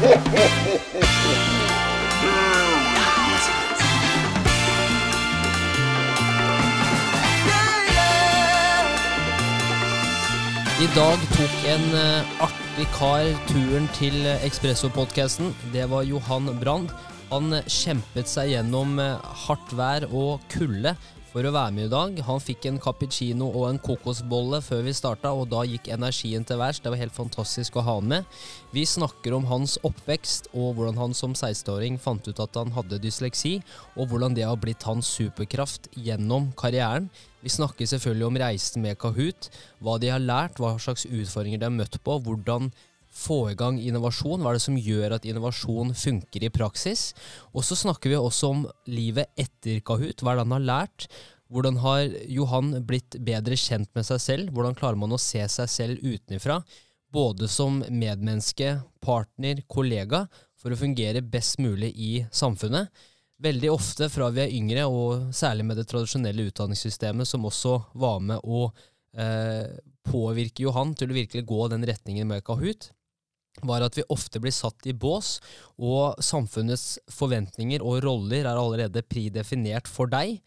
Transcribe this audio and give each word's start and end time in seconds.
I 0.00 0.06
dag 0.08 0.12
tok 11.36 11.56
en 11.68 11.84
eh, 11.92 12.24
artig 12.40 12.88
kar 12.94 13.28
turen 13.50 13.84
til 13.92 14.16
Ekspresso-podkasten. 14.38 15.52
Det 15.74 15.84
var 15.92 16.08
Johan 16.08 16.48
Brand. 16.62 16.88
Han 17.28 17.52
kjempet 17.68 18.24
seg 18.32 18.54
gjennom 18.54 18.96
eh, 19.04 19.20
hardt 19.44 19.76
vær 19.76 20.08
og 20.08 20.40
kulde 20.48 20.96
for 21.30 21.46
å 21.46 21.52
være 21.54 21.70
med 21.74 21.86
i 21.86 21.92
dag. 21.92 22.16
Han 22.26 22.42
fikk 22.42 22.66
en 22.66 22.80
cappuccino 22.82 23.46
og 23.52 23.68
en 23.68 23.78
kokosbolle 23.82 24.58
før 24.66 24.82
vi 24.86 24.94
starta, 24.96 25.30
og 25.30 25.48
da 25.52 25.62
gikk 25.68 25.90
energien 25.94 26.44
til 26.46 26.58
værs. 26.60 26.80
Det 26.82 26.90
var 26.90 27.00
helt 27.00 27.14
fantastisk 27.14 27.78
å 27.78 27.84
ha 27.86 27.96
han 28.00 28.10
med. 28.10 28.40
Vi 28.74 28.82
snakker 28.86 29.36
om 29.36 29.46
hans 29.50 29.76
oppvekst 29.86 30.50
og 30.50 30.74
hvordan 30.78 30.98
han 30.98 31.14
som 31.16 31.36
16-åring 31.36 32.00
fant 32.02 32.26
ut 32.26 32.42
at 32.42 32.58
han 32.58 32.74
hadde 32.74 33.00
dysleksi, 33.02 33.60
og 33.94 34.10
hvordan 34.10 34.34
det 34.34 34.48
har 34.48 34.58
blitt 34.60 34.86
hans 34.88 35.10
superkraft 35.20 35.90
gjennom 35.94 36.50
karrieren. 36.58 37.08
Vi 37.40 37.52
snakker 37.52 37.88
selvfølgelig 37.88 38.26
om 38.26 38.38
reisen 38.42 38.84
med 38.84 38.98
Kahoot, 39.00 39.48
hva 39.80 39.96
de 40.02 40.10
har 40.12 40.20
lært, 40.20 40.58
hva 40.60 40.74
slags 40.82 41.06
utfordringer 41.06 41.62
de 41.62 41.70
har 41.70 41.78
møtt 41.78 42.00
på, 42.04 42.18
hvordan 42.26 42.72
få 43.10 43.40
i 43.50 43.56
gang 43.58 43.80
innovasjon, 43.82 44.40
hva 44.40 44.52
er 44.52 44.58
det 44.58 44.64
som 44.64 44.78
gjør 44.78 45.16
at 45.16 45.26
innovasjon 45.28 45.92
funker 45.98 46.46
i 46.46 46.52
praksis. 46.54 47.10
Og 47.54 47.66
så 47.66 47.78
snakker 47.78 48.12
vi 48.12 48.18
også 48.18 48.52
om 48.54 48.64
livet 48.90 49.32
etter 49.40 49.82
Kahoot, 49.84 50.22
hva 50.22 50.32
er 50.32 50.40
det 50.40 50.46
han 50.46 50.56
har 50.58 50.68
lært, 50.68 51.08
hvordan 51.50 51.80
har 51.82 52.04
Johan 52.30 52.76
blitt 52.86 53.18
bedre 53.26 53.58
kjent 53.58 53.90
med 53.98 54.06
seg 54.06 54.22
selv, 54.22 54.52
hvordan 54.54 54.76
klarer 54.78 55.00
man 55.00 55.16
å 55.16 55.20
se 55.20 55.42
seg 55.50 55.70
selv 55.70 56.04
utenfra, 56.06 56.60
både 57.10 57.48
som 57.50 57.80
medmenneske, 57.90 58.76
partner, 59.02 59.64
kollega, 59.66 60.28
for 60.60 60.70
å 60.70 60.78
fungere 60.78 61.24
best 61.26 61.58
mulig 61.58 61.90
i 61.96 62.12
samfunnet. 62.30 62.92
Veldig 63.40 63.70
ofte 63.72 64.10
fra 64.12 64.28
vi 64.30 64.44
er 64.44 64.54
yngre, 64.54 64.84
og 64.86 65.34
særlig 65.34 65.66
med 65.66 65.80
det 65.80 65.88
tradisjonelle 65.90 66.46
utdanningssystemet, 66.52 67.26
som 67.26 67.48
også 67.48 67.78
var 67.98 68.20
med 68.22 68.44
å 68.44 68.66
eh, 69.16 69.80
påvirke 70.06 70.66
Johan 70.66 70.92
til 70.94 71.10
å 71.10 71.16
virkelig 71.16 71.46
gå 71.48 71.66
den 71.72 71.86
retningen 71.88 72.28
med 72.28 72.44
Kahoot, 72.46 72.90
var 73.66 73.84
at 73.84 73.98
vi 73.98 74.06
ofte 74.12 74.40
blir 74.42 74.54
satt 74.54 74.86
i 74.88 74.94
bås, 74.96 75.38
og 75.78 76.20
samfunnets 76.24 77.00
forventninger 77.12 77.82
og 77.84 78.02
roller 78.06 78.46
er 78.46 78.54
allerede 78.54 79.04
pridefinert 79.06 79.90
for 79.90 80.10
deg, 80.10 80.38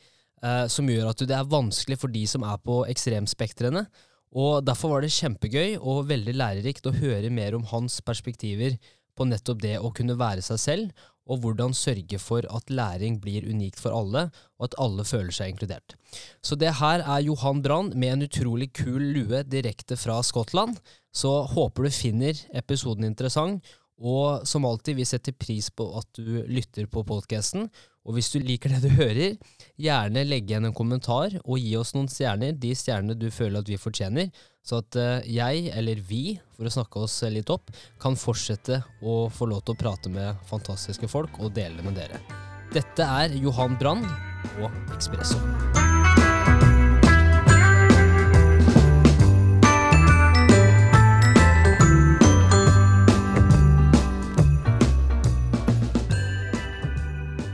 eh, 0.44 0.66
som 0.72 0.90
gjør 0.90 1.12
at 1.12 1.26
det 1.28 1.38
er 1.38 1.52
vanskelig 1.52 2.00
for 2.02 2.14
de 2.14 2.26
som 2.30 2.46
er 2.48 2.60
på 2.64 2.84
ekstremspektrene. 2.90 3.86
Og 4.34 4.66
Derfor 4.66 4.96
var 4.96 5.04
det 5.04 5.14
kjempegøy 5.14 5.78
og 5.78 6.08
veldig 6.10 6.34
lærerikt 6.34 6.90
å 6.90 6.96
høre 6.96 7.30
mer 7.30 7.54
om 7.58 7.68
hans 7.70 8.00
perspektiver 8.02 8.80
på 9.14 9.28
nettopp 9.30 9.62
det 9.62 9.76
å 9.78 9.92
kunne 9.94 10.18
være 10.18 10.42
seg 10.42 10.62
selv, 10.62 11.04
og 11.30 11.40
hvordan 11.44 11.76
sørge 11.76 12.20
for 12.20 12.44
at 12.50 12.70
læring 12.70 13.20
blir 13.24 13.46
unikt 13.48 13.80
for 13.80 13.96
alle, 13.96 14.28
og 14.60 14.68
at 14.68 14.76
alle 14.82 15.06
føler 15.08 15.32
seg 15.32 15.54
inkludert. 15.54 15.96
Så 16.44 16.58
det 16.60 16.76
her 16.82 17.04
er 17.04 17.24
Johan 17.24 17.62
Brand 17.64 17.96
med 17.96 18.14
en 18.14 18.28
utrolig 18.28 18.72
kul 18.76 19.02
lue 19.16 19.44
direkte 19.44 19.98
fra 20.00 20.20
Skottland. 20.24 20.76
Så 21.14 21.32
håper 21.54 21.88
du 21.88 21.94
finner 21.94 22.38
episoden 22.54 23.08
interessant, 23.08 23.64
og 24.04 24.48
som 24.48 24.66
alltid, 24.68 24.98
vi 25.00 25.08
setter 25.08 25.36
pris 25.36 25.70
på 25.72 25.88
at 25.98 26.20
du 26.20 26.44
lytter 26.52 26.90
på 26.92 27.06
podkasten. 27.08 27.70
Og 28.04 28.18
hvis 28.18 28.34
du 28.34 28.42
liker 28.44 28.74
det 28.74 28.82
du 28.84 28.90
hører, 28.98 29.38
gjerne 29.80 30.26
legge 30.28 30.52
igjen 30.52 30.68
en 30.68 30.76
kommentar 30.76 31.38
og 31.46 31.56
gi 31.56 31.72
oss 31.80 31.94
noen 31.96 32.10
stjerner, 32.12 32.52
de 32.52 32.74
stjernene 32.76 33.16
du 33.16 33.30
føler 33.32 33.64
at 33.64 33.72
vi 33.72 33.80
fortjener, 33.80 34.28
så 34.64 34.82
at 34.84 34.98
eh, 35.00 35.30
jeg, 35.38 35.70
eller 35.72 36.04
vi, 36.04 36.36
for 36.58 36.68
å 36.68 36.74
snakke 36.76 37.06
oss 37.08 37.16
litt 37.32 37.52
opp, 37.54 37.72
kan 38.04 38.20
fortsette 38.20 38.82
å 39.00 39.16
få 39.32 39.48
lov 39.52 39.64
til 39.64 39.78
å 39.78 39.82
prate 39.86 40.12
med 40.12 40.44
fantastiske 40.52 41.08
folk 41.12 41.40
og 41.40 41.56
dele 41.56 41.84
med 41.86 41.96
dere. 42.00 42.20
Dette 42.76 43.08
er 43.24 43.40
Johan 43.40 43.80
Brand 43.80 44.08
og 44.60 44.96
Ekspresso. 44.98 45.40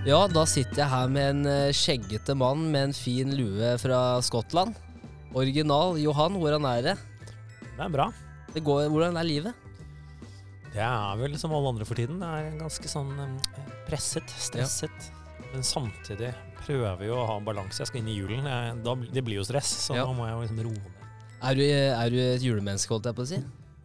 Ja, 0.10 0.24
da 0.32 0.42
sitter 0.50 0.80
jeg 0.82 0.90
her 0.90 1.10
med 1.12 1.28
en 1.36 1.42
eh, 1.50 1.72
skjeggete 1.76 2.34
mann 2.38 2.64
med 2.74 2.88
en 2.88 2.96
fin 2.98 3.30
lue 3.38 3.76
fra 3.82 4.00
Skottland. 4.26 4.74
Original. 5.38 6.00
Johan, 6.02 6.38
hvordan 6.42 6.66
er 6.66 6.86
det? 6.88 6.96
Det 7.76 7.84
er 7.86 7.92
bra. 7.94 8.08
det 8.56 8.64
går, 8.66 8.88
hvordan 8.90 9.20
er 9.22 9.28
livet? 9.28 9.68
Det 10.74 10.82
er 10.82 11.20
vel 11.20 11.36
som 11.42 11.54
alle 11.54 11.76
andre 11.76 11.86
for 11.86 12.00
tiden. 12.00 12.18
Det 12.24 12.30
er 12.40 12.58
ganske 12.58 12.90
sånn 12.90 13.12
presset, 13.90 14.34
stresset. 14.42 15.12
Men 15.52 15.66
samtidig 15.66 16.32
prøver 16.64 16.98
vi 17.04 17.12
å 17.14 17.22
ha 17.30 17.38
balanse. 17.46 17.84
Jeg 17.84 17.92
skal 17.92 18.02
inn 18.02 18.10
i 18.10 18.18
julen. 18.18 18.50
Jeg, 18.50 18.80
da, 18.86 18.96
det 19.14 19.24
blir 19.26 19.40
jo 19.42 19.46
stress, 19.46 19.70
så 19.86 20.00
Ja. 20.00 20.08
da 20.10 20.14
må 20.18 20.26
jeg 20.26 20.36
jo 20.38 20.42
liksom 20.48 20.64
roe 20.70 20.80
ned. 20.80 21.06
Er 21.40 21.56
du, 21.56 21.64
er 21.70 22.10
du 22.10 22.18
et 22.24 22.44
julemenneske, 22.44 22.92
holdt 22.92 23.06
jeg 23.12 23.16
på 23.20 23.28
å 23.28 23.30
si? 23.30 23.40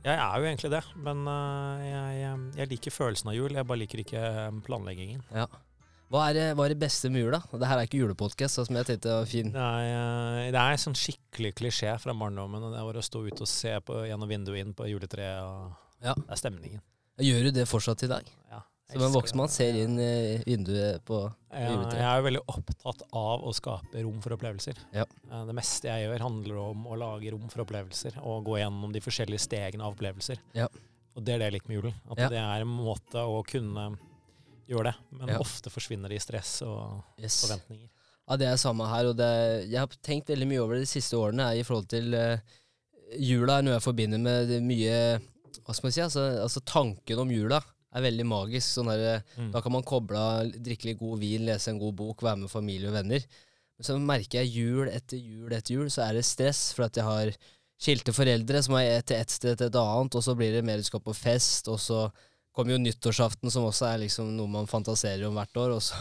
Jeg 0.05 0.17
er 0.21 0.41
jo 0.41 0.49
egentlig 0.49 0.73
det, 0.73 0.83
men 1.05 1.23
eh, 1.29 1.85
jeg, 1.91 2.17
jeg, 2.23 2.41
jeg 2.63 2.73
liker 2.73 2.97
følelsen 2.97 3.31
av 3.33 3.39
jul. 3.39 3.53
Jeg 3.61 3.69
bare 3.69 3.83
liker 3.85 4.05
ikke 4.05 4.25
planleggingen. 4.67 5.23
Ja. 5.33 5.47
Hva 6.13 6.27
er, 6.31 6.53
hva 6.55 6.67
er 6.67 6.75
det 6.75 6.79
beste 6.83 7.09
med 7.11 7.25
jula? 7.25 7.41
Det 7.51 7.67
her 7.67 7.81
er 7.81 7.87
ikke 7.89 7.99
julepodkast, 8.03 8.61
som 8.69 8.77
jeg 8.77 8.87
tenkte 8.87 9.15
var 9.17 9.25
fin. 9.31 9.49
Det 9.55 9.63
er, 9.63 10.43
en 10.51 10.59
er 10.61 10.77
sånn 10.79 10.95
skikkelig 10.99 11.55
klisjé 11.59 11.95
fra 12.03 12.13
barndommen. 12.15 12.63
Det 12.75 12.83
var 12.87 12.99
å 13.01 13.03
stå 13.03 13.25
ute 13.27 13.43
og 13.47 13.51
se 13.51 13.73
på, 13.87 14.03
gjennom 14.11 14.31
vinduet 14.31 14.61
inn 14.63 14.75
på 14.77 14.87
juletreet. 14.91 15.41
og 15.43 16.05
Ja. 16.05 16.15
Det 16.15 16.31
er 16.37 16.41
stemningen. 16.43 16.83
Gjør 17.25 17.43
du 17.49 17.51
det 17.57 17.67
fortsatt 17.71 18.03
i 18.05 18.11
dag? 18.11 18.29
Ja, 18.51 18.61
Som 18.93 19.03
en 19.07 19.13
voksen 19.17 19.37
mann 19.41 19.49
ser 19.49 19.75
inn 19.81 19.99
i 19.99 20.39
vinduet 20.45 21.03
på 21.09 21.23
Ja, 21.51 21.71
juletreet. 21.73 21.99
jeg 21.99 22.07
er 22.11 22.17
jo 22.21 22.27
veldig 22.29 22.45
opptatt 22.53 23.03
av 23.13 23.43
å 23.49 23.55
skape 23.57 24.03
rom 24.05 24.21
for 24.21 24.37
opplevelser. 24.37 24.77
Ja. 24.93 25.05
Eh, 25.31 25.45
Det 25.47 25.55
meste 25.55 25.89
jeg 25.89 26.05
gjør, 26.09 26.21
handler 26.29 26.57
om 26.69 26.85
å 26.87 26.99
lage 26.99 27.31
rom 27.33 27.49
for 27.49 27.65
opplevelser, 27.65 28.19
og 28.23 28.45
gå 28.45 28.59
gjennom 28.61 28.93
de 28.93 29.01
forskjellige 29.01 29.41
stegene 29.41 29.83
av 29.83 29.95
opplevelser. 29.97 30.37
Ja. 30.55 30.69
Og 31.17 31.25
det 31.25 31.35
er 31.35 31.39
det 31.39 31.47
jeg 31.53 31.53
liker 31.61 31.69
med 31.69 31.79
julen. 31.83 31.95
At 32.11 32.17
det 32.31 32.39
er 32.39 32.61
en 32.61 32.69
måte 32.69 33.15
å 33.25 33.43
kunne 33.47 33.97
gjøre 34.69 34.91
det. 34.91 34.95
Men 35.19 35.29
Ja. 35.35 35.39
ofte 35.39 35.71
forsvinner 35.71 36.09
det 36.09 36.17
i 36.17 36.25
stress 36.25 36.63
og 36.63 37.03
Yes. 37.21 37.41
forventninger. 37.47 37.89
Ja, 38.29 38.37
det 38.41 38.47
er 38.49 38.57
samme 38.57 38.87
her. 38.89 39.07
Og 39.11 39.17
det, 39.17 39.69
jeg 39.71 39.79
har 39.79 39.87
tenkt 40.03 40.29
veldig 40.33 40.47
mye 40.49 40.63
over 40.63 40.75
det 40.75 40.87
de 40.87 40.93
siste 40.95 41.17
årene 41.17 41.51
i 41.59 41.63
forhold 41.63 41.89
til 41.89 42.15
uh, 42.15 42.39
Jula 43.21 43.59
er 43.59 43.63
noe 43.63 43.75
jeg 43.77 43.85
forbinder 43.85 44.19
med 44.19 44.49
det 44.49 44.63
mye 44.65 45.21
Hva 45.65 45.75
skal 45.77 45.87
man 45.87 45.93
si? 45.93 46.01
Altså, 46.01 46.23
altså 46.43 46.61
tanken 46.65 47.19
om 47.21 47.31
jula 47.31 47.61
er 47.95 48.03
veldig 48.03 48.25
magisk. 48.27 48.67
Sånn 48.75 48.89
der, 48.91 49.23
Mm. 49.39 49.53
Da 49.53 49.61
kan 49.61 49.73
man 49.73 49.85
koble 49.85 50.17
av, 50.19 50.51
drikke 50.51 50.85
litt 50.89 50.99
god 50.99 51.21
vin, 51.21 51.45
lese 51.47 51.69
en 51.71 51.79
god 51.79 51.95
bok, 51.95 52.23
være 52.23 52.39
med 52.41 52.51
familie 52.51 52.89
og 52.89 52.95
venner. 52.97 53.23
Men 53.79 53.85
så 53.87 53.99
merker 54.01 54.41
jeg 54.43 54.51
jul 54.55 54.89
etter 54.89 55.17
jul 55.21 55.53
etter 55.53 55.75
jul, 55.77 55.87
så 55.91 56.09
er 56.09 56.15
det 56.15 56.25
stress 56.25 56.73
for 56.75 56.85
at 56.89 56.95
jeg 56.97 57.05
har 57.05 57.31
skilte 57.79 58.13
foreldre 58.13 58.63
som 58.63 58.75
er 58.75 59.01
til 59.03 59.17
ett 59.17 59.31
sted 59.31 59.59
til 59.59 59.67
et 59.69 59.75
annet, 59.79 60.15
og 60.15 60.23
så 60.23 60.35
blir 60.37 60.53
det 60.53 60.65
mer 60.65 60.77
du 60.79 60.83
skal 60.83 61.01
på 61.01 61.15
fest, 61.15 61.69
og 61.69 61.79
så 61.79 62.11
kommer 62.55 62.77
jo 62.77 62.83
nyttårsaften, 62.83 63.51
som 63.51 63.67
også 63.67 63.89
er 63.91 64.05
liksom 64.05 64.31
noe 64.37 64.51
man 64.51 64.71
fantaserer 64.71 65.27
om 65.29 65.39
hvert 65.39 65.63
år, 65.65 65.77
og 65.79 65.83
så 65.83 65.99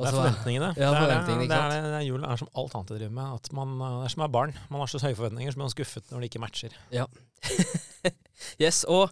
Det 0.00 0.10
er 0.10 0.16
forventningene. 0.16 0.70
Ja, 0.76 0.90
det 0.94 1.02
er, 1.04 1.26
det, 1.28 1.46
er, 1.50 1.74
det 1.84 1.98
er 2.00 2.06
julen 2.06 2.26
er 2.26 2.40
som 2.40 2.50
alt 2.58 2.74
annet 2.78 2.94
jeg 2.94 3.02
driver 3.02 3.16
med. 3.18 3.36
At 3.40 3.52
man, 3.56 3.76
eh, 3.84 3.98
er 4.06 4.14
som 4.14 4.24
er 4.26 4.32
barn. 4.32 4.56
Man 4.72 4.82
har 4.82 4.90
så 4.90 5.02
høye 5.02 5.18
forventninger, 5.18 5.52
så 5.52 5.60
blir 5.60 5.66
man 5.68 5.76
skuffet 5.76 6.10
når 6.10 6.24
det 6.24 6.32
ikke 6.32 6.44
matcher. 6.46 6.80
Yes, 8.60 8.84
og 8.88 9.10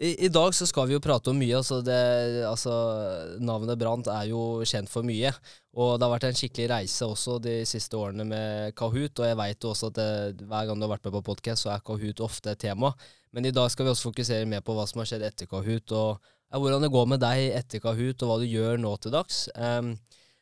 i, 0.00 0.14
i 0.24 0.28
dag 0.32 0.54
så 0.56 0.66
skal 0.68 0.88
vi 0.88 0.94
jo 0.94 1.02
prate 1.04 1.32
om 1.32 1.38
mye. 1.40 1.52
Altså, 1.58 1.80
det, 1.84 2.00
altså 2.48 2.72
Navnet 3.44 3.78
Brant 3.80 4.08
er 4.08 4.30
jo 4.30 4.64
kjent 4.64 4.90
for 4.92 5.06
mye. 5.06 5.32
Og 5.76 5.94
det 5.98 6.06
har 6.06 6.14
vært 6.14 6.28
en 6.30 6.38
skikkelig 6.38 6.70
reise 6.72 7.06
også 7.06 7.38
de 7.44 7.60
siste 7.68 7.98
årene 7.98 8.26
med 8.26 8.76
Kahoot. 8.78 9.20
Og 9.20 9.28
jeg 9.28 9.38
veit 9.40 9.68
også 9.68 9.92
at 9.92 10.00
det, 10.00 10.44
hver 10.48 10.68
gang 10.68 10.80
du 10.80 10.88
har 10.88 10.94
vært 10.94 11.08
med 11.08 11.18
på 11.18 11.26
podkast, 11.30 11.66
så 11.66 11.74
er 11.74 11.84
Kahoot 11.84 12.24
ofte 12.24 12.54
et 12.54 12.62
tema. 12.64 12.94
Men 13.36 13.46
i 13.46 13.54
dag 13.54 13.70
skal 13.70 13.86
vi 13.86 13.92
også 13.92 14.10
fokusere 14.10 14.48
mer 14.48 14.64
på 14.64 14.74
hva 14.74 14.88
som 14.90 15.02
har 15.02 15.10
skjedd 15.10 15.28
etter 15.28 15.50
Kahoot, 15.50 15.92
og 15.94 16.32
ja, 16.50 16.58
hvordan 16.58 16.82
det 16.82 16.90
går 16.90 17.12
med 17.12 17.20
deg 17.22 17.52
etter 17.60 17.82
Kahoot, 17.82 18.24
og 18.24 18.32
hva 18.32 18.38
du 18.40 18.48
gjør 18.50 18.80
nå 18.82 18.96
til 18.98 19.14
dags. 19.14 19.44
Em, 19.54 19.92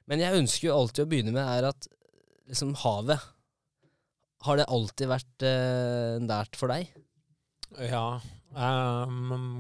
men 0.09 0.23
jeg 0.25 0.43
ønsker 0.43 0.71
jo 0.71 0.77
alltid 0.77 1.05
å 1.05 1.11
begynne 1.11 1.35
med 1.37 1.45
er 1.45 1.69
at 1.71 1.89
liksom 2.49 2.73
havet 2.81 3.21
Har 4.47 4.57
det 4.57 4.69
alltid 4.73 5.11
vært 5.11 5.45
eh, 5.45 6.17
nært 6.23 6.57
for 6.57 6.71
deg? 6.73 6.89
Ja. 7.83 8.21
Um, 8.55 9.59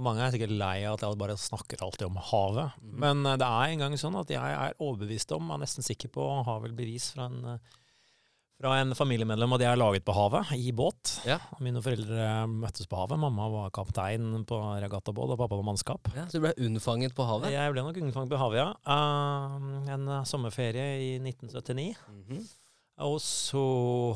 mange 0.00 0.22
er 0.22 0.32
sikkert 0.32 0.54
lei 0.54 0.84
av 0.86 0.96
at 0.96 1.04
jeg 1.04 1.18
bare 1.20 1.36
snakker 1.40 1.82
alltid 1.84 2.06
om 2.06 2.20
havet. 2.30 2.78
Mm. 2.80 2.94
Men 3.02 3.26
eh, 3.26 3.38
det 3.40 3.48
er 3.48 3.72
en 3.72 3.84
gang 3.84 3.96
sånn 4.00 4.18
at 4.20 4.30
jeg 4.32 4.54
er 4.54 4.78
overbevist 4.78 5.34
om, 5.36 5.50
er 5.50 5.62
nesten 5.64 5.86
sikker 5.86 6.12
på, 6.14 6.24
og 6.24 6.46
har 6.48 6.62
vel 6.64 6.76
bevis 6.78 7.10
fra 7.14 7.26
en, 7.28 7.40
eh, 7.56 7.79
fra 8.60 8.74
en 8.76 8.92
familiemedlem 8.96 9.54
at 9.56 9.62
jeg 9.64 9.72
er 9.72 9.78
laget 9.80 10.04
på 10.04 10.12
havet, 10.12 10.50
i 10.60 10.68
båt. 10.76 11.14
Ja. 11.24 11.38
Mine 11.64 11.80
foreldre 11.80 12.26
møttes 12.50 12.88
på 12.90 12.98
havet. 13.00 13.16
Mamma 13.22 13.46
var 13.48 13.70
kaptein 13.72 14.44
på 14.48 14.58
regattabåt, 14.82 15.32
og 15.32 15.38
pappa 15.40 15.56
var 15.56 15.64
mannskap. 15.70 16.10
Ja, 16.12 16.26
så 16.28 16.36
du 16.36 16.44
ble 16.44 16.52
unnfanget 16.66 17.14
på 17.16 17.24
havet? 17.24 17.54
Jeg 17.54 17.72
ble 17.72 17.84
nok 17.86 18.00
unnfanget 18.02 18.34
på 18.34 18.40
havet, 18.42 18.60
ja. 18.60 18.68
Uh, 18.84 19.86
en 19.94 20.04
eh, 20.12 20.26
sommerferie 20.28 20.88
i 21.06 21.12
1979. 21.22 21.94
Mhm. 22.12 22.42
Og 23.00 23.16
så 23.24 23.60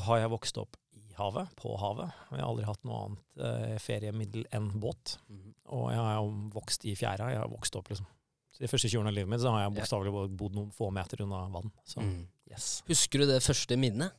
har 0.05 0.19
jeg 0.21 0.33
vokst 0.35 0.59
opp 0.61 0.77
i 0.93 1.15
havet, 1.17 1.49
på 1.57 1.73
havet. 1.81 2.13
Og 2.29 2.37
jeg 2.37 2.43
har 2.45 2.51
aldri 2.51 2.67
hatt 2.69 2.83
noe 2.85 2.99
annet 3.07 3.41
uh, 3.41 3.79
feriemiddel 3.81 4.45
enn 4.53 4.67
båt. 4.83 5.15
Mhm. 5.33 5.55
Og 5.73 5.87
jeg 5.95 6.03
har 6.05 6.19
jo 6.19 6.27
vokst 6.53 6.85
i 6.85 6.93
fjæra. 7.01 7.31
Jeg 7.33 7.41
har 7.41 7.49
vokst 7.49 7.81
opp, 7.81 7.89
liksom. 7.89 8.11
Så 8.53 8.61
De 8.61 8.69
første 8.69 8.91
20 8.93 9.01
årene 9.01 9.11
av 9.11 9.17
livet 9.17 9.33
mitt 9.33 9.41
så 9.43 9.51
har 9.51 9.65
jeg 9.65 9.73
bokstavelig 9.81 10.13
bodd 10.37 10.55
noen 10.61 10.69
få 10.77 10.91
meter 10.95 11.25
unna 11.25 11.47
vann. 11.51 11.73
Så 11.89 12.05
Mm. 12.05 12.27
yes. 12.53 12.83
Husker 12.87 13.25
du 13.25 13.27
det 13.33 13.41
første 13.43 13.77
minnet? 13.81 14.13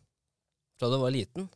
Fra 0.79 0.89
du 0.91 0.97
var 0.99 1.13
liten? 1.15 1.47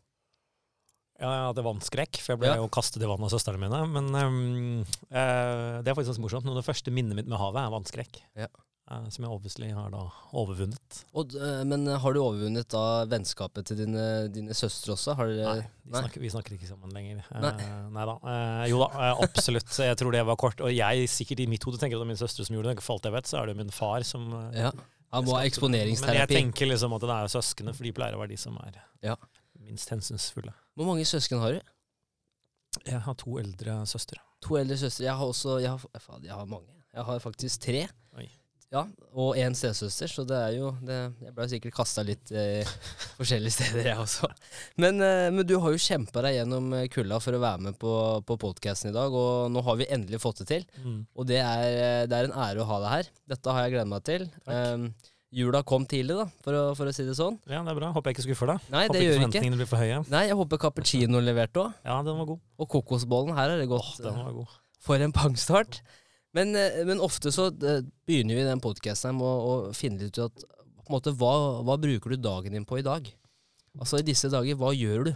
Ja, 1.19 1.27
jeg 1.36 1.48
hadde 1.50 1.63
vannskrekk, 1.66 2.21
for 2.24 2.31
jeg 2.31 2.39
ble 2.45 2.54
Ja. 2.54 2.62
jo 2.62 2.69
kastet 2.71 3.04
i 3.04 3.07
vannet 3.10 3.27
av 3.27 3.33
søstrene 3.36 3.60
mine. 3.60 3.81
Men 3.92 4.06
um, 4.16 4.81
uh, 5.12 5.81
det 5.83 5.92
er 5.92 5.95
faktisk 5.98 6.13
ganske 6.13 6.24
morsomt. 6.24 6.45
Noe 6.48 6.56
av 6.56 6.62
det 6.62 6.69
første 6.69 6.94
minnet 6.95 7.18
mitt 7.18 7.27
med 7.27 7.39
havet 7.42 7.60
er 7.66 7.74
vannskrekk. 7.74 8.21
Ja. 8.39 8.48
Uh, 8.89 9.04
som 9.12 9.25
jeg 9.27 9.30
obviously 9.36 9.68
har 9.75 9.92
da 9.92 10.06
overvunnet. 10.39 11.01
Og, 11.19 11.36
uh, 11.36 11.60
men 11.68 11.83
har 11.92 12.16
du 12.16 12.21
overvunnet 12.24 12.69
da 12.71 13.04
vennskapet 13.12 13.68
til 13.68 13.81
dine, 13.81 14.06
dine 14.31 14.56
søstre 14.56 14.95
også? 14.95 15.18
Har 15.19 15.27
dere, 15.27 15.57
Nei, 15.60 15.68
nei. 15.92 16.04
snakker, 16.06 16.24
vi 16.24 16.31
snakker 16.31 16.56
ikke 16.56 16.69
sammen 16.72 16.95
lenger. 16.95 17.19
Nei. 17.36 17.51
nei 18.00 18.06
da. 18.07 18.15
Jo 18.72 18.80
da, 18.86 19.12
absolutt. 19.19 19.68
Jeg 19.75 20.00
tror 20.00 20.15
det 20.15 20.24
var 20.31 20.39
kort. 20.39 20.63
Og 20.63 20.72
jeg 20.72 21.12
sikkert 21.12 21.44
i 21.44 21.50
mitt 21.51 21.68
hode 21.68 21.77
tenker 21.83 22.00
at 22.00 22.06
det 22.06 22.07
er 22.07 22.13
min 22.15 22.24
søstre 22.24 22.48
som 22.48 22.56
gjorde 22.56 22.72
det. 22.77 22.86
For 22.88 22.95
alt 22.95 23.12
jeg 23.12 23.18
vet, 23.19 23.27
så 23.27 23.42
er 23.44 23.51
det 23.51 23.57
min 23.60 23.75
far 23.75 24.07
som 24.07 24.31
Ja. 24.56 24.72
Han 25.11 25.25
må 25.25 25.35
ha 25.38 25.44
eksponeringsterapi. 25.47 26.13
Men 26.13 26.19
jeg 26.21 26.29
tenker 26.29 26.69
liksom 26.69 26.94
at 26.94 27.01
det 27.01 27.09
er 27.15 27.31
søskene, 27.33 27.73
for 27.73 27.83
de 27.88 27.91
pleier 27.97 28.13
å 28.17 28.19
være 28.21 28.29
de 28.35 28.38
som 28.38 28.57
er 28.61 28.77
Ja. 29.03 29.15
minst 29.59 29.89
hensynsfulle. 29.89 30.53
Hvor 30.75 30.85
mange 30.85 31.06
søsken 31.06 31.39
har 31.41 31.51
du? 31.57 31.61
Jeg 32.85 33.01
har 33.01 33.13
to 33.17 33.38
eldre 33.41 33.79
søstre. 33.89 34.19
To 34.45 34.56
eldre 34.59 34.77
søstre. 34.77 35.03
Jeg 35.06 35.15
har 35.17 35.25
også 35.25 35.57
jeg 35.61 35.69
har, 35.69 35.79
faen, 36.00 36.23
jeg 36.23 36.33
har 36.33 36.45
mange. 36.45 36.69
Jeg 36.94 37.03
har 37.06 37.19
faktisk 37.19 37.61
tre. 37.61 37.88
Ja, 38.69 38.83
Og 39.18 39.33
én 39.42 39.56
stesøster, 39.57 40.06
så 40.12 40.21
det 40.30 40.38
er 40.38 40.51
jo 40.60 40.68
det, 40.86 40.98
Jeg 41.25 41.31
ble 41.33 41.45
sikkert 41.50 41.74
kasta 41.80 42.04
litt 42.06 42.30
eh, 42.30 42.62
forskjellige 43.18 43.56
steder, 43.56 43.88
jeg 43.89 43.98
også. 43.98 44.30
Men, 44.77 45.01
eh, 45.01 45.30
men 45.33 45.42
du 45.50 45.56
har 45.63 45.74
jo 45.74 45.80
kjempa 45.81 46.21
deg 46.27 46.36
gjennom 46.38 46.68
eh, 46.77 46.86
kulda 46.94 47.18
for 47.24 47.33
å 47.33 47.42
være 47.42 47.63
med 47.66 47.80
på, 47.81 47.94
på 48.30 48.38
podkasten 48.45 48.92
i 48.92 48.94
dag, 48.94 49.10
og 49.18 49.50
nå 49.56 49.63
har 49.66 49.80
vi 49.80 49.88
endelig 49.89 50.19
fått 50.21 50.44
det 50.44 50.50
til. 50.51 50.68
Mm. 50.86 51.00
Og 51.18 51.25
det 51.31 51.39
er, 51.42 52.06
det 52.12 52.19
er 52.19 52.30
en 52.30 52.36
ære 52.45 52.62
å 52.62 52.68
ha 52.69 52.77
deg 52.86 52.94
her. 53.00 53.10
Dette 53.33 53.56
har 53.57 53.66
jeg 53.66 53.74
gleda 53.74 53.89
meg 53.89 54.06
til. 54.06 54.27
Um, 54.45 54.86
jula 55.33 55.63
kom 55.65 55.88
tidlig, 55.89 56.19
da, 56.22 56.27
for 56.45 56.57
å, 56.60 56.62
for 56.77 56.89
å 56.89 56.94
si 56.94 57.07
det 57.07 57.15
sånn. 57.18 57.39
Ja, 57.50 57.63
det 57.65 57.74
er 57.74 57.80
bra. 57.81 57.89
Håper 57.98 58.13
jeg 58.13 58.19
ikke 58.19 58.27
skuffer 58.30 58.51
deg. 58.54 58.68
Nei, 58.74 58.83
Håper 58.86 58.94
det 58.94 59.01
ikke 59.01 59.07
gjør 59.10 59.18
ikke. 59.18 59.25
forventningene 59.25 59.60
blir 59.63 59.72
for 59.74 59.81
høye. 59.81 59.98
Nei, 60.13 60.24
jeg 60.30 60.38
håper 60.44 60.62
cappuccinoen 60.68 61.25
leverte 61.25 61.65
òg. 61.65 61.74
Ja, 61.89 61.98
den 62.06 62.22
var 62.22 62.30
god. 62.36 62.45
Og 62.62 62.69
kokosbollen. 62.77 63.33
Her 63.38 63.56
er 63.56 63.63
det 63.63 63.68
Åh, 63.74 63.77
Oh, 63.81 63.89
den 64.06 64.22
var 64.22 64.38
god. 64.44 64.56
For 64.86 65.01
en 65.10 65.13
pangstart. 65.18 65.81
Men, 66.37 66.53
eh, 66.57 66.81
men 66.85 67.01
ofte 67.01 67.31
så 67.33 67.47
eh, 67.49 67.81
begynner 68.07 68.37
vi 68.37 68.43
i 68.43 68.49
den 68.49 68.61
podkasten 68.63 69.17
med 69.17 69.25
å, 69.25 69.37
å 69.69 69.73
finne 69.77 70.03
litt 70.03 70.17
ut 70.17 70.27
at 70.27 70.43
på 70.43 70.91
en 70.91 70.95
måte, 70.97 71.13
hva, 71.17 71.33
hva 71.65 71.77
bruker 71.81 72.13
du 72.13 72.21
dagen 72.21 72.55
din 72.55 72.65
på 72.65 72.79
i 72.79 72.85
dag? 72.85 73.05
Altså 73.77 73.99
i 74.01 74.05
disse 74.05 74.31
dager, 74.33 74.57
hva 74.57 74.71
gjør 74.73 75.09
du? 75.09 75.11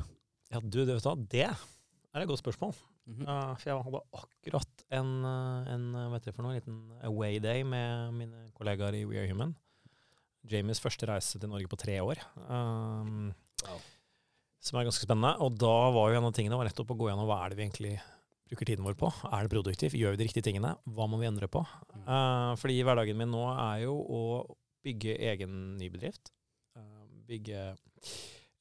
Ja, 0.54 0.62
du, 0.62 0.84
det, 0.84 0.94
vet 0.94 1.06
du 1.06 1.10
hva, 1.10 1.16
det 1.34 1.48
er 1.50 2.22
et 2.22 2.30
godt 2.30 2.44
spørsmål. 2.44 2.76
Mhm. 3.10 3.26
Uh, 3.28 3.54
for 3.60 3.68
jeg 3.68 3.86
hadde 3.88 4.02
akkurat 4.16 4.84
en, 4.96 5.10
uh, 5.26 5.72
en 5.74 5.88
vet 6.14 6.28
dere 6.28 6.36
for 6.38 6.46
noe, 6.46 6.54
en 6.54 6.62
liten 6.62 6.78
away 7.10 7.42
day 7.44 7.66
med 7.68 8.14
mine 8.16 8.46
kollegaer 8.56 8.96
i 9.00 9.04
We 9.10 9.18
Are 9.20 9.28
Human. 9.28 9.58
Jamies 10.50 10.82
første 10.84 11.08
reise 11.10 11.42
til 11.42 11.50
Norge 11.50 11.72
på 11.72 11.80
tre 11.80 11.98
år. 12.04 12.22
Um, 12.46 13.34
Wow. 13.64 13.80
Som 14.64 14.80
er 14.80 14.88
ganske 14.88 15.06
spennende. 15.06 15.36
Og 15.44 15.56
da 15.60 15.74
var 15.96 16.12
jo 16.12 16.20
en 16.20 16.28
av 16.30 16.36
tingene 16.36 16.60
var 16.60 16.70
nettopp 16.70 16.94
å 16.94 17.00
gå 17.00 17.10
gjennom 17.10 17.28
hva 17.30 17.42
er 17.44 17.52
det 17.52 17.60
vi 17.60 17.66
egentlig 17.66 17.94
bruker 18.54 18.70
tiden 18.70 18.86
vår 18.86 18.94
på. 19.00 19.10
Er 19.34 19.48
det 19.48 19.54
produktivt? 19.54 19.98
Gjør 19.98 20.14
vi 20.14 20.22
de 20.22 20.28
riktige 20.30 20.46
tingene? 20.46 20.76
Hva 20.86 21.08
må 21.10 21.18
vi 21.18 21.28
endre 21.28 21.50
på? 21.50 21.64
Mm. 21.96 22.06
Uh, 22.06 22.54
fordi 22.62 22.84
hverdagen 22.86 23.18
min 23.18 23.34
nå 23.34 23.42
er 23.50 23.84
jo 23.88 23.98
å 23.98 24.22
bygge 24.86 25.18
egen 25.32 25.76
ny 25.80 25.90
bedrift. 25.90 26.30
Uh, 26.78 27.04
bygge 27.26 27.74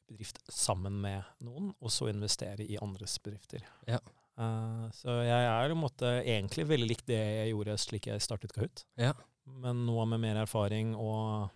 bedrift 0.09 0.41
sammen 0.49 0.97
med 1.05 1.21
noen, 1.45 1.73
og 1.77 1.93
så 1.93 2.09
investere 2.09 2.65
i 2.65 2.81
andres 2.81 3.19
bedrifter. 3.21 3.65
Ja. 3.89 4.01
Uh, 4.41 4.89
så 4.97 5.19
jeg 5.27 5.49
er 5.51 5.77
måte 5.77 6.15
egentlig 6.23 6.65
veldig 6.71 6.89
likt 6.89 7.11
det 7.11 7.21
jeg 7.21 7.53
gjorde 7.53 7.77
slik 7.81 8.09
jeg 8.09 8.25
startet 8.25 8.57
Kahoot. 8.57 8.87
Ja. 8.97 9.13
Men 9.45 9.85
nå 9.85 10.07
med 10.09 10.23
mer 10.23 10.41
erfaring 10.45 10.95
og 10.97 11.51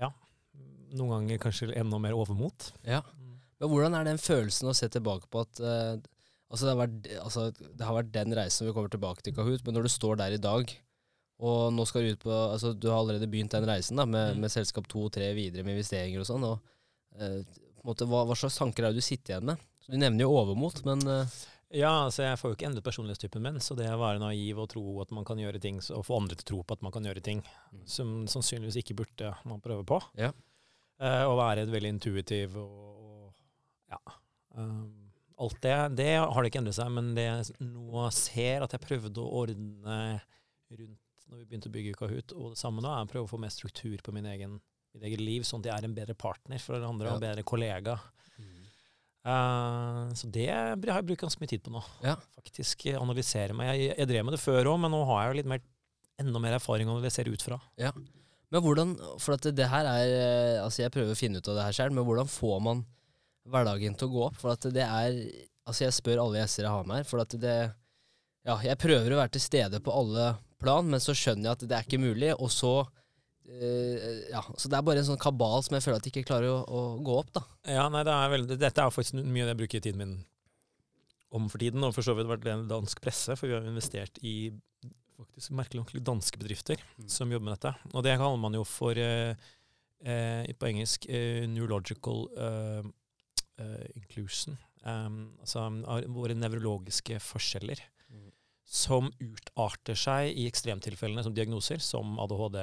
ja, 0.00 0.08
noen 0.96 1.12
ganger 1.12 1.44
kanskje 1.46 1.70
enda 1.78 2.00
mer 2.02 2.16
overmot. 2.16 2.72
Ja. 2.82 3.04
Men 3.60 3.70
hvordan 3.70 3.94
er 3.94 4.08
den 4.08 4.18
følelsen 4.18 4.70
å 4.70 4.74
se 4.76 4.88
tilbake 4.90 5.28
på 5.30 5.44
at 5.44 5.60
eh, 5.62 5.92
altså, 6.54 6.64
det 6.68 6.72
har 6.72 6.80
vært, 6.80 7.08
altså, 7.20 7.44
det 7.58 7.84
har 7.88 7.96
vært 7.98 8.12
den 8.14 8.34
reisen 8.38 8.68
vi 8.68 8.72
kommer 8.76 8.92
tilbake 8.94 9.22
til 9.26 9.34
Kahoot, 9.36 9.64
men 9.66 9.74
når 9.76 9.88
du 9.88 9.92
står 9.92 10.16
der 10.22 10.36
i 10.38 10.42
dag, 10.42 10.70
og 11.44 11.72
nå 11.74 11.84
skal 11.90 12.04
du 12.06 12.12
ut 12.14 12.20
på 12.22 12.30
altså, 12.30 12.70
Du 12.78 12.86
har 12.92 13.00
allerede 13.02 13.26
begynt 13.28 13.50
den 13.52 13.66
reisen 13.66 13.98
da, 13.98 14.04
med, 14.06 14.36
Mm. 14.36 14.40
med 14.46 14.52
selskap 14.54 14.86
to 14.88 15.02
og 15.08 15.12
tre 15.12 15.32
videre 15.34 15.64
med 15.66 15.74
investeringer 15.74 16.22
og 16.22 16.28
sånn. 16.30 16.44
og 16.46 16.60
eh, 17.18 17.42
på 17.42 17.82
en 17.82 17.90
måte, 17.90 18.06
hva, 18.08 18.22
hva 18.30 18.36
slags 18.38 18.56
tanker 18.56 18.84
er 18.86 18.94
det 18.94 19.02
du 19.02 19.04
sitter 19.04 19.34
igjen 19.34 19.50
med? 19.50 19.58
Så 19.84 19.92
du 19.92 19.98
nevner 19.98 20.24
jo 20.24 20.30
overmot, 20.38 20.78
men 20.86 21.02
eh, 21.10 21.34
Ja, 21.74 21.90
altså 22.06 22.22
jeg 22.22 22.38
får 22.38 22.52
jo 22.52 22.54
ikke 22.54 22.66
endret 22.70 22.84
personlighetstypen 22.86 23.42
min, 23.42 23.58
så 23.58 23.74
det 23.74 23.88
å 23.90 23.98
være 23.98 24.20
naiv 24.22 24.60
og 24.62 24.68
tro 24.70 25.00
at 25.02 25.10
man 25.10 25.24
kan 25.26 25.36
gjøre 25.42 25.58
ting, 25.60 25.80
og 25.90 26.04
få 26.06 26.20
andre 26.20 26.36
til 26.38 26.44
å 26.46 26.50
tro 26.52 26.62
på 26.62 26.76
at 26.78 26.82
man 26.86 26.92
kan 26.94 27.02
gjøre 27.04 27.20
ting 27.26 27.42
Mm. 27.74 27.82
som 27.84 28.12
sannsynligvis 28.30 28.78
ikke 28.84 28.94
burde 29.02 29.34
man 29.44 29.60
prøve 29.60 29.82
på. 29.84 29.98
Ja. 30.16 30.30
Eh, 31.02 31.24
og 31.26 31.34
være 31.40 31.66
veldig 31.66 31.90
intuitiv 31.96 32.54
og, 32.56 32.70
og 33.02 33.34
ja. 33.90 33.98
Um, 34.54 35.03
alt 35.42 35.58
det, 35.64 35.74
det 35.98 36.12
har 36.20 36.36
det 36.38 36.50
ikke 36.50 36.60
endret 36.62 36.76
seg, 36.76 36.92
men 36.94 37.14
det 37.16 37.24
jeg 37.26 37.66
nå 37.66 38.04
ser 38.14 38.64
at 38.66 38.76
jeg 38.76 38.84
prøvde 38.84 39.22
å 39.22 39.32
ordne 39.42 39.98
rundt 40.74 41.00
når 41.24 41.40
vi 41.40 41.46
begynte 41.48 41.70
å 41.70 41.74
bygge 41.74 41.96
Kahoot, 41.98 42.34
og 42.36 42.52
det 42.52 42.60
samme 42.60 42.82
nå 42.84 42.90
er 42.90 43.06
å 43.06 43.10
prøve 43.10 43.26
å 43.26 43.30
få 43.30 43.40
mer 43.40 43.50
struktur 43.50 43.96
på 44.04 44.12
min 44.14 44.26
egen, 44.30 44.58
mitt 44.94 45.06
eget 45.08 45.22
liv, 45.22 45.46
sånn 45.46 45.62
at 45.64 45.70
jeg 45.70 45.74
er 45.76 45.86
en 45.88 45.96
bedre 45.96 46.14
partner 46.18 46.60
for 46.62 46.78
andre 46.78 47.10
og 47.10 47.16
en 47.16 47.24
bedre 47.24 47.46
kollega. 47.48 47.96
Uh, 49.24 50.12
så 50.12 50.28
det 50.28 50.50
har 50.52 50.74
jeg 50.76 51.06
brukt 51.08 51.22
ganske 51.22 51.40
mye 51.40 51.48
tid 51.48 51.62
på 51.64 51.72
nå. 51.72 51.80
Ja. 52.04 52.18
Faktisk 52.36 52.84
eh, 52.90 52.98
analysere 53.00 53.56
meg. 53.56 53.70
Jeg, 53.72 53.94
jeg 54.02 54.10
drev 54.10 54.26
med 54.28 54.36
det 54.36 54.42
før 54.42 54.74
òg, 54.74 54.82
men 54.82 54.92
nå 54.92 55.00
har 55.08 55.22
jeg 55.22 55.30
jo 55.30 55.38
litt 55.38 55.48
mer, 55.54 55.62
enda 56.20 56.42
mer 56.44 56.58
erfaring 56.58 56.90
å 56.90 56.98
analysere 56.98 57.32
ut 57.32 57.44
fra. 57.44 57.56
Men 58.52 58.62
hvordan 58.62 58.92
For 59.18 59.40
det 59.40 59.66
her 59.66 59.88
er 59.88 60.12
eh, 60.12 60.58
Altså, 60.62 60.84
jeg 60.84 60.92
prøver 60.94 61.16
å 61.16 61.18
finne 61.18 61.40
ut 61.40 61.48
av 61.50 61.56
det 61.56 61.64
her 61.64 61.78
selv, 61.80 61.96
men 61.96 62.04
hvordan 62.06 62.28
får 62.30 62.60
man 62.62 62.84
hverdagen 63.50 63.96
til 63.98 64.08
å 64.08 64.12
gå 64.14 64.22
opp? 64.28 64.38
For 64.40 64.54
at 64.56 64.68
det 64.74 64.84
er 64.86 65.18
Altså, 65.64 65.86
jeg 65.86 65.94
spør 65.96 66.20
alle 66.20 66.42
gjester 66.42 66.66
jeg 66.66 66.74
har 66.74 66.84
med 66.84 66.98
her, 67.00 67.06
for 67.08 67.22
at 67.22 67.34
det 67.40 67.54
Ja, 68.44 68.58
jeg 68.60 68.76
prøver 68.82 69.14
å 69.14 69.20
være 69.22 69.32
til 69.36 69.40
stede 69.44 69.80
på 69.80 69.94
alle 69.96 70.34
plan, 70.60 70.84
men 70.88 71.00
så 71.00 71.14
skjønner 71.16 71.48
jeg 71.48 71.56
at 71.56 71.64
det 71.70 71.76
er 71.78 71.86
ikke 71.88 72.02
mulig, 72.04 72.34
og 72.38 72.52
så 72.52 72.74
Uh, 73.44 74.24
Ja, 74.32 74.40
så 74.56 74.70
det 74.72 74.78
er 74.78 74.84
bare 74.86 75.02
en 75.02 75.04
sånn 75.04 75.20
kabal 75.20 75.60
som 75.60 75.74
jeg 75.76 75.84
føler 75.84 75.98
at 76.00 76.06
jeg 76.08 76.14
ikke 76.14 76.28
klarer 76.30 76.48
å, 76.48 76.60
å 76.64 76.78
gå 77.04 77.16
opp, 77.20 77.28
da. 77.36 77.42
Ja, 77.68 77.82
nei, 77.92 78.00
det 78.08 78.14
er 78.16 78.30
veldig, 78.32 78.56
Dette 78.56 78.80
er 78.80 78.94
faktisk 78.94 79.18
mye 79.20 79.44
jeg 79.50 79.58
bruker 79.58 79.82
tiden 79.84 80.00
min 80.00 80.14
om 81.34 81.50
for 81.52 81.60
tiden, 81.60 81.84
og 81.84 81.92
for 81.92 82.06
så 82.06 82.14
vidt 82.16 82.30
vært 82.30 82.46
en 82.48 82.64
dansk 82.70 83.02
presse, 83.04 83.36
for 83.36 83.50
vi 83.50 83.52
har 83.58 83.66
investert 83.68 84.16
i 84.24 84.48
faktisk 85.18 85.52
merkelig 85.60 85.82
nok 85.82 85.92
danske 86.08 86.40
bedrifter 86.40 86.80
Mm. 86.96 87.08
som 87.10 87.30
jobber 87.36 87.50
med 87.50 87.58
dette. 87.58 87.74
Og 87.92 88.02
det 88.06 88.16
kaller 88.16 88.40
man 88.40 88.56
jo 88.56 88.64
for 88.64 88.96
uh, 88.96 89.34
uh, 90.08 90.42
på 90.56 90.70
engelsk 90.70 91.04
uh, 91.10 91.44
neurological 91.50 92.24
eh, 93.58 93.64
eh, 93.64 93.90
inclusion. 93.96 94.58
Um, 94.84 95.36
altså 95.40 95.64
våre 96.12 96.34
nevrologiske 96.36 97.20
forskjeller 97.24 97.80
Mm. 98.12 98.30
som 98.64 99.08
utarter 99.18 99.96
seg 99.96 100.36
i 100.36 100.44
ekstremtilfellene 100.46 101.22
som 101.24 101.34
diagnoser, 101.34 101.80
som 101.80 102.18
ADHD, 102.20 102.58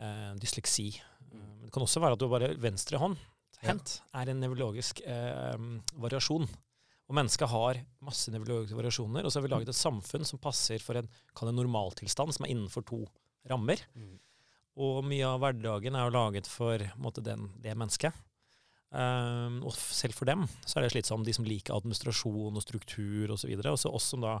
uh, 0.00 0.34
dysleksi. 0.40 1.02
Mm. 1.32 1.42
Eh, 1.42 1.64
Det 1.66 1.72
kan 1.72 1.82
også 1.82 2.00
være 2.00 2.12
at 2.16 2.18
du 2.22 2.28
bare 2.28 2.54
venstre 2.56 2.96
hånd 2.98 3.18
hendt 3.60 4.00
er 4.16 4.30
en 4.30 4.40
nevrologisk 4.40 5.02
eh, 5.04 5.56
variasjon. 6.00 6.48
Og 7.10 7.16
mennesket 7.18 7.50
har 7.50 7.80
masse 8.06 8.30
nevrologiske 8.32 8.78
variasjoner, 8.78 9.24
og 9.24 9.32
så 9.32 9.40
har 9.40 9.46
vi 9.48 9.52
laget 9.52 9.68
et 9.72 9.78
samfunn 9.78 10.24
som 10.24 10.38
passer 10.38 10.78
for 10.78 10.96
en, 10.96 11.08
normaltilstand, 11.56 12.32
som 12.32 12.46
er 12.46 12.54
innenfor 12.54 12.86
to 12.86 13.02
rammer. 13.50 13.82
Og 14.80 15.02
mye 15.04 15.26
av 15.26 15.40
hverdagen 15.42 15.96
er 15.98 16.06
jo 16.06 16.14
laget 16.14 16.46
for 16.46 16.78
måte, 16.96 17.20
den, 17.20 17.50
det 17.60 17.74
mennesket. 17.76 18.14
Um, 18.90 19.60
og 19.68 19.74
selv 19.78 20.16
for 20.18 20.26
dem 20.26 20.48
så 20.66 20.78
er 20.80 20.86
det 20.88 20.94
slitsomt, 20.96 21.26
de 21.28 21.34
som 21.36 21.44
liker 21.46 21.76
administrasjon 21.76 22.56
og 22.58 22.64
struktur 22.64 23.30
osv. 23.36 23.52
Og 23.70 23.78
så 23.78 23.92
oss 23.94 24.08
som 24.10 24.24
da 24.24 24.40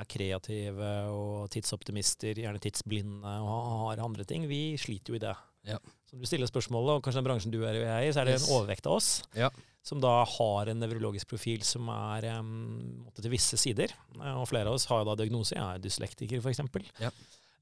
er 0.00 0.08
kreative 0.08 0.92
og 1.12 1.50
tidsoptimister, 1.52 2.38
gjerne 2.40 2.60
tidsblinde 2.64 3.32
og 3.44 3.66
har 3.90 4.00
andre 4.04 4.24
ting, 4.24 4.46
vi 4.48 4.72
sliter 4.80 5.12
jo 5.12 5.18
i 5.18 5.24
det. 5.26 5.34
Ja. 5.68 5.76
Så 6.08 6.16
du 6.16 6.24
stiller 6.26 6.48
spørsmålet, 6.48 6.96
og 6.96 7.04
kanskje 7.04 7.20
den 7.20 7.26
bransjen 7.28 7.52
du 7.52 7.60
er 7.68 7.76
i, 8.00 8.08
så 8.12 8.22
er 8.22 8.30
det 8.30 8.38
en 8.40 8.48
overvekt 8.56 8.88
av 8.88 8.96
oss 8.96 9.10
Ja. 9.36 9.50
som 9.84 10.00
da 10.00 10.24
har 10.24 10.70
en 10.72 10.80
nevrologisk 10.80 11.28
profil 11.28 11.60
som 11.62 11.88
er 11.92 12.24
um, 12.40 13.04
til 13.14 13.30
visse 13.36 13.60
sider. 13.60 13.92
Eh, 14.16 14.34
Og 14.40 14.48
flere 14.48 14.72
av 14.72 14.80
oss 14.80 14.88
har 14.88 15.02
jo 15.04 15.10
da 15.10 15.18
diagnose. 15.20 15.52
Jeg 15.54 15.62
er 15.62 15.84
dyslektiker, 15.84 16.40
f.eks. 16.40 16.64
Ja. 17.04 17.12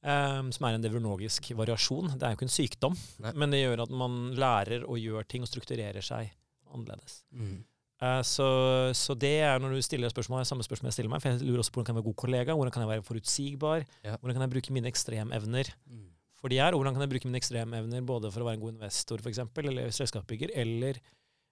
Um, 0.01 0.47
som 0.49 0.65
er 0.65 0.79
en 0.79 0.81
devronologisk 0.85 1.51
variasjon. 1.59 2.15
Det 2.17 2.25
er 2.25 2.31
jo 2.33 2.39
ikke 2.39 2.47
en 2.47 2.55
sykdom, 2.55 2.95
Nei. 3.21 3.33
men 3.37 3.51
det 3.53 3.59
gjør 3.61 3.83
at 3.85 3.91
man 3.93 4.15
lærer 4.33 4.87
og 4.89 4.97
gjør 4.97 5.27
ting 5.29 5.43
og 5.45 5.51
strukturerer 5.51 6.01
seg 6.01 6.31
annerledes. 6.73 7.19
Mm. 7.37 7.59
Uh, 8.01 8.23
så, 8.25 8.47
så 8.97 9.13
det 9.13 9.35
er 9.45 9.61
når 9.61 9.75
du 9.77 9.83
stiller 9.85 10.09
spørsmål, 10.09 10.47
samme 10.49 10.65
spørsmål 10.65 10.89
jeg 10.89 10.97
stiller 10.97 11.13
meg. 11.13 11.21
For 11.21 11.35
jeg 11.35 11.45
lurer 11.45 11.61
også 11.61 11.75
på 11.75 11.83
hvordan 11.83 11.91
kan 11.91 11.99
jeg 11.99 12.01
være 12.01 12.09
god 12.09 12.19
kollega, 12.25 12.57
hvordan 12.57 12.73
kan 12.79 12.87
jeg 12.87 12.93
være 12.95 13.05
forutsigbar, 13.11 13.85
Ja. 14.07 14.17
hvordan 14.17 14.39
kan 14.39 14.47
jeg 14.47 14.55
bruke 14.57 14.73
mine 14.79 14.89
ekstremevner 14.89 15.69
Mm. 15.85 16.07
for 16.41 16.49
de 16.49 16.57
er, 16.65 16.73
og 16.73 16.81
hvordan 16.81 16.95
kan 16.97 17.05
jeg 17.05 17.13
bruke 17.13 17.29
mine 17.29 17.37
ekstremevner 17.43 18.07
både 18.09 18.33
for 18.33 18.41
å 18.41 18.49
være 18.49 18.57
en 18.57 18.65
god 18.65 18.73
investor 18.79 19.21
for 19.21 19.29
eksempel, 19.29 19.69
eller 19.69 19.93
selskapsbygger, 19.93 20.57
eller 20.57 20.97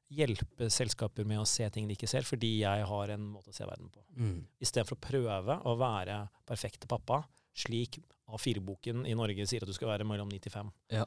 hjelpe 0.08 0.70
selskaper 0.72 1.26
med 1.28 1.42
å 1.42 1.46
se 1.46 1.68
ting 1.68 1.84
de 1.86 1.92
ikke 1.98 2.08
ser, 2.08 2.24
fordi 2.24 2.62
jeg 2.62 2.86
har 2.88 3.10
en 3.12 3.28
måte 3.28 3.52
å 3.52 3.54
se 3.54 3.66
verden 3.68 3.90
på. 3.92 4.00
Mm. 4.16 4.38
Istedenfor 4.64 4.96
å 4.96 5.04
prøve 5.04 5.58
å 5.68 5.76
være 5.76 6.22
perfekte 6.48 6.88
pappa, 6.88 7.26
slik 7.52 7.98
A4-boken 8.28 9.06
i 9.08 9.14
Norge 9.18 9.46
sier 9.48 9.64
at 9.64 9.68
du 9.70 9.74
skal 9.76 9.88
være 9.92 10.04
mellom 10.08 10.28
9 10.28 10.38
til 10.44 10.52
5. 10.52 10.70
Ja. 10.92 11.04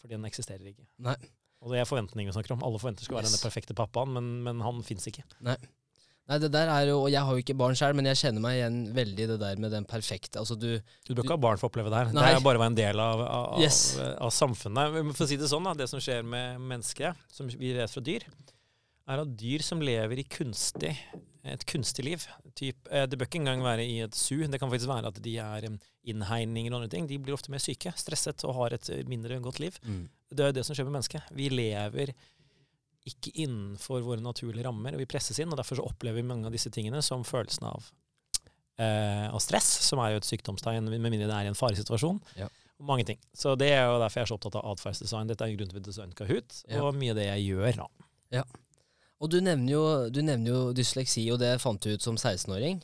For 0.00 0.08
den 0.12 0.24
eksisterer 0.28 0.66
ikke. 0.70 0.86
Nei. 1.02 1.16
Og 1.64 1.72
det 1.72 1.80
er 1.80 1.88
forventninger 1.90 2.28
vi 2.30 2.36
snakker 2.36 2.54
om. 2.54 2.62
Alle 2.62 2.78
forventer 2.78 3.02
skal 3.06 3.16
være 3.18 3.26
Yes. 3.26 3.34
den 3.40 3.46
perfekte 3.50 3.74
pappaen, 3.74 4.12
men, 4.14 4.28
men 4.46 4.60
han 4.62 4.82
fins 4.86 5.08
ikke. 5.10 5.24
Nei, 5.42 5.56
Nei, 6.28 6.36
det 6.42 6.50
der 6.52 6.68
er 6.68 6.84
jo 6.90 6.98
Og 7.06 7.08
jeg 7.08 7.22
har 7.24 7.32
jo 7.32 7.40
ikke 7.40 7.54
barn 7.56 7.72
sjøl, 7.78 7.94
men 7.96 8.04
jeg 8.04 8.18
kjenner 8.20 8.42
meg 8.44 8.58
igjen 8.58 8.74
veldig 8.92 9.22
i 9.24 9.28
det 9.30 9.38
der 9.40 9.56
med 9.64 9.70
den 9.72 9.86
perfekte 9.88 10.36
Altså, 10.42 10.58
du 10.60 10.66
Du 11.08 11.14
bør 11.16 11.22
ikke 11.24 11.32
ha 11.38 11.40
barn 11.40 11.56
for 11.56 11.66
å 11.66 11.70
oppleve 11.72 11.88
det 11.88 11.96
her. 12.02 12.10
Nei. 12.12 12.26
Det 12.28 12.36
er 12.36 12.44
bare 12.44 12.60
å 12.60 12.62
være 12.62 12.72
en 12.74 12.76
del 12.76 13.00
av, 13.00 13.22
av, 13.24 13.54
Yes. 13.62 13.78
av, 13.96 14.10
av 14.26 14.34
samfunnet. 14.36 14.92
Men 14.92 15.14
For 15.16 15.24
å 15.24 15.28
si 15.32 15.38
det 15.40 15.48
sånn, 15.48 15.64
da, 15.64 15.72
det 15.80 15.88
som 15.88 16.02
skjer 16.04 16.20
med 16.28 16.60
mennesket, 16.60 17.16
som 17.32 17.48
vi 17.48 17.72
vet 17.78 17.88
fra 17.94 18.04
dyr, 18.04 18.28
er 19.08 19.22
at 19.24 19.32
dyr 19.40 19.64
som 19.64 19.80
lever 19.80 20.20
i 20.20 20.26
kunstig, 20.28 20.92
et 21.52 21.64
kunstig 21.66 22.04
liv 22.04 22.24
typ, 22.54 22.76
eh, 22.90 23.06
Det 23.06 23.18
bør 23.18 23.26
ikke 23.28 23.40
engang 23.40 23.62
være 23.62 23.84
i 23.86 24.00
et 24.04 24.14
zoo. 24.14 24.46
Det 24.46 24.58
kan 24.60 24.70
faktisk 24.70 24.88
være 24.90 25.06
at 25.08 25.20
de 25.22 25.36
er 25.38 25.68
innhegninger 26.04 26.72
og 26.72 26.80
andre 26.82 26.88
ting. 26.92 27.06
De 27.08 27.18
blir 27.18 27.34
ofte 27.34 27.50
mer 27.50 27.58
syke, 27.62 27.92
stresset 27.96 28.44
og 28.44 28.54
har 28.54 28.74
et 28.78 28.88
eh, 28.90 29.04
mindre 29.08 29.38
godt 29.40 29.58
liv. 29.60 29.78
mm. 29.84 30.08
Det 30.30 30.44
er 30.44 30.52
det 30.52 30.64
som 30.66 30.74
skjer 30.76 30.84
med 30.84 30.98
mennesket. 30.98 31.22
Vi 31.32 31.48
lever 31.48 32.10
ikke 33.08 33.30
innenfor 33.40 34.02
våre 34.04 34.20
naturlige 34.20 34.66
rammer, 34.66 34.92
og 34.92 34.98
vi 35.00 35.06
presses 35.08 35.38
inn. 35.40 35.48
og 35.48 35.56
Derfor 35.56 35.76
så 35.80 35.86
opplever 35.88 36.16
vi 36.20 36.26
mange 36.28 36.44
av 36.44 36.52
disse 36.52 36.68
tingene 36.70 37.00
som 37.02 37.24
følelsen 37.24 37.64
av, 37.64 37.86
eh, 38.78 39.28
av 39.32 39.40
stress, 39.40 39.64
som 39.88 39.98
er 40.00 40.10
jo 40.12 40.16
et 40.20 40.28
sykdomstegn, 40.28 40.84
med 40.90 41.00
mindre 41.00 41.26
det 41.26 41.34
er 41.34 41.44
i 41.48 41.52
en 41.52 41.54
faresituasjon. 41.56 42.20
Ja. 42.36 42.48
Og 42.78 42.86
mange 42.86 43.06
ting. 43.06 43.18
Så 43.34 43.56
det 43.58 43.70
er 43.72 43.86
jo 43.88 43.98
derfor 43.98 44.20
jeg 44.20 44.26
er 44.28 44.30
så 44.30 44.36
opptatt 44.38 44.56
av 44.60 44.68
atferdsdesign. 44.76 45.26
Dette 45.32 45.42
er 45.48 45.56
grunnen 45.56 45.70
til 45.72 45.78
at 45.78 45.82
vi 45.86 45.90
designet 45.90 46.14
Kahoot, 46.14 46.62
Ja. 46.68 46.82
og 46.84 46.94
mye 46.94 47.10
av 47.10 47.16
det 47.16 47.26
jeg 47.26 47.48
gjør. 47.56 47.76
da. 47.76 48.44
Og 49.18 49.32
du 49.32 49.40
nevner, 49.42 49.72
jo, 49.72 49.82
du 50.14 50.20
nevner 50.22 50.52
jo 50.52 50.60
dysleksi, 50.76 51.24
og 51.34 51.40
det 51.42 51.56
fant 51.62 51.82
du 51.82 51.90
ut 51.90 52.04
som 52.04 52.18
16-åring. 52.18 52.78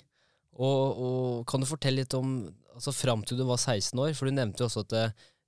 Og, 0.55 1.03
og 1.05 1.45
kan 1.51 1.63
du 1.63 1.69
fortelle 1.69 2.03
litt 2.03 2.15
om 2.19 2.37
altså 2.75 2.95
fram 2.95 3.23
til 3.27 3.39
du 3.39 3.45
var 3.47 3.61
16 3.61 3.99
år? 4.03 4.13
For 4.19 4.27
du 4.27 4.35
nevnte 4.35 4.63
jo 4.63 4.69
også 4.69 4.85
at 4.85 4.93
det, 4.95 5.05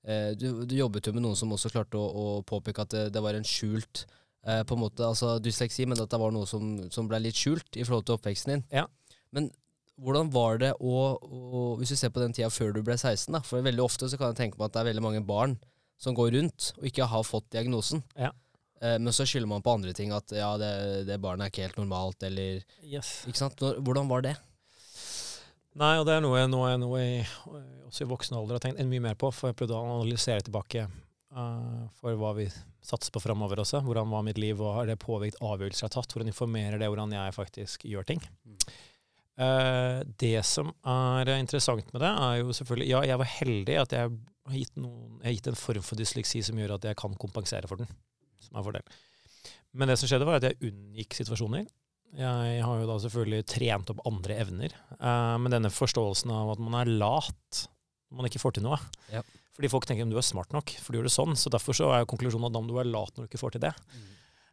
eh, 0.07 0.31
du, 0.39 0.65
du 0.67 0.77
jobbet 0.79 1.09
jo 1.09 1.15
med 1.17 1.27
noen 1.27 1.39
som 1.39 1.53
også 1.55 1.73
klarte 1.75 1.99
å, 1.99 2.07
å 2.07 2.27
påpeke 2.47 2.87
at 2.87 2.95
det, 2.95 3.05
det 3.15 3.23
var 3.23 3.39
en 3.39 3.47
skjult 3.47 4.05
eh, 4.47 4.63
på 4.67 4.77
en 4.77 4.83
måte, 4.83 5.07
altså 5.07 5.37
dysleksi, 5.43 5.87
men 5.91 6.03
at 6.03 6.11
det 6.13 6.23
var 6.23 6.35
noe 6.35 6.47
som, 6.51 6.79
som 6.95 7.11
ble 7.11 7.23
litt 7.27 7.39
skjult 7.39 7.79
i 7.79 7.87
forhold 7.87 8.07
til 8.07 8.19
oppveksten 8.19 8.55
din. 8.57 8.67
Ja. 8.75 8.87
Men 9.35 9.51
hvordan 10.03 10.31
var 10.35 10.61
det 10.61 10.75
å, 10.77 10.97
å 11.17 11.61
Hvis 11.81 11.95
du 11.95 11.97
ser 11.97 12.13
på 12.13 12.21
den 12.21 12.35
tida 12.37 12.51
før 12.53 12.75
du 12.77 12.83
ble 12.85 12.99
16, 12.99 13.31
da, 13.33 13.41
for 13.45 13.65
veldig 13.65 13.85
ofte 13.85 14.11
så 14.11 14.19
kan 14.21 14.33
jeg 14.33 14.43
tenke 14.43 14.61
meg 14.61 14.69
at 14.69 14.77
det 14.77 14.83
er 14.83 14.91
veldig 14.91 15.05
mange 15.07 15.23
barn 15.27 15.57
som 16.01 16.17
går 16.17 16.35
rundt 16.35 16.73
og 16.77 16.91
ikke 16.91 17.09
har 17.09 17.25
fått 17.25 17.49
diagnosen. 17.55 18.03
Ja. 18.21 18.35
Eh, 18.81 18.99
men 18.99 19.13
så 19.15 19.27
skylder 19.27 19.51
man 19.51 19.65
på 19.65 19.77
andre 19.79 19.95
ting, 19.97 20.13
at 20.15 20.33
ja, 20.37 20.51
det, 20.61 20.73
det 21.09 21.21
barnet 21.23 21.47
er 21.47 21.55
ikke 21.55 21.67
helt 21.69 21.81
normalt, 21.81 22.23
eller 22.29 22.61
Yes. 22.85 23.23
Ikke 23.29 23.41
sant? 23.41 23.61
Hvordan 23.61 24.11
var 24.11 24.27
det? 24.27 24.37
Nei, 25.77 25.97
og 26.01 26.07
det 26.09 26.17
er 26.17 26.23
noe, 26.25 26.39
jeg 26.41 26.51
noe 26.51 27.03
jeg 27.03 27.27
også 27.87 28.07
i 28.07 28.09
voksen 28.09 28.39
alder 28.39 28.57
har 28.57 28.65
tenkt 28.65 28.81
mye 28.89 29.05
mer 29.11 29.19
på, 29.21 29.29
for 29.35 29.51
jeg 29.51 29.59
prøvde 29.59 29.77
å 29.77 29.99
analysere 29.99 30.47
tilbake 30.47 30.87
uh, 30.89 31.83
for 32.01 32.17
hva 32.17 32.31
vi 32.39 32.47
satser 32.87 33.13
på 33.13 33.21
framover 33.21 33.61
også. 33.61 33.83
Hvordan 33.85 34.09
var 34.09 34.25
mitt 34.25 34.41
liv, 34.41 34.61
og 34.63 34.73
har 34.79 34.89
det 34.89 34.97
påvirket 35.03 35.43
avgjørelser 35.45 35.85
jeg 35.85 35.91
har 35.91 35.97
tatt? 35.99 36.15
Hvordan 36.15 36.33
informerer 36.33 36.81
det 36.81 36.89
hvordan 36.89 37.13
jeg 37.13 37.37
faktisk 37.37 37.85
gjør 37.91 38.09
ting? 38.09 38.25
Mm. 38.47 38.57
Eh, 39.37 39.99
det 40.17 40.39
som 40.49 40.71
er 40.89 41.29
interessant 41.35 41.91
med 41.93 42.01
det, 42.01 42.09
er 42.09 42.39
jo 42.41 42.55
selvfølgelig 42.57 42.89
Ja, 42.89 43.03
jeg 43.05 43.21
var 43.21 43.33
heldig 43.35 43.75
at 43.83 43.93
jeg 43.93 44.13
har 44.47 44.57
gitt, 44.57 44.77
noen, 44.81 45.19
jeg 45.21 45.29
har 45.29 45.37
gitt 45.37 45.51
en 45.51 45.59
form 45.61 45.85
for 45.85 46.01
dysleksi 46.01 46.41
som 46.47 46.57
gjør 46.57 46.79
at 46.79 46.87
jeg 46.89 46.97
kan 46.97 47.17
kompensere 47.21 47.69
for 47.69 47.83
den. 47.83 47.91
Som 48.47 48.57
er 48.57 48.63
en 48.63 48.69
fordel. 48.69 49.01
Men 49.77 49.91
det 49.93 49.99
som 50.01 50.09
skjedde, 50.09 50.29
var 50.29 50.41
at 50.41 50.49
jeg 50.49 50.71
unngikk 50.71 51.19
situasjoner. 51.19 51.67
Jeg 52.17 52.61
har 52.65 52.81
jo 52.81 52.87
da 52.89 52.97
selvfølgelig 53.03 53.47
trent 53.51 53.91
opp 53.93 54.05
andre 54.09 54.39
evner. 54.41 54.77
Eh, 54.97 55.35
men 55.43 55.53
denne 55.53 55.73
forståelsen 55.75 56.33
av 56.33 56.55
at 56.55 56.63
man 56.63 56.79
er 56.81 56.93
lat 57.03 57.67
når 58.07 58.21
man 58.21 58.29
ikke 58.31 58.41
får 58.41 58.57
til 58.57 58.65
noe. 58.65 58.79
Ja. 59.13 59.25
Fordi 59.57 59.71
folk 59.73 59.89
tenker 59.89 60.07
om 60.07 60.13
du 60.13 60.19
er 60.21 60.25
smart 60.25 60.53
nok, 60.55 60.71
for 60.81 60.93
du 60.93 61.01
gjør 61.01 61.09
det 61.09 61.15
sånn. 61.17 61.37
Så 61.39 61.53
derfor 61.53 61.77
så 61.77 61.91
er 61.93 62.05
jo 62.05 62.11
konklusjonen 62.13 62.49
at 62.49 62.59
om 62.61 62.69
du 62.69 62.77
er 62.81 62.89
lat 62.89 63.13
når 63.17 63.27
du 63.27 63.31
ikke 63.31 63.43
får 63.43 63.57
til 63.57 63.67
det. 63.67 63.73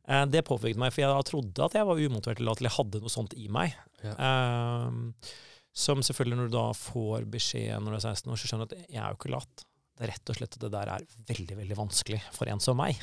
Eh, 0.08 0.26
det 0.32 0.46
påvirket 0.48 0.82
meg, 0.82 0.94
for 0.96 1.06
jeg 1.06 1.28
trodde 1.30 1.68
at 1.68 1.78
jeg 1.78 1.88
var 1.88 2.04
umotivert 2.04 2.42
eller 2.42 2.58
at 2.58 2.64
jeg 2.66 2.76
hadde 2.78 3.04
noe 3.04 3.14
sånt 3.14 3.36
i 3.40 3.50
meg. 3.52 3.76
Ja. 4.04 4.16
Eh, 4.16 5.34
som 5.74 6.04
selvfølgelig 6.06 6.40
når 6.40 6.50
du 6.50 6.58
da 6.58 6.66
får 6.78 7.30
beskjed 7.34 7.80
når 7.82 7.96
du 7.96 7.98
er 7.98 8.08
16 8.14 8.34
år, 8.34 8.40
så 8.40 8.50
skjønner 8.50 8.70
du 8.70 8.76
at 8.76 8.90
jeg 8.90 9.02
er 9.02 9.14
jo 9.14 9.20
ikke 9.20 9.34
lat. 9.34 9.68
Det 9.94 10.06
er 10.06 10.12
rett 10.14 10.32
og 10.32 10.38
slett 10.38 10.58
at 10.58 10.66
det 10.66 10.74
der 10.74 10.92
er 10.96 11.06
veldig, 11.30 11.56
veldig 11.62 11.78
vanskelig 11.78 12.20
for 12.34 12.50
en 12.50 12.62
som 12.64 12.78
meg. 12.78 13.00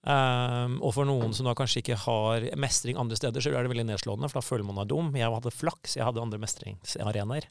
Um, 0.00 0.78
og 0.80 0.94
for 0.96 1.04
noen 1.04 1.34
som 1.36 1.44
da 1.44 1.52
kanskje 1.56 1.82
ikke 1.82 1.98
har 2.06 2.46
mestring 2.60 2.96
andre 3.00 3.18
steder, 3.18 3.42
så 3.44 3.52
er 3.52 3.66
det 3.66 3.72
veldig 3.72 3.90
nedslående, 3.90 4.30
for 4.32 4.40
da 4.40 4.46
føler 4.46 4.64
man 4.64 4.80
seg 4.80 4.92
dum. 4.92 5.10
Jeg 5.18 5.32
hadde 5.34 5.52
flaks, 5.52 5.96
jeg 5.98 6.06
hadde 6.08 6.22
andre 6.24 6.40
mestringsarenaer. 6.40 7.50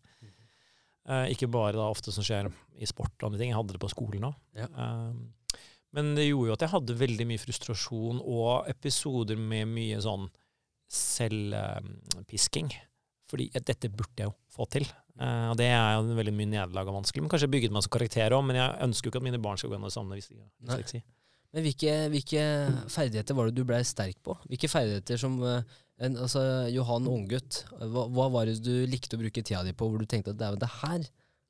Uh, 1.09 1.25
ikke 1.33 1.49
bare 1.49 1.77
da 1.77 1.89
ofte 1.89 2.13
som 2.13 2.25
skjer 2.25 2.49
i 2.77 2.89
sport 2.89 3.15
og 3.21 3.29
andre 3.29 3.41
ting, 3.41 3.51
jeg 3.53 3.59
hadde 3.59 3.75
det 3.75 3.81
på 3.81 3.91
skolen 3.93 4.27
òg. 4.31 4.35
Ja. 4.57 4.67
Um, 4.73 5.29
men 5.97 6.13
det 6.17 6.27
gjorde 6.27 6.51
jo 6.51 6.57
at 6.57 6.65
jeg 6.65 6.73
hadde 6.73 6.99
veldig 6.99 7.25
mye 7.31 7.41
frustrasjon 7.41 8.19
og 8.21 8.69
episoder 8.69 9.37
med 9.41 9.71
mye 9.71 9.97
sånn 10.05 10.27
selvpisking. 10.89 12.69
Fordi 13.29 13.49
eh, 13.53 13.63
dette 13.65 13.89
burde 13.93 14.23
jeg 14.23 14.29
jo 14.29 14.35
få 14.53 14.65
til. 14.73 14.85
Uh, 15.19 15.53
det 15.57 15.69
er 15.69 15.97
jo 15.97 16.17
veldig 16.17 16.33
mye 16.35 16.51
nederlag 16.53 16.89
og 16.89 16.99
vanskelig. 17.01 17.25
Men 17.25 17.33
kanskje 17.33 17.53
bygget 17.53 17.73
meg 17.73 17.85
som 17.85 17.93
karakter 17.93 18.37
òg, 18.37 18.45
men 18.45 18.55
jeg 18.61 18.69
ønsker 18.89 19.09
jo 19.09 19.11
ikke 19.13 19.21
at 19.23 19.27
mine 19.29 19.41
barn 19.41 19.57
skal 19.61 19.69
gå 19.71 19.77
gjennom 19.77 19.89
det 19.89 19.97
samme 19.97 20.17
hvis 20.17 20.29
de 20.29 20.37
hvis. 20.37 21.01
Men 21.53 21.65
hvilke, 21.65 21.93
hvilke 22.13 22.41
ferdigheter 22.93 23.37
var 23.37 23.49
det 23.49 23.55
du 23.57 23.63
blei 23.65 23.79
sterk 23.87 24.19
på? 24.25 24.35
Hvilke 24.51 24.69
ferdigheter 24.69 25.17
som 25.17 25.39
eh, 25.41 25.63
en, 26.05 26.19
altså, 26.21 26.43
Johan 26.71 27.07
unggutt, 27.09 27.63
hva, 27.79 28.05
hva 28.13 28.27
var 28.31 28.45
det 28.51 28.59
du 28.63 28.85
likte 28.87 29.17
å 29.17 29.23
bruke 29.23 29.41
tida 29.41 29.63
di 29.65 29.73
på, 29.75 29.87
hvor 29.89 29.99
du 29.99 30.05
tenkte 30.09 30.35
at 30.35 30.39
det, 30.39 30.51
er- 30.51 30.61
det 30.61 30.71
her 30.83 31.09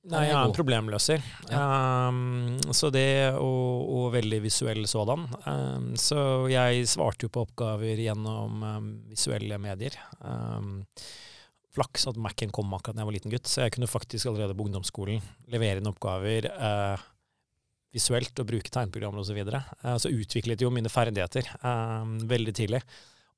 Nei, 0.09 0.21
jeg 0.29 0.31
er 0.31 0.45
en 0.47 0.53
problemløser. 0.55 1.25
Um, 1.51 2.55
så 2.71 2.87
det, 2.95 3.33
og, 3.35 3.81
og 3.97 4.05
veldig 4.13 4.37
visuell 4.45 4.85
sådan. 4.87 5.25
Um, 5.43 5.89
så 5.99 6.47
jeg 6.49 6.85
svarte 6.87 7.27
jo 7.27 7.31
på 7.35 7.43
oppgaver 7.43 7.99
gjennom 7.99 8.63
um, 8.63 8.87
visuelle 9.11 9.59
medier. 9.59 9.97
Um, 10.23 10.79
flaks 11.75 12.07
at 12.09 12.17
Mac-en 12.17 12.55
kom 12.55 12.71
akkurat 12.77 12.95
da 12.95 13.03
jeg 13.03 13.09
var 13.11 13.17
liten 13.17 13.35
gutt, 13.35 13.51
så 13.51 13.65
jeg 13.67 13.75
kunne 13.75 13.91
faktisk 13.91 14.31
allerede 14.31 14.55
på 14.57 14.69
ungdomsskolen 14.69 15.19
levere 15.51 15.83
inn 15.83 15.91
oppgaver 15.91 16.47
uh, 16.55 17.03
visuelt 17.95 18.41
og 18.41 18.49
bruke 18.49 18.71
tegnprogrammer 18.73 19.21
osv. 19.23 19.39
Så, 19.45 19.61
uh, 19.85 19.95
så 20.01 20.11
utviklet 20.13 20.61
jo 20.61 20.71
mine 20.73 20.91
ferdigheter 20.91 21.47
um, 21.63 22.17
veldig 22.29 22.55
tidlig, 22.55 22.83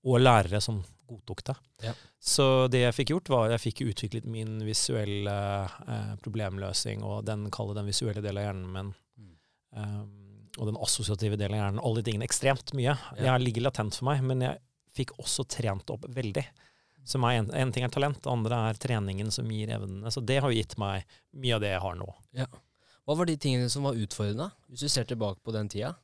og 0.07 0.21
lærere 0.21 0.61
som 0.63 0.81
godtok 1.11 1.43
det. 1.49 1.55
Ja. 1.85 1.93
Så 2.19 2.45
det 2.71 2.85
jeg 2.85 2.95
fikk 2.95 3.13
gjort, 3.13 3.31
var 3.33 3.47
at 3.47 3.57
jeg 3.57 3.65
fikk 3.65 3.83
utviklet 3.91 4.27
min 4.29 4.61
visuelle 4.63 5.35
eh, 5.67 6.13
problemløsning 6.23 7.03
og 7.03 7.25
den, 7.27 7.49
den 7.49 7.89
visuelle 7.89 8.23
delen 8.23 8.39
av 8.39 8.47
hjernen 8.47 8.71
min. 8.75 8.91
Um, 9.75 10.31
og 10.59 10.67
den 10.67 10.79
assosiative 10.83 11.37
delen 11.39 11.57
av 11.57 11.63
hjernen. 11.65 11.83
Alle 11.83 12.01
de 12.01 12.07
tingene 12.07 12.27
ekstremt 12.27 12.73
mye. 12.77 12.95
Ja. 12.95 13.27
Jeg 13.27 13.45
ligger 13.45 13.67
latent 13.67 13.97
for 13.97 14.09
meg, 14.09 14.23
men 14.27 14.43
jeg 14.45 14.59
fikk 14.95 15.15
også 15.21 15.47
trent 15.49 15.91
opp 15.93 16.07
veldig. 16.11 16.43
Som 17.07 17.25
en, 17.25 17.49
en 17.57 17.71
ting 17.73 17.85
er 17.87 17.93
talent, 17.93 18.19
det 18.21 18.29
andre 18.29 18.59
er 18.69 18.81
treningen 18.81 19.31
som 19.33 19.49
gir 19.51 19.71
evnene. 19.73 20.11
Så 20.13 20.21
det 20.23 20.41
har 20.43 20.51
jo 20.51 20.59
gitt 20.59 20.77
meg 20.81 21.07
mye 21.33 21.57
av 21.57 21.63
det 21.63 21.71
jeg 21.73 21.83
har 21.85 21.97
nå. 21.97 22.09
Hva 23.05 23.17
var 23.17 23.29
de 23.29 23.37
tingene 23.41 23.69
som 23.71 23.85
var 23.87 23.97
utfordrende, 23.97 24.51
hvis 24.69 24.85
du 24.85 24.91
ser 24.91 25.07
tilbake 25.09 25.41
på 25.43 25.53
den 25.55 25.69
tida? 25.71 25.95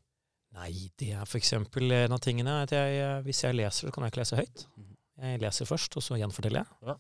Nei, 0.57 0.89
det 0.97 1.11
er 1.13 1.37
eksempel 1.37 1.91
en 1.93 2.15
av 2.15 2.21
tingene 2.23 2.61
at 2.63 2.73
jeg, 2.73 2.97
eh, 3.03 3.19
hvis 3.25 3.43
jeg 3.43 3.57
leser, 3.57 3.87
så 3.87 3.93
kan 3.93 4.05
jeg 4.05 4.13
ikke 4.13 4.23
lese 4.23 4.39
høyt. 4.39 4.65
Mhm. 4.77 4.93
Jeg 5.17 5.41
leser 5.41 5.65
først, 5.65 5.97
og 5.97 6.03
så 6.05 6.17
gjenforteller 6.17 6.61
jeg. 6.61 6.67
Ja. 6.85 6.95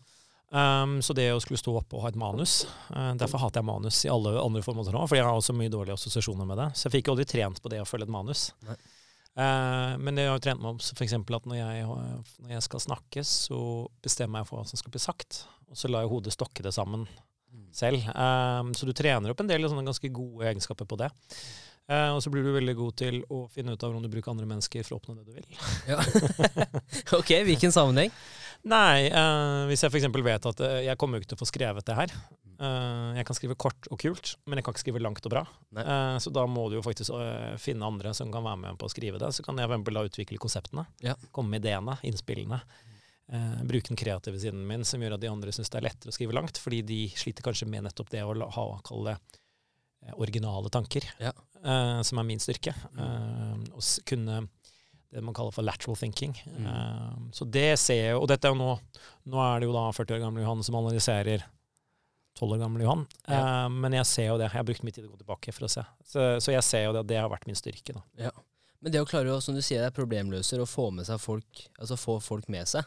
Um, 0.47 1.01
så 1.03 1.13
det 1.13 1.27
å 1.33 1.41
skulle 1.43 1.59
stå 1.59 1.73
opp 1.75 1.91
og 1.93 2.05
ha 2.05 2.07
et 2.07 2.15
manus 2.15 2.61
uh, 2.95 3.11
Derfor 3.19 3.41
hater 3.41 3.59
jeg 3.59 3.67
manus 3.67 3.97
i 4.07 4.09
alle 4.09 4.31
andre 4.39 4.61
formål 4.63 4.93
nå, 4.95 5.01
for 5.03 5.19
jeg 5.19 5.25
har 5.27 5.35
også 5.35 5.51
mye 5.51 5.73
dårlige 5.73 5.97
assosiasjoner 5.99 6.47
med 6.47 6.57
det. 6.61 6.69
Så 6.73 6.87
jeg 6.87 6.95
fikk 6.95 7.11
aldri 7.11 7.25
trent 7.27 7.59
på 7.61 7.71
det 7.73 7.81
å 7.83 7.87
følge 7.89 8.07
et 8.07 8.13
manus. 8.15 8.47
Uh, 8.63 9.93
men 9.99 10.17
det 10.17 10.29
har 10.29 10.39
trent 10.41 10.63
meg 10.63 10.77
opp 10.79 11.03
eksempel 11.03 11.37
at 11.37 11.49
når 11.51 11.59
jeg, 11.59 11.83
når 12.41 12.55
jeg 12.55 12.65
skal 12.65 12.85
snakke, 12.87 13.25
så 13.27 13.59
bestemmer 14.01 14.41
jeg 14.41 14.49
for 14.49 14.61
hva 14.61 14.71
som 14.71 14.81
skal 14.81 14.95
bli 14.95 15.03
sagt. 15.03 15.43
Og 15.67 15.77
så 15.77 15.91
lar 15.91 16.05
jeg 16.05 16.13
hodet 16.15 16.33
stokke 16.37 16.65
det 16.65 16.73
sammen 16.73 17.05
selv. 17.75 18.03
Um, 18.13 18.73
så 18.77 18.87
du 18.87 18.93
trener 18.95 19.33
opp 19.33 19.41
en 19.43 19.49
del 19.49 19.67
sånne 19.67 19.85
ganske 19.87 20.11
gode 20.13 20.47
egenskaper 20.49 20.87
på 20.89 20.99
det. 21.01 21.11
Uh, 21.87 22.17
og 22.17 22.19
så 22.19 22.31
blir 22.31 22.43
du 22.43 22.51
veldig 22.51 22.75
god 22.75 22.95
til 22.99 23.21
å 23.31 23.45
finne 23.51 23.71
ut 23.71 23.83
av 23.83 23.93
hvordan 23.93 24.03
du 24.03 24.11
bruker 24.11 24.33
andre 24.33 24.47
mennesker 24.49 24.83
for 24.83 24.97
å 24.97 24.99
oppnå 24.99 25.15
det 25.15 25.23
du 25.23 25.37
vil. 25.37 25.47
Ja. 25.87 26.01
ok, 27.19 27.31
hvilken 27.47 27.71
sammenheng? 27.71 28.11
Nei, 28.67 29.07
uh, 29.13 29.63
hvis 29.69 29.85
jeg 29.85 29.93
f.eks. 29.93 30.09
vet 30.25 30.49
at 30.51 30.65
uh, 30.65 30.81
jeg 30.83 30.99
kommer 30.99 31.17
jo 31.17 31.23
ikke 31.23 31.31
til 31.31 31.39
å 31.39 31.43
få 31.45 31.47
skrevet 31.47 31.87
det 31.87 31.95
her. 31.95 32.13
Eh, 32.57 33.09
jeg 33.19 33.25
kan 33.29 33.37
skrive 33.37 33.55
kort 33.61 33.87
og 33.93 33.99
kult, 34.01 34.31
men 34.49 34.57
jeg 34.57 34.65
kan 34.65 34.73
ikke 34.73 34.81
skrive 34.81 35.01
langt 35.03 35.25
og 35.29 35.33
bra. 35.35 35.43
Så 36.17 36.31
da 36.33 36.47
må 36.49 36.63
du 36.71 36.79
jo 36.79 36.81
faktisk 36.81 37.13
finne 37.61 37.85
andre 37.85 38.15
som 38.17 38.31
kan 38.33 38.41
være 38.41 38.57
med 38.63 38.79
på 38.81 38.89
å 38.89 38.89
skrive 38.89 39.21
det. 39.21 39.29
Så 39.37 39.45
kan 39.45 39.61
jeg 39.61 39.69
for 39.69 39.93
da 39.93 40.05
utvikle 40.07 40.41
konseptene. 40.41 40.87
Ja. 41.05 41.13
Komme 41.29 41.53
med 41.53 41.61
ideene, 41.61 41.99
innspillene. 42.09 42.57
Eh, 43.27 43.63
bruke 43.67 43.89
den 43.91 43.97
kreative 43.99 44.39
siden 44.39 44.61
min, 44.67 44.85
som 44.87 45.01
gjør 45.03 45.17
at 45.17 45.23
de 45.23 45.27
andre 45.31 45.51
syns 45.51 45.67
det 45.73 45.81
er 45.81 45.87
lettere 45.89 46.13
å 46.13 46.15
skrive 46.15 46.35
langt. 46.37 46.59
Fordi 46.63 46.81
de 46.87 46.99
sliter 47.19 47.43
kanskje 47.43 47.67
med 47.67 47.83
nettopp 47.83 48.09
det 48.13 48.21
å 48.23 48.31
la, 48.37 48.47
ha, 48.55 48.67
kalle 48.87 49.11
det 49.11 49.17
eh, 50.07 50.13
originale 50.15 50.71
tanker, 50.71 51.03
Ja. 51.19 51.33
eh, 51.63 52.01
som 52.07 52.21
er 52.21 52.27
min 52.29 52.39
styrke. 52.39 52.71
Eh, 52.95 53.57
og 53.75 53.83
kunne 54.07 54.45
det 55.11 55.21
man 55.23 55.33
kaller 55.35 55.51
for 55.55 55.63
lateral 55.63 55.95
thinking. 55.99 56.33
Mm. 56.55 56.65
Eh, 56.71 57.19
så 57.35 57.45
det 57.51 57.67
ser 57.79 58.01
jeg 58.03 58.15
jo, 58.15 58.23
og 58.23 58.27
dette 58.31 58.47
er 58.47 58.55
jo 58.55 58.59
nå 58.59 58.73
Nå 59.27 59.39
er 59.43 59.59
det 59.59 59.67
jo 59.67 59.75
da 59.75 59.85
40 59.91 60.15
år 60.15 60.23
gamle 60.23 60.43
Johan 60.43 60.63
som 60.63 60.75
analyserer 60.79 61.43
12 62.39 62.53
år 62.53 62.59
gamle 62.61 62.83
Johan. 62.85 63.05
Ja. 63.27 63.39
Eh, 63.65 63.69
men 63.75 63.95
jeg 63.97 64.05
ser 64.07 64.27
jo 64.29 64.37
det. 64.39 64.47
Jeg 64.51 64.55
har 64.61 64.67
brukt 64.67 64.83
mye 64.87 64.95
tid 64.95 65.07
å 65.07 65.11
gå 65.11 65.19
tilbake 65.19 65.51
for 65.55 65.67
å 65.67 65.71
se. 65.71 65.83
Så, 66.05 66.27
så 66.43 66.53
jeg 66.55 66.63
ser 66.63 66.85
jo 66.87 66.93
det 66.95 67.03
at 67.03 67.09
det 67.11 67.19
har 67.19 67.31
vært 67.31 67.47
min 67.49 67.57
styrke. 67.59 67.95
da. 67.97 68.31
Men 68.81 68.91
det 68.93 69.01
å 69.01 69.07
klare 69.09 69.31
å, 69.33 69.39
som 69.41 69.55
du 69.57 69.61
sier, 69.65 69.81
det 69.81 69.87
er 69.89 69.95
problemløser 69.97 70.61
og 70.61 70.67
få 70.69 70.91
med 70.93 71.07
seg 71.07 71.17
folk, 71.19 71.63
altså 71.81 71.95
få 71.97 72.19
folk 72.21 72.45
med 72.53 72.67
seg, 72.69 72.85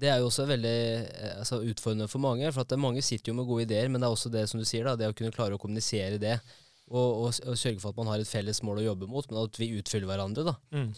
det 0.00 0.08
er 0.08 0.18
jo 0.22 0.30
også 0.30 0.46
veldig 0.48 0.76
eh, 1.04 1.34
altså, 1.42 1.58
utfordrende 1.60 2.08
for 2.08 2.18
mange. 2.24 2.48
For 2.56 2.64
at 2.64 2.72
mange 2.80 3.02
sitter 3.04 3.32
jo 3.32 3.36
med 3.36 3.46
gode 3.46 3.66
ideer, 3.68 3.88
men 3.92 4.00
det 4.00 4.08
er 4.08 4.16
også 4.16 4.32
det 4.32 4.46
som 4.48 4.58
du 4.58 4.64
sier, 4.64 4.84
da, 4.88 4.96
det 4.96 5.10
å 5.10 5.16
kunne 5.16 5.34
klare 5.36 5.54
å 5.54 5.60
kommunisere 5.60 6.16
det. 6.22 6.38
Og, 6.88 7.26
og, 7.26 7.38
og 7.50 7.58
sørge 7.58 7.80
for 7.82 7.90
at 7.92 7.96
man 8.00 8.06
har 8.12 8.22
et 8.22 8.30
felles 8.30 8.62
mål 8.62 8.78
å 8.80 8.86
jobbe 8.92 9.08
mot, 9.10 9.28
men 9.28 9.42
at 9.44 9.56
vi 9.60 9.72
utfyller 9.76 10.06
hverandre. 10.08 10.44
da. 10.46 10.56
Mm. 10.72 10.92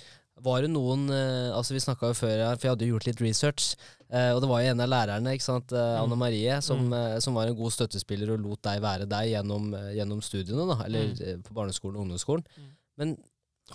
Var 0.47 0.63
det 0.63 0.69
noen 0.71 1.09
eh, 1.11 1.49
altså 1.51 1.75
Vi 1.75 1.81
snakka 1.83 2.13
jo 2.13 2.15
før 2.15 2.37
her, 2.45 2.59
for 2.61 2.69
jeg 2.69 2.75
hadde 2.77 2.87
jo 2.87 2.93
gjort 2.95 3.07
litt 3.09 3.23
research. 3.25 3.73
Eh, 4.07 4.31
og 4.37 4.39
det 4.45 4.51
var 4.53 4.63
jo 4.63 4.71
en 4.71 4.85
av 4.85 4.93
lærerne, 4.93 5.33
ikke 5.35 5.49
sant, 5.49 5.73
Mm. 5.75 6.05
Anne 6.05 6.17
Marie, 6.21 6.61
som, 6.63 6.85
Mm. 6.93 7.19
som 7.25 7.35
var 7.35 7.49
en 7.51 7.57
god 7.59 7.73
støttespiller 7.75 8.31
og 8.37 8.45
lot 8.45 8.63
deg 8.63 8.79
være 8.87 9.09
deg 9.11 9.33
gjennom, 9.33 9.73
gjennom 9.97 10.23
studiene, 10.23 10.69
da, 10.71 10.85
eller 10.87 11.11
Mm. 11.11 11.43
på 11.43 11.57
barneskolen 11.59 11.97
og 11.99 12.07
ungdomsskolen. 12.07 12.47
Mm. 12.55 12.71
Men 12.99 13.17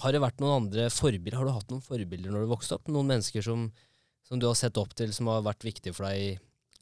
har 0.02 0.14
det 0.14 0.22
vært 0.24 0.42
noen 0.42 0.64
andre 0.64 0.88
forbilder? 0.94 1.38
Har 1.38 1.48
du 1.48 1.54
hatt 1.54 1.70
noen 1.74 1.84
forbilder 1.86 2.34
når 2.34 2.46
du 2.46 2.54
vokste 2.54 2.78
opp? 2.78 2.90
Noen 2.92 3.12
mennesker 3.12 3.46
som, 3.46 3.68
som 4.26 4.42
du 4.42 4.48
har 4.50 4.58
sett 4.58 4.80
opp 4.82 4.96
til, 4.98 5.14
som 5.14 5.30
har 5.30 5.46
vært 5.46 5.66
viktige 5.66 5.94
for 5.94 6.08
deg 6.08 6.22
i, 6.22 6.32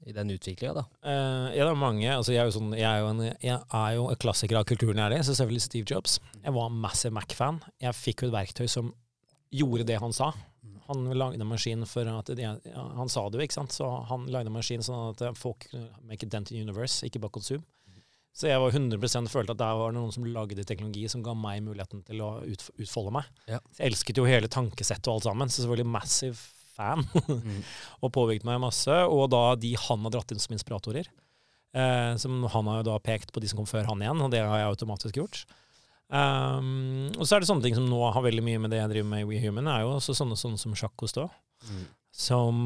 i 0.07 0.15
den 0.15 0.31
utviklinga, 0.33 0.73
da? 0.79 0.85
Eh, 1.03 1.47
ja, 1.57 1.65
det 1.65 1.73
er 1.73 1.81
mange. 1.81 2.07
Altså, 2.13 2.33
jeg, 2.35 2.45
er 2.45 2.55
sånn, 2.55 2.71
jeg, 2.77 2.87
er 2.87 3.09
en, 3.09 3.25
jeg 3.27 3.57
er 3.57 3.97
jo 3.97 4.07
en 4.11 4.21
klassiker 4.21 4.61
av 4.61 4.67
kulturen 4.69 5.01
jeg 5.01 5.09
er 5.09 5.17
i, 5.17 5.25
så 5.27 5.35
selvfølgelig 5.35 5.65
Steve 5.67 5.91
Jobs. 5.91 6.19
Jeg 6.39 6.55
var 6.55 6.71
en 6.71 6.79
massive 6.85 7.15
Mac-fan. 7.17 7.59
Jeg 7.83 7.99
fikk 7.99 8.23
jo 8.23 8.31
et 8.31 8.37
verktøy 8.37 8.65
som 8.71 8.93
gjorde 9.51 9.89
det 9.91 9.99
han 9.99 10.15
sa. 10.15 10.31
Han 10.87 11.05
lagde 11.15 11.45
maskin 11.47 11.85
for 11.87 12.07
at 12.09 12.31
de, 12.35 12.43
Han 12.43 13.11
sa 13.11 13.23
det 13.29 13.39
jo, 13.39 13.45
ikke 13.45 13.59
sant. 13.59 13.75
Så 13.75 13.87
han 14.09 14.25
lagde 14.31 14.51
maskin 14.51 14.83
sånn 14.83 15.11
at 15.11 15.23
folk 15.39 15.67
make 16.07 16.27
a 16.27 16.31
dent 16.31 16.51
in 16.51 16.63
universe, 16.63 17.03
ikke 17.07 17.21
bare 17.23 17.35
konsum. 17.39 17.63
Så 18.31 18.47
jeg 18.47 18.61
var 18.63 18.71
100 18.71 19.27
følte 19.27 19.53
at 19.53 19.59
der 19.59 19.79
var 19.79 19.91
noen 19.95 20.13
som 20.15 20.23
lagde 20.23 20.63
teknologi 20.63 21.03
som 21.11 21.23
ga 21.25 21.33
meg 21.35 21.63
muligheten 21.65 22.03
til 22.07 22.21
å 22.23 22.37
utf 22.47 22.69
utfolde 22.79 23.11
meg. 23.17 23.27
Ja. 23.51 23.59
Jeg 23.77 23.91
elsket 23.91 24.21
jo 24.21 24.27
hele 24.29 24.47
tankesettet 24.51 25.09
og 25.11 25.19
alt 25.19 25.27
sammen. 25.27 25.51
Så 25.51 25.65
selvfølgelig 25.65 25.91
massive 25.91 26.37
fan. 26.71 27.03
og 28.03 28.13
påvirket 28.15 28.47
meg 28.47 28.61
masse. 28.63 29.01
Og 29.11 29.27
da 29.33 29.43
de 29.59 29.73
han 29.75 30.07
har 30.07 30.15
dratt 30.15 30.31
inn 30.31 30.41
som 30.41 30.55
inspiratorer. 30.55 31.11
Eh, 31.71 32.13
som 32.19 32.39
han 32.51 32.67
har 32.71 32.81
jo 32.81 32.87
da 32.89 32.99
pekt 33.03 33.31
på 33.35 33.43
de 33.43 33.51
som 33.51 33.61
kom 33.61 33.69
før 33.69 33.87
han 33.87 34.01
igjen, 34.03 34.23
og 34.23 34.31
det 34.33 34.43
har 34.43 34.59
jeg 34.59 34.71
automatisk 34.73 35.19
gjort. 35.21 35.43
Um, 36.11 37.07
og 37.15 37.23
så 37.23 37.37
er 37.37 37.43
det 37.43 37.47
sånne 37.47 37.63
ting 37.63 37.77
som 37.77 37.85
nå 37.87 37.99
har 38.11 38.23
veldig 38.25 38.43
mye 38.43 38.59
med 38.59 38.73
det 38.73 38.81
jeg 38.81 38.91
driver 38.91 39.11
med 39.13 39.23
i 39.23 39.27
WeHuman, 39.29 39.69
er 39.71 39.85
jo 39.85 39.93
også 39.95 40.15
sånne, 40.17 40.35
sånne 40.35 40.59
som 40.59 40.73
Jacques 40.75 40.99
Cousteau, 40.99 41.29
som 42.11 42.65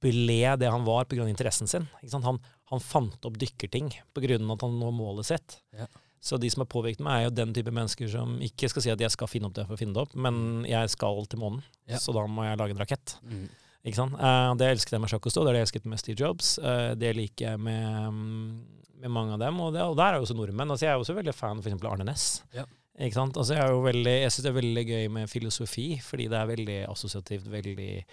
ble 0.00 0.40
det 0.60 0.70
han 0.72 0.86
var 0.88 1.04
pga. 1.08 1.26
interessen 1.28 1.68
sin. 1.68 1.84
Han, 2.24 2.40
han 2.72 2.80
fant 2.80 3.26
opp 3.28 3.36
dykkerting 3.40 3.90
pga. 4.16 4.38
at 4.38 4.64
han 4.64 4.78
nå 4.80 4.90
målet 4.94 5.28
sitt. 5.28 5.58
Ja. 5.76 5.86
Så 6.24 6.38
de 6.40 6.48
som 6.48 6.62
har 6.62 6.70
påvirket 6.72 7.02
meg, 7.04 7.18
er 7.18 7.24
jo 7.26 7.34
den 7.36 7.52
type 7.52 7.72
mennesker 7.74 8.08
som 8.08 8.38
ikke 8.40 8.70
skal 8.72 8.82
si 8.82 8.92
at 8.94 9.02
jeg 9.02 9.12
skal 9.12 9.28
finne 9.28 9.50
opp 9.50 9.56
det 9.58 9.66
for 9.68 9.76
å 9.76 9.80
finne 9.80 9.92
det 9.92 10.00
opp, 10.06 10.14
men 10.16 10.64
jeg 10.64 10.88
skal 10.94 11.26
til 11.28 11.42
månen, 11.42 11.62
Ja. 11.86 11.98
så 12.00 12.14
da 12.16 12.22
må 12.26 12.46
jeg 12.46 12.56
lage 12.56 12.72
en 12.72 12.80
rakett. 12.80 13.18
Mm. 13.22 13.48
Ikke 13.84 13.98
sant? 13.98 14.14
Eh, 14.16 14.54
det 14.56 14.70
elsket 14.70 14.92
jeg 14.96 15.00
med 15.04 15.10
Jacques 15.12 15.26
Cousteau, 15.26 15.44
det 15.44 15.50
er 15.52 15.58
det 15.58 15.60
jeg 15.60 15.68
elsket 15.68 15.84
med 15.92 16.00
Steve 16.00 16.16
Jobs. 16.16 16.54
Eh, 16.58 16.94
det 16.96 17.10
liker 17.14 17.50
jeg 17.50 17.60
med, 17.60 18.08
mm, 18.08 18.64
med 19.04 19.10
mange 19.12 19.34
av 19.34 19.38
dem, 19.44 19.60
og, 19.60 19.74
det, 19.74 19.82
og 19.82 19.96
der 20.00 20.14
er 20.14 20.16
jo 20.16 20.24
også 20.24 20.36
nordmenn. 20.38 20.70
Altså, 20.72 20.86
jeg 20.86 20.94
er 20.94 21.02
også 21.02 21.18
veldig 21.18 21.34
fan 21.36 21.58
av 21.60 21.66
f.eks. 21.66 21.84
Arne 21.84 22.06
Næss. 22.08 22.42
Ja. 22.56 22.64
Ikke 22.98 23.18
sant? 23.18 23.36
Altså, 23.36 23.52
jeg 23.58 23.60
er 23.66 23.74
jo 23.74 23.82
veldig, 23.84 24.14
jeg 24.22 24.30
syns 24.32 24.46
det 24.46 24.52
er 24.54 24.60
veldig 24.62 24.84
gøy 24.88 25.08
med 25.10 25.28
filosofi, 25.28 25.86
fordi 26.00 26.28
det 26.32 26.38
er 26.40 26.46
veldig 26.46 26.78
assosiativt, 26.88 27.50
veldig 27.52 28.04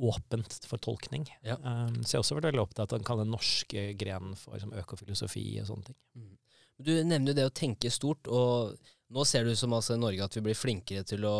åpent 0.00 0.56
for 0.68 0.82
tolkning. 0.82 1.26
Ja. 1.46 1.58
Um, 1.60 2.00
så 2.02 2.14
jeg 2.14 2.18
har 2.18 2.24
også 2.24 2.38
vært 2.38 2.50
veldig 2.50 2.62
opptatt 2.62 2.94
av 2.96 3.02
den 3.20 3.32
norske 3.32 3.90
grenen 4.00 4.36
for 4.38 4.56
liksom, 4.56 4.72
økofilosofi 4.80 5.44
og 5.62 5.68
sånne 5.68 5.90
ting. 5.90 5.98
Mm. 6.16 6.32
Du 6.80 6.92
nevner 7.04 7.32
jo 7.32 7.36
det 7.36 7.48
å 7.50 7.56
tenke 7.60 7.92
stort, 7.92 8.30
og 8.32 8.76
nå 9.12 9.26
ser 9.28 9.44
det 9.44 9.56
ut 9.56 9.60
som 9.60 9.76
altså, 9.76 9.98
i 9.98 10.00
Norge 10.00 10.24
at 10.24 10.38
vi 10.38 10.44
blir 10.48 10.58
flinkere 10.58 11.04
til 11.08 11.28
å 11.28 11.36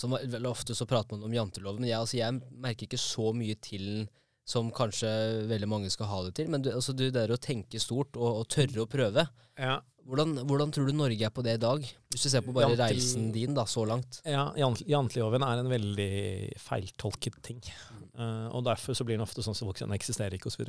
som 0.00 0.14
Veldig 0.14 0.46
ofte 0.46 0.72
så 0.78 0.86
prater 0.88 1.16
man 1.16 1.26
om 1.26 1.32
janteloven, 1.34 1.82
men 1.82 1.90
jeg, 1.90 1.98
altså, 1.98 2.14
jeg 2.16 2.36
merker 2.62 2.86
ikke 2.86 3.00
så 3.02 3.32
mye 3.36 3.56
til 3.60 3.82
den 3.98 4.04
som 4.50 4.70
kanskje 4.74 5.10
veldig 5.50 5.68
mange 5.70 5.90
skal 5.92 6.10
ha 6.10 6.20
det 6.26 6.34
til. 6.38 6.50
Men 6.50 6.64
du, 6.64 6.72
altså, 6.74 6.94
du 6.96 7.08
det 7.10 7.26
å 7.30 7.40
tenke 7.40 7.80
stort 7.82 8.18
og, 8.18 8.42
og 8.42 8.48
tørre 8.50 8.84
å 8.84 8.90
prøve. 8.90 9.26
Ja, 9.60 9.78
Hvordan, 10.10 10.32
hvordan 10.48 10.72
tror 10.74 10.88
du 10.90 10.92
Norge 10.98 11.22
er 11.28 11.30
på 11.34 11.42
det 11.46 11.54
i 11.54 11.62
dag? 11.62 11.84
Hvis 12.10 12.24
du 12.26 12.30
ser 12.32 12.42
på 12.42 12.52
bare 12.56 12.66
Jantel- 12.72 12.96
reisen 12.96 13.28
din 13.34 13.54
da, 13.54 13.62
så 13.70 13.84
langt. 13.86 14.20
Ja, 14.26 14.48
jant- 14.58 14.82
Janteloven 14.90 15.44
er 15.46 15.62
en 15.62 15.70
veldig 15.70 16.10
feiltolket 16.58 17.38
ting. 17.46 17.60
Eh, 18.18 18.48
og 18.50 18.64
derfor 18.66 18.96
så 18.98 19.06
blir 19.06 19.16
den 19.18 19.24
ofte 19.26 19.44
sånn 19.46 19.54
som 19.56 19.70
voksne, 19.70 19.86
den 19.88 19.96
eksisterer 19.98 20.34
ikke 20.34 20.50
osv. 20.50 20.66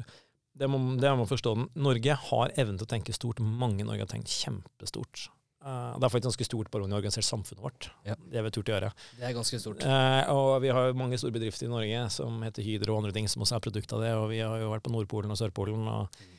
Det 0.54 0.67
må, 0.69 0.77
det 0.99 1.10
må 1.10 1.23
man 1.23 1.30
forstå. 1.32 1.56
den. 1.58 1.69
Norge 1.82 2.13
har 2.30 2.51
evnen 2.60 2.77
til 2.77 2.86
å 2.86 2.91
tenke 2.91 3.13
stort. 3.15 3.39
Mange 3.39 3.82
i 3.82 3.88
Norge 3.88 4.04
har 4.06 4.12
tenkt 4.12 4.27
kjempestort. 4.30 5.30
Uh, 5.62 5.93
det 6.01 6.08
er 6.08 6.10
faktisk 6.10 6.25
ganske 6.32 6.45
stort 6.47 6.69
bare 6.73 6.84
om 6.84 6.89
vi 6.89 6.95
har 6.95 7.01
organisert 7.04 7.27
samfunnet 7.27 7.62
vårt. 7.62 7.89
Ja. 8.04 8.15
Det 8.17 8.39
har 8.39 8.43
vi 8.47 8.51
turt 8.56 8.69
å 8.71 8.73
gjøre. 8.73 8.91
Det 9.19 9.27
er 9.30 9.34
ganske 9.38 9.60
stort. 9.62 9.84
Uh, 9.86 10.25
og 10.34 10.62
vi 10.63 10.71
har 10.73 10.89
jo 10.89 10.97
mange 10.97 11.19
store 11.21 11.36
bedrifter 11.36 11.67
i 11.67 11.71
Norge 11.71 11.99
som 12.10 12.41
heter 12.41 12.65
Hydro 12.65 12.95
og 12.95 13.04
andre 13.04 13.13
ting, 13.13 13.30
som 13.30 13.43
også 13.45 13.60
er 13.60 13.65
produkt 13.67 13.93
av 13.93 14.01
det. 14.01 14.12
Og 14.17 14.30
vi 14.34 14.39
har 14.41 14.58
jo 14.60 14.71
vært 14.73 14.84
på 14.88 14.93
Nordpolen 14.93 15.32
og 15.34 15.38
Sørpolen. 15.38 15.86
og 15.88 16.10
eh, 16.19 16.38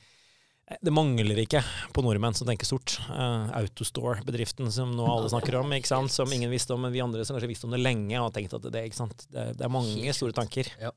det 0.81 0.93
mangler 0.95 1.43
ikke 1.43 1.61
på 1.93 2.05
nordmenn 2.05 2.37
som 2.37 2.49
tenker 2.49 2.69
stort. 2.69 2.95
Uh, 3.11 3.51
Autostore-bedriften 3.59 4.71
som 4.73 4.95
nå 4.97 5.07
alle 5.11 5.31
snakker 5.33 5.59
om, 5.59 5.75
ikke 5.77 5.91
sant? 5.91 6.13
som 6.15 6.31
ingen 6.33 6.53
visste 6.53 6.77
om, 6.77 6.85
men 6.87 6.95
vi 6.95 7.03
andre 7.05 7.27
som 7.27 7.37
kanskje 7.37 7.51
visste 7.51 7.69
om 7.69 7.75
det 7.75 7.83
lenge, 7.83 8.17
har 8.17 8.33
tenkt 8.35 8.55
at 8.57 8.65
det, 8.69 8.87
det, 9.35 9.49
det 9.59 9.67
er 9.67 9.73
mange 9.73 10.15
store 10.17 10.37
tanker. 10.37 10.71
Ja. 10.81 10.93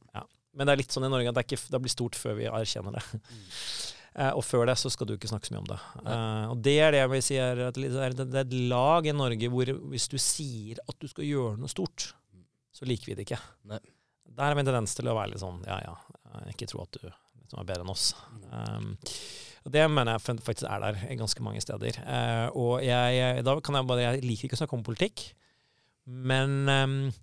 Men 0.55 0.67
det 0.67 0.75
er 0.75 0.81
litt 0.83 0.95
sånn 0.95 1.07
i 1.07 1.11
Norge 1.11 1.33
at 1.33 1.37
det, 1.37 1.47
ikke, 1.49 1.59
det 1.73 1.81
blir 1.83 1.91
stort 1.91 2.17
før 2.19 2.37
vi 2.39 2.47
erkjenner 2.47 2.95
det. 2.95 3.03
Uh, 4.15 4.31
og 4.37 4.45
før 4.47 4.69
det 4.69 4.77
så 4.79 4.87
skal 4.93 5.09
du 5.09 5.17
ikke 5.17 5.27
snakke 5.27 5.49
så 5.49 5.55
mye 5.55 5.63
om 5.65 5.71
det. 5.73 5.79
Uh, 6.05 6.45
og 6.53 6.61
det 6.63 6.77
er 6.79 6.95
det 6.95 7.01
jeg 7.01 7.11
vil 7.11 7.25
si 7.25 7.39
er 7.41 7.65
at 7.65 7.79
det 7.81 7.89
er, 7.91 8.45
et 8.45 8.55
lag 8.71 9.09
i 9.09 9.15
Norge 9.17 9.49
hvor 9.51 9.73
hvis 9.91 10.07
du 10.13 10.15
sier 10.21 10.79
at 10.85 10.95
du 11.01 11.09
skal 11.11 11.27
gjøre 11.27 11.59
noe 11.59 11.71
stort, 11.71 12.13
så 12.75 12.87
liker 12.87 13.11
vi 13.11 13.17
det 13.17 13.27
ikke. 13.27 13.41
Nei. 13.71 13.81
Der 14.35 14.49
har 14.49 14.55
vi 14.55 14.63
en 14.63 14.67
tendens 14.67 14.95
til 14.95 15.07
å 15.07 15.15
være 15.15 15.31
litt 15.31 15.43
sånn 15.43 15.61
ja 15.63 15.77
ja, 15.85 15.93
eh, 16.27 16.47
ikke 16.51 16.67
tro 16.67 16.81
at 16.83 16.97
du 16.97 17.05
liksom 17.07 17.61
er 17.61 17.67
bedre 17.69 17.85
enn 17.85 17.91
oss. 17.93 18.09
Um, 18.51 18.95
og 19.65 19.73
det 19.73 19.85
mener 19.89 20.13
jeg 20.13 20.39
faktisk 20.45 20.67
er 20.69 20.83
der 20.83 21.17
ganske 21.17 21.43
mange 21.43 21.61
steder. 21.63 21.97
Eh, 22.05 22.47
og 22.53 22.85
jeg, 22.85 23.41
da 23.45 23.59
kan 23.59 23.79
jeg 23.79 23.87
bare 23.89 24.03
Jeg 24.05 24.23
liker 24.23 24.47
ikke 24.47 24.57
å 24.59 24.61
snakke 24.61 24.77
om 24.77 24.85
politikk, 24.85 25.23
men 26.05 26.69
eh, 26.69 27.15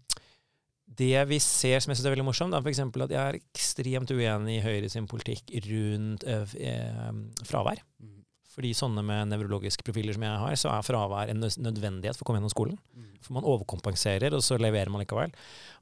det 0.99 1.23
vi 1.31 1.39
ser 1.43 1.81
som 1.81 1.93
jeg 1.93 2.01
synes 2.01 2.09
er 2.09 2.15
veldig 2.17 2.27
morsomt, 2.27 2.55
er 2.55 2.65
f.eks. 2.65 2.83
at 2.83 3.15
jeg 3.15 3.23
er 3.23 3.39
ekstremt 3.39 4.11
uenig 4.13 4.59
i 4.59 4.65
Høyre 4.65 4.91
sin 4.93 5.07
politikk 5.09 5.55
rundt 5.69 6.27
øh, 6.27 6.57
eh, 6.59 7.13
fravær. 7.49 7.81
Mm. 8.03 8.22
Fordi 8.53 8.75
sånne 8.77 9.01
med 9.07 9.31
nevrologiske 9.31 9.85
profiler 9.87 10.13
som 10.13 10.25
jeg 10.27 10.41
har, 10.43 10.55
så 10.61 10.69
er 10.75 10.85
fravær 10.85 11.31
en 11.33 11.41
nødvendighet 11.41 12.19
for 12.19 12.27
å 12.27 12.29
komme 12.29 12.41
gjennom 12.41 12.53
skolen. 12.53 12.75
Mm. 12.93 13.07
For 13.25 13.37
man 13.39 13.47
overkompenserer, 13.49 14.35
og 14.37 14.43
så 14.45 14.59
leverer 14.61 14.93
man 14.93 15.01
likevel. 15.01 15.33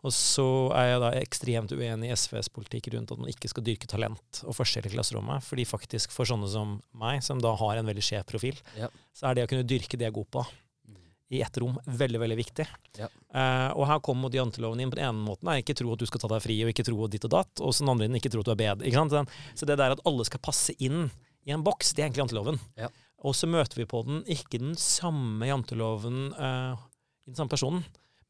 Og 0.06 0.14
så 0.14 0.46
er 0.78 0.92
jeg 0.92 1.00
da 1.02 1.10
ekstremt 1.18 1.74
uenig 1.74 2.12
i 2.12 2.14
SVs 2.14 2.50
politikk 2.54 2.92
rundt 2.94 3.10
at 3.10 3.18
man 3.18 3.32
ikke 3.32 3.50
skal 3.50 3.64
dyrke 3.66 3.90
talent 3.90 4.42
og 4.44 4.54
forskjell 4.54 4.86
i 4.86 4.92
klasserommet. 4.94 5.42
Fordi 5.48 5.66
faktisk 5.66 6.14
for 6.14 6.30
sånne 6.30 6.46
som 6.52 6.76
meg, 6.94 7.24
som 7.26 7.42
da 7.42 7.56
har 7.58 7.80
en 7.80 7.90
veldig 7.90 8.04
skjev 8.06 8.26
profil, 8.30 8.60
Ja. 8.78 8.86
så 9.18 9.30
er 9.30 9.34
det 9.34 9.48
å 9.48 9.50
kunne 9.50 9.66
dyrke 9.66 9.98
det 9.98 10.06
jeg 10.06 10.12
er 10.14 10.20
god 10.20 10.30
på, 10.30 10.46
Mm. 10.90 10.96
i 11.32 11.42
ett 11.42 11.58
rom 11.58 11.76
veldig, 11.86 12.20
veldig 12.22 12.36
viktig. 12.38 12.66
Ja. 12.98 13.08
Uh, 13.34 13.74
og 13.78 13.86
her 13.86 13.98
kommer 13.98 14.30
janteloven 14.30 14.80
inn 14.80 14.90
på 14.90 14.96
den 14.96 15.10
ene 15.10 15.26
måten. 15.26 15.48
Er 15.50 15.62
ikke 15.62 15.74
tro 15.74 15.92
at 15.92 15.98
du 15.98 16.06
skal 16.06 16.20
ta 16.20 16.28
deg 16.28 16.42
fri, 16.42 16.62
og 16.62 16.70
ikke 16.70 16.86
tro 16.86 17.08
ditt 17.08 17.24
og 17.24 17.30
datt. 17.30 17.60
Og 17.60 17.74
så 17.74 17.82
den 17.82 17.90
andre 17.90 18.06
ikke 18.18 18.30
tro 18.30 18.40
at 18.40 18.46
du 18.46 18.52
er 18.54 18.62
bedre. 18.78 19.26
Så 19.54 19.66
det 19.66 19.76
der 19.78 19.90
at 19.90 20.00
alle 20.06 20.24
skal 20.24 20.38
passe 20.38 20.70
inn 20.78 21.10
i 21.50 21.56
en 21.56 21.64
boks, 21.66 21.92
det 21.94 22.02
er 22.04 22.08
egentlig 22.08 22.24
janteloven. 22.24 22.60
Ja. 22.80 22.88
Og 23.26 23.34
så 23.36 23.48
møter 23.50 23.76
vi 23.82 23.88
på 23.90 24.00
den, 24.06 24.22
ikke 24.32 24.60
den 24.62 24.76
samme 24.80 25.48
janteloven 25.50 26.30
uh, 26.38 26.78
i 27.26 27.32
den 27.32 27.36
samme 27.36 27.52
personen, 27.52 27.82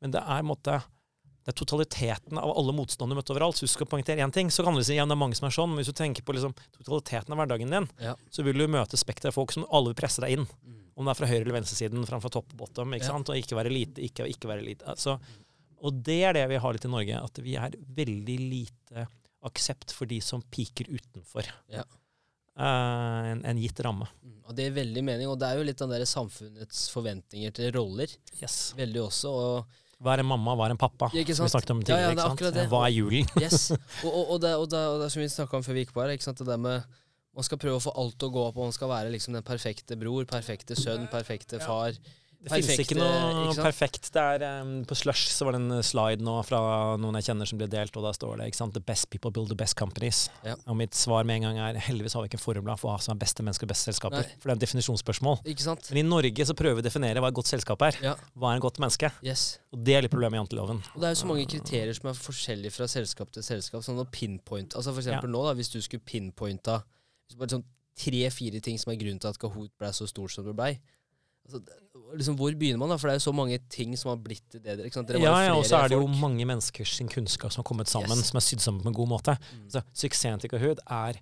men 0.02 0.16
det 0.16 0.22
er 0.24 0.42
måte 0.48 0.80
det 1.40 1.54
er 1.54 1.56
totaliteten 1.56 2.36
av 2.36 2.50
alle 2.52 2.72
motstandere 2.76 3.16
du 3.16 3.18
møter 3.22 3.32
overalt. 3.32 3.56
Så 3.56 3.64
du 3.64 3.70
skal 3.72 3.88
poengtere 3.88 4.20
én 4.20 4.32
ting, 4.34 4.50
så 4.52 4.60
kan 4.66 4.76
du 4.76 4.82
si 4.84 4.98
ja, 4.98 5.06
det 5.08 5.14
er 5.14 5.20
mange 5.22 5.38
som 5.38 5.46
er 5.48 5.54
sånn, 5.56 5.70
men 5.72 5.80
hvis 5.80 5.88
du 5.88 5.96
tenker 5.96 6.20
på 6.26 6.34
liksom, 6.36 6.52
totaliteten 6.76 7.32
av 7.32 7.40
hverdagen 7.40 7.72
din, 7.72 7.86
Ja. 8.02 8.12
så 8.28 8.44
vil 8.44 8.60
du 8.60 8.66
møte 8.68 8.98
spekter 9.00 9.30
av 9.32 9.38
folk 9.38 9.54
som 9.56 9.64
alle 9.72 9.88
vil 9.94 9.96
presse 10.02 10.20
deg 10.20 10.34
inn. 10.36 10.44
Mm. 10.44 10.82
Om 11.00 11.08
det 11.08 11.14
er 11.14 11.18
fra 11.22 11.30
høyre- 11.30 11.40
eller 11.46 11.56
venstresiden, 11.56 12.04
framfor 12.10 12.34
topp 12.34 12.52
og 12.52 12.58
bottom. 12.60 12.92
ikke 12.92 13.06
Ja. 13.08 13.14
sant? 13.14 13.32
Og 13.32 13.40
ikke 13.40 13.56
være 13.56 13.72
lite, 13.72 14.04
ikke, 14.04 14.28
ikke 14.28 14.50
være 14.52 14.66
lite. 14.66 14.84
Altså, 14.92 15.16
og 15.80 16.02
det 16.04 16.18
er 16.28 16.32
det 16.36 16.44
vi 16.52 16.60
har 16.60 16.72
litt 16.76 16.84
i 16.84 16.92
Norge, 16.92 17.24
at 17.24 17.40
vi 17.40 17.56
er 17.56 17.70
veldig 17.70 18.38
lite 18.50 19.06
aksept 19.42 19.92
for 19.96 20.04
de 20.04 20.20
som 20.20 20.42
piker 20.42 20.92
utenfor 20.92 21.48
Ja. 21.72 21.84
Eh, 22.60 23.28
en, 23.32 23.42
en 23.50 23.60
gitt 23.62 23.80
ramme. 23.86 24.08
Mm. 24.22 24.38
Og 24.50 24.56
det 24.58 24.66
gir 24.66 24.74
veldig 24.80 25.02
mening, 25.06 25.28
og 25.30 25.38
det 25.40 25.48
er 25.48 25.60
jo 25.60 25.66
litt 25.68 25.78
den 25.80 25.92
der 25.94 26.04
samfunnets 26.10 26.88
forventninger 26.94 27.54
til 27.56 27.70
roller. 27.76 28.10
Yes. 28.40 28.58
Veldig 28.78 29.04
også, 29.08 29.30
og 29.30 29.78
Hva 30.00 30.14
er 30.16 30.22
en 30.24 30.30
mamma, 30.30 30.54
hva 30.56 30.66
er 30.68 30.74
en 30.74 30.80
pappa? 30.80 31.10
Ja, 31.14 31.22
Som 31.36 31.44
vi 31.46 31.52
snakket 31.52 31.74
om 31.74 31.82
Ja, 31.84 31.98
ja, 32.00 32.08
tidligere. 32.08 32.14
det 32.16 32.24
er 32.24 32.32
ikke 32.32 32.46
sant? 32.48 32.56
det. 32.56 32.66
Hva 32.72 32.80
er 32.86 32.94
julen? 32.94 33.30
Yes. 33.44 33.70
Og, 34.06 34.10
og, 34.10 34.24
og, 34.34 34.40
det, 34.42 34.54
og, 34.56 34.66
det, 34.72 34.80
og 34.94 34.98
det 35.02 35.06
er 35.06 35.14
som 35.14 35.22
vi 35.22 35.28
snakka 35.28 35.60
om 35.60 35.66
før 35.66 35.76
vi 35.76 35.84
gikk 35.84 35.92
på 35.94 36.02
her, 36.04 36.14
ikke 36.16 36.28
sant? 36.30 36.40
det 36.42 36.48
der 36.50 36.60
med 36.60 36.98
man 37.36 37.46
skal 37.46 37.60
prøve 37.62 37.78
å 37.78 37.82
få 37.84 37.92
alt 38.00 38.16
til 38.18 38.26
å 38.26 38.34
gå 38.34 38.40
opp, 38.48 38.56
og 38.58 38.66
man 38.66 38.74
skal 38.74 38.90
være 38.90 39.12
liksom 39.14 39.36
den 39.36 39.44
perfekte 39.46 39.94
bror, 40.00 40.24
perfekte 40.26 40.74
sønn, 40.74 41.04
perfekte 41.12 41.60
Ja. 41.60 41.92
Det 42.40 42.48
finnes 42.54 42.80
ikke 42.80 42.96
noe 42.96 43.50
ikke 43.50 43.64
perfekt. 43.66 44.06
Det 44.14 44.20
er, 44.22 44.44
em, 44.48 44.70
på 44.88 44.96
Slush 44.96 45.28
så 45.28 45.44
var 45.44 45.52
det 45.52 45.60
en 45.60 45.82
slide 45.84 46.24
nå 46.24 46.38
fra 46.48 46.60
noen 46.96 47.18
jeg 47.18 47.26
kjenner 47.28 47.48
som 47.50 47.58
ble 47.60 47.68
delt, 47.68 47.92
og 48.00 48.06
da 48.06 48.12
står 48.16 48.40
det 48.40 48.46
ikke 48.48 48.56
sant, 48.56 48.72
'The 48.72 48.80
best 48.80 49.10
people 49.12 49.30
build 49.30 49.48
the 49.52 49.58
best 49.58 49.76
companies'. 49.76 50.30
Ja. 50.46 50.54
Og 50.66 50.76
mitt 50.76 50.94
svar 50.96 51.24
med 51.28 51.36
en 51.36 51.42
gang 51.50 51.58
er 51.58 51.78
heldigvis 51.78 52.14
har 52.16 52.22
vi 52.24 52.30
ikke 52.30 52.40
en 52.40 52.44
formel 52.46 52.76
for 52.80 52.88
hva 52.90 53.00
som 53.02 53.12
er 53.12 53.20
beste 53.20 53.44
mennesker 53.44 53.68
og 53.68 53.72
beste 53.74 53.92
selskaper. 53.92 54.24
Nei. 54.24 54.36
For 54.40 54.48
det 54.48 54.54
er 54.54 54.56
et 54.56 54.64
definisjonsspørsmål. 54.64 55.36
Men 55.90 55.98
i 56.00 56.08
Norge 56.08 56.46
så 56.46 56.54
prøver 56.56 56.80
vi 56.80 56.84
å 56.84 56.88
definere 56.88 57.20
hva 57.20 57.28
et 57.28 57.34
godt 57.34 57.50
selskap 57.52 57.82
er. 57.82 57.98
Ja. 58.00 58.14
Hva 58.36 58.52
er 58.52 58.54
en 58.56 58.64
godt 58.64 58.80
menneske? 58.80 59.12
Yes. 59.22 59.58
Og 59.72 59.84
det 59.84 59.96
er 59.96 60.02
litt 60.02 60.10
problemet 60.14 60.38
i 60.38 60.40
janteloven. 60.40 60.80
Og 60.94 61.00
det 61.00 61.10
er 61.10 61.12
jo 61.12 61.20
så 61.20 61.28
mange 61.28 61.44
kriterier 61.46 61.92
som 61.92 62.08
er 62.08 62.14
forskjellige 62.16 62.72
fra 62.72 62.88
selskap 62.88 63.30
til 63.32 63.42
selskap. 63.42 63.84
Sånn 63.84 64.00
å 64.00 64.08
pinpoint 64.10 64.72
Altså 64.74 64.94
for 64.94 65.00
eksempel 65.02 65.28
Ja. 65.28 65.34
nå, 65.36 65.44
da, 65.44 65.52
hvis 65.54 65.68
du 65.68 65.80
skulle 65.82 66.00
pinpointa 66.00 66.82
bare 67.36 67.48
sånn 67.48 67.64
tre-fire 68.00 68.60
ting 68.60 68.78
som 68.78 68.92
er 68.92 68.96
grunnen 68.96 69.20
til 69.20 69.28
at 69.28 69.38
Kahoot 69.38 69.70
ble 69.78 69.92
så 69.92 70.06
stor 70.08 70.28
som 70.28 70.44
det 70.44 70.56
blei. 70.56 70.78
Altså, 71.50 72.16
liksom, 72.16 72.36
hvor 72.38 72.54
begynner 72.58 72.78
man, 72.78 72.88
da? 72.92 72.96
For 72.98 73.08
det 73.10 73.14
er 73.16 73.20
jo 73.20 73.26
så 73.30 73.34
mange 73.34 73.58
ting 73.70 73.96
som 73.98 74.10
har 74.12 74.16
blitt 74.22 74.44
til 74.50 74.60
det. 74.62 74.78
Ikke 74.86 74.98
sant? 75.00 75.08
Dere 75.10 75.20
Ja, 75.22 75.34
ja, 75.46 75.54
og 75.54 75.64
så 75.66 75.78
er 75.84 75.88
det 75.90 75.98
jo 75.98 76.06
folk. 76.06 76.20
mange 76.20 76.46
menneskers 76.46 76.96
kunnskap 77.10 77.52
som 77.52 77.62
har 77.64 77.68
kommet 77.68 77.88
sammen, 77.90 78.16
Yes. 78.16 78.30
som 78.30 78.36
er 78.38 78.46
sydd 78.46 78.60
sammen 78.60 78.82
på 78.82 78.88
en 78.88 78.98
god 79.00 79.08
måte. 79.08 79.36
Mm. 79.38 79.68
Så 79.70 79.82
Suksessen 79.94 80.40
til 80.40 80.50
Kahoot 80.50 80.78
er 80.86 81.20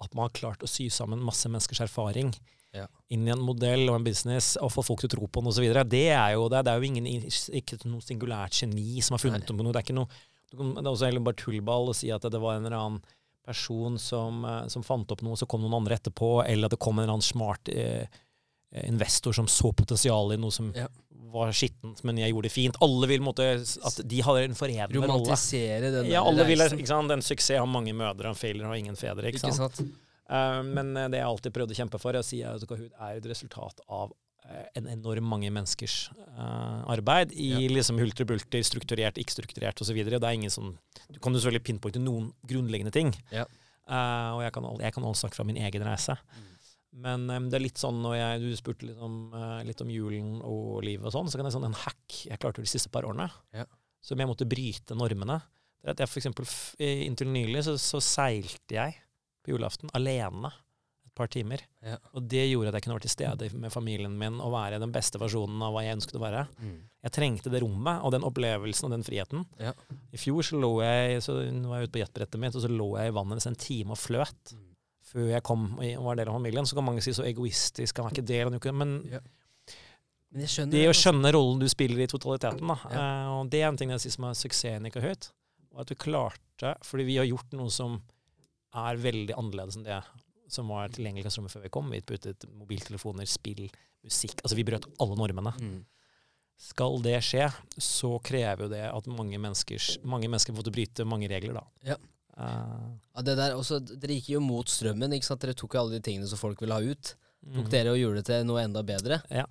at 0.00 0.14
man 0.14 0.24
har 0.28 0.30
klart 0.36 0.58
å 0.64 0.68
sy 0.68 0.88
sammen 0.88 1.18
masse 1.24 1.46
menneskers 1.48 1.80
erfaring 1.88 2.34
Ja. 2.74 2.86
inn 3.10 3.26
i 3.26 3.30
en 3.32 3.40
modell 3.40 3.88
og 3.88 3.96
en 3.96 4.04
business, 4.04 4.56
og 4.60 4.70
få 4.72 4.84
folk 4.84 5.00
til 5.00 5.08
å 5.08 5.14
tro 5.16 5.26
på 5.26 5.40
den 5.40 5.48
osv. 5.52 5.88
Det 5.88 6.08
er 6.12 6.32
jo 6.34 6.48
det. 6.48 6.64
Det 6.64 6.72
er 6.72 6.80
jo 6.80 6.86
ingen, 6.92 7.06
ikke 7.06 7.84
noe 7.86 8.00
singulært 8.00 8.52
geni 8.60 9.00
som 9.00 9.14
har 9.16 9.22
funnet 9.24 9.48
opp 9.50 9.56
noe. 9.56 9.72
Det 9.72 9.80
er 9.80 9.92
ikke 9.92 10.00
noe 10.00 10.08
Det 10.52 10.58
er 10.84 10.92
også 10.92 11.06
heller 11.06 11.20
bare 11.20 11.34
tullball 11.34 11.88
å 11.90 11.94
si 11.94 12.08
at 12.10 12.22
det 12.22 12.38
var 12.40 12.54
en 12.56 12.66
eller 12.66 12.76
annen 12.78 13.02
person 13.44 13.98
som, 13.98 14.44
eh, 14.44 14.68
som 14.68 14.82
fant 14.82 15.10
opp 15.10 15.22
noe, 15.22 15.34
så 15.34 15.46
kom 15.48 15.60
noen 15.60 15.74
andre 15.74 15.96
etterpå, 15.98 16.44
eller 16.46 16.66
at 16.66 16.70
det 16.70 16.78
kom 16.78 16.98
en 16.98 17.02
eller 17.04 17.14
annen 17.18 17.22
smart 17.22 17.68
eh, 17.68 18.06
investor 18.84 19.32
som 19.36 19.46
så 19.50 19.72
potensial 19.76 20.32
i 20.32 20.36
noe 20.40 20.50
som 20.52 20.72
Ja. 20.76 20.86
var 21.32 21.50
skittent, 21.52 22.02
men 22.04 22.16
jeg 22.16 22.32
gjorde 22.32 22.42
det 22.48 22.52
fint. 22.52 22.76
Alle 22.80 23.06
vil 23.10 23.20
måtte, 23.20 23.42
at 23.84 24.00
de 24.08 24.20
har 24.22 24.36
en 24.42 24.54
forevnende 24.54 25.00
rolle. 25.02 25.24
Romantisere 25.26 25.90
den 25.92 26.06
Ja, 26.10 26.22
alle 26.24 26.44
vil, 26.46 26.58
ikke 26.58 26.86
sant? 26.86 27.10
En 27.10 27.20
suksess 27.20 27.58
har 27.58 27.66
mange 27.66 27.92
mødre, 27.92 28.26
en 28.30 28.34
failure 28.38 28.66
har 28.66 28.74
ingen 28.78 28.96
fedre. 28.96 29.26
Ikke 29.28 29.42
Ikke 29.42 29.52
sant? 29.54 29.74
sant? 29.76 29.90
Eh, 30.30 30.62
men 30.62 30.96
eh, 30.96 31.08
det 31.08 31.18
jeg 31.20 31.26
alltid 31.26 31.52
prøvde 31.52 31.74
å 31.74 31.80
kjempe 31.82 32.00
for, 32.00 32.16
er 32.16 32.22
sier 32.22 32.54
at 32.54 32.64
Kahoot 32.66 32.90
er 32.98 33.16
et 33.20 33.26
resultat 33.26 33.80
av 33.88 34.12
eh, 34.48 34.64
en 34.76 34.86
enorm 34.88 35.22
mange 35.28 35.50
menneskers 35.50 36.10
uh, 36.38 36.82
arbeid 36.88 37.32
i 37.34 37.50
Ja. 37.66 37.68
liksom 37.74 37.98
hulter 37.98 38.24
bulter, 38.24 38.62
strukturert, 38.62 39.18
ikke 39.18 39.30
strukturert 39.36 39.80
osv. 39.82 39.94
Det 40.04 40.16
er 40.22 40.32
ingen 40.34 40.50
sånn 40.50 40.76
Du 41.12 41.18
kan 41.20 41.32
jo 41.34 41.38
selvfølgelig 41.40 41.64
pinpointe 41.64 42.00
noen 42.02 42.32
grunnleggende 42.46 42.92
ting. 42.92 43.14
Ja. 43.30 43.44
Uh, 43.86 44.34
og 44.38 44.42
jeg 44.42 44.52
kan, 44.52 44.64
alle 44.64 44.82
jeg 44.82 44.94
kan 44.94 45.04
også 45.04 45.26
snakke 45.26 45.36
fra 45.36 45.44
min 45.44 45.56
egen 45.56 45.82
reise. 45.86 46.16
Men 46.96 47.26
um, 47.30 47.48
det 47.52 47.58
er 47.58 47.64
litt 47.66 47.80
sånn 47.80 47.98
når 48.02 48.14
jeg, 48.16 48.40
du 48.46 48.56
spurte 48.56 48.86
litt 48.88 49.00
om, 49.04 49.16
uh, 49.34 49.60
litt 49.68 49.80
om 49.84 49.90
julen 49.92 50.38
og 50.46 50.80
livet 50.86 51.06
og 51.10 51.12
sånn, 51.12 51.28
så 51.28 51.36
kan 51.36 51.48
jeg 51.50 51.56
sånn 51.58 51.66
en 51.68 51.76
hack 51.84 52.20
jeg 52.30 52.40
klarte 52.40 52.62
de 52.64 52.70
siste 52.70 52.88
par 52.94 53.04
årene, 53.08 53.28
Ja. 53.56 53.66
som 54.00 54.18
jeg 54.22 54.28
måtte 54.30 54.48
bryte 54.48 54.96
normene. 54.96 55.40
Det 55.82 55.90
er 55.90 55.96
at 55.96 56.00
jeg 56.04 56.08
for 56.08 56.20
eksempel, 56.22 56.46
inntil 56.80 57.28
nylig 57.30 57.64
så, 57.66 57.76
så 57.78 58.00
seilte 58.02 58.74
jeg 58.78 58.96
på 59.44 59.52
julaften 59.52 59.90
alene 59.94 60.48
et 61.06 61.12
par 61.14 61.28
timer. 61.30 61.60
Ja. 61.84 61.98
Og 62.16 62.24
det 62.26 62.46
gjorde 62.48 62.72
at 62.72 62.78
jeg 62.78 62.86
kunne 62.86 62.96
være 62.96 63.06
til 63.06 63.12
stede 63.14 63.50
med 63.54 63.70
familien 63.74 64.16
min 64.18 64.40
og 64.42 64.50
være 64.56 64.80
den 64.82 64.90
beste 64.94 65.20
versjonen 65.22 65.62
av 65.62 65.76
hva 65.76 65.84
jeg 65.86 65.98
ønsket 66.00 66.18
å 66.18 66.22
være. 66.24 66.42
Mm. 66.58 66.78
Jeg 67.06 67.14
trengte 67.14 67.52
det 67.52 67.60
rommet 67.62 68.02
og 68.02 68.12
den 68.16 68.26
opplevelsen 68.26 68.88
og 68.88 68.96
den 68.96 69.04
friheten. 69.06 69.44
Ja. 69.62 69.74
I 70.10 70.18
fjor 70.18 70.42
så 70.48 70.58
lå 70.58 70.72
jeg 70.82 71.22
så 71.22 71.38
nå 71.54 71.70
var 71.70 71.84
jeg 71.84 71.90
ute 71.90 71.94
på 71.98 72.02
jetbrettet 72.02 72.42
mitt, 72.42 72.56
og 72.58 72.64
så 72.66 72.72
lå 72.72 72.88
jeg 72.98 73.12
i 73.12 73.16
vannet 73.20 73.46
en 73.52 73.60
time 73.68 73.94
og 73.94 74.00
fløt 74.02 74.56
Mm. 74.56 74.72
Før 75.06 75.30
jeg 75.30 75.44
kom 75.46 75.68
og 75.78 76.06
var 76.08 76.18
del 76.18 76.30
av 76.30 76.36
familien. 76.38 76.66
Så 76.66 76.78
kan 76.78 76.86
mange 76.86 77.04
si 77.04 77.14
så 77.16 77.26
egoistisk, 77.26 78.00
han 78.00 78.10
er 78.10 78.16
ikke 78.16 78.26
del 78.26 78.48
av 78.48 78.56
noe. 78.56 78.76
Men 78.84 79.00
Ja. 79.10 79.24
Men 80.36 80.70
det 80.72 80.82
å 80.90 80.92
skjønne 80.92 81.30
rollen 81.32 81.62
du 81.62 81.68
spiller 81.70 82.02
i 82.02 82.08
totaliteten, 82.10 82.66
da. 82.68 82.76
Ja. 82.90 83.04
Uh, 83.24 83.28
og 83.38 83.50
det 83.52 83.62
er 83.62 83.70
en 83.70 83.78
ting 83.78 83.92
jeg 83.94 84.02
sier 84.02 84.16
som 84.16 84.26
er 84.28 84.36
suksessen 84.36 84.88
i 84.88 84.92
Kahoot. 84.92 85.30
Og 85.72 85.80
at 85.84 85.88
du 85.88 85.96
klarte 86.00 86.72
Fordi 86.84 87.04
vi 87.04 87.18
har 87.20 87.28
gjort 87.28 87.52
noe 87.56 87.72
som 87.72 87.98
er 88.76 89.00
veldig 89.00 89.36
annerledes 89.36 89.78
enn 89.78 89.86
det 89.86 90.00
som 90.52 90.68
var 90.70 90.92
tilgjengelig 90.92 91.24
i 91.24 91.26
klasserommet 91.26 91.52
før 91.52 91.64
vi 91.64 91.72
kom. 91.74 91.92
Vi 91.92 92.02
puttet 92.06 92.46
mobiltelefoner, 92.52 93.28
spill, 93.28 93.66
musikk 94.06 94.42
Altså 94.42 94.58
vi 94.58 94.66
brøt 94.66 94.86
alle 95.02 95.16
normene. 95.18 95.52
Mm. 95.56 95.78
Skal 96.66 97.00
det 97.04 97.16
skje, 97.24 97.48
så 97.82 98.14
krever 98.24 98.64
jo 98.64 98.70
det 98.72 98.84
at 98.88 99.08
mange, 99.12 99.40
mange 99.40 100.28
mennesker 100.30 100.56
får 100.56 100.68
til 100.68 100.72
å 100.72 100.76
bryte 100.76 101.08
mange 101.08 101.28
regler, 101.28 101.58
da. 101.58 101.64
Ja. 101.92 101.96
Eh, 102.36 102.88
Ja, 103.16 103.22
det 103.24 103.36
der, 103.38 103.54
også, 103.56 103.80
dere 103.80 104.18
gikk 104.18 104.34
jo 104.34 104.42
mot 104.44 104.68
strømmen. 104.68 105.14
ikke 105.16 105.24
sant? 105.30 105.40
Dere 105.40 105.56
tok 105.56 105.74
jo 105.74 105.80
alle 105.80 105.96
de 105.96 106.04
tingene 106.04 106.28
som 106.28 106.40
folk 106.40 106.60
ville 106.60 106.76
ha 106.76 106.84
ut. 106.84 107.14
Tok 107.46 107.64
mm. 107.64 107.72
dere 107.72 107.94
og 107.94 108.00
gjorde 108.00 108.20
det 108.20 108.26
til 108.28 108.44
noe 108.48 108.64
enda 108.64 108.82
bedre. 108.84 109.22
Ja. 109.32 109.46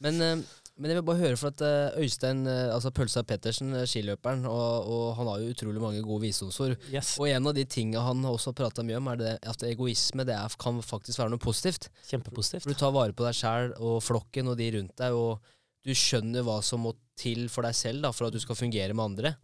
Men, 0.00 0.20
eh, 0.24 0.38
men 0.80 0.88
jeg 0.88 0.96
vil 0.96 1.04
bare 1.04 1.20
høre, 1.20 1.36
for 1.36 1.52
at 1.52 1.60
eh, 1.60 1.98
Øystein, 2.00 2.46
altså 2.48 2.88
Pølsa 2.96 3.20
Pettersen, 3.28 3.74
skiløperen, 3.84 4.46
og, 4.48 4.88
og 4.88 5.04
han 5.18 5.28
har 5.28 5.42
jo 5.42 5.50
utrolig 5.52 5.82
mange 5.82 6.00
gode 6.06 6.22
visdomsord. 6.24 6.78
Yes, 6.88 7.18
Og 7.20 7.28
en 7.28 7.50
av 7.50 7.52
de 7.58 7.66
tinga 7.68 8.00
han 8.06 8.24
også 8.24 8.54
har 8.54 8.58
prata 8.62 8.86
mye 8.86 8.96
om, 8.96 9.10
er 9.12 9.20
det 9.20 9.34
at 9.52 9.66
egoisme 9.68 10.24
det 10.24 10.38
er, 10.38 10.56
kan 10.62 10.80
faktisk 10.80 11.20
være 11.20 11.34
noe 11.34 11.42
positivt. 11.42 11.90
kjempepositivt. 12.08 12.64
For 12.64 12.72
du 12.72 12.80
tar 12.80 12.96
vare 12.96 13.12
på 13.12 13.26
deg 13.28 13.36
sjæl 13.36 13.74
og 13.76 14.00
flokken 14.06 14.48
og 14.48 14.56
de 14.56 14.70
rundt 14.78 14.96
deg, 15.02 15.12
og 15.12 15.44
du 15.84 15.92
skjønner 15.92 16.44
hva 16.48 16.62
som 16.64 16.80
må 16.86 16.94
til 17.20 17.48
for 17.52 17.68
deg 17.68 17.76
selv 17.76 18.04
da, 18.06 18.14
for 18.16 18.30
at 18.30 18.32
du 18.32 18.40
skal 18.40 18.56
fungere 18.56 18.96
med 18.96 19.04
andre. 19.12 19.34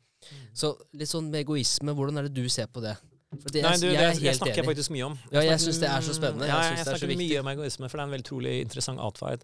Så 0.56 0.72
litt 0.96 1.10
sånn 1.10 1.30
med 1.30 1.44
egoisme, 1.44 1.94
hvordan 1.96 2.18
er 2.20 2.28
det 2.28 2.34
du 2.36 2.48
ser 2.52 2.66
på 2.72 2.82
det? 2.84 2.96
For 3.36 3.52
det, 3.52 3.62
Nei, 3.64 3.72
jeg, 3.74 3.80
du, 3.82 3.86
jeg 3.90 3.96
det, 3.96 4.02
jeg 4.06 4.22
helt 4.30 4.40
snakker 4.40 4.60
jeg 4.62 4.68
faktisk 4.70 4.92
mye 4.94 5.06
om. 5.10 5.14
Ja, 5.32 5.42
jeg 5.42 5.60
snakker- 5.60 5.80
det 5.82 5.88
er 5.92 6.04
så 6.06 6.14
spennende. 6.16 6.46
Jeg 6.46 6.54
Ja, 6.54 6.58
jeg, 6.62 6.76
jeg, 6.76 6.84
det 6.84 6.92
er 6.92 6.98
snakker 7.00 7.22
mye 7.22 7.40
om 7.40 7.48
egoisme, 7.52 7.88
for 7.90 7.98
det 7.98 8.02
er 8.02 8.06
en 8.06 8.14
veldig 8.14 8.26
utrolig 8.26 8.54
interessant 8.62 9.02
atferd. 9.02 9.42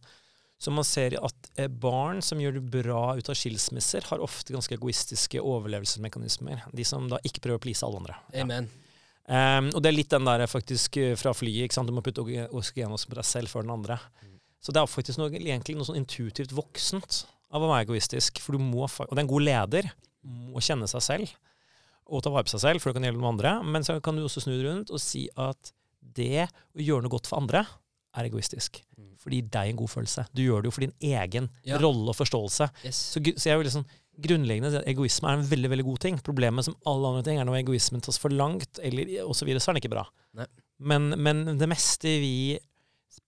Så 0.63 0.71
man 0.71 0.87
ser 0.87 1.17
at 1.19 1.49
eh, 1.59 1.67
barn 1.67 2.21
som 2.23 2.39
gjør 2.39 2.55
det 2.61 2.63
bra 2.71 3.17
ut 3.19 3.29
av 3.29 3.35
skilsmisser, 3.35 4.07
har 4.07 4.23
ofte 4.23 4.55
ganske 4.55 4.77
egoistiske 4.77 5.41
overlevelsesmekanismer. 5.43 6.63
De 6.73 6.85
som 6.87 7.09
da 7.11 7.19
ikke 7.27 7.43
prøver 7.43 7.59
å 7.59 7.65
please 7.65 7.83
alle 7.83 7.99
andre. 7.99 8.19
Ja. 8.31 8.47
Um, 9.23 9.69
og 9.75 9.83
det 9.83 9.91
er 9.91 9.97
litt 9.97 10.11
den 10.15 10.27
der 10.27 10.47
faktisk 10.51 10.97
eh, 11.03 11.17
fra 11.19 11.35
flyet. 11.35 11.67
ikke 11.67 11.75
sant? 11.75 11.91
Du 11.91 11.95
må 11.97 12.03
putte 12.07 12.23
oksygen 12.23 12.47
oksygen 12.55 12.95
også 12.95 13.11
på 13.11 13.19
deg 13.19 13.27
selv 13.27 13.51
før 13.51 13.67
den 13.67 13.75
andre. 13.75 13.99
Mm. 14.23 14.39
Så 14.63 14.75
det 14.75 14.83
er 14.83 14.87
faktisk 14.91 15.19
noe, 15.19 15.31
egentlig 15.35 15.75
noe 15.79 15.89
sånn 15.89 15.99
intuitivt 15.99 16.55
voksent 16.55 17.25
av 17.51 17.63
å 17.67 17.71
være 17.73 17.89
egoistisk. 17.89 18.39
For 18.43 18.55
du 18.55 18.63
må, 18.63 18.87
og 18.87 19.11
det 19.11 19.19
er 19.19 19.25
en 19.27 19.35
god 19.35 19.47
leder 19.49 19.91
må 20.23 20.63
kjenne 20.63 20.89
seg 20.91 21.03
selv 21.05 21.33
og 22.13 22.21
ta 22.25 22.33
vare 22.35 22.45
på 22.45 22.53
seg 22.53 22.61
selv, 22.65 22.83
for 22.83 22.91
det 22.91 22.99
kan 22.99 23.07
gjelde 23.07 23.21
noen 23.23 23.35
andre. 23.37 23.53
Men 23.65 23.85
så 23.87 23.95
kan 24.05 24.19
du 24.19 24.25
også 24.25 24.43
snu 24.45 24.53
det 24.57 24.67
rundt 24.67 24.91
og 24.93 25.01
si 25.01 25.29
at 25.39 25.71
det 26.03 26.49
å 26.49 26.83
gjøre 26.83 27.07
noe 27.07 27.13
godt 27.15 27.31
for 27.31 27.41
andre 27.41 27.63
er 28.13 28.29
egoistisk. 28.29 28.83
fordi 28.93 29.17
For 29.23 29.31
det 29.33 29.39
gir 29.39 29.51
deg 29.55 29.71
en 29.71 29.79
god 29.79 29.91
følelse. 29.95 30.25
Du 30.35 30.43
gjør 30.43 30.63
det 30.63 30.69
jo 30.69 30.75
for 30.77 30.85
din 30.85 30.93
egen 31.01 31.49
Ja. 31.65 31.79
rolle 31.81 32.11
og 32.13 32.19
forståelse. 32.19 32.69
Yes. 32.85 32.99
Så, 33.15 33.23
så 33.23 33.49
jeg 33.49 33.59
vil 33.61 33.65
liksom, 33.71 33.87
grunnleggende 34.27 34.83
at 34.83 34.89
egoisme 34.91 35.31
er 35.31 35.39
en 35.39 35.49
veldig 35.49 35.71
veldig 35.73 35.87
god 35.87 36.03
ting. 36.05 36.19
Problemet 36.21 36.67
som 36.67 36.77
alle 36.85 37.09
andre 37.09 37.23
ting 37.25 37.39
er 37.41 37.49
når 37.49 37.63
egoismen 37.63 38.03
tas 38.05 38.19
for 38.21 38.29
langt, 38.35 38.83
eller 38.83 39.09
osv., 39.25 39.39
så, 39.39 39.49
videre, 39.49 39.63
så 39.63 39.71
er 39.71 39.79
den 39.79 39.83
ikke 39.85 39.95
bra. 39.95 40.05
Men, 40.83 41.15
men 41.17 41.57
det 41.57 41.71
meste 41.71 42.19
vi 42.21 42.59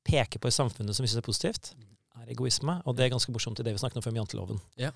peker 0.04 0.42
på 0.42 0.50
i 0.50 0.54
samfunnet 0.58 0.92
som 0.96 1.06
vi 1.06 1.08
syns 1.08 1.22
er 1.22 1.28
positivt, 1.30 1.72
er 2.20 2.30
egoisme. 2.34 2.76
Og 2.84 2.96
det 2.96 3.06
er 3.06 3.12
ganske 3.14 3.32
morsomt 3.34 3.60
i 3.60 3.66
det 3.66 3.74
vi 3.74 3.82
snakket 3.82 4.00
om 4.00 4.04
før 4.04 4.14
med 4.14 4.22
janteloven. 4.22 4.60
Ja. 4.80 4.92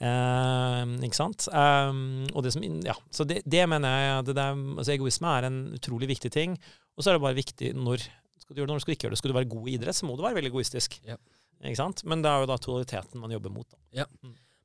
Eh, 0.00 0.94
ikke 1.08 1.18
sant? 1.18 1.48
Eh, 1.50 1.90
og 2.34 2.46
det 2.46 2.54
som, 2.54 2.64
ja, 2.86 2.96
så 3.14 3.26
det, 3.28 3.42
det 3.44 3.66
mener 3.70 3.96
jeg 4.04 4.28
det 4.30 4.38
der, 4.38 4.62
altså 4.76 4.94
Egoisme 4.94 5.34
er 5.36 5.48
en 5.50 5.60
utrolig 5.76 6.10
viktig 6.14 6.32
ting. 6.34 6.56
Og 6.96 7.04
så 7.04 7.10
er 7.10 7.18
det 7.18 7.24
bare 7.24 7.38
viktig 7.38 7.74
når 7.76 8.06
skal 8.40 8.56
du 8.56 8.60
gjøre 8.60 8.66
det, 8.66 8.72
når 8.72 8.80
du 8.80 8.84
skal 8.84 8.94
ikke 8.96 9.06
gjøre 9.06 9.14
det. 9.14 9.22
Skal 9.22 9.32
du 9.32 9.38
være 9.38 9.52
god 9.52 9.66
i 9.68 9.74
idrett, 9.78 9.96
så 9.96 10.06
må 10.08 10.16
du 10.18 10.24
være 10.24 10.38
veldig 10.40 10.50
egoistisk. 10.50 10.96
Ja. 11.06 11.18
Ikke 11.60 11.78
sant? 11.78 12.04
Men 12.08 12.22
det 12.24 12.30
er 12.30 12.42
jo 12.42 12.48
da 12.50 12.56
totaliteten 12.58 13.20
man 13.20 13.34
jobber 13.34 13.52
mot. 13.52 13.68
Da. 13.92 14.06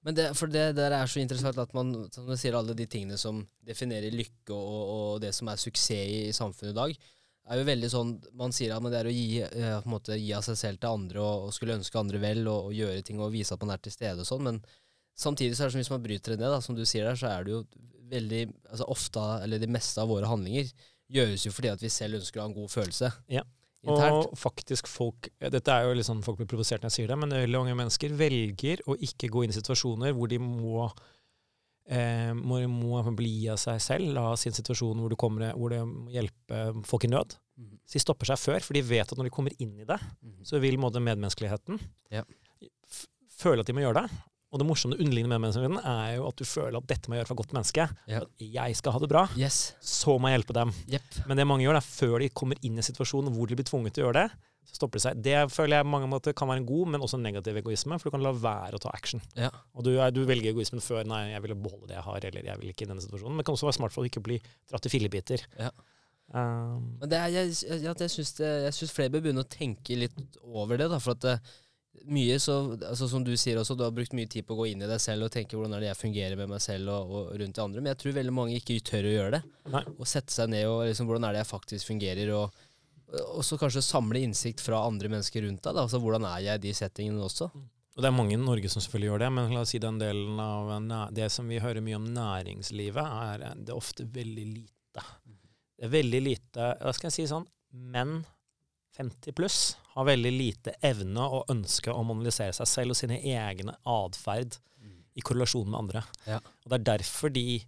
Men 0.05 0.15
det, 0.17 0.25
for 0.37 0.51
det 0.51 0.67
der 0.77 0.93
er 0.93 1.09
så 1.09 1.19
interessant 1.21 1.57
at 1.59 1.73
man 1.75 1.93
som 2.13 2.27
du 2.29 2.35
sier, 2.37 2.55
alle 2.57 2.75
de 2.77 2.85
tingene 2.89 3.17
som 3.17 3.41
definerer 3.65 4.13
lykke 4.13 4.53
og, 4.53 4.81
og 4.95 5.21
det 5.23 5.31
som 5.35 5.49
er 5.49 5.61
suksess 5.61 6.05
i, 6.05 6.19
i 6.29 6.35
samfunnet 6.35 6.75
i 6.75 6.77
dag, 6.77 7.07
er 7.53 7.60
jo 7.60 7.65
veldig 7.67 7.89
sånn 7.93 8.12
Man 8.39 8.53
sier 8.55 8.73
at 8.75 8.86
det 8.89 8.99
er 8.99 9.10
å 9.10 9.13
gi, 9.13 9.41
eh, 9.43 9.86
måte, 9.89 10.17
gi 10.17 10.31
av 10.34 10.45
seg 10.47 10.58
selv 10.58 10.81
til 10.81 10.95
andre 10.97 11.21
og, 11.21 11.47
og 11.47 11.53
skulle 11.53 11.77
ønske 11.77 11.99
andre 11.99 12.21
vel 12.21 12.41
og, 12.47 12.71
og 12.71 12.73
gjøre 12.73 13.03
ting 13.05 13.21
og 13.21 13.34
vise 13.36 13.53
at 13.53 13.62
man 13.62 13.75
er 13.75 13.84
til 13.86 13.93
stede 13.93 14.23
og 14.23 14.29
sånn, 14.29 14.43
men 14.47 14.62
samtidig 15.15 15.55
så 15.55 15.65
er 15.65 15.69
det 15.69 15.75
som 15.75 15.84
hvis 15.84 15.93
man 15.93 16.03
bryter 16.03 16.34
det 16.34 16.41
ned, 16.41 16.51
da, 16.55 16.62
som 16.63 16.77
du 16.77 16.84
sier 16.86 17.05
der, 17.08 17.19
så 17.19 17.29
er 17.31 17.45
det 17.45 17.53
jo 17.53 17.62
veldig 18.12 18.41
altså 18.69 18.88
ofte, 18.93 19.25
eller 19.45 19.62
det 19.62 19.69
meste 19.71 20.01
av 20.01 20.10
våre 20.12 20.29
handlinger 20.29 20.71
gjøres 21.15 21.45
jo 21.45 21.53
fordi 21.53 21.71
at 21.73 21.84
vi 21.86 21.91
selv 21.93 22.19
ønsker 22.19 22.41
å 22.41 22.45
ha 22.45 22.49
en 22.49 22.58
god 22.58 22.71
følelse 22.73 23.12
Ja. 23.34 23.43
internt. 23.86 24.31
Og 24.31 24.38
faktisk 24.41 24.88
folk 24.89 25.29
Dette 25.39 25.73
er 25.73 25.86
jo 25.86 25.93
litt 25.97 26.08
sånn 26.08 26.23
folk 26.25 26.39
blir 26.41 26.49
provosert 26.49 26.81
når 26.81 26.89
jeg 26.89 26.97
sier 26.99 27.13
det, 27.13 27.17
men 27.21 27.34
veldig 27.38 27.62
mange 27.62 27.77
mennesker 27.77 28.13
velger 28.17 28.81
å 28.89 28.97
ikke 28.97 29.29
gå 29.29 29.45
inn 29.45 29.53
i 29.53 29.58
situasjoner 29.60 30.13
hvor 30.17 30.31
de 30.31 30.41
må 30.41 30.89
eh, 31.89 32.31
må, 32.35 32.61
må 32.71 33.01
bli 33.17 33.47
av 33.51 33.59
seg 33.61 33.81
selv, 33.83 34.13
la 34.15 34.27
sin 34.39 34.55
situasjon 34.55 35.01
hvor, 35.01 35.11
du 35.11 35.19
kommer, 35.19 35.51
hvor 35.57 35.73
det 35.73 35.81
må 35.87 36.09
hjelpe 36.13 36.61
folk 36.87 37.07
i 37.07 37.11
nød. 37.11 37.37
Mm. 37.55 37.73
Så 37.85 37.97
de 37.97 38.03
stopper 38.03 38.31
seg 38.31 38.41
før, 38.41 38.63
for 38.65 38.77
de 38.77 38.85
vet 38.85 39.07
at 39.07 39.19
når 39.19 39.29
de 39.29 39.33
kommer 39.33 39.55
inn 39.63 39.75
i 39.79 39.87
det, 39.87 39.99
mm. 40.21 40.39
så 40.47 40.61
vil 40.63 40.79
måte, 40.81 41.03
medmenneskeligheten 41.03 41.81
Ja. 42.13 42.25
føle 43.35 43.63
at 43.63 43.69
de 43.69 43.75
må 43.75 43.85
gjøre 43.85 44.05
det. 44.05 44.23
Og 44.55 44.61
det 44.61 44.67
morsomme 44.69 44.95
underliggende 44.95 45.35
med 45.35 45.41
medmenneskeligheten 45.43 45.83
er 45.91 46.13
jo 46.15 46.27
at 46.29 46.39
du 46.39 46.45
føler 46.47 46.77
at 46.79 46.87
dette 46.87 47.09
må 47.11 47.17
jeg 47.17 47.25
gjøre 47.25 47.27
for 47.27 47.35
et 47.35 47.41
godt 47.43 47.55
menneske. 47.57 47.85
Ja. 48.07 48.21
At 48.23 48.45
jeg 48.55 48.75
skal 48.79 48.95
ha 48.95 49.01
det 49.03 49.09
bra, 49.11 49.25
Yes. 49.35 49.57
så 49.83 50.15
må 50.15 50.31
jeg 50.31 50.39
hjelpe 50.39 50.55
dem. 50.55 50.71
Yep. 50.95 51.17
Men 51.27 51.37
det 51.41 51.45
mange 51.49 51.65
gjør, 51.67 51.75
det 51.75 51.83
er 51.83 51.89
før 51.91 52.15
de 52.23 52.29
kommer 52.31 52.61
inn 52.63 52.79
i 52.79 52.85
situasjonen 52.87 53.35
hvor 53.35 53.51
de 53.51 53.57
blir 53.59 53.67
tvunget 53.67 53.97
til 53.97 54.05
å 54.05 54.07
gjøre 54.13 54.21
det, 54.29 54.43
Så 54.65 54.79
stopper 54.79 54.97
det 54.97 55.03
seg. 55.03 55.19
Det 55.21 55.35
føler 55.53 55.77
jeg 55.77 55.85
på 55.85 55.91
mange 55.93 56.07
måter 56.09 56.33
kan 56.33 56.47
være 56.49 56.57
en 56.63 56.65
god, 56.65 56.87
men 56.89 57.01
også 57.05 57.19
en 57.19 57.23
negativ 57.27 57.55
egoisme, 57.59 57.99
for 57.99 58.09
du 58.09 58.15
kan 58.15 58.23
la 58.23 58.31
være 58.33 58.79
å 58.79 58.81
ta 58.81 58.89
action. 58.95 59.21
Ja. 59.37 59.51
Og 59.75 59.83
du, 59.85 59.91
er, 59.99 60.09
du 60.15 60.23
velger 60.25 60.49
egoismen 60.55 60.81
før 60.81 61.03
'nei, 61.05 61.33
jeg 61.35 61.43
vil 61.43 61.53
beholde 61.53 61.87
det 61.91 61.99
jeg 61.99 62.03
har', 62.07 62.25
eller 62.31 62.41
'jeg 62.47 62.59
vil 62.63 62.69
ikke 62.73 62.85
i 62.87 62.89
denne 62.89 63.03
situasjonen'. 63.03 63.35
Men 63.35 63.43
det 63.43 63.45
kan 63.45 63.53
også 63.59 63.67
være 63.69 63.77
smart 63.77 63.93
for 63.93 64.01
å 64.01 64.09
ikke 64.09 64.23
bli 64.25 64.39
dratt 64.71 64.85
i 64.85 64.89
fillebiter. 64.89 65.43
Ja. 65.59 65.69
Um, 66.33 66.97
Men 66.99 67.09
det 67.11 67.17
er, 67.19 67.27
jeg, 67.29 67.53
jeg, 67.69 67.81
jeg 67.83 67.95
jeg 68.01 68.73
syns 68.73 68.91
flere 68.91 69.11
bør 69.13 69.21
begynne 69.21 69.43
å 69.45 69.47
tenke 69.47 69.95
litt 69.95 70.17
over 70.41 70.77
det. 70.81 70.89
da, 70.89 70.97
for 70.97 71.13
at 71.13 71.21
det, 71.21 71.35
mye 72.05 72.36
så, 72.41 72.55
altså 72.75 73.08
Som 73.10 73.23
du 73.25 73.31
sier 73.39 73.58
også, 73.58 73.77
du 73.77 73.84
har 73.86 73.93
brukt 73.95 74.13
mye 74.17 74.29
tid 74.29 74.45
på 74.45 74.53
å 74.53 74.60
gå 74.60 74.67
inn 74.71 74.84
i 74.84 74.89
deg 74.89 75.01
selv 75.01 75.27
og 75.27 75.34
tenke 75.34 75.58
hvordan 75.58 75.77
er 75.77 75.86
det 75.86 75.89
jeg 75.91 76.01
fungerer 76.03 76.39
med 76.39 76.51
meg 76.51 76.62
selv 76.63 76.91
og, 76.93 77.15
og 77.15 77.34
rundt 77.41 77.58
de 77.58 77.63
andre. 77.63 77.81
Men 77.81 77.93
jeg 77.93 78.01
tror 78.03 78.17
veldig 78.19 78.36
mange 78.36 78.60
ikke 78.60 78.79
tør 78.86 79.10
å 79.10 79.15
gjøre 79.15 79.34
det. 79.38 79.41
Nei. 79.73 79.84
Å 79.95 80.08
sette 80.10 80.36
seg 80.36 80.51
ned 80.53 80.67
og 80.69 80.86
liksom, 80.89 81.10
hvordan 81.10 81.27
er 81.27 81.38
det 81.38 81.43
jeg 81.43 81.53
faktisk 81.55 81.93
fungerer. 81.93 82.34
og 82.38 82.63
og 83.15 83.43
så 83.45 83.58
kanskje 83.62 83.84
samle 83.86 84.19
innsikt 84.25 84.63
fra 84.65 84.81
andre 84.81 85.10
mennesker 85.13 85.45
rundt 85.45 85.62
deg. 85.63 85.75
Da. 85.77 85.84
Altså, 85.86 86.01
hvordan 86.01 86.25
er 86.27 86.41
jeg 86.41 86.60
i 86.60 86.63
de 86.65 86.71
settingene 86.75 87.21
også? 87.23 87.47
Og 87.95 88.03
det 88.03 88.10
er 88.10 88.15
mange 88.15 88.36
i 88.36 88.39
Norge 88.41 88.69
som 88.71 88.84
selvfølgelig 88.84 89.12
gjør 89.12 89.21
det, 89.23 89.27
men 89.38 89.53
la 89.55 89.62
oss 89.63 89.71
si 89.71 89.79
den 89.79 89.99
delen 90.01 90.39
av 90.41 91.13
det 91.15 91.29
som 91.31 91.47
vi 91.47 91.62
hører 91.63 91.86
mye 91.86 91.99
om 91.99 92.10
næringslivet, 92.15 93.05
er 93.29 93.45
det 93.55 93.71
er 93.71 93.77
ofte 93.77 94.08
veldig 94.17 94.47
lite. 94.49 95.05
Det 95.75 95.88
er 95.88 95.91
veldig 95.91 96.21
lite 96.23 96.67
Hva 96.79 96.91
skal 96.95 97.10
jeg 97.10 97.15
si 97.17 97.23
sånn 97.27 97.43
Menn 97.75 98.21
50 98.97 99.34
pluss 99.36 99.77
har 99.95 100.05
veldig 100.08 100.31
lite 100.31 100.73
evne 100.86 101.23
og 101.27 101.49
ønske 101.51 101.91
om 101.93 102.10
å 102.12 102.15
analysere 102.15 102.53
seg 102.55 102.67
selv 102.67 102.95
og 102.95 102.99
sine 102.99 103.17
egne 103.21 103.75
atferd 103.86 104.58
i 105.15 105.21
korrelasjon 105.23 105.67
med 105.71 105.79
andre. 105.79 106.01
Ja. 106.27 106.38
Og 106.63 106.69
Det 106.71 106.79
er 106.79 106.88
derfor 106.97 107.31
de 107.31 107.62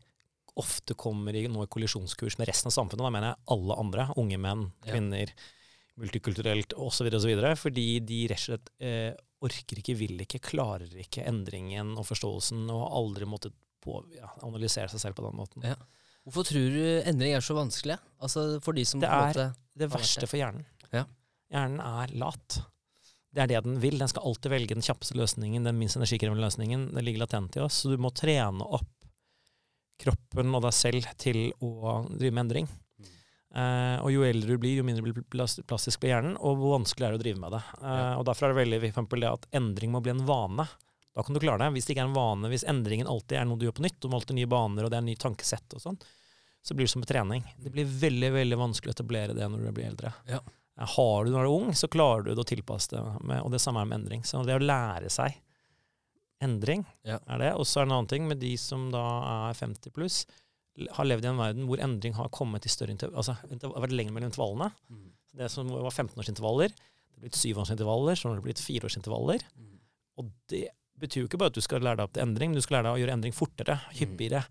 ofte 0.57 0.95
kommer 0.97 1.35
i 1.37 1.45
nå 1.47 1.63
i 1.63 1.69
kollisjonskurs 1.71 2.37
med 2.39 2.47
resten 2.49 2.67
av 2.71 2.75
samfunnet. 2.75 3.05
Da 3.05 3.11
mener 3.13 3.27
jeg 3.31 3.43
alle 3.55 3.75
andre. 3.77 4.07
Unge 4.17 4.37
menn, 4.41 4.71
Ja. 4.83 4.91
kvinner, 4.93 5.31
multikulturelt 5.97 6.73
osv. 6.77 7.07
osv. 7.13 7.55
Fordi 7.57 7.85
de 8.05 8.19
rett 8.27 8.41
og 8.41 8.45
slett 8.47 8.69
eh, 8.83 9.13
orker 9.41 9.81
ikke, 9.81 9.95
vil 9.97 10.17
ikke, 10.25 10.41
klarer 10.43 10.89
ikke 11.03 11.25
endringen 11.29 11.95
og 11.97 12.05
forståelsen 12.09 12.65
og 12.69 12.81
har 12.83 12.97
aldri 12.99 13.25
måttet 13.29 13.53
på, 13.85 14.01
ja, 14.17 14.27
analysere 14.43 14.89
seg 14.91 14.99
selv 15.03 15.15
på 15.19 15.27
den 15.27 15.37
måten. 15.37 15.63
Ja. 15.63 15.75
Hvorfor 16.27 16.43
tror 16.49 16.73
du 16.73 16.81
endring 17.07 17.33
er 17.37 17.39
så 17.45 17.55
vanskelig? 17.55 17.95
Altså 18.19 18.59
For 18.61 18.73
de 18.75 18.83
som 18.83 18.99
Det 18.99 19.07
er- 19.09 19.27
måte 19.33 19.55
Det 19.77 19.89
verste 19.89 20.27
for 20.27 20.37
hjernen. 20.37 20.65
Hjernen 21.53 21.79
er 21.83 22.13
lat. 22.19 22.59
Det 23.33 23.43
er 23.43 23.51
det 23.51 23.63
den 23.67 23.79
vil. 23.83 23.97
Den 24.01 24.09
skal 24.11 24.25
alltid 24.27 24.51
velge 24.51 24.75
den 24.75 24.85
kjappeste 24.85 25.17
løsningen, 25.19 25.63
den 25.67 25.77
minst 25.79 25.97
energikrevende 25.99 26.43
løsningen. 26.43 26.89
Det 26.95 27.03
ligger 27.05 27.25
latent 27.25 27.55
i 27.59 27.63
oss. 27.63 27.83
Så 27.83 27.91
du 27.93 27.97
må 28.01 28.11
trene 28.15 28.65
opp 28.65 28.89
kroppen 30.01 30.53
og 30.53 30.61
deg 30.67 30.75
selv 30.77 31.07
til 31.21 31.47
å 31.63 32.01
drive 32.11 32.33
med 32.33 32.43
endring. 32.45 32.67
Eh, 33.57 33.97
og 34.03 34.11
jo 34.11 34.25
eldre 34.27 34.53
du 34.53 34.61
blir, 34.61 34.75
jo 34.77 34.83
mindre 34.85 35.05
blir 35.05 35.23
plastisk 35.65 36.01
blir 36.03 36.11
hjernen, 36.13 36.35
og 36.37 36.59
hvor 36.59 36.75
vanskelig 36.75 37.07
er 37.07 37.15
det 37.15 37.19
å 37.21 37.23
drive 37.23 37.41
med 37.41 37.55
det. 37.55 37.61
Eh, 37.79 37.95
Ja. 37.95 38.11
Og 38.19 38.25
Derfor 38.27 38.45
er 38.45 38.53
det 38.53 38.61
veldig 38.61 38.79
for 38.81 38.89
eksempel 38.91 39.23
det 39.23 39.31
at 39.31 39.47
endring 39.57 39.91
må 39.91 40.01
bli 40.03 40.11
en 40.13 40.25
vane. 40.27 40.67
Da 41.15 41.23
kan 41.23 41.33
du 41.33 41.39
klare 41.41 41.63
det. 41.63 41.71
Hvis 41.73 41.87
det 41.87 41.95
ikke 41.95 42.03
er 42.05 42.11
en 42.11 42.17
vane, 42.19 42.49
hvis 42.51 42.67
endringen 42.67 43.07
alltid 43.09 43.39
er 43.39 43.45
noe 43.49 43.57
du 43.57 43.65
gjør 43.65 43.77
på 43.79 43.85
nytt, 43.87 43.99
du 43.99 44.07
må 44.07 44.19
alltid 44.19 44.37
nye 44.37 44.51
baner, 44.51 44.85
og 44.85 44.91
det 44.93 44.97
er 44.99 45.07
ny 45.07 45.15
tankesett 45.15 45.73
og 45.73 45.81
sånn, 45.81 45.97
så 46.61 46.75
blir 46.75 46.85
det 46.85 46.91
som 46.93 47.01
med 47.01 47.09
trening. 47.09 47.43
Det 47.57 47.71
blir 47.73 47.85
veldig 47.89 48.29
veldig 48.35 48.57
vanskelig 48.59 48.91
å 48.93 48.97
etablere 48.97 49.33
det 49.33 49.47
når 49.49 49.65
du 49.65 49.71
blir 49.71 49.87
eldre. 49.89 50.13
Ja. 50.29 50.41
Har 50.77 51.25
du 51.25 51.31
når 51.33 51.41
du 51.41 51.47
er 51.47 51.53
ung, 51.55 51.71
så 51.73 51.87
klarer 51.89 52.23
du 52.27 52.31
det 52.35 52.43
å 52.43 52.47
tilpasse 52.47 52.91
det, 52.93 53.01
med, 53.25 53.41
og 53.41 53.49
det 53.51 53.61
samme 53.63 53.81
er 53.81 53.89
med 53.89 54.01
endring. 54.03 54.21
Så 54.27 54.43
det 54.45 54.53
å 54.57 54.61
lære 54.61 55.09
seg 55.09 55.39
endring 56.43 56.83
Ja. 57.07 57.17
er 57.27 57.37
det. 57.41 57.53
Og 57.57 57.65
så 57.65 57.81
er 57.81 57.85
det 57.85 57.91
en 57.91 57.95
annen 57.97 58.09
ting 58.11 58.27
med 58.29 58.37
de 58.39 58.51
som 58.61 58.91
da 58.93 59.01
er 59.49 59.57
50 59.57 59.89
pluss, 59.95 60.25
har 60.93 61.05
levd 61.09 61.25
i 61.25 61.29
en 61.31 61.39
verden 61.41 61.65
hvor 61.65 61.81
endring 61.81 62.13
har 62.13 62.29
kommet 62.29 62.65
i 62.65 62.69
større 62.69 62.93
intervall, 62.93 63.17
altså 63.17 63.33
det 63.49 63.63
har 63.65 63.81
vært 63.81 63.95
lenger 63.97 64.13
mellom 64.13 64.29
intervallene. 64.29 64.67
Det 65.33 65.49
som 65.49 65.67
var 65.73 65.89
15-årsintervaller, 65.89 66.69
det 66.69 67.17
er 67.17 67.23
blitt 67.25 67.39
7-årsintervaller, 67.41 68.13
så 68.17 68.29
har 68.29 68.37
det 68.37 68.45
blitt 68.45 68.61
4-årsintervaller. 68.61 69.41
Mm. 69.57 69.79
Og 70.21 70.29
det 70.53 70.67
betyr 71.01 71.23
jo 71.23 71.27
ikke 71.29 71.39
bare 71.41 71.49
at 71.49 71.57
du 71.57 71.61
skal 71.65 71.81
lære 71.81 71.97
deg 71.97 72.05
opp 72.05 72.13
til 72.13 72.23
endring, 72.25 72.51
men 72.53 72.57
du 72.61 72.65
skal 72.65 72.77
lære 72.77 72.89
deg 72.91 72.97
å 72.97 73.01
gjøre 73.01 73.15
endring 73.17 73.33
fortere, 73.37 73.79
hyppigere, 73.97 74.43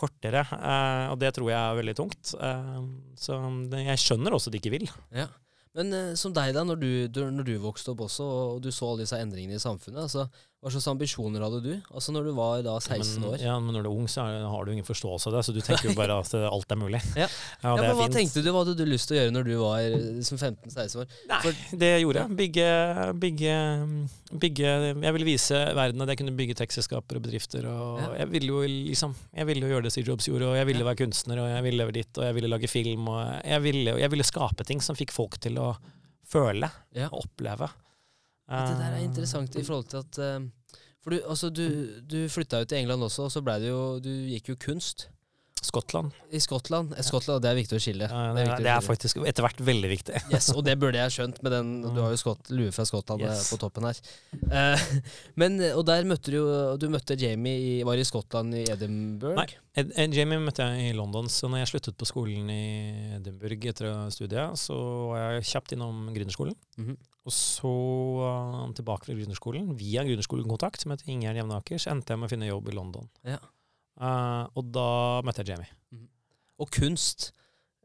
kortere. 0.00 0.44
Eh, 0.44 1.06
og 1.12 1.18
det 1.20 1.32
tror 1.36 1.48
jeg 1.48 1.60
er 1.60 1.80
veldig 1.80 1.96
tungt. 1.96 2.34
Eh, 2.36 2.78
så 3.20 3.40
det, 3.72 3.82
jeg 3.88 4.04
skjønner 4.04 4.36
også 4.36 4.48
at 4.52 4.56
de 4.56 4.60
ikke 4.60 4.74
vil. 4.76 4.86
Ja. 5.16 5.26
Men 5.78 5.92
eh, 5.94 6.14
som 6.18 6.34
deg, 6.34 6.52
da, 6.56 6.64
når 6.66 6.80
du, 6.80 6.90
du, 7.12 7.20
når 7.30 7.46
du 7.46 7.52
vokste 7.62 7.92
opp 7.92 8.06
også, 8.08 8.26
og 8.26 8.62
du 8.64 8.70
så 8.74 8.90
alle 8.90 9.04
disse 9.04 9.18
endringene 9.22 9.58
i 9.58 9.62
samfunnet, 9.62 10.02
altså, 10.08 10.26
hva 10.60 10.68
slags 10.68 10.86
ambisjoner 10.92 11.40
hadde 11.40 11.58
du? 11.64 11.70
Altså 11.96 12.12
når 12.12 12.26
du 12.28 12.30
var 12.36 12.60
da 12.66 12.74
16 12.84 13.22
år? 13.24 13.38
Ja, 13.40 13.54
men 13.64 13.72
når 13.72 13.86
du 13.86 13.88
er 13.88 13.94
ung, 13.96 14.04
så 14.12 14.26
har 14.28 14.66
du 14.68 14.72
ingen 14.74 14.84
forståelse 14.84 15.30
av 15.30 15.38
det, 15.38 15.40
så 15.46 15.54
du 15.56 15.60
tenker 15.64 15.88
jo 15.88 15.94
bare 15.96 16.18
at 16.20 16.34
eh, 16.36 16.44
alt 16.44 16.74
er 16.74 16.76
mulig. 16.76 17.00
Ja. 17.16 17.28
Ja, 17.64 17.70
Ja, 17.70 17.76
men 17.80 17.96
Hva 17.96 18.04
fint. 18.04 18.14
tenkte 18.18 18.42
du, 18.44 18.50
hva 18.52 18.60
hadde 18.64 18.74
du 18.76 18.84
lyst 18.84 19.08
til 19.08 19.16
å 19.16 19.20
gjøre 19.22 19.32
når 19.38 19.48
du 19.48 19.54
var 19.62 19.80
eh, 19.80 19.96
liksom 20.18 20.36
15-16 20.36 21.00
år? 21.00 21.14
Nei, 21.32 21.40
det 21.80 21.90
jeg 21.94 22.04
gjorde. 22.04 22.26
Bygge, 22.42 22.68
bygge, 23.24 23.56
bygge 24.44 24.70
Jeg 25.00 25.16
ville 25.16 25.28
vise 25.30 25.62
verden 25.80 26.04
at 26.04 26.12
jeg 26.12 26.20
kunne 26.20 26.36
bygge 26.38 26.58
tekstselskaper 26.60 27.16
og 27.20 27.24
bedrifter. 27.24 27.64
Og 27.72 28.00
Ja. 28.04 28.10
jeg 28.20 28.30
ville 28.36 28.52
jo 28.52 28.60
liksom 28.68 29.14
Jeg 29.32 29.46
ville 29.48 29.64
jo 29.64 29.72
gjøre 29.74 29.88
det 29.88 29.92
Steve 29.96 30.12
Jobs 30.12 30.28
gjorde, 30.28 30.52
og 30.52 30.56
jeg 30.60 30.66
ville 30.68 30.84
være 30.84 31.00
kunstner, 31.06 31.40
og 31.40 31.48
jeg 31.54 31.62
ville 31.70 31.80
leve 31.84 31.96
ditt, 31.96 32.12
og 32.20 32.24
jeg 32.28 32.34
ville 32.36 32.52
lage 32.52 32.68
film, 32.68 33.08
og 33.08 33.24
jeg 33.48 33.62
ville, 33.64 33.96
jeg 34.04 34.10
ville 34.12 34.24
skape 34.28 34.64
ting 34.68 34.80
som 34.84 34.96
fikk 34.98 35.12
folk 35.16 35.40
til 35.40 35.56
å 35.58 35.72
føle 36.30 36.68
og 37.08 37.22
oppleve. 37.24 37.68
Det 38.50 38.76
der 38.80 38.90
er 38.90 38.98
Eh, 38.98 39.04
interessant 39.06 39.56
i 39.56 39.62
forhold 39.62 39.86
til 39.92 40.02
at 40.02 40.18
eh, 40.18 40.48
For 41.00 41.14
du, 41.14 41.20
altså, 41.30 41.48
du, 41.54 41.64
du 42.04 42.18
flytta 42.28 42.58
jo 42.60 42.68
til 42.68 42.82
England 42.82 43.02
også, 43.06 43.24
og 43.28 43.32
så 43.32 43.40
ble 43.46 43.54
det 43.62 43.70
jo 43.70 43.80
Du 44.02 44.10
gikk 44.34 44.50
jo 44.52 44.56
kunst 44.60 45.08
Skottland. 45.62 46.14
i 46.32 46.38
Skottland. 46.40 46.94
Eh, 46.96 47.04
Skottland, 47.04 47.42
det 47.44 47.50
er 47.50 47.56
viktig 47.58 47.76
å 47.76 47.80
skille. 47.84 48.06
Ja, 48.08 48.32
Det 48.32 48.38
Det 48.38 48.40
er 48.40 48.46
er, 48.46 48.48
viktig 48.48 48.64
det 48.64 48.70
er 48.72 48.80
faktisk 48.86 49.16
etter 49.28 49.44
hvert 49.44 49.58
veldig 49.60 49.90
viktig. 49.92 50.14
Yes, 50.32 50.46
og 50.56 50.64
det 50.64 50.78
burde 50.80 50.96
jeg 51.02 51.12
skjønt 51.12 51.42
med 51.44 51.52
den 51.52 51.72
Du 51.84 51.98
har 52.00 52.14
jo 52.14 52.16
skott, 52.16 52.48
lue 52.50 52.72
fra 52.72 52.86
Skottland 52.88 53.20
Yes. 53.26 53.50
på 53.52 53.58
toppen 53.60 53.84
her. 53.84 54.00
Eh, 54.50 54.86
men, 55.40 55.60
og 55.76 55.84
der 55.86 56.08
møtte 56.08 56.32
du 56.32 56.38
jo 56.38 56.46
Du 56.80 56.88
møtte 56.88 57.12
Jamie 57.20 57.60
i 57.60 57.84
Var 57.84 58.00
i 58.00 58.06
Skottland 58.08 58.56
i 58.56 58.64
Edinburgh? 58.72 59.36
Nei. 59.36 59.46
Ed, 59.76 59.92
Ed 60.00 60.16
Jamie 60.16 60.40
møtte 60.40 60.64
jeg 60.64 60.94
i 60.94 60.96
London, 60.96 61.28
så 61.28 61.46
når 61.52 61.60
jeg 61.62 61.72
sluttet 61.74 61.96
på 62.00 62.08
skolen 62.08 62.48
i 62.50 62.64
Edinburgh 63.20 63.68
etter 63.70 63.92
studiet, 64.16 64.56
så 64.58 64.74
var 65.12 65.36
jeg 65.36 65.44
kjapt 65.52 65.76
innom 65.76 66.08
gründerskolen. 66.16 66.56
Mhm. 66.80 66.96
Og 67.28 67.34
så 67.36 67.70
uh, 68.24 68.62
tilbake 68.76 69.04
fra 69.06 69.14
gründerskolen. 69.16 69.74
Via 69.78 70.04
gründerskolekontakt, 70.06 70.80
som 70.80 70.94
heter 70.94 71.10
Ingjerd 71.12 71.36
Jevnaker, 71.42 71.80
så 71.82 71.92
endte 71.92 72.14
jeg 72.14 72.20
med 72.22 72.30
å 72.30 72.32
finne 72.32 72.48
jobb 72.48 72.70
i 72.72 72.76
London. 72.76 73.10
Ja. 73.28 73.40
Uh, 74.00 74.46
og 74.56 74.70
da 74.72 74.86
møtte 75.26 75.44
jeg 75.44 75.52
Jamie. 75.52 76.06
Og 76.60 76.70
kunst. 76.72 77.30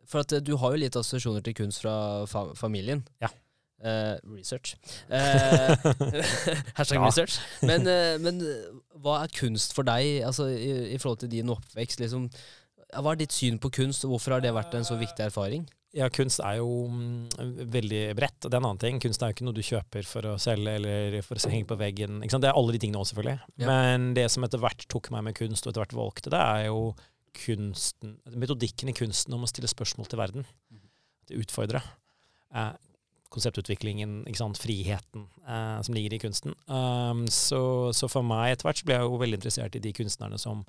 For 0.07 0.21
at 0.21 0.31
eh, 0.35 0.43
du 0.45 0.53
har 0.61 0.75
jo 0.75 0.79
litt 0.83 0.95
assosiasjoner 0.95 1.43
til 1.43 1.55
kunst 1.57 1.81
fra 1.81 1.95
fa 2.29 2.45
familien. 2.55 3.01
Ja. 3.23 3.31
Uh, 3.85 4.15
research. 4.31 4.75
Uh, 5.11 5.75
hashtag 6.77 6.99
Ja. 7.01 7.05
research. 7.05 7.39
Men, 7.65 7.83
uh, 7.89 8.15
men 8.23 8.39
hva 9.03 9.19
er 9.25 9.33
kunst 9.35 9.75
for 9.75 9.87
deg, 9.87 10.21
altså 10.25 10.47
i, 10.53 10.93
i 10.95 10.99
forhold 11.01 11.25
til 11.25 11.33
din 11.33 11.51
oppvekst? 11.51 11.99
Liksom, 11.99 12.29
hva 12.95 13.11
er 13.11 13.19
ditt 13.19 13.35
syn 13.35 13.59
på 13.59 13.73
kunst, 13.75 14.05
og 14.07 14.15
hvorfor 14.15 14.37
har 14.37 14.45
det 14.45 14.53
vært 14.55 14.77
en 14.77 14.87
så 14.87 14.95
viktig 14.99 15.27
erfaring? 15.27 15.67
Ja, 15.95 16.09
kunst 16.11 16.41
er 16.43 16.57
jo 16.59 16.67
mm, 16.91 17.67
veldig 17.71 18.01
bredt. 18.17 18.41
Det 18.43 18.51
er 18.51 18.59
en 18.59 18.67
annen 18.67 18.81
ting. 18.81 18.97
Kunst 19.03 19.21
er 19.23 19.31
jo 19.31 19.37
ikke 19.37 19.45
noe 19.47 19.55
du 19.55 19.63
kjøper 19.63 20.07
for 20.09 20.27
å 20.27 20.37
selge 20.41 20.73
eller 20.75 21.19
for 21.23 21.39
å 21.39 21.51
henge 21.53 21.69
på 21.69 21.77
veggen. 21.79 22.19
Det 22.19 22.49
er 22.49 22.51
alle 22.51 22.75
de 22.75 22.81
tingene 22.83 22.99
også, 22.99 23.13
selvfølgelig. 23.13 23.53
Ja. 23.63 23.69
Men 23.69 24.09
det 24.17 24.27
som 24.33 24.43
etter 24.43 24.59
hvert 24.59 24.83
tok 24.91 25.07
meg 25.15 25.23
med 25.29 25.37
kunst, 25.39 25.63
og 25.63 25.71
etter 25.71 25.85
hvert 25.85 25.95
valgte 25.95 26.33
det, 26.33 26.41
er 26.41 26.67
jo 26.67 26.89
kunsten 27.35 28.17
Metodikken 28.35 28.91
i 28.91 28.95
kunsten 28.95 29.35
om 29.35 29.43
å 29.43 29.51
stille 29.51 29.71
spørsmål 29.71 30.11
til 30.11 30.19
verden. 30.19 30.49
Til 31.29 31.43
utfordre. 31.43 31.81
Eh, 32.55 32.73
konseptutviklingen, 33.35 34.21
ikke 34.27 34.39
sant? 34.39 34.59
friheten 34.61 35.27
eh, 35.43 35.79
som 35.83 35.95
ligger 35.95 36.15
i 36.15 36.21
kunsten. 36.21 36.55
Um, 36.67 37.25
så, 37.31 37.91
så 37.95 38.11
for 38.11 38.25
meg 38.27 38.53
etter 38.53 38.67
hvert 38.67 38.83
så 38.83 38.87
ble 38.87 38.99
jeg 38.99 39.07
jo 39.07 39.21
veldig 39.23 39.39
interessert 39.41 39.79
i 39.79 39.83
de 39.83 39.95
kunstnerne 39.95 40.39
som 40.41 40.63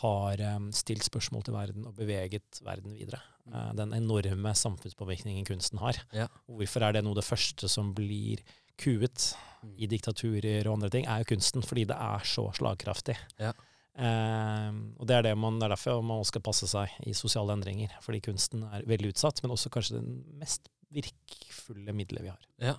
har 0.00 0.40
um, 0.56 0.70
stilt 0.74 1.04
spørsmål 1.04 1.44
til 1.46 1.56
verden 1.56 1.88
og 1.88 1.96
beveget 1.98 2.62
verden 2.64 2.94
videre. 2.96 3.20
Eh, 3.54 3.70
den 3.74 3.94
enorme 3.96 4.54
samfunnspåvirkningen 4.54 5.44
kunsten 5.48 5.80
har. 5.82 5.98
Ja. 6.14 6.28
Hvorfor 6.46 6.86
er 6.86 6.94
det 6.94 7.04
noe 7.04 7.16
av 7.16 7.22
det 7.22 7.26
første 7.28 7.70
som 7.70 7.94
blir 7.96 8.42
kuet 8.80 9.32
i 9.76 9.88
diktaturer 9.90 10.64
og 10.68 10.78
andre 10.78 10.92
ting, 10.92 11.08
er 11.08 11.20
jo 11.20 11.32
kunsten, 11.34 11.64
fordi 11.66 11.84
det 11.90 11.96
er 12.00 12.24
så 12.24 12.46
slagkraftig. 12.56 13.16
Ja. 13.40 13.52
Eh, 14.00 14.70
og 14.96 15.08
det 15.08 15.18
er, 15.18 15.26
det, 15.28 15.34
man, 15.36 15.58
det 15.60 15.68
er 15.68 15.74
derfor 15.74 16.04
man 16.06 16.22
skal 16.24 16.44
passe 16.46 16.68
seg 16.70 16.94
i 17.04 17.16
sosiale 17.16 17.56
endringer, 17.56 17.92
fordi 18.04 18.22
kunsten 18.30 18.64
er 18.70 18.86
veldig 18.88 19.12
utsatt, 19.12 19.42
men 19.42 19.56
også 19.56 19.72
kanskje 19.72 19.98
det 19.98 20.06
mest 20.40 20.70
virkfulle 20.94 21.94
middelet 21.94 22.26
vi 22.26 22.32
har. 22.32 22.48
Ja. 22.70 22.78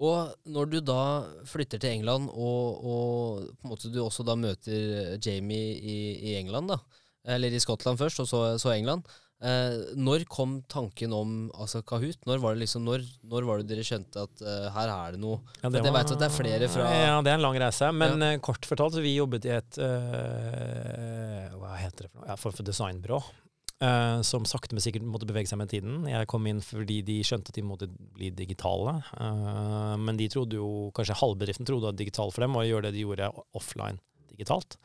Og 0.00 0.32
når 0.48 0.68
du 0.72 0.78
da 0.80 1.00
flytter 1.48 1.80
til 1.80 1.98
England, 1.98 2.30
og, 2.32 2.84
og 2.88 3.48
på 3.60 3.66
en 3.66 3.72
måte 3.72 3.90
du 3.92 3.98
også 4.02 4.24
da 4.24 4.36
møter 4.38 5.16
Jamie 5.20 5.74
i, 5.76 5.98
i 6.30 6.36
England, 6.40 6.72
da, 6.72 6.78
eller 7.36 7.52
i 7.52 7.60
Skottland 7.60 8.00
først, 8.00 8.22
og 8.24 8.28
så, 8.28 8.44
så 8.60 8.72
England, 8.72 9.04
eh, 9.42 9.76
når 9.96 10.24
kom 10.30 10.58
tanken 10.70 11.12
om 11.16 11.34
altså 11.54 11.82
Kahoot? 11.86 12.20
Når 12.28 12.40
var 12.42 12.56
det 12.56 12.64
liksom, 12.66 12.84
når, 12.86 13.04
når 13.32 13.48
var 13.48 13.60
det 13.62 13.68
dere 13.72 13.84
skjønte 13.86 14.24
at 14.26 14.42
uh, 14.44 14.68
her 14.76 14.92
er 14.94 15.16
det 15.16 15.20
noe? 15.22 15.40
Ja, 15.60 15.68
For 15.68 15.80
jeg 15.80 15.96
vet 15.96 16.14
at 16.14 16.22
det 16.22 16.28
er 16.28 16.34
flere 16.36 16.70
fra- 16.72 16.88
Ja, 16.94 17.18
det 17.24 17.32
er 17.34 17.38
en 17.40 17.46
lang 17.46 17.60
reise. 17.60 17.92
Men 17.96 18.24
ja. 18.24 18.32
kort 18.44 18.66
fortalt, 18.68 18.96
så 18.96 19.04
vi 19.04 19.16
jobbet 19.16 19.48
i 19.48 19.54
et 19.56 19.80
uh, 19.80 21.54
Hva 21.60 21.76
heter 21.80 22.06
det 22.06 22.12
for 22.12 22.20
noe? 22.22 22.28
Ja, 22.32 22.36
for, 22.40 22.56
for 22.56 22.66
designbyrå. 22.66 23.20
Uh, 23.80 24.20
som 24.28 24.44
sakte, 24.44 24.76
men 24.76 24.84
sikkert 24.84 25.06
måtte 25.08 25.24
bevege 25.24 25.48
seg 25.48 25.56
med 25.56 25.70
tiden. 25.72 26.02
Jeg 26.04 26.28
kom 26.28 26.44
inn 26.50 26.58
fordi 26.60 26.98
de 27.06 27.14
skjønte 27.24 27.48
at 27.48 27.56
de 27.56 27.64
måtte 27.64 27.86
bli 27.88 28.28
digitale. 28.36 28.98
Uh, 29.16 29.96
men 29.96 30.20
de 30.20 30.26
trodde 30.28 30.58
jo, 30.58 30.90
kanskje 30.96 31.16
halvbedriften 31.22 31.68
trodde 31.68 31.88
at 31.88 31.96
digital 31.96 32.28
for 32.34 32.44
dem 32.44 32.58
var 32.58 32.66
å 32.66 32.68
gjøre 32.68 32.90
det 32.90 32.98
de 32.98 33.06
gjorde 33.06 33.30
offline 33.56 33.96
digitalt. 34.34 34.76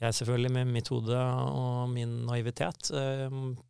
Jeg 0.00 0.16
selvfølgelig 0.16 0.52
med 0.54 0.70
mitt 0.72 0.88
hode 0.88 1.16
og 1.20 1.90
min 1.92 2.22
naivitet 2.24 2.88
eh, 2.96 3.26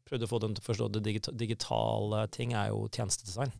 prøvde 0.06 0.28
å 0.28 0.30
få 0.30 0.38
dem 0.44 0.54
til 0.54 0.62
å 0.62 0.68
forstå 0.68 0.86
at 0.86 0.98
digita 1.02 1.34
digitale 1.34 2.20
ting 2.30 2.54
er 2.54 2.70
jo 2.70 2.84
tjenestedesign. 2.86 3.50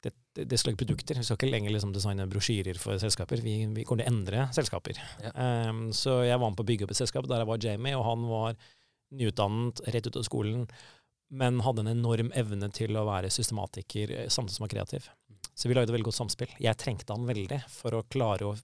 Det, 0.00 0.12
det, 0.36 0.46
det 0.48 0.60
ikke 0.60 0.84
produkter. 0.84 1.18
Vi 1.18 1.26
skal 1.26 1.36
ikke 1.36 1.50
lenger 1.50 1.74
liksom 1.74 1.90
designe 1.92 2.28
brosjyrer 2.30 2.78
for 2.80 3.00
selskaper. 3.02 3.42
Vi, 3.44 3.56
vi 3.74 3.84
kommer 3.84 4.04
til 4.04 4.08
å 4.08 4.14
endre 4.14 4.46
selskaper. 4.56 5.02
Ja. 5.24 5.34
Um, 5.68 5.90
så 5.96 6.22
jeg 6.24 6.38
var 6.38 6.52
med 6.52 6.60
på 6.60 6.64
å 6.64 6.70
bygge 6.70 6.86
opp 6.86 6.94
et 6.94 7.00
selskap 7.02 7.28
der 7.28 7.42
jeg 7.42 7.50
var 7.50 7.66
Jamie, 7.66 7.98
og 7.98 8.06
han 8.06 8.24
var 8.30 8.56
nyutdannet, 9.20 9.82
rett 9.90 10.06
ut 10.06 10.20
av 10.22 10.24
skolen, 10.24 10.64
men 11.30 11.60
hadde 11.66 11.84
en 11.84 11.92
enorm 11.92 12.30
evne 12.38 12.70
til 12.74 12.96
å 12.98 13.04
være 13.06 13.34
systematiker 13.34 14.14
eh, 14.14 14.30
samtidig 14.30 14.56
som 14.56 14.66
var 14.66 14.72
kreativ. 14.72 15.10
Så 15.54 15.68
vi 15.68 15.76
lagde 15.76 15.90
et 15.90 15.98
veldig 15.98 16.08
godt 16.08 16.22
samspill. 16.22 16.54
Jeg 16.62 16.78
trengte 16.78 17.14
han 17.14 17.26
veldig 17.28 17.60
for 17.70 17.98
å 17.98 18.06
klare 18.10 18.48
å 18.48 18.56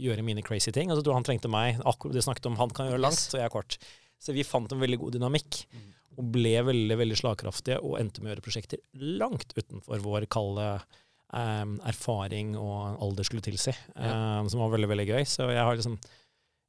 gjøre 0.00 0.24
mine 0.26 0.42
crazy 0.46 0.72
ting. 0.74 0.90
Og 0.90 0.98
så 0.98 1.04
tror 1.04 1.14
jeg 1.14 1.20
han 1.20 1.28
trengte 1.30 1.50
meg. 1.52 1.80
Akkurat 1.88 2.16
det 2.16 2.24
snakket 2.26 2.48
om 2.50 2.56
han 2.60 2.72
kan 2.76 2.88
gjøre 2.90 3.02
langt, 3.04 3.26
og 3.34 3.38
jeg 3.40 3.46
er 3.46 3.54
kort. 3.54 3.76
Så 4.20 4.34
vi 4.36 4.44
fant 4.44 4.72
en 4.72 4.80
veldig 4.82 4.98
god 5.00 5.16
dynamikk, 5.16 5.64
Mm. 5.72 5.86
og 6.18 6.32
ble 6.34 6.56
veldig 6.66 6.96
veldig 7.00 7.16
slagkraftige, 7.16 7.78
og 7.82 7.98
endte 8.00 8.20
med 8.20 8.28
å 8.28 8.34
gjøre 8.34 8.44
prosjekter 8.44 8.78
langt 9.20 9.54
utenfor 9.56 10.02
vår 10.04 10.26
kalde 10.28 10.66
um, 11.32 11.76
erfaring 11.86 12.56
og 12.58 12.98
alder 13.00 13.24
skulle 13.24 13.44
tilsi, 13.46 13.70
em, 13.96 14.48
som 14.50 14.60
var 14.60 14.72
veldig, 14.74 14.88
veldig 14.90 15.06
gøy. 15.12 15.22
Så 15.30 15.46
jeg 15.48 15.62
har 15.62 15.76
liksom 15.78 15.96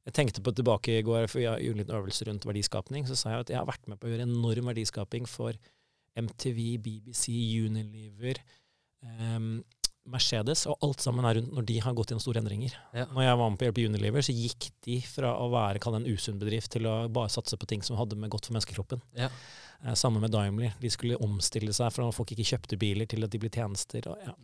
jeg 0.06 0.14
tenkte 0.14 0.42
på 0.42 0.50
tilbake 0.54 0.96
i 0.98 1.02
går, 1.06 1.28
for 1.30 1.38
vi 1.38 1.44
gjorde 1.44 1.74
en 1.76 1.78
liten 1.82 1.94
øvelse 1.98 2.26
rundt 2.26 2.46
verdiskapning. 2.46 3.04
Så 3.06 3.14
sa 3.18 3.30
jeg 3.30 3.40
at 3.44 3.50
jeg 3.50 3.58
har 3.60 3.66
vært 3.68 3.86
med 3.86 4.00
på 4.00 4.08
å 4.08 4.10
gjøre 4.10 4.24
enorm 4.26 4.70
verdiskaping 4.72 5.28
for 5.30 5.52
MTV, 6.18 6.78
BBC, 6.82 7.30
Unilever, 7.66 8.40
em, 9.02 9.64
Mercedes, 10.10 10.64
og 10.66 10.82
alt 10.82 11.02
sammen 11.04 11.26
er 11.28 11.36
rundt 11.38 11.52
når 11.54 11.66
de 11.68 11.76
har 11.84 11.94
gått 11.94 12.10
gjennom 12.10 12.22
store 12.24 12.40
endringer. 12.42 12.74
Ja. 12.96 13.04
Når 13.14 13.22
jeg 13.22 13.38
var 13.38 13.52
med 13.52 13.60
på 13.60 13.66
Hjelp 13.68 13.80
Unilever, 13.92 14.24
så 14.26 14.34
gikk 14.34 14.66
de 14.82 14.96
fra 15.06 15.30
å 15.38 15.46
være 15.52 15.82
en 15.94 16.08
usunn 16.10 16.40
bedrift 16.40 16.72
til 16.74 16.88
å 16.90 16.96
bare 17.12 17.30
satse 17.30 17.56
på 17.56 17.68
ting 17.70 17.84
som 17.86 18.00
hadde 18.00 18.18
med 18.18 18.32
godt 18.32 18.48
for 18.48 18.56
menneskekroppen. 18.56 19.02
Ja. 19.14 19.30
Eh, 19.84 19.94
Samme 19.94 20.20
med 20.22 20.34
Daimler. 20.34 20.74
De 20.82 20.90
skulle 20.90 21.20
omstille 21.22 21.72
seg 21.76 21.92
fra 21.94 22.08
at 22.08 22.16
folk 22.16 22.34
ikke 22.34 22.48
kjøpte 22.50 22.78
biler, 22.80 23.06
til 23.06 23.22
at 23.22 23.30
de 23.30 23.40
ble 23.42 23.50
tjenester. 23.54 24.10
Og, 24.10 24.26
ja. 24.26 24.34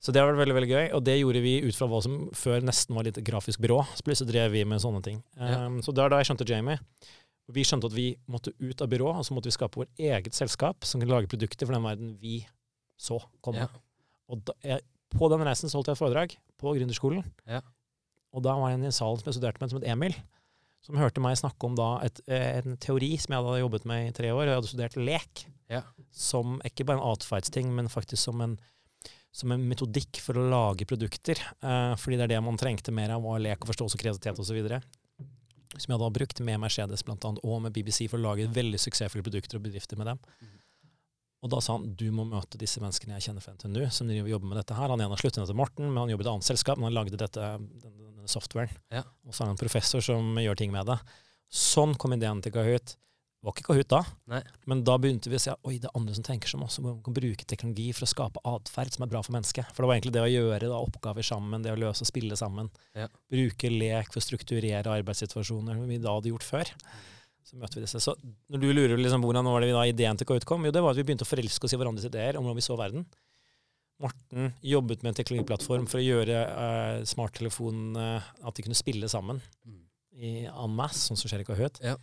Så 0.00 0.12
det 0.12 0.20
har 0.20 0.30
vært 0.30 0.42
veldig 0.42 0.56
veldig 0.58 0.72
gøy, 0.72 0.86
og 0.96 1.04
det 1.04 1.18
gjorde 1.18 1.44
vi 1.44 1.54
ut 1.64 1.76
fra 1.76 1.88
hva 1.88 2.00
som 2.04 2.16
før 2.36 2.64
nesten 2.64 2.96
var 2.96 3.06
litt 3.08 3.20
grafisk 3.24 3.60
byrå. 3.64 3.82
Så 3.96 4.04
plutselig 4.04 4.32
drev 4.32 4.56
vi 4.56 4.64
med 4.68 4.82
sånne 4.84 5.04
ting. 5.04 5.20
Um, 5.36 5.78
så 5.84 5.92
det 5.96 6.04
er 6.04 6.12
da 6.12 6.18
jeg 6.20 6.28
skjønte 6.28 6.48
Jamie. 6.48 6.80
Vi 7.52 7.64
skjønte 7.64 7.88
at 7.88 7.96
vi 7.96 8.10
måtte 8.32 8.52
ut 8.56 8.80
av 8.84 8.88
byrå, 8.92 9.14
og 9.20 9.24
så 9.24 9.36
måtte 9.36 9.48
vi 9.48 9.56
skape 9.56 9.80
vårt 9.80 10.00
eget 10.00 10.36
selskap 10.36 10.84
som 10.88 11.00
kunne 11.00 11.12
lage 11.12 11.28
produkter 11.32 11.68
for 11.68 11.76
den 11.76 11.84
verden 11.84 12.12
vi 12.20 12.38
så 13.00 13.16
komme. 13.44 13.64
Ja. 13.64 13.84
Og 14.32 14.44
da, 14.48 14.56
jeg, 14.64 14.84
på 15.16 15.28
den 15.32 15.44
reisen 15.46 15.70
så 15.70 15.78
holdt 15.78 15.90
jeg 15.92 15.96
et 15.98 16.02
foredrag 16.02 16.36
på 16.60 16.74
gründerskolen. 16.76 17.24
Ja. 17.48 17.60
Og 18.34 18.42
da 18.42 18.54
var 18.58 18.72
jeg 18.72 18.80
i 18.82 18.88
en 18.88 18.94
sal 18.94 19.18
som 19.20 19.28
jeg 19.30 19.36
studerte 19.38 19.62
med, 19.62 19.70
som 19.70 19.78
het 19.80 19.88
Emil, 19.92 20.14
som 20.84 20.98
hørte 21.00 21.22
meg 21.22 21.38
snakke 21.40 21.64
om 21.68 21.76
da 21.78 21.88
et, 22.04 22.20
eh, 22.28 22.58
en 22.60 22.76
teori 22.82 23.12
som 23.16 23.32
jeg 23.32 23.44
hadde 23.46 23.60
jobbet 23.62 23.86
med 23.88 24.08
i 24.08 24.14
tre 24.16 24.32
år. 24.34 24.44
Jeg 24.50 24.58
hadde 24.58 24.72
studert 24.72 24.96
lek, 25.00 25.44
Ja. 25.70 25.82
som 26.12 26.60
ikke 26.64 26.84
bare 26.84 26.98
en 26.98 27.12
atferdsting, 27.14 27.70
men 27.74 27.88
faktisk 27.88 28.20
som 28.22 28.40
en, 28.44 28.58
som 29.32 29.50
en 29.52 29.64
metodikk 29.68 30.20
for 30.20 30.34
å 30.34 30.44
lage 30.50 30.84
produkter. 30.86 31.38
Eh, 31.62 31.94
fordi 31.96 32.18
det 32.18 32.24
er 32.26 32.34
det 32.36 32.42
man 32.44 32.58
trengte 32.58 32.92
mer 32.92 33.10
av, 33.10 33.22
var 33.22 33.38
lek 33.40 33.62
og 33.62 33.68
forståelse 33.72 33.94
og 33.96 34.02
kreativitet 34.02 34.38
osv. 34.38 34.82
Som 35.78 35.90
jeg 35.90 35.98
har 35.98 36.10
brukt 36.10 36.40
med 36.40 36.60
Mercedes 36.60 37.02
blant 37.02 37.24
annet, 37.24 37.40
og 37.42 37.62
med 37.62 37.72
BBC 37.72 38.06
for 38.08 38.18
å 38.18 38.22
lage 38.34 38.46
veldig 38.46 38.78
suksessfulle 38.78 39.24
produkter 39.24 39.56
og 39.56 39.62
bedrifter 39.64 39.96
med 39.96 40.06
dem. 40.06 40.18
Mhm. 40.42 40.60
Og 41.44 41.52
da 41.52 41.60
sa 41.60 41.76
han 41.76 41.90
du 42.00 42.06
må 42.14 42.24
møte 42.24 42.58
disse 42.60 42.80
menneskene 42.80 43.18
jeg 43.18 43.28
kjenner 43.28 43.60
til 43.60 43.72
nå, 43.74 43.84
som 43.92 44.08
jobber 44.08 44.48
med 44.48 44.58
dette 44.62 44.76
her. 44.78 44.88
Han 44.88 45.02
ene 45.04 45.12
har 45.12 45.20
sluttet 45.20 45.44
til 45.44 45.58
Morten, 45.58 45.90
men 45.90 46.00
han 46.06 46.14
jobber 46.14 46.24
i 46.24 46.28
et 46.28 46.32
annet 46.32 46.48
selskap, 46.48 46.80
men 46.80 46.88
han 46.88 46.96
lagde 46.96 47.20
dette, 47.20 47.52
den, 47.60 47.94
denne 48.00 48.30
softwaren. 48.32 48.72
Ja. 48.94 49.04
Og 49.28 49.36
så 49.36 49.42
er 49.42 49.50
han 49.50 49.58
en 49.58 49.60
professor 49.60 50.04
som 50.04 50.40
gjør 50.40 50.56
ting 50.56 50.72
med 50.72 50.88
det. 50.88 50.96
Sånn 51.52 51.92
kom 52.00 52.16
ideen 52.16 52.40
til 52.42 52.54
Kahoot. 52.54 52.96
Det 52.96 53.50
var 53.50 53.58
ikke 53.58 53.66
Kahoot 53.66 53.90
da, 53.92 53.98
Nei. 54.32 54.38
men 54.72 54.80
da 54.88 54.94
begynte 54.96 55.28
vi 55.28 55.36
å 55.36 55.42
se 55.42 55.52
oi, 55.68 55.74
det 55.76 55.90
er 55.90 55.98
andre 55.98 56.14
som 56.16 56.24
tenker 56.24 56.48
som 56.48 56.62
oss, 56.64 56.78
som 56.78 56.86
man 56.88 57.02
kan 57.04 57.12
bruke 57.12 57.44
teknologi 57.44 57.90
for 57.92 58.06
å 58.06 58.08
skape 58.08 58.40
atferd 58.48 58.94
som 58.96 59.04
er 59.04 59.10
bra 59.12 59.20
for 59.20 59.36
mennesket. 59.36 59.68
For 59.68 59.84
det 59.84 59.90
var 59.90 59.98
egentlig 59.98 60.14
det 60.16 60.22
å 60.24 60.30
gjøre 60.32 60.70
da, 60.70 60.78
oppgaver 60.80 61.26
sammen, 61.28 61.60
det 61.60 61.74
å 61.74 61.82
løse 61.82 62.06
og 62.06 62.08
spille 62.08 62.38
sammen. 62.40 62.72
Ja. 62.96 63.10
Bruke 63.28 63.68
lek 63.68 64.08
for 64.14 64.22
å 64.22 64.24
strukturere 64.24 64.96
arbeidssituasjoner, 64.96 65.76
som 65.76 65.92
vi 65.92 66.00
da 66.00 66.16
hadde 66.16 66.32
gjort 66.32 66.48
før. 66.48 66.72
Så 67.44 67.58
møter 67.60 67.76
vi 67.78 67.84
disse. 67.84 68.00
Så 68.00 68.14
når 68.48 68.62
du 68.62 68.66
lurer 68.72 68.96
liksom, 68.96 69.22
hvordan 69.24 69.44
var 69.52 69.60
det 69.60 69.68
vi 69.68 69.76
da 69.76 69.84
ideen 69.90 70.16
til 70.20 70.28
KUT 70.30 70.46
kom, 70.48 70.64
jo 70.64 70.72
det 70.72 70.80
var 70.82 70.94
at 70.94 71.00
vi 71.00 71.04
begynte 71.04 71.26
å 71.26 71.28
forelske 71.28 71.68
oss 71.68 71.74
i 71.76 71.78
hverandres 71.80 72.08
ideer 72.08 72.38
om 72.40 72.46
hvordan 72.46 72.56
vi 72.60 72.64
så 72.64 72.76
verden. 72.80 73.04
Morten 74.02 74.48
jobbet 74.64 75.04
med 75.04 75.12
en 75.12 75.18
teknologiplattform 75.20 75.84
for 75.86 76.00
å 76.00 76.04
gjøre 76.04 76.38
uh, 76.50 77.04
smarttelefonene 77.06 78.06
at 78.42 78.56
de 78.56 78.64
kunne 78.66 78.78
spille 78.78 79.08
sammen 79.12 79.38
Mm. 79.64 79.80
i 80.18 80.32
en 80.46 80.74
masse, 80.76 81.04
sånn 81.08 81.18
som 81.18 81.30
skjer 81.30 81.42
i 81.44 81.46
Kahoot. 81.48 81.78
Ja. 81.82 81.94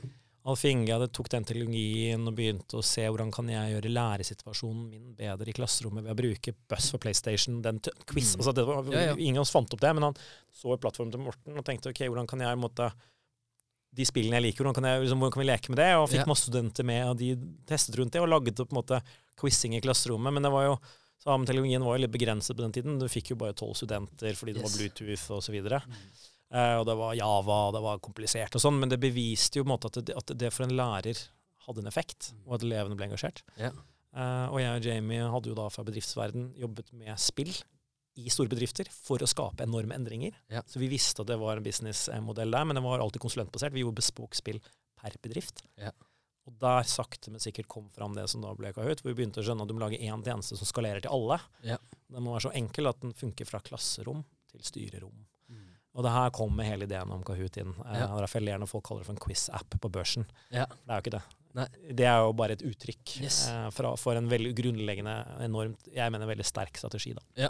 Alf 0.52 0.64
Inge 0.66 0.90
hadde 0.90 1.08
tok 1.14 1.28
den 1.30 1.46
teknologien 1.46 2.24
og 2.26 2.34
begynte 2.34 2.80
å 2.80 2.86
se 2.86 3.04
hvordan 3.06 3.30
kan 3.32 3.50
jeg 3.52 3.76
gjøre 3.76 3.92
læresituasjonen 3.94 4.88
min 4.90 5.12
bedre 5.18 5.52
i 5.52 5.54
klasserommet 5.54 6.08
ved 6.08 6.16
å 6.16 6.18
bruke 6.18 6.56
Buss 6.72 6.90
for 6.90 7.02
PlayStation, 7.04 7.60
den 7.62 7.78
quiz. 8.10 8.34
Mm. 8.34 8.40
Altså, 8.42 8.54
det 8.58 8.66
var, 8.66 8.90
Ja, 8.96 9.04
ja. 9.12 9.16
Ingen 9.20 9.38
av 9.38 9.46
oss 9.46 9.54
fant 9.54 9.70
opp 9.76 9.84
det, 9.84 9.92
men 9.94 10.08
han 10.10 10.18
så 10.50 10.80
plattformen 10.82 11.14
til 11.14 11.22
Morten 11.28 11.60
og 11.62 11.68
tenkte 11.68 11.94
ok, 11.94 12.02
hvordan 12.08 12.30
kan 12.32 12.42
jeg 12.42 12.58
måtte 12.58 12.90
de 13.94 14.06
spillene 14.08 14.38
jeg 14.40 14.46
liker, 14.48 14.64
hvordan 14.64 14.78
kan, 14.78 14.88
jeg, 14.88 15.02
liksom, 15.04 15.20
hvordan 15.20 15.34
kan 15.36 15.42
vi 15.44 15.48
leke 15.50 15.70
med 15.74 15.80
det? 15.82 15.90
Og 16.00 16.08
fikk 16.10 16.22
Ja. 16.24 16.30
masse 16.32 16.48
studenter 16.48 16.86
med, 16.88 17.02
og 17.10 17.18
de 17.20 17.36
testet 17.68 17.98
rundt 18.00 18.14
det 18.16 18.22
og 18.22 18.30
laget 18.32 18.56
på 18.56 18.68
en 18.72 18.80
måte 18.80 19.02
quizing 19.40 19.76
i 19.76 19.82
klasserommet. 19.84 20.32
Men 20.34 20.44
det 20.44 20.52
var 20.54 20.64
jo, 20.70 20.76
så 21.22 21.36
teknologien 21.46 21.84
var 21.84 21.98
jo 21.98 22.04
litt 22.06 22.12
begrenset 22.16 22.56
på 22.56 22.64
den 22.64 22.72
tiden. 22.72 23.00
Du 23.00 23.08
fikk 23.12 23.32
jo 23.34 23.36
bare 23.36 23.54
tolv 23.54 23.76
studenter 23.76 24.32
fordi 24.34 24.54
det 24.56 24.64
Yes. 24.64 24.72
var 24.72 24.80
Bluetooth 24.80 25.52
videre. 25.52 25.82
Mm. 25.86 25.96
Eh, 26.52 26.76
og 26.80 26.86
det 26.86 26.96
var 26.98 27.14
Java, 27.16 27.58
og 27.68 27.74
det 27.76 27.82
var 27.82 28.00
komplisert 28.00 28.56
og 28.56 28.62
sånn, 28.62 28.80
men 28.80 28.90
det 28.90 29.00
beviste 29.00 29.56
jo 29.60 29.64
på 29.64 29.70
en 29.72 29.76
måte 29.78 29.88
at 29.92 30.06
det, 30.06 30.16
at 30.18 30.38
det 30.38 30.52
for 30.54 30.64
en 30.64 30.76
lærer 30.76 31.16
hadde 31.68 31.80
en 31.80 31.88
effekt, 31.88 32.34
og 32.48 32.56
at 32.56 32.64
elevene 32.64 32.96
ble 32.98 33.08
engasjert. 33.08 33.42
Yeah. 33.58 33.72
Uh, 34.16 34.52
og 34.52 34.60
jeg 34.60 34.76
og 34.76 34.84
Jamie 34.84 35.22
hadde 35.32 35.48
jo 35.48 35.56
da 35.56 35.70
fra 35.72 35.84
bedriftsverden 35.88 36.54
jobbet 36.60 36.92
med 36.92 37.16
spill 37.20 37.54
i 38.20 38.30
store 38.30 38.50
bedrifter 38.52 38.90
for 38.92 39.24
å 39.24 39.28
skape 39.30 39.64
enorme 39.64 39.96
endringer. 39.96 40.34
Ja. 40.52 40.62
Så 40.68 40.80
vi 40.82 40.88
visste 40.92 41.22
at 41.24 41.28
det 41.32 41.38
var 41.40 41.58
en 41.58 41.64
businessmodell 41.64 42.52
der, 42.52 42.66
men 42.68 42.76
det 42.76 42.84
var 42.84 43.00
alltid 43.00 43.22
konsulentbasert. 43.24 43.72
Vi 43.74 43.84
gjorde 43.86 44.02
bespoke-spill 44.02 44.60
per 45.00 45.16
bedrift. 45.24 45.64
Ja. 45.80 45.92
Og 46.50 46.56
der 46.60 46.84
sakte, 46.90 47.30
men 47.32 47.40
sikkert 47.40 47.68
kom 47.70 47.90
fram 47.94 48.16
det 48.18 48.28
som 48.30 48.42
da 48.42 48.52
ble 48.58 48.74
Kahoot, 48.74 49.02
hvor 49.04 49.14
vi 49.14 49.22
begynte 49.22 49.40
å 49.40 49.46
skjønne 49.46 49.62
at 49.64 49.70
du 49.70 49.76
må 49.78 49.84
lage 49.86 50.00
én 50.02 50.24
tjeneste 50.26 50.58
som 50.58 50.68
skalerer 50.68 51.00
til 51.06 51.14
alle. 51.14 51.38
Ja. 51.64 51.78
Den 52.12 52.24
må 52.26 52.34
være 52.34 52.48
så 52.50 52.54
enkel 52.58 52.90
at 52.90 53.00
den 53.04 53.14
funker 53.14 53.46
fra 53.48 53.62
klasserom 53.64 54.24
til 54.52 54.64
styrerom. 54.66 55.14
Mm. 55.48 55.68
Og 55.96 56.04
det 56.04 56.12
her 56.16 56.32
kommer 56.36 56.66
hele 56.68 56.88
ideen 56.90 57.12
om 57.14 57.22
Kahoot 57.24 57.58
inn. 57.62 57.72
Eh, 57.86 58.00
Ja. 58.02 58.08
og 58.14 58.20
Derfor 58.26 58.40
jeg 58.42 58.48
ler 58.50 58.58
når 58.60 58.68
folk 58.74 58.84
kaller 58.90 59.02
det 59.06 59.08
for 59.12 59.14
en 59.14 59.24
quiz-app 59.24 59.80
på 59.80 59.90
børsen. 59.92 60.26
Ja. 60.52 60.66
Det 60.66 60.90
er 60.90 60.98
jo 60.98 61.04
ikke 61.06 61.16
det. 61.20 61.24
Nei. 61.54 61.68
Det 61.94 62.06
er 62.08 62.20
jo 62.26 62.34
bare 62.34 62.52
et 62.58 62.62
uttrykk 62.64 63.22
Yes. 63.22 63.48
eh, 63.48 63.70
fra, 63.76 63.96
for 63.98 64.16
en 64.16 64.28
veldig 64.32 64.56
grunnleggende, 64.56 65.16
enormt, 65.46 65.88
jeg 65.94 66.12
mener 66.12 66.26
veldig 66.28 66.46
sterk 66.48 66.76
strategi. 66.78 67.14
da. 67.14 67.50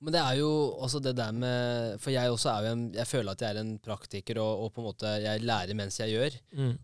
Men 0.00 0.14
det 0.14 0.20
er 0.22 0.36
jo 0.38 0.48
også 0.78 1.00
det 1.02 1.16
der 1.18 1.32
med 1.34 1.96
For 1.98 2.12
jeg 2.14 2.30
også 2.30 2.52
er 2.52 2.66
jo 2.68 2.72
en 2.76 2.82
Jeg 2.94 3.06
føler 3.10 3.32
at 3.34 3.40
jeg 3.42 3.50
er 3.56 3.58
en 3.64 3.72
praktiker, 3.82 4.38
og, 4.38 4.60
og 4.62 4.68
på 4.76 4.78
en 4.82 4.86
måte 4.86 5.10
jeg 5.24 5.42
lærer 5.42 5.74
mens 5.74 5.98
jeg 5.98 6.12
gjør. 6.14 6.36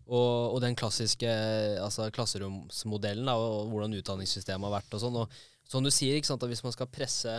Og, 0.07 0.53
og 0.55 0.59
den 0.65 0.75
klassiske 0.75 1.29
altså 1.79 2.09
klasseromsmodellen 2.11 3.25
da, 3.25 3.35
og 3.39 3.69
hvordan 3.71 3.95
utdanningssystemet 4.01 4.67
har 4.67 4.75
vært 4.81 4.97
og 4.97 5.03
sånn. 5.05 5.15
Og 5.23 5.39
som 5.65 5.83
du 5.85 5.89
sier, 5.93 6.17
ikke 6.19 6.27
sant, 6.27 6.43
at 6.43 6.51
hvis 6.51 6.63
man 6.65 6.75
skal 6.75 6.91
presse 6.91 7.37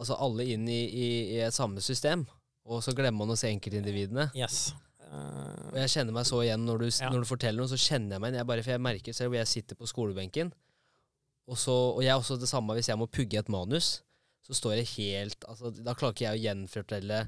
altså 0.00 0.16
alle 0.20 0.44
inn 0.52 0.68
i, 0.68 0.82
i, 0.84 1.08
i 1.36 1.40
et 1.44 1.56
samme 1.56 1.80
system, 1.84 2.26
og 2.68 2.84
så 2.84 2.92
glemmer 2.96 3.24
man 3.24 3.34
å 3.34 3.38
se 3.40 3.48
enkeltindividene. 3.50 4.28
Yes. 4.36 4.70
Og 5.10 5.74
jeg 5.80 5.90
kjenner 5.96 6.14
meg 6.14 6.28
så 6.28 6.38
igjen 6.44 6.62
når 6.68 6.84
du, 6.84 6.86
Ja. 6.92 7.08
når 7.10 7.24
du 7.24 7.28
forteller 7.28 7.58
noe, 7.64 7.68
så 7.72 7.80
kjenner 7.80 8.14
jeg 8.14 8.20
meg 8.22 8.30
igjen. 8.30 8.38
Jeg 8.44 8.46
bare, 8.52 8.62
for 8.62 8.70
jeg 8.76 8.84
merker 8.84 9.16
selv 9.16 9.32
hvor 9.32 9.40
jeg 9.40 9.50
sitter 9.50 9.76
på 9.80 9.88
skolebenken, 9.90 10.52
og, 11.50 11.56
så, 11.58 11.74
og 11.96 12.04
jeg 12.04 12.12
er 12.14 12.20
også 12.20 12.36
det 12.38 12.48
samme 12.52 12.76
hvis 12.78 12.88
jeg 12.92 13.00
må 13.00 13.08
pugge 13.10 13.40
et 13.40 13.48
manus, 13.50 14.02
så 14.50 14.56
står 14.58 14.72
jeg 14.80 14.88
helt 14.96 15.44
altså, 15.46 15.70
Da 15.70 15.94
klarer 15.94 16.16
ikke 16.16 16.24
jeg 16.26 16.40
å 16.40 16.42
gjenfortelle 16.48 17.20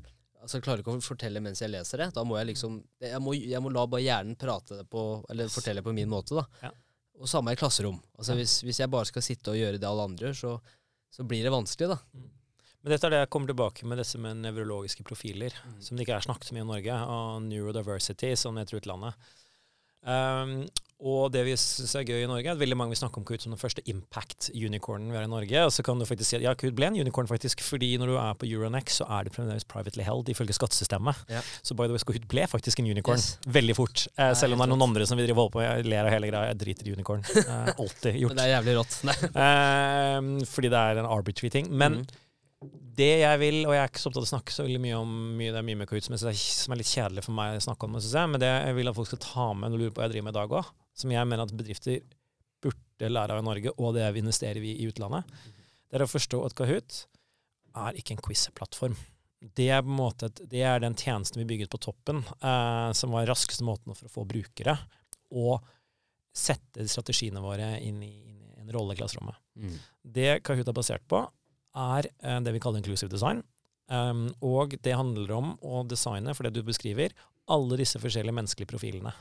Altså 0.43 0.59
Jeg 0.59 0.65
klarer 0.67 0.83
ikke 0.83 0.97
å 0.99 1.03
fortelle 1.07 1.39
mens 1.45 1.61
jeg 1.63 1.71
leser 1.71 2.01
det. 2.03 2.09
Da 2.17 2.25
må 2.27 2.35
jeg 2.41 2.49
liksom 2.51 2.81
Jeg 2.99 3.21
må, 3.23 3.37
jeg 3.39 3.63
må 3.63 3.71
la 3.71 3.85
bare 3.87 4.03
hjernen 4.03 4.35
prate 4.41 4.81
det 4.81 4.89
på 4.91 5.05
Eller 5.31 5.53
fortelle 5.55 5.85
på 5.87 5.95
min 5.95 6.11
måte, 6.11 6.35
da. 6.41 6.43
Ja. 6.67 6.73
Og 7.23 7.31
samme 7.31 7.55
i 7.55 7.59
klasserom. 7.61 8.01
Altså 8.19 8.35
hvis, 8.35 8.57
hvis 8.67 8.81
jeg 8.83 8.91
bare 8.91 9.07
skal 9.07 9.23
sitte 9.23 9.53
og 9.55 9.61
gjøre 9.61 9.79
det 9.79 9.87
alle 9.87 10.09
andre 10.09 10.33
gjør, 10.33 10.39
så, 10.41 10.55
så 11.15 11.23
blir 11.31 11.45
det 11.47 11.53
vanskelig, 11.55 11.93
da. 11.93 12.01
Men 12.83 12.91
dette 12.97 13.07
er 13.07 13.15
det 13.15 13.21
jeg 13.21 13.31
kommer 13.31 13.53
tilbake 13.53 13.87
med 13.87 14.01
disse 14.03 14.19
med 14.19 14.41
nevrologiske 14.43 15.05
profiler, 15.07 15.55
Mm. 15.63 15.77
som 15.87 15.95
det 15.95 16.03
ikke 16.03 16.17
er 16.17 16.25
snakket 16.27 16.49
så 16.51 16.57
mye 16.57 16.65
om 16.65 16.73
i 16.73 16.75
Norge, 16.75 16.97
og 17.15 17.45
neurodiversity, 17.47 18.33
som 18.35 18.59
det 18.59 18.65
heter 18.65 18.81
utlandet. 18.81 19.29
Um, 20.03 20.57
Og 21.03 21.33
det 21.35 21.41
vi 21.49 21.57
syns 21.59 21.97
er 21.99 22.05
gøy 22.07 22.21
i 22.23 22.29
Norge, 22.31 22.47
er 22.47 22.55
at 22.55 22.61
veldig 22.61 22.77
mange 22.79 22.95
vil 22.95 23.01
snakke 23.01 23.19
om 23.19 23.25
Kahoot 23.27 23.43
som 23.43 23.51
den 23.51 23.59
første 23.59 23.83
impact-unicornen 23.91 25.11
vi 25.11 25.17
har 25.19 25.25
i 25.27 25.31
Norge. 25.31 25.65
Og 25.67 25.73
så 25.75 25.83
kan 25.83 25.99
du 25.99 26.07
faktisk 26.07 26.31
si 26.31 26.37
at 26.39 26.45
ja, 26.45 26.53
Kahoot 26.55 26.77
ble 26.79 26.87
en 26.93 26.99
unicorn 27.03 27.27
faktisk, 27.27 27.61
fordi 27.67 27.89
når 27.99 28.13
du 28.13 28.17
er 28.23 28.37
på 28.39 28.47
Euronex, 28.47 29.01
så 29.01 29.09
er 29.11 29.27
det 29.27 29.35
fremdeles 29.35 29.67
privately 29.67 30.07
held 30.07 30.31
ifølge 30.31 30.55
skattesystemet. 30.55 31.25
Ja. 31.33 31.43
Så 31.67 31.75
by 31.75 31.89
the 31.91 31.97
way, 31.97 32.05
Kahoot 32.07 32.29
ble 32.31 32.47
faktisk 32.51 32.79
en 32.83 32.87
unicorn 32.93 33.19
Yes. 33.19 33.33
veldig 33.51 33.75
fort. 33.77 34.07
Eh, 34.17 34.31
Nei, 34.31 34.35
selv 34.39 34.55
om 34.55 34.63
det 34.63 34.69
er 34.69 34.73
noen 34.77 34.87
andre 34.89 35.07
som 35.11 35.19
vil 35.19 35.27
drive 35.27 35.43
holde 35.43 35.53
på. 35.59 35.65
Jeg 35.67 35.85
ler 35.91 36.07
av 36.07 36.15
hele 36.15 36.31
greia. 36.31 36.53
Jeg 36.53 36.61
driter 36.63 36.87
i 36.89 36.95
unicorn. 36.97 37.25
Eh, 37.53 37.73
alltid 37.83 38.15
gjort. 38.23 38.31
Men 38.33 38.39
det 38.39 38.45
er 38.47 38.55
jævlig 38.55 38.75
rått. 38.79 38.95
Eh, 39.43 40.47
fordi 40.55 40.71
det 40.73 40.79
er 40.87 41.01
en 41.03 41.09
arbitrary 41.11 41.51
ting. 41.51 41.67
Men 41.75 41.93
Mhm. 42.03 42.07
Det 42.97 43.11
jeg 43.23 43.41
vil, 43.41 43.59
og 43.67 43.75
jeg 43.75 43.83
er 43.83 43.91
ikke 43.91 44.03
så 44.03 44.11
opptatt 44.11 44.23
av 44.23 44.29
å 44.29 44.33
snakke 44.33 44.55
så 44.55 44.67
veldig 44.67 44.81
mye 44.85 44.99
om 45.01 45.13
mye, 45.39 45.53
det 45.53 45.61
er 45.61 45.67
mye 45.67 45.81
med 45.81 45.89
Kahoot 45.91 46.09
som, 46.09 46.17
er, 46.17 46.37
som 46.37 46.75
er 46.75 46.81
litt 46.81 46.91
kjedelig 46.91 47.25
for 47.27 47.37
meg 47.37 47.57
å 47.57 47.63
snakke 47.65 47.89
om, 47.89 47.97
synes 47.99 48.17
jeg, 48.19 48.33
men 48.33 48.43
det 48.43 48.51
jeg 48.51 48.77
vil 48.79 48.91
at 48.91 48.99
folk 48.99 49.11
skal 49.11 49.23
ta 49.25 49.47
med 49.59 49.77
og 49.77 49.81
lurer 49.81 49.95
på 49.95 50.03
hva 50.03 50.09
jeg 50.09 50.15
driver 50.15 50.29
med 50.29 50.35
i 50.35 50.39
dag 50.39 50.57
òg, 50.59 50.69
som 51.03 51.15
jeg 51.15 51.31
mener 51.31 51.47
at 51.47 51.57
bedrifter 51.57 52.03
burde 52.63 53.11
lære 53.11 53.37
av 53.37 53.43
i 53.43 53.47
Norge, 53.49 53.75
og 53.79 53.97
det 53.97 54.11
vi 54.15 54.23
investerer 54.23 54.69
i 54.69 54.77
i 54.77 54.89
utlandet, 54.91 55.33
det 55.89 55.99
er 55.99 56.07
å 56.07 56.11
forstå 56.11 56.43
at 56.47 56.57
Kahoot 56.59 57.03
er 57.83 57.99
ikke 57.99 58.17
en 58.17 58.23
quiz-plattform. 58.25 58.97
Det 59.43 59.67
er, 59.75 59.83
på 59.83 59.91
en 59.91 59.99
måte 59.99 60.29
et, 60.29 60.43
det 60.53 60.63
er 60.63 60.83
den 60.85 60.95
tjenesten 60.95 61.41
vi 61.43 61.49
bygget 61.49 61.73
på 61.73 61.81
toppen, 61.83 62.23
eh, 62.23 62.91
som 62.95 63.15
var 63.15 63.27
raskeste 63.27 63.67
måten 63.67 63.97
for 63.97 64.07
å 64.07 64.13
få 64.21 64.27
brukere, 64.29 64.77
og 65.35 65.65
sette 66.33 66.87
strategiene 66.89 67.43
våre 67.43 67.75
inn 67.83 67.99
i, 68.05 68.13
inn 68.31 68.45
i 68.47 68.61
en 68.63 68.73
rolle 68.73 68.95
i 68.95 69.01
klasserommet. 69.01 69.41
Mm. 69.59 69.79
Det 70.15 70.29
Kahoot 70.47 70.71
er 70.71 70.77
basert 70.77 71.05
på, 71.11 71.25
er 71.77 72.09
eh, 72.23 72.41
det 72.45 72.53
vi 72.57 72.61
kaller 72.63 72.83
inclusive 72.83 73.11
design. 73.13 73.43
Um, 73.93 74.31
og 74.41 74.77
det 74.81 74.95
handler 74.97 75.33
om 75.37 75.55
å 75.61 75.83
designe, 75.85 76.33
for 76.35 76.47
det 76.47 76.55
du 76.57 76.63
beskriver, 76.65 77.13
alle 77.53 77.77
disse 77.81 77.99
forskjellige 78.01 78.33
menneskelige 78.37 78.71
profilene. 78.71 79.13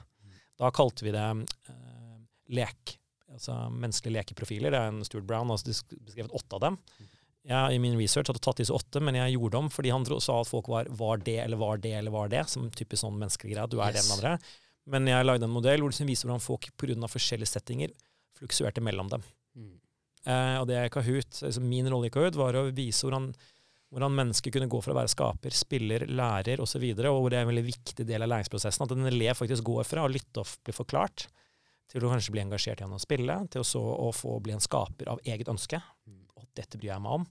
Da 0.61 0.69
kalte 0.71 1.03
vi 1.03 1.11
det 1.15 1.23
eh, 1.25 2.19
lek. 2.55 2.97
Altså 3.31 3.55
menneskelige 3.71 4.19
lekeprofiler. 4.19 4.71
Det 4.71 4.79
er 4.79 4.91
en 4.91 5.03
Stuart 5.07 5.25
Brown 5.27 5.51
altså 5.51 5.73
sk- 5.73 5.97
beskrevet 6.05 6.31
åtte 6.35 6.55
av 6.59 6.61
dem. 6.67 6.77
Jeg 7.47 7.73
i 7.73 7.79
min 7.81 7.95
research 7.97 8.29
hadde 8.29 8.43
tatt 8.43 8.59
disse 8.61 8.75
åtte, 8.75 9.01
men 9.01 9.17
jeg 9.17 9.33
gjorde 9.33 9.57
om 9.57 9.69
fordi 9.73 9.89
han 9.89 10.05
sa 10.21 10.41
at 10.43 10.49
folk 10.51 10.67
var, 10.69 10.85
var 10.93 11.17
det 11.25 11.39
eller 11.41 11.57
var 11.57 11.79
det 11.81 11.95
eller 11.97 12.13
var 12.13 12.29
det, 12.29 12.43
som 12.51 12.67
typisk 12.69 13.01
sånn 13.01 13.17
menneskelig 13.17 13.55
greie. 13.55 13.67
Du 13.71 13.79
er 13.81 13.95
det 13.95 14.03
eller 14.03 14.19
andre. 14.19 14.33
Men 14.91 15.07
jeg 15.09 15.25
lagde 15.25 15.47
en 15.47 15.53
modell 15.55 15.81
hvor 15.81 15.89
det 15.95 16.05
viser 16.05 16.29
hvordan 16.29 16.43
folk 16.43 16.69
pga. 16.77 16.95
forskjellige 17.09 17.49
settinger 17.49 17.95
fluksuerte 18.37 18.81
mellom 18.83 19.09
dem. 19.09 19.23
Mm. 19.57 19.73
Eh, 20.27 20.57
og 20.61 20.67
det 20.69 20.77
er 20.77 20.93
Kahoot. 20.93 21.41
Altså 21.47 21.63
min 21.63 21.89
rolle 21.91 22.11
i 22.11 22.13
Kahoot 22.13 22.37
var 22.37 22.57
å 22.59 22.67
vise 22.75 23.07
hvordan, 23.07 23.31
hvordan 23.91 24.17
mennesker 24.19 24.53
kunne 24.53 24.69
gå 24.71 24.81
fra 24.85 24.93
å 24.93 24.99
være 24.99 25.13
skaper, 25.13 25.57
spiller, 25.57 26.05
lærer 26.09 26.61
osv., 26.61 26.83
og, 26.93 27.05
og 27.09 27.21
hvor 27.23 27.33
det 27.33 27.41
er 27.41 27.47
en 27.47 27.53
veldig 27.53 27.67
viktig 27.71 28.07
del 28.07 28.25
av 28.25 28.31
læringsprosessen. 28.33 28.85
At 28.85 28.95
en 28.95 29.11
elev 29.11 29.39
faktisk 29.41 29.65
går 29.67 29.87
fra 29.87 30.05
å 30.05 30.11
lytte 30.11 30.43
og 30.43 30.57
bli 30.65 30.75
forklart, 30.75 31.27
til 31.91 32.05
å 32.07 32.11
kanskje 32.13 32.31
bli 32.31 32.45
engasjert 32.45 32.79
gjennom 32.79 32.95
og 32.95 33.03
spille, 33.03 33.35
til 33.51 33.65
så 33.67 33.81
å 33.83 34.13
få 34.15 34.37
bli 34.43 34.53
en 34.55 34.63
skaper 34.63 35.09
av 35.11 35.19
eget 35.27 35.49
ønske. 35.51 35.81
Og 36.39 36.45
dette 36.55 36.79
bryr 36.79 36.93
jeg 36.93 37.03
meg 37.03 37.17
om. 37.19 37.25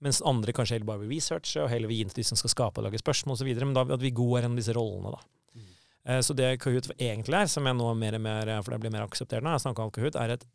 Mens 0.00 0.22
andre 0.22 0.54
kanskje 0.54 0.76
heller 0.76 0.88
bare 0.88 1.02
vil 1.02 1.16
researche, 1.16 1.58
og 1.60 1.68
heller 1.72 1.90
vil 1.90 1.98
gi 1.98 2.04
inn 2.06 2.12
til 2.14 2.22
de 2.22 2.28
som 2.30 2.38
skal 2.38 2.52
skape 2.54 2.80
og 2.80 2.86
lage 2.86 3.00
spørsmål 3.02 3.34
osv. 3.34 3.50
Men 3.66 3.74
da 3.76 3.82
at 3.98 4.04
vi 4.04 4.14
går 4.14 4.38
gjennom 4.38 4.56
disse 4.56 4.72
rollene, 4.76 5.10
da. 5.12 5.20
Mm. 5.58 5.66
Eh, 6.06 6.20
Så 6.24 6.36
det 6.38 6.52
Kahoot 6.62 6.88
egentlig 6.94 7.36
er, 7.40 7.50
som 7.50 7.66
jeg 7.66 7.76
nå 7.76 7.90
mer 7.98 8.16
og 8.16 8.22
mer, 8.24 8.52
for 8.62 8.72
det 8.72 8.80
blir 8.84 8.94
mer 8.94 9.04
aksepterende, 9.08 9.56
jeg 9.58 9.66
snakker 9.66 9.88
om 9.88 9.92
Kahoot, 9.92 10.16
er 10.22 10.36
et, 10.36 10.46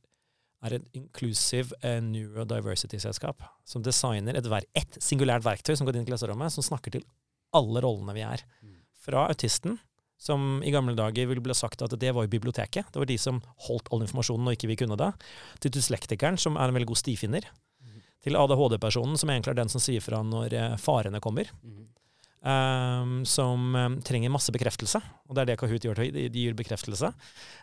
er 0.64 0.78
et 0.78 0.86
inclusive 0.97 1.76
uh, 1.84 1.99
neurodiversity-selskap 2.03 3.43
som 3.68 3.84
designer 3.86 4.38
et, 4.39 4.47
et 4.76 4.97
singulært 5.03 5.43
verktøy 5.45 5.76
som 5.78 5.88
går 5.88 5.97
inn 5.99 6.05
i 6.07 6.11
klasserommet, 6.11 6.53
som 6.53 6.66
snakker 6.66 6.95
til 6.97 7.05
alle 7.53 7.82
rollene 7.84 8.16
vi 8.18 8.24
er. 8.26 8.43
Mm. 8.64 8.78
Fra 9.03 9.26
autisten, 9.30 9.78
som 10.24 10.61
i 10.64 10.72
gamle 10.72 10.95
dager 10.95 11.28
ville 11.28 11.43
bli 11.43 11.53
sagt 11.57 11.82
at 11.84 11.93
det 11.99 12.14
var 12.16 12.24
jo 12.26 12.32
biblioteket, 12.32 12.88
det 12.93 13.01
var 13.01 13.09
de 13.09 13.18
som 13.20 13.41
holdt 13.68 13.89
all 13.91 14.05
informasjonen 14.05 14.47
og 14.47 14.55
ikke 14.55 14.70
vi 14.72 14.78
kunne 14.80 14.97
det, 14.99 15.11
til 15.59 15.74
dyslektikeren, 15.76 16.39
som 16.39 16.55
er 16.55 16.72
en 16.72 16.78
veldig 16.80 16.88
god 16.93 17.01
stifinner, 17.03 17.49
Mhm. 17.84 17.99
til 18.24 18.38
ADHD-personen, 18.39 19.18
som 19.20 19.30
egentlig 19.30 19.51
er 19.51 19.59
den 19.59 19.70
som 19.70 19.82
sier 19.84 19.99
fra 20.01 20.24
når 20.24 20.53
eh, 20.53 20.78
farene 20.78 21.20
kommer 21.20 21.51
Mm. 21.64 21.88
Um, 22.44 23.24
som 23.28 23.76
um, 23.76 23.98
trenger 24.06 24.32
masse 24.34 24.52
bekreftelse. 24.54 25.00
Og 25.28 25.36
det 25.36 25.44
er 25.44 25.52
det 25.52 25.58
Kahoot 25.62 25.88
gjør. 25.88 26.02
De, 26.14 26.26
de 26.32 26.46
gir 26.46 26.56
bekreftelse. 26.58 27.12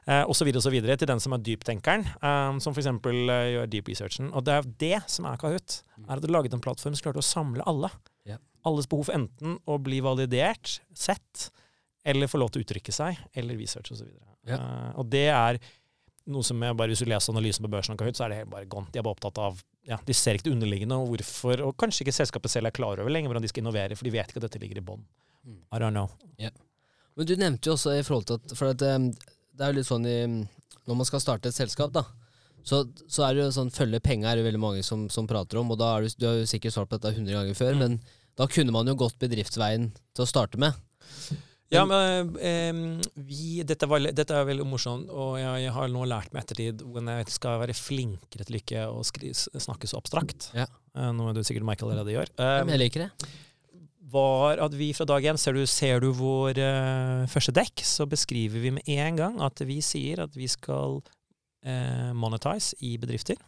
Uh, 0.08 0.24
og 0.24 0.34
så 0.36 0.46
videre 0.48 0.62
og 0.62 0.66
så 0.66 0.72
videre 0.72 0.96
til 1.00 1.10
den 1.10 1.22
som 1.22 1.36
er 1.36 1.44
dyptenkeren, 1.44 2.06
um, 2.24 2.60
som 2.62 2.76
f.eks. 2.76 2.90
Uh, 2.90 3.32
gjør 3.54 3.70
deep 3.72 3.90
researchen. 3.92 4.30
Og 4.32 4.46
det 4.46 4.56
er 4.56 4.70
det 4.82 5.00
som 5.12 5.28
er 5.30 5.40
Kahoot. 5.40 5.80
er 6.06 6.14
at 6.16 6.24
Du 6.24 6.32
laget 6.32 6.56
en 6.56 6.64
plattform 6.64 6.96
som 6.96 7.08
klarte 7.08 7.22
å 7.22 7.26
samle 7.30 7.66
alle. 7.68 7.92
Yeah. 8.28 8.40
Alles 8.66 8.88
behov 8.90 9.08
for 9.08 9.16
enten 9.16 9.58
å 9.68 9.80
bli 9.80 10.00
validert, 10.04 10.80
sett, 10.96 11.50
eller 12.04 12.30
få 12.30 12.40
lov 12.40 12.52
til 12.52 12.62
å 12.62 12.66
uttrykke 12.66 12.94
seg, 12.94 13.20
eller 13.36 13.60
research 13.60 13.92
osv. 13.94 14.08
Yeah. 14.48 14.60
Uh, 14.60 15.02
og 15.02 15.12
det 15.12 15.28
er 15.28 15.60
noe 16.30 16.46
som 16.46 16.60
jeg 16.62 16.76
bare, 16.76 16.92
Hvis 16.92 17.02
du 17.02 17.10
leser 17.10 17.32
analysen 17.32 17.64
på 17.64 17.72
børsen 17.72 17.94
av 17.96 18.00
Kahoot, 18.00 18.16
så 18.16 18.26
er 18.26 18.32
det 18.32 18.42
helt 18.42 18.52
bare 18.52 18.68
gone. 18.70 18.88
De 18.92 19.00
er 19.00 19.04
bare 19.04 19.18
opptatt 19.18 19.40
av 19.42 19.60
ja, 19.88 19.96
De 20.06 20.14
ser 20.14 20.36
ikke 20.36 20.48
det 20.50 20.52
underliggende, 20.54 20.96
og 21.00 21.08
hvorfor, 21.14 21.62
og 21.64 21.76
kanskje 21.80 22.04
ikke 22.04 22.12
selskapet 22.14 22.52
selv 22.52 22.68
er 22.68 22.74
klar 22.76 23.00
over 23.00 23.10
lenger 23.10 23.30
hvordan 23.32 23.42
de 23.46 23.48
skal 23.48 23.62
innovere, 23.64 23.96
for 23.96 24.04
de 24.04 24.12
vet 24.14 24.28
ikke 24.28 24.42
at 24.42 24.46
dette 24.48 24.60
ligger 24.62 24.78
i 24.82 24.84
bånn. 24.84 25.04
Mm. 25.46 25.60
I 25.72 25.78
don't 25.80 25.96
know. 25.96 26.10
Men 27.16 27.26
du 27.26 27.34
nevnte 27.36 27.68
jo 27.70 27.74
også 27.74 27.96
i 27.98 28.02
forhold 28.06 28.26
til 28.28 28.36
at 28.38 28.52
For 28.56 28.70
at, 28.70 28.82
um, 28.94 29.08
det 29.10 29.64
er 29.64 29.72
jo 29.72 29.76
litt 29.80 29.88
sånn 29.88 30.04
i 30.06 30.18
Når 30.86 30.98
man 31.00 31.08
skal 31.08 31.20
starte 31.24 31.48
et 31.50 31.56
selskap, 31.56 31.90
da, 31.92 32.04
så, 32.62 32.84
så 33.08 33.24
er 33.26 33.34
det 33.34 33.42
jo 33.46 33.50
sånn 33.56 33.72
følge 33.72 34.00
penga 34.04 34.30
er 34.30 34.38
det 34.40 34.44
veldig 34.46 34.60
mange 34.62 34.82
som, 34.86 35.08
som 35.12 35.26
prater 35.28 35.58
om, 35.60 35.72
og 35.72 35.78
da 35.80 35.94
er 35.96 36.04
du, 36.06 36.14
du 36.20 36.26
har 36.28 36.38
jo 36.42 36.48
sikkert 36.48 36.76
svart 36.76 36.90
på 36.92 36.98
dette 37.00 37.16
hundre 37.16 37.34
ganger 37.38 37.56
før, 37.56 37.74
Mm. 37.74 37.80
men 37.80 38.00
da 38.36 38.46
kunne 38.48 38.72
man 38.72 38.88
jo 38.88 38.94
gått 39.00 39.18
bedriftsveien 39.20 39.90
til 40.14 40.24
å 40.24 40.28
starte 40.28 40.60
med. 40.60 40.76
Ja, 41.70 41.84
men 41.86 42.32
eh, 42.42 43.02
vi, 43.14 43.60
dette, 43.66 43.86
var, 43.86 44.02
dette 44.02 44.34
er 44.34 44.48
veldig 44.48 44.66
morsomt, 44.66 45.10
og 45.14 45.36
jeg, 45.38 45.66
jeg 45.66 45.74
har 45.76 45.92
nå 45.92 46.02
lært 46.10 46.32
meg 46.34 46.42
ettertid 46.42 46.82
hvordan 46.82 47.12
jeg 47.14 47.28
skal 47.30 47.60
være 47.62 47.76
flinkere 47.78 48.46
til 48.48 48.58
ikke 48.58 48.88
å 48.90 49.04
skri, 49.06 49.30
snakke 49.34 49.90
så 49.90 50.00
abstrakt. 50.00 50.50
Ja. 50.56 50.66
Eh, 50.98 51.12
noe 51.14 51.34
du 51.36 51.44
sikkert 51.46 51.68
Michael 51.68 51.92
allerede 51.92 52.16
gjør. 52.16 52.34
Men 52.40 52.66
Eh, 52.66 52.74
jeg 52.74 52.82
liker 52.82 53.06
det. 53.06 53.30
var 54.10 54.58
at 54.66 54.74
vi 54.74 54.90
fra 54.96 55.06
dag 55.06 55.22
én 55.30 55.38
Ser 55.38 55.54
du, 55.54 55.62
ser 55.70 56.02
du 56.02 56.10
vår 56.10 56.58
eh, 56.58 57.30
første 57.30 57.54
dekk, 57.54 57.84
så 57.86 58.08
beskriver 58.10 58.58
vi 58.58 58.74
med 58.74 58.90
en 58.90 59.22
gang 59.22 59.40
at 59.40 59.62
vi 59.62 59.78
sier 59.84 60.24
at 60.26 60.34
vi 60.34 60.50
skal 60.50 60.98
uh, 61.66 62.10
monetize 62.16 62.74
i 62.82 62.96
bedrifter. 62.98 63.38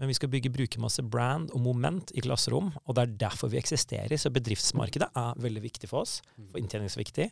Men 0.00 0.10
vi 0.10 0.16
skal 0.18 0.30
bygge 0.32 0.50
brukermasse 0.50 1.04
brand 1.06 1.52
og 1.54 1.62
moment 1.62 2.10
i 2.18 2.22
klasserom, 2.24 2.72
og 2.82 2.96
det 2.96 3.02
er 3.04 3.16
derfor 3.28 3.52
vi 3.52 3.60
eksisterer. 3.60 4.16
Så 4.18 4.32
bedriftsmarkedet 4.34 5.06
er 5.14 5.42
veldig 5.42 5.62
viktig 5.68 5.90
for 5.90 6.02
oss, 6.02 6.18
for 6.50 6.58
inntjeningsviktig. 6.58 7.28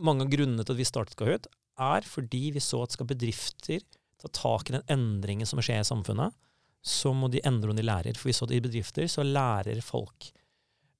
Mange 0.00 0.24
av 0.24 0.32
grunnene 0.32 0.64
til 0.64 0.76
at 0.76 0.80
vi 0.80 0.88
startet 0.88 1.18
Kahoot, 1.20 1.50
er 1.80 2.06
fordi 2.08 2.50
vi 2.56 2.62
så 2.64 2.82
at 2.84 2.96
skal 2.96 3.08
bedrifter 3.08 3.84
ta 4.20 4.28
tak 4.36 4.68
i 4.68 4.76
den 4.76 4.86
endringen 4.92 5.48
som 5.48 5.60
skjer 5.64 5.82
i 5.82 5.88
samfunnet, 5.88 6.36
så 6.80 7.12
må 7.16 7.28
de 7.32 7.42
endre 7.44 7.72
om 7.72 7.76
de 7.76 7.84
lærer. 7.84 8.16
For 8.16 8.30
vi 8.30 8.36
så 8.36 8.48
at 8.48 8.54
i 8.56 8.62
bedrifter 8.64 9.08
så 9.10 9.24
lærer 9.24 9.80
folk 9.84 10.30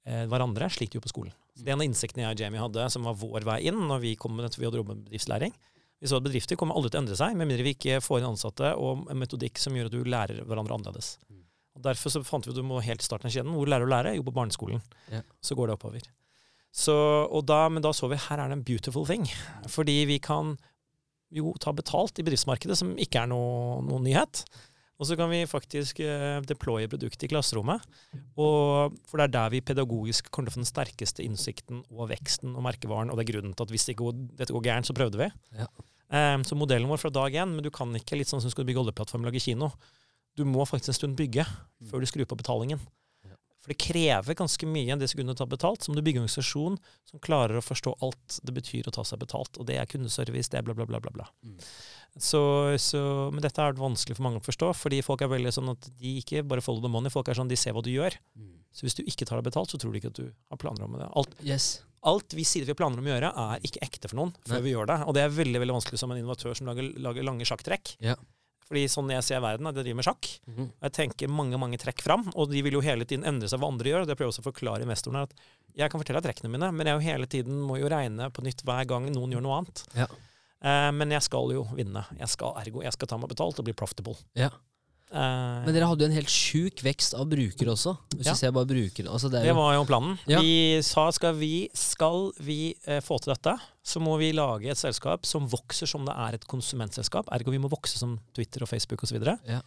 eh, 0.05 0.27
hverandre, 0.29 0.69
slik 0.73 0.93
de 0.93 0.99
gjorde 0.99 1.09
på 1.09 1.15
skolen. 1.15 1.37
Så 1.57 1.65
det 1.65 1.73
er 1.73 1.77
en 1.77 1.85
av 1.85 1.89
innsiktene 1.89 2.27
jeg 2.27 2.37
og 2.37 2.43
Jamie 2.45 2.63
hadde, 2.63 2.89
som 2.93 3.09
var 3.09 3.19
vår 3.21 3.47
vei 3.49 3.59
inn 3.69 3.81
når 3.89 4.05
vi 4.05 4.17
kom 4.21 4.37
med 4.37 4.47
dette, 4.47 4.61
vi 4.61 4.69
hadde 4.69 4.81
jobbet 4.81 4.99
med 5.01 5.09
bedriftslæring. 5.09 5.57
Vi 6.01 6.09
så 6.09 6.17
at 6.17 6.25
bedrifter 6.25 6.57
kommer 6.57 6.79
aldri 6.79 6.93
til 6.93 7.01
å 7.01 7.03
endre 7.05 7.19
seg, 7.19 7.35
med 7.37 7.49
mindre 7.49 7.67
vi 7.67 7.75
ikke 7.77 8.01
får 8.01 8.23
inn 8.23 8.31
ansatte 8.31 8.73
og 8.81 9.05
en 9.13 9.21
metodikk 9.21 9.61
som 9.61 9.77
gjør 9.77 9.91
at 9.91 9.97
du 9.97 10.09
lærer 10.09 10.41
hverandre 10.49 10.79
annerledes. 10.79 11.19
Mm. 11.29 11.43
Og 11.77 11.85
Derfor 11.85 12.15
så 12.15 12.23
fant 12.25 12.49
vi 12.49 12.55
at 12.55 12.59
du 12.59 12.65
må 12.67 12.81
helt 12.85 13.05
starte 13.05 13.29
starten 13.29 13.31
av 13.31 13.37
kjeden. 13.37 13.59
Hvor 13.59 13.69
lærer 13.69 13.85
du 13.85 13.91
å 13.91 13.93
lære? 13.93 14.15
Jo, 14.17 14.25
på 14.25 14.35
barneskolen. 14.37 14.81
Ja. 15.13 15.21
Så 15.45 15.57
går 15.59 15.69
det 15.69 15.77
oppover. 15.77 16.09
Så, 16.71 16.95
og 17.27 17.45
da, 17.51 17.65
men 17.69 17.85
da 17.85 17.93
så 17.97 18.09
vi 18.11 18.19
her 18.21 18.41
er 18.41 18.51
det 18.51 18.59
en 18.59 18.67
beautiful 18.67 19.07
thing. 19.07 19.27
Fordi 19.69 19.99
vi 20.09 20.19
kan 20.23 20.55
jo 21.35 21.53
ta 21.63 21.75
betalt 21.77 22.19
i 22.19 22.25
bedriftsmarkedet, 22.27 22.79
som 22.79 22.97
ikke 22.99 23.23
er 23.23 23.31
noe, 23.31 23.81
noen 23.87 24.07
nyhet. 24.09 24.43
Og 25.01 25.09
så 25.09 25.17
kan 25.17 25.31
vi 25.33 25.41
faktisk 25.49 26.03
eh, 26.05 26.43
deploye 26.45 26.89
produktet 26.93 27.25
i 27.25 27.31
klasserommet. 27.33 27.87
Og, 28.37 28.99
for 29.09 29.17
det 29.17 29.31
er 29.31 29.37
der 29.39 29.55
vi 29.55 29.63
pedagogisk 29.65 30.29
kommer 30.29 30.51
til 30.51 30.59
å 30.59 30.59
få 30.59 30.65
den 30.65 30.69
sterkeste 30.69 31.25
innsikten 31.25 31.81
og 31.89 32.11
veksten 32.13 32.53
og 32.53 32.67
merkevaren. 32.67 33.09
Og 33.09 33.17
det 33.17 33.25
er 33.25 33.31
grunnen 33.33 33.57
til 33.57 33.65
at 33.65 33.73
hvis 33.73 33.89
det 33.89 33.97
går, 34.01 34.13
dette 34.37 34.53
går 34.53 34.67
gærent, 34.69 34.91
så 34.91 34.97
prøvde 34.97 35.23
vi. 35.23 35.31
Ja. 35.57 35.71
Um, 36.11 36.45
så 36.45 36.59
modellen 36.59 36.91
vår 36.91 37.01
fra 37.01 37.13
dag 37.15 37.33
én, 37.39 37.57
men 37.57 37.65
du 37.65 37.71
kan 37.73 37.95
ikke 37.97 38.19
litt 38.19 38.29
sånn 38.29 38.43
som 38.43 38.51
du 38.51 38.55
skal 38.57 38.67
bygge 38.69 38.83
oljeplattform 38.83 39.25
og 39.25 39.31
lage 39.31 39.41
kino. 39.45 39.71
Du 40.37 40.45
må 40.45 40.67
faktisk 40.69 40.93
en 40.93 40.99
stund 40.99 41.17
bygge 41.19 41.47
før 41.89 42.03
du 42.03 42.11
skrur 42.11 42.29
på 42.29 42.39
betalingen. 42.39 42.83
For 43.61 43.73
det 43.75 43.77
krever 43.83 44.37
ganske 44.39 44.67
mye 44.69 44.95
enn 44.95 45.01
det 45.03 45.11
sekundet 45.13 45.37
du 45.37 45.43
tar 45.43 45.51
betalt. 45.53 45.85
Så 45.85 45.93
må 45.93 45.99
du 45.99 46.05
bygge 46.07 46.23
en 46.23 46.25
organisasjon 46.25 46.79
som 47.11 47.21
klarer 47.21 47.59
å 47.61 47.65
forstå 47.65 47.93
alt 48.07 48.39
det 48.47 48.55
betyr 48.57 48.89
å 48.89 48.95
ta 48.97 49.05
seg 49.05 49.21
betalt. 49.21 49.59
Og 49.61 49.67
det 49.69 49.77
er 49.77 49.91
kundeservice, 49.91 50.49
det 50.53 50.63
er 50.63 50.65
bla, 50.65 50.77
bla, 50.79 50.87
bla. 50.89 51.01
bla, 51.05 51.13
bla. 51.13 51.27
Mm. 51.45 51.59
Så, 52.17 52.41
så, 52.83 53.03
men 53.31 53.45
dette 53.45 53.63
er 53.63 53.77
vanskelig 53.79 54.17
for 54.17 54.27
mange 54.27 54.41
å 54.41 54.47
forstå, 54.47 54.73
fordi 54.81 55.03
folk 55.07 55.23
er 55.23 55.31
veldig 55.31 55.53
sånn 55.55 55.71
at 55.75 55.91
de 56.01 56.17
ikke 56.23 56.43
bare 56.49 56.65
follow 56.65 56.83
the 56.83 56.91
money, 56.91 57.13
folk 57.13 57.29
er 57.31 57.39
sånn 57.39 57.53
de 57.53 57.59
ser 57.61 57.77
hva 57.77 57.85
du 57.85 57.93
gjør. 57.93 58.17
Mm. 58.35 58.57
Så 58.75 58.87
hvis 58.87 58.97
du 58.99 59.05
ikke 59.05 59.29
tar 59.29 59.39
deg 59.39 59.47
betalt, 59.51 59.71
så 59.71 59.79
tror 59.83 59.93
de 59.93 60.01
ikke 60.01 60.11
at 60.15 60.19
du 60.19 60.27
har 60.33 60.59
planer 60.63 60.89
om 60.89 60.97
det. 60.99 61.07
Alt, 61.21 61.37
Yes. 61.47 61.69
alt 62.07 62.35
vi 62.35 62.49
sier 62.49 62.65
vi 62.65 62.73
har 62.73 62.81
planer 62.81 62.99
om 63.03 63.07
å 63.07 63.13
gjøre, 63.13 63.31
er 63.45 63.65
ikke 63.67 63.85
ekte 63.87 64.11
for 64.11 64.23
noen 64.23 64.35
før 64.47 64.57
Nei. 64.57 64.65
vi 64.67 64.75
gjør 64.75 64.91
det. 64.91 64.99
Og 65.05 65.15
det 65.19 65.23
er 65.27 65.37
veldig 65.37 65.63
veldig 65.63 65.77
vanskelig 65.79 66.01
som 66.01 66.11
en 66.15 66.21
innovatør 66.23 66.57
som 66.59 66.71
lager, 66.71 66.91
lager 66.97 67.27
lange 67.27 67.47
sjakktrekk. 67.47 67.95
Ja. 68.03 68.17
Fordi 68.71 68.85
sånn 68.87 69.11
jeg 69.11 69.27
ser 69.27 69.41
verden, 69.43 69.67
er 69.67 69.75
at 69.75 69.79
de 69.81 69.83
driver 69.83 69.99
med 69.99 70.07
sjakk. 70.07 70.29
Mm. 70.47 70.67
Jeg 70.87 70.95
tenker 70.95 71.33
mange 71.41 71.59
mange 71.59 71.79
trekk 71.83 72.05
fram, 72.07 72.29
og 72.39 72.53
de 72.53 72.61
vil 72.63 72.77
jo 72.77 72.83
hele 72.87 73.07
tiden 73.09 73.27
endre 73.27 73.51
seg 73.51 73.59
hva 73.59 73.67
andre 73.73 73.91
gjør. 73.91 74.05
og 74.05 74.11
Det 74.11 74.15
prøver 74.15 74.29
jeg 74.29 74.35
også 74.37 74.45
å 74.45 74.47
forklare 74.47 74.87
investorene 74.87 75.25
at 75.27 75.35
jeg 75.81 75.91
kan 75.91 76.03
fortelle 76.03 76.23
trekkene 76.23 76.53
mine, 76.55 76.69
men 76.77 76.87
jeg 76.87 76.95
jo 76.95 77.07
hele 77.09 77.27
tiden 77.31 77.59
må 77.67 77.81
jo 77.81 77.91
regne 77.91 78.31
på 78.31 78.45
nytt 78.47 78.63
hver 78.63 78.87
gang 78.91 79.11
noen 79.11 79.35
gjør 79.35 79.43
noe 79.43 79.59
annet. 79.59 79.83
Ja. 79.99 80.07
Eh, 80.63 80.91
men 80.95 81.17
jeg 81.17 81.27
skal 81.27 81.51
jo 81.57 81.65
vinne. 81.75 82.05
Jeg 82.21 82.31
skal 82.31 82.55
ergo, 82.63 82.85
jeg 82.87 82.95
skal 82.95 83.11
ta 83.11 83.19
meg 83.19 83.33
betalt 83.33 83.59
og 83.59 83.67
bli 83.67 83.75
profitable. 83.75 84.15
Ja. 84.39 84.53
Eh, 85.11 85.65
Men 85.67 85.75
dere 85.75 85.89
hadde 85.91 86.05
jo 86.05 86.07
en 86.07 86.15
helt 86.15 86.31
sjuk 86.31 86.83
vekst 86.87 87.17
av 87.19 87.27
brukere 87.29 87.73
også. 87.75 87.97
Hvis 88.15 88.27
Ja. 88.27 88.35
ser 88.39 88.53
bare 88.53 88.67
brukere. 88.71 89.09
Altså 89.11 89.31
det 89.31 89.41
er 89.41 89.47
Det 89.51 89.55
var 89.57 89.75
jo 89.75 89.85
planen. 89.85 90.19
Ja. 90.29 90.41
Vi 90.41 90.81
sa 90.83 91.11
skal 91.11 91.35
vi, 91.35 91.69
skal 91.75 92.31
vi 92.39 92.75
eh, 92.87 93.01
få 93.01 93.19
til 93.21 93.35
dette, 93.35 93.57
så 93.85 94.01
må 94.01 94.17
vi 94.19 94.31
lage 94.33 94.71
et 94.71 94.79
selskap 94.79 95.27
som 95.27 95.49
vokser 95.49 95.89
som 95.89 96.05
det 96.07 96.15
er 96.15 96.35
et 96.35 96.47
konsumentselskap. 96.47 97.27
Ergo 97.33 97.51
vi 97.51 97.59
må 97.59 97.69
vokse 97.69 97.99
som 97.99 98.21
Twitter 98.35 98.63
og 98.63 98.69
Facebook 98.69 99.03
osv. 99.03 99.19
Ja. 99.49 99.61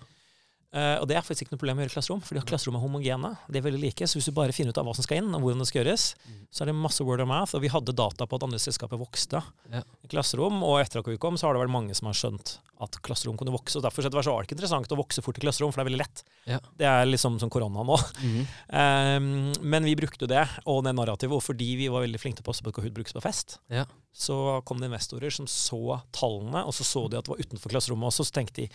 Uh, 0.74 0.97
og 1.01 1.07
det 1.07 1.15
er 1.17 1.21
faktisk 1.26 1.45
ikke 1.47 1.53
noe 1.55 1.61
problem 1.61 1.78
å 1.78 1.84
gjøre 1.86 1.91
i 1.93 1.95
klasserom, 1.95 2.21
fordi 2.26 2.43
klasserom 2.49 2.76
er 2.80 2.84
homogene. 2.84 3.32
De 3.49 3.59
er 3.61 3.65
veldig 3.65 3.82
like. 3.82 4.07
Så 4.09 4.17
hvis 4.19 4.26
du 4.30 4.34
bare 4.36 4.51
finner 4.55 4.74
ut 4.74 4.78
av 4.82 4.86
hva 4.89 4.95
som 4.97 5.05
skal 5.05 5.21
inn, 5.21 5.30
og 5.34 5.41
hvordan 5.45 5.59
det 5.63 5.67
skal 5.69 5.84
gjøres, 5.84 6.15
Mm. 6.24 6.47
så 6.51 6.61
er 6.61 6.65
det 6.71 6.76
masse 6.76 7.01
word 7.03 7.21
of 7.21 7.28
math. 7.28 7.55
Og 7.55 7.61
vi 7.61 7.67
hadde 7.69 7.93
data 7.95 8.26
på 8.26 8.36
at 8.36 8.43
andre 8.43 8.59
selskaper 8.59 8.97
vokste 8.97 9.41
Ja. 9.71 9.82
i 10.03 10.07
klasserom, 10.07 10.61
og 10.63 10.80
etter 10.82 10.99
at 10.99 11.05
vi 11.07 11.17
kom, 11.17 11.36
så 11.36 11.47
har 11.47 11.53
det 11.53 11.61
vært 11.67 11.74
mange 11.74 11.93
som 11.95 12.07
har 12.07 12.13
skjønt 12.13 12.57
at 12.84 12.97
klasserom 13.01 13.38
kunne 13.38 13.53
vokse. 13.53 13.78
Og 13.78 13.84
derfor 13.84 14.03
så 14.03 14.11
var 14.11 14.41
det 14.43 14.49
ikke 14.49 14.57
interessant 14.59 14.91
å 14.91 14.97
vokse 14.99 15.21
fort 15.24 15.38
i 15.38 15.41
klasserom, 15.41 15.71
for 15.71 15.80
det 15.84 15.86
er 15.88 15.91
veldig 15.91 16.03
lett. 16.03 16.24
Ja. 16.45 16.59
Det 16.78 16.86
er 16.86 17.05
liksom 17.05 17.39
som 17.39 17.49
korona 17.49 17.84
nå. 17.86 17.97
Mm. 18.24 18.47
Um, 18.74 19.53
men 19.61 19.84
vi 19.88 19.95
brukte 19.95 20.28
det, 20.28 20.43
og 20.67 20.84
det 20.84 20.93
narrativet, 20.95 21.32
og 21.38 21.43
fordi 21.45 21.76
vi 21.80 21.88
var 21.88 22.03
veldig 22.05 22.19
flinke 22.19 22.41
til 22.41 22.45
å 22.45 22.49
passe 22.51 22.63
på 22.65 22.74
at 22.74 22.76
Kahoot 22.80 22.93
brukes 22.97 23.13
på 23.15 23.21
fest, 23.24 23.57
Ja. 23.71 23.86
så 24.13 24.61
kom 24.65 24.80
det 24.82 24.89
investorer 24.91 25.32
som 25.32 25.45
så 25.47 26.01
tallene, 26.11 26.65
og 26.65 26.74
så 26.76 26.84
så 26.84 27.05
de 27.09 27.17
at 27.17 27.26
det 27.26 27.34
var 27.34 27.43
utenfor 27.45 27.71
klasserommet 27.71 28.09
også, 28.11 28.26
så 28.28 28.36
tenkte 28.41 28.65
de 28.65 28.69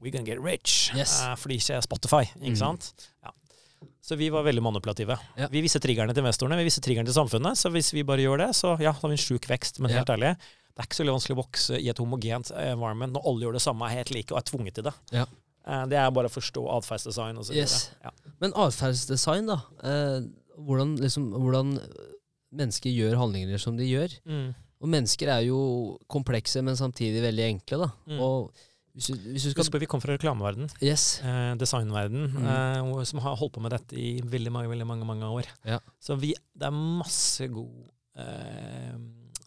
we're 0.00 0.12
gonna 0.12 0.26
get 0.26 0.40
rich. 0.40 0.90
Yes. 0.96 1.20
Uh, 1.22 1.34
fordi 1.36 1.58
ikke 1.60 1.80
Spotify, 1.82 2.24
ikke 2.40 2.54
Mm. 2.54 2.56
sant? 2.56 2.92
Ja. 3.24 3.30
Så 4.02 4.16
vi 4.16 4.28
var 4.32 4.42
veldig 4.44 4.62
manipulative. 4.62 5.16
Ja. 5.36 5.46
Vi 5.52 5.60
visste 5.62 5.78
triggerne 5.80 6.12
til 6.14 6.22
investorene, 6.24 6.56
vi 6.56 6.64
visste 6.64 6.80
triggerne 6.80 7.06
til 7.06 7.14
samfunnet, 7.14 7.56
så 7.56 7.70
hvis 7.70 7.92
vi 7.92 8.02
bare 8.02 8.22
gjør 8.24 8.38
det, 8.46 8.48
så 8.56 8.72
ja, 8.80 8.92
da 8.92 8.98
har 9.00 9.08
vi 9.08 9.16
en 9.18 9.22
sjuk 9.26 9.46
vekst. 9.46 9.78
Men 9.80 9.90
helt 9.92 10.08
ærlig, 10.08 10.36
det 10.36 10.78
er 10.78 10.88
ikke 10.88 10.96
så 10.96 11.04
veldig 11.04 11.14
vanskelig 11.18 11.36
å 11.36 11.42
vokse 11.42 11.78
i 11.80 11.88
et 11.92 11.98
homogent 12.00 12.50
environment 12.56 13.12
når 13.12 13.26
alle 13.28 13.44
gjør 13.46 13.52
det 13.58 13.62
samme, 13.62 13.84
er 13.90 14.00
helt 14.00 14.10
like 14.14 14.32
og 14.32 14.38
er 14.40 14.48
tvunget 14.50 14.74
til 14.74 14.84
det. 14.88 14.94
Ja. 15.12 15.26
Eh, 15.66 15.84
det 15.92 15.98
er 16.00 16.10
bare 16.16 16.30
å 16.30 16.32
forstå 16.32 16.64
atferdsdesign 16.78 17.36
og 17.38 17.44
så. 17.44 17.54
Yes. 17.54 17.90
Ja. 18.02 18.10
Men 18.40 18.52
atferdsdesign, 18.56 19.46
da. 19.52 19.60
Eh, 19.84 20.20
hvordan, 20.58 20.96
liksom, 21.00 21.30
hvordan 21.36 21.76
mennesker 22.52 22.90
gjør 22.90 23.16
handlinger 23.20 23.60
som 23.62 23.76
de 23.76 23.84
gjør. 23.86 24.16
Mm. 24.26 24.54
Og 24.80 24.88
mennesker 24.88 25.28
er 25.28 25.44
jo 25.44 25.98
komplekse, 26.08 26.62
men 26.64 26.74
samtidig 26.78 27.20
veldig 27.22 27.44
enkle, 27.52 27.84
da. 27.84 27.90
Mm. 28.08 28.20
Og 28.24 28.50
hvis 28.94 29.06
du, 29.12 29.14
hvis 29.32 29.44
du 29.46 29.50
skal 29.62 29.80
vi 29.80 29.86
kom 29.90 30.00
fra 30.02 30.16
reklameverden. 30.16 30.68
Yes. 30.82 31.20
eh, 31.22 31.54
designverden, 31.60 32.26
Mm. 32.34 32.46
eh, 32.98 33.04
som 33.04 33.20
har 33.24 33.36
holdt 33.36 33.54
på 33.54 33.62
med 33.62 33.72
dette 33.72 33.94
i 33.96 34.20
veldig 34.20 34.52
mange 34.52 34.68
veldig 34.72 34.86
mange, 34.86 35.06
mange 35.06 35.24
år. 35.30 35.46
Ja. 35.64 35.78
Så 36.00 36.16
vi, 36.18 36.34
det 36.54 36.66
er 36.66 36.74
masse 36.74 37.46
god 37.48 37.90
eh, 38.16 38.94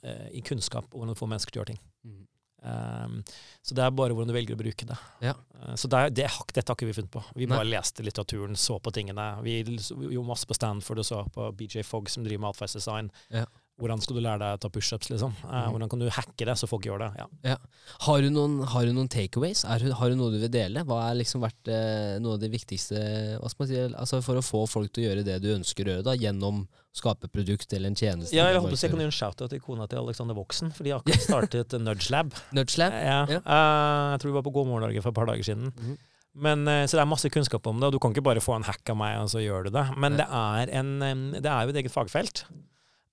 eh, 0.03 0.27
i 0.37 0.41
kunnskap 0.41 0.87
om 0.93 1.01
hvordan 1.01 1.13
du 1.15 1.19
får 1.19 1.31
mennesker 1.33 1.51
til 1.51 1.61
å 1.61 1.63
gjøre 1.65 1.73
ting. 1.75 1.81
Mm. 2.05 2.19
Um, 2.63 3.17
så 3.61 3.75
det 3.75 3.83
er 3.83 3.91
bare 3.91 4.13
hvordan 4.15 4.29
du 4.31 4.33
velger 4.37 4.55
å 4.55 4.59
bruke 4.61 4.85
det. 4.87 4.95
Ja. 5.25 5.33
Eh, 5.59 5.73
så 5.75 5.89
det 5.91 6.13
det, 6.15 6.29
dette 6.55 6.69
har 6.71 6.77
ikke 6.77 6.87
vi 6.87 6.95
funnet 6.95 7.11
på. 7.11 7.23
Vi 7.35 7.45
Nei. 7.45 7.57
bare 7.57 7.67
leste 7.67 8.05
litteraturen, 8.05 8.55
så 8.55 8.77
på 8.79 8.93
tingene. 8.95 9.25
Vi 9.43 9.57
gjorde 9.65 10.27
masse 10.29 10.47
på 10.47 10.55
Stanford 10.55 10.99
og 11.03 11.05
så 11.09 11.25
på 11.35 11.49
BJ 11.59 11.83
Fogg 11.83 12.07
som 12.09 12.23
driver 12.23 12.45
med 12.45 12.53
atferdsdesign. 12.55 13.11
Ja. 13.35 13.43
Hvordan 13.81 13.99
skal 14.03 14.15
du 14.15 14.21
lære 14.21 14.37
deg 14.37 14.57
å 14.57 14.59
ta 14.61 14.69
pushups, 14.69 15.09
liksom? 15.09 15.31
Eh, 15.43 15.49
Mhm. 15.49 15.71
Hvordan 15.73 15.89
kan 15.89 15.99
du 15.99 16.09
hacke 16.09 16.45
det 16.45 16.53
så 16.59 16.67
folk 16.69 16.83
gjør 16.85 16.99
det? 16.99 17.25
Ja. 17.43 17.57
Har 18.05 18.21
du 18.21 18.29
noen, 18.29 18.59
har 18.69 18.85
du 18.85 18.93
noen 18.93 19.09
takeaways? 19.09 19.63
Er, 19.65 19.79
har 19.97 20.09
du 20.09 20.15
noe 20.15 20.29
du 20.31 20.37
vil 20.39 20.49
dele? 20.53 20.83
Hva 20.85 21.09
er 21.09 21.15
liksom 21.17 21.41
vært 21.41 21.67
eh, 21.73 22.19
noe 22.21 22.35
av 22.37 22.39
det 22.39 22.51
viktigste 22.53 23.39
hva 23.41 23.49
skal 23.49 23.65
man 23.65 23.67
si, 23.71 23.95
altså 23.97 24.21
for 24.21 24.37
å 24.37 24.45
få 24.45 24.61
folk 24.69 24.93
til 24.93 25.03
å 25.03 25.07
gjøre 25.09 25.25
det 25.25 25.39
du 25.41 25.49
ønsker 25.55 25.85
å 25.89 25.95
gjøre, 25.95 26.03
da, 26.05 26.13
gjennom 26.13 26.61
å 26.67 26.95
skape 26.95 27.27
produkt 27.33 27.73
eller 27.73 27.89
en 27.89 27.95
tjeneste? 27.97 28.35
Ja, 28.37 28.45
jeg 28.53 28.61
håper 28.61 28.77
jeg 28.77 28.91
kan 28.93 28.99
gjøre 29.01 29.09
en 29.09 29.17
shout-out 29.19 29.49
til 29.49 29.59
kona 29.65 29.87
til 29.89 29.97
Alexander 30.03 30.35
Voksen, 30.37 30.69
for 30.71 30.83
de 30.85 30.91
har 30.93 31.01
akkurat 31.01 31.25
startet 31.29 31.73
Nudge 31.81 32.11
Lab. 32.13 32.31
Nudge 32.53 32.77
Lab? 32.77 32.93
Ja. 32.93 33.19
Ja. 33.25 33.39
Uh, 33.41 34.13
jeg 34.13 34.21
tror 34.21 34.29
vi 34.31 34.37
var 34.37 34.45
på 34.45 34.53
God 34.53 34.67
morgen 34.69 34.85
Norge 34.85 35.01
for 35.01 35.09
et 35.09 35.15
par 35.17 35.25
dager 35.33 35.43
siden. 35.49 35.73
Mhm. 35.73 35.97
Men, 36.35 36.67
eh, 36.67 36.85
så 36.89 36.97
det 36.97 37.01
er 37.03 37.05
masse 37.09 37.29
kunnskap 37.29 37.65
om 37.69 37.77
det, 37.79 37.85
og 37.89 37.93
du 37.93 37.99
kan 38.01 38.13
ikke 38.13 38.23
bare 38.25 38.41
få 38.41 38.55
en 38.55 38.63
hack 38.65 38.89
av 38.89 38.97
meg, 38.97 39.19
og 39.21 39.27
så 39.29 39.37
gjør 39.41 39.65
du 39.65 39.69
det. 39.75 39.83
Men 39.97 40.15
det 40.17 40.25
er, 40.25 40.69
en, 40.79 40.93
det 41.33 41.45
er 41.45 41.65
jo 41.65 41.69
et 41.69 41.81
eget 41.83 41.93
fagfelt. 41.93 42.45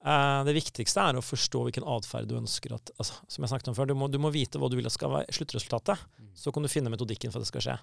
Eh, 0.01 0.41
det 0.49 0.55
viktigste 0.57 1.03
er 1.05 1.19
å 1.19 1.25
forstå 1.25 1.65
hvilken 1.67 1.85
atferd 1.85 2.29
du 2.31 2.39
ønsker 2.39 2.73
at 2.73 2.93
altså, 2.97 3.19
Som 3.29 3.45
jeg 3.45 3.51
snakket 3.53 3.69
om 3.69 3.77
før, 3.77 3.91
du 3.91 3.95
må, 4.01 4.09
du 4.09 4.17
må 4.23 4.31
vite 4.33 4.61
hva 4.61 4.71
du 4.73 4.79
vil 4.79 4.89
at 4.89 4.97
skal 4.97 5.13
være 5.13 5.37
sluttresultatet. 5.37 6.01
Mm. 6.17 6.31
Så 6.41 6.53
kan 6.55 6.65
du 6.65 6.73
finne 6.73 6.93
metodikken 6.93 7.33
for 7.33 7.41
at 7.41 7.45
det 7.49 7.53
skal 7.53 7.67
skje. 7.67 7.79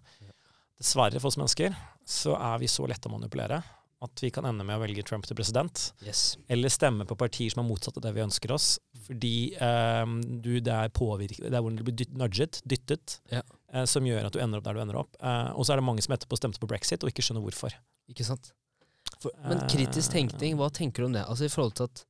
Dessverre 0.78 1.22
for 1.22 1.30
oss 1.30 1.38
mennesker 1.38 1.76
så 2.06 2.38
er 2.38 2.58
vi 2.62 2.70
så 2.70 2.86
lette 2.90 3.10
å 3.10 3.14
manipulere 3.14 3.62
at 4.06 4.22
vi 4.22 4.30
kan 4.30 4.46
ende 4.46 4.62
med 4.66 4.78
å 4.78 4.82
velge 4.84 5.02
Trump 5.02 5.26
til 5.26 5.38
president 5.38 5.88
Yes. 6.06 6.36
eller 6.54 6.70
stemme 6.70 7.06
på 7.10 7.18
partier 7.18 7.50
som 7.50 7.64
er 7.64 7.70
motsatt 7.70 7.98
av 7.98 8.04
det 8.06 8.12
vi 8.14 8.22
ønsker 8.22 8.54
oss. 8.54 8.76
Fordi 9.08 9.56
um, 9.58 10.20
du, 10.22 10.60
det 10.62 10.74
er 10.74 10.94
påvirket, 10.94 11.48
det 11.48 11.58
er 11.58 11.64
hvordan 11.66 11.80
du 11.80 11.86
blir 11.88 11.98
dytt, 11.98 12.14
nudget, 12.14 12.62
dyttet, 12.70 13.18
Ja. 13.34 13.42
uh, 13.74 13.86
som 13.90 14.06
gjør 14.06 14.30
at 14.30 14.38
du 14.38 14.42
ender 14.44 14.62
opp 14.62 14.68
der 14.70 14.78
du 14.78 14.84
ender 14.84 15.00
opp. 15.02 15.18
Uh, 15.18 15.50
og 15.58 15.66
så 15.66 15.74
er 15.74 15.82
det 15.82 15.88
mange 15.90 16.06
som 16.06 16.14
etterpå 16.14 16.38
stemte 16.38 16.62
på 16.62 16.70
brexit 16.70 17.02
og 17.02 17.10
ikke 17.10 17.26
skjønner 17.26 17.42
hvorfor. 17.48 17.74
Ikke 18.14 18.28
sant? 18.28 18.52
For, 19.22 19.32
men 19.48 19.64
kritisk 19.72 20.12
tenkning, 20.14 20.58
hva 20.60 20.70
tenker 20.74 21.04
du 21.04 21.08
om 21.10 21.14
det? 21.18 21.24
Altså 21.28 21.48
i 21.48 21.52
forhold 21.54 21.76
til 21.80 21.90
at 21.90 22.06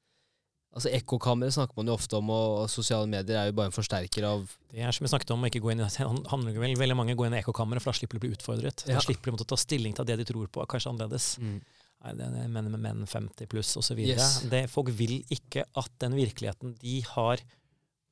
Altså 0.78 0.92
Ekkokamre 0.94 1.48
snakker 1.50 1.74
man 1.80 1.88
jo 1.90 1.94
ofte 1.96 2.18
om, 2.20 2.28
og, 2.30 2.68
sosiale 2.70 3.08
medier 3.10 3.40
er 3.40 3.46
jo 3.48 3.54
bare 3.58 3.72
en 3.72 3.74
forsterker 3.74 4.26
av 4.28 4.44
Det 4.70 4.84
er 4.86 4.92
som 4.94 5.06
vi 5.08 5.10
snakket 5.10 5.32
om, 5.34 5.46
ikke 5.48 5.62
gå 5.64 5.72
inn 5.74 5.80
i, 5.82 5.88
handler 6.30 6.60
vel, 6.60 6.76
veldig 6.78 6.98
mange 7.00 7.16
går 7.18 7.30
inn 7.32 7.38
i 7.38 7.40
ekkokamera, 7.40 7.82
for 7.82 7.90
da 7.90 7.98
slipper 7.98 8.20
de 8.20 8.22
å 8.22 8.26
bli 8.28 8.34
utfordret. 8.36 8.84
Ja. 8.86 9.00
Da 9.00 9.02
slipper 9.02 9.32
de 9.32 9.42
å 9.42 9.48
ta 9.48 9.58
stilling 9.58 9.96
til 9.98 10.06
det 10.06 10.20
de 10.20 10.26
tror 10.30 10.46
på, 10.54 10.66
kanskje 10.70 10.92
annerledes. 10.92 11.30
Nei, 11.42 12.12
det 12.20 12.28
er 12.28 12.52
menn 12.54 12.70
med 12.76 12.84
menn 12.84 13.08
50 13.10 13.50
pluss 13.50 13.72
osv. 13.80 13.98
Yes. 14.06 14.42
Det- 14.52 14.70
Folk 14.70 14.92
vil 14.94 15.24
ikke 15.34 15.64
at 15.82 15.90
den 16.04 16.14
virkeligheten 16.20 16.78
de 16.84 17.00
har 17.16 17.42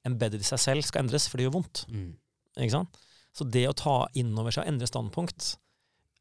embedded 0.08 0.42
i 0.42 0.50
seg 0.50 0.58
selv, 0.64 0.88
skal 0.90 1.04
endres, 1.04 1.28
for 1.30 1.38
det 1.38 1.46
gjør 1.46 1.58
vondt. 1.60 1.86
Mm. 1.92 2.16
Ikke 2.58 2.72
sant? 2.80 2.98
Så 3.36 3.46
det 3.52 3.68
å 3.70 3.76
ta 3.78 4.08
inn 4.16 4.34
over 4.40 4.50
seg 4.50 4.64
og 4.66 4.74
endre 4.74 4.88
standpunkt 4.90 5.58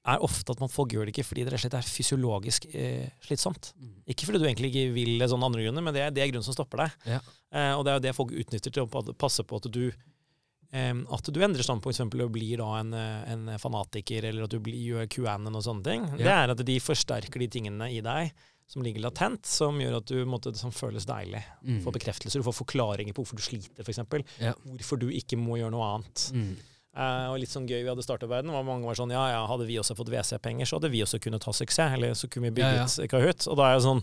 er 0.05 0.25
ofte 0.25 0.53
at 0.53 0.61
man 0.61 0.73
folk 0.73 0.93
gjør 0.93 1.09
det 1.09 1.15
ikke 1.15 1.27
fordi 1.27 1.45
det 1.47 1.57
er 1.57 1.87
fysiologisk 1.89 2.67
eh, 2.77 3.13
slitsomt. 3.25 3.73
Mm. 3.81 3.93
Ikke 4.13 4.29
fordi 4.29 4.41
du 4.43 4.49
egentlig 4.49 4.73
ikke 4.73 4.97
vil 4.97 5.15
det 5.21 5.31
sånn 5.33 5.45
andre 5.47 5.65
grunner, 5.65 5.85
men 5.85 5.97
det 5.97 6.03
er, 6.05 6.11
det 6.15 6.25
er 6.25 6.33
grunnen 6.33 6.47
som 6.47 6.57
stopper 6.57 6.85
deg. 6.85 6.99
Ja. 7.15 7.21
Eh, 7.55 7.71
og 7.73 7.85
det 7.87 7.93
er 7.93 7.97
jo 7.97 8.05
det 8.05 8.17
folk 8.17 8.35
utnytter 8.35 8.75
til 8.75 8.85
å 8.85 9.05
passe 9.17 9.47
på 9.49 9.61
at 9.63 9.69
du 9.73 9.85
eh, 9.89 10.93
at 11.17 11.31
du 11.33 11.41
endrer 11.47 11.65
standpunkt, 11.65 11.97
f.eks. 11.97 12.21
og 12.21 12.35
blir 12.35 12.61
da 12.61 12.71
en, 12.83 12.93
eh, 12.99 13.31
en 13.33 13.55
fanatiker, 13.63 14.29
eller 14.29 14.45
at 14.45 14.53
du 14.53 14.61
blir, 14.65 14.77
gjør 14.93 15.09
QAnon 15.17 15.57
og 15.57 15.65
sånne 15.65 15.89
ting. 15.89 16.11
Det 16.21 16.35
er 16.35 16.53
at 16.53 16.67
de 16.69 16.81
forsterker 16.85 17.47
de 17.47 17.51
tingene 17.57 17.89
i 17.95 18.03
deg 18.05 18.35
som 18.69 18.85
ligger 18.85 19.05
latent, 19.05 19.45
som 19.49 19.77
gjør 19.81 19.99
at 19.99 20.09
du 20.09 20.23
måtte, 20.29 20.53
som 20.57 20.73
føles 20.73 21.05
deilig. 21.09 21.43
Mm. 21.65 21.81
Får 21.85 21.97
bekreftelser, 21.97 22.41
du 22.41 22.47
får 22.47 22.57
forklaringer 22.63 23.17
på 23.17 23.25
hvorfor 23.25 23.41
du 23.41 23.45
sliter, 23.45 23.85
f.eks. 23.85 24.31
Ja. 24.41 24.55
Hvorfor 24.65 25.01
du 25.01 25.11
ikke 25.13 25.39
må 25.41 25.59
gjøre 25.61 25.75
noe 25.77 25.91
annet. 25.97 26.29
Mm. 26.37 26.55
Eh, 26.95 27.27
og 27.27 27.41
litt 27.43 27.51
sånn 27.51 27.67
gøy 27.67 27.81
vi 27.81 27.91
hadde 27.91 28.05
startet 28.07 28.31
verden, 28.31 28.53
var 28.55 28.63
mange 28.67 28.87
var 28.87 28.99
sånn 28.99 29.11
ja, 29.11 29.25
ja, 29.33 29.43
hadde 29.51 29.67
vi 29.67 29.81
også 29.81 29.97
fått 29.99 30.13
WC-penger, 30.15 30.69
så 30.69 30.79
hadde 30.79 30.93
vi 30.93 31.03
også 31.03 31.19
kunnet 31.23 31.43
ha 31.43 31.55
suksess. 31.57 31.97
Eller 31.97 32.15
så 32.19 32.31
kunne 32.31 32.53
vi 32.55 32.63
Ja, 32.63 32.85
ja. 32.85 33.07
Kahoot. 33.11 33.49
Og 33.51 33.59
da 33.59 33.71
er 33.71 33.79
jo 33.79 33.85
sånn 33.89 34.03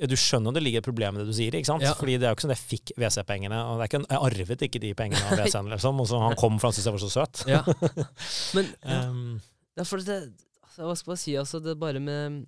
ja, 0.00 0.08
Du 0.10 0.16
skjønner 0.18 0.56
det 0.56 0.64
ligger 0.64 0.80
et 0.80 0.88
problem 0.88 1.18
i 1.18 1.22
det 1.22 1.28
du 1.28 1.34
sier, 1.36 1.54
ikke 1.54 1.68
sant? 1.68 1.84
Ja. 1.84 1.92
Fordi 1.98 2.16
det 2.16 2.26
er 2.26 2.32
jo 2.32 2.38
ikke 2.38 2.46
sånn 2.46 2.54
at 2.54 2.62
jeg 2.62 2.70
fikk 2.72 2.94
WC-pengene. 2.96 3.60
og 3.68 3.76
det 3.76 3.84
er 3.84 3.92
ikke 3.92 4.00
en, 4.00 4.08
Jeg 4.10 4.24
arvet 4.30 4.64
ikke 4.68 4.82
de 4.86 4.94
pengene 4.96 5.28
av 5.28 5.36
WC-en, 5.44 5.68
liksom. 5.74 6.00
Og 6.00 6.08
så 6.08 6.22
han 6.24 6.38
kom 6.40 6.56
for 6.56 6.70
han 6.70 6.78
syntes 6.78 6.88
jeg 6.88 6.96
var 6.96 7.04
så 7.04 7.12
søt. 7.12 7.44
Ja. 7.50 7.62
Men 8.56 8.72
ja. 8.80 9.02
Um, 9.10 9.40
er 9.76 9.88
for 9.90 10.00
det, 10.08 10.18
altså, 10.64 10.88
Hva 10.88 10.96
skal 10.98 11.12
man 11.12 11.20
si, 11.20 11.36
altså 11.36 11.60
det 11.60 11.74
er 11.74 11.80
bare 11.84 12.00
med 12.00 12.40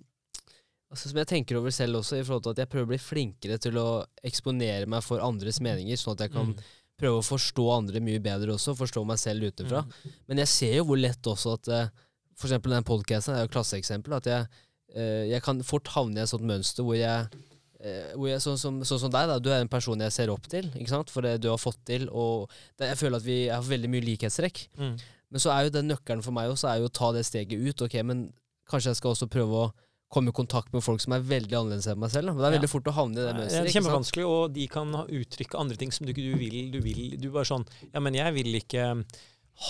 altså, 0.89 1.11
Som 1.11 1.21
jeg 1.21 1.29
tenker 1.29 1.61
over 1.61 1.75
selv 1.75 2.01
også, 2.01 2.17
i 2.17 2.25
forhold 2.25 2.47
til 2.47 2.55
at 2.55 2.63
jeg 2.63 2.71
prøver 2.73 2.89
å 2.89 2.93
bli 2.95 3.01
flinkere 3.05 3.61
til 3.61 3.77
å 3.77 3.87
eksponere 4.25 4.89
meg 4.89 5.05
for 5.05 5.21
andres 5.21 5.61
meninger, 5.61 5.99
sånn 5.99 6.17
at 6.17 6.25
jeg 6.25 6.33
kan 6.33 6.51
mm, 6.55 6.67
prøve 6.97 7.21
å 7.21 7.25
forstå 7.25 7.65
andre 7.75 8.01
mye 8.03 8.21
bedre 8.23 8.55
også, 8.55 8.75
forstå 8.77 9.03
meg 9.07 9.19
selv 9.21 9.49
utenfra. 9.51 9.83
mm, 9.85 10.15
Men 10.29 10.41
jeg 10.43 10.51
ser 10.53 10.77
jo 10.79 10.87
hvor 10.89 11.01
lett 11.01 11.29
også 11.29 11.57
at 11.57 11.69
eh, 11.73 11.89
For 12.37 12.49
eksempel 12.49 12.75
den 12.75 12.85
podcasten 12.85 13.33
er 13.33 13.41
jo 13.41 13.49
et 13.49 13.53
klasseeksempel. 13.53 14.13
At 14.13 14.27
jeg, 14.29 14.47
eh, 14.93 15.23
jeg 15.31 15.41
kan 15.41 15.61
fort 15.65 15.87
havne 15.95 16.19
i 16.19 16.21
et 16.21 16.29
sånt 16.29 16.45
mønster 16.45 16.85
hvor 16.85 16.93
jeg, 16.93 17.39
eh, 17.81 18.11
hvor 18.13 18.29
jeg 18.29 18.43
sånn, 18.43 18.59
som, 18.61 18.77
sånn 18.85 19.01
som 19.07 19.13
deg, 19.13 19.25
da. 19.31 19.39
Du 19.41 19.49
er 19.49 19.63
en 19.63 19.71
person 19.71 19.97
jeg 20.05 20.13
ser 20.13 20.29
opp 20.29 20.45
til, 20.51 20.69
ikke 20.77 20.91
sant? 20.91 21.09
for 21.09 21.25
det 21.25 21.39
du 21.41 21.49
har 21.49 21.57
fått 21.57 21.79
til. 21.89 22.05
Og 22.13 22.45
jeg 22.77 22.99
føler 22.99 23.17
at 23.17 23.25
vi 23.25 23.39
har 23.49 23.65
veldig 23.65 23.89
mye 23.89 24.05
likhetstrekk. 24.11 24.67
mm. 24.77 24.97
Men 25.27 25.43
så 25.43 25.51
er 25.51 25.65
jo 25.65 25.73
den 25.75 25.89
nøkkelen 25.91 26.21
for 26.23 26.31
meg 26.31 26.47
også 26.47 26.69
er 26.71 26.77
jo 26.79 26.87
å 26.87 26.93
ta 26.93 27.09
det 27.11 27.25
steget 27.27 27.59
ut. 27.59 27.81
Ok, 27.83 27.97
men 28.07 28.29
kanskje 28.69 28.93
jeg 28.93 28.99
skal 29.01 29.11
også 29.11 29.27
prøve 29.27 29.65
å 29.65 29.65
komme 30.09 30.29
i 30.29 30.35
kontakt 30.35 30.71
med 30.73 30.83
folk 30.85 31.01
som 31.03 31.13
er 31.13 31.19
veldig 31.27 31.51
annerledes 31.57 31.87
enn 31.91 31.99
meg 31.99 32.09
selv. 32.13 32.27
Da. 32.27 32.33
Men 32.33 32.41
det 32.43 32.47
er 32.47 32.53
Ja. 32.53 32.59
veldig 32.59 32.69
fort 32.71 32.83
å 32.87 32.93
havne 32.95 33.11
i 33.11 33.21
det 33.21 33.25
Det 33.27 33.39
mønsteret. 33.41 33.67
er 33.67 33.75
kjempevanskelig, 33.81 34.25
og 34.27 34.53
de 34.53 34.67
kan 34.67 34.91
uttrykke 34.93 35.59
andre 35.59 35.75
ting 35.75 35.91
som 35.91 36.05
du 36.07 36.13
ikke 36.13 36.31
du 36.31 36.37
vil. 36.39 36.71
Du 36.71 36.79
vil 36.81 37.17
du 37.19 37.29
bare 37.31 37.43
sånn 37.45 37.65
Ja, 37.93 37.99
men 37.99 38.13
jeg 38.13 38.33
vil 38.33 38.53
ikke 38.61 38.91
um, 38.91 39.05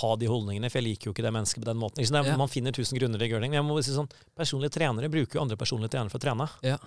ha 0.00 0.16
de 0.16 0.26
holdningene, 0.26 0.70
for 0.70 0.78
jeg 0.78 0.84
liker 0.98 1.04
jo 1.08 1.12
ikke 1.14 1.24
det 1.24 1.32
mennesket 1.32 1.62
på 1.64 1.64
den 1.64 1.76
måten. 1.78 2.06
Sant? 2.06 2.24
Er- 2.26 2.30
Ja. 2.30 2.36
Man 2.36 2.48
finner 2.48 2.70
tusen 2.72 2.98
grunner 2.98 3.18
til 3.18 3.26
å 3.28 3.30
gjøre 3.34 3.42
ting. 3.42 3.50
Men 3.50 3.64
jeg 3.64 3.68
må 3.70 3.82
si 3.82 3.90
sånn, 3.90 4.10
personlige 4.36 4.70
trenere 4.78 5.08
bruker 5.10 5.34
jo 5.34 5.40
andre 5.40 5.56
personlige 5.56 5.90
trenere 5.90 6.10
for 6.10 6.18
å 6.18 6.22
trene. 6.22 6.48
Ja. 6.62 6.78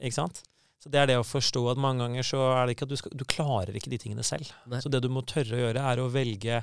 Ikke 0.00 0.12
sant? 0.14 0.42
Så 0.82 0.90
det 0.90 0.98
er 1.00 1.06
det 1.06 1.16
å 1.16 1.22
forstå 1.24 1.70
at 1.70 1.78
mange 1.78 1.98
ganger 2.02 2.22
så 2.22 2.38
er 2.62 2.66
det 2.66 2.76
ikke 2.76 2.82
at 2.82 2.88
du, 2.88 2.96
skal, 2.96 3.10
du 3.14 3.24
klarer 3.24 3.72
ikke 3.74 3.88
de 3.90 3.98
tingene 3.98 4.22
selv. 4.24 4.50
Nei. 4.66 4.80
Så 4.80 4.90
det 4.90 5.00
du 5.02 5.08
må 5.08 5.22
tørre 5.24 5.54
å 5.54 5.72
gjøre, 5.72 5.78
er 5.78 5.96
å 6.02 6.10
velge 6.10 6.62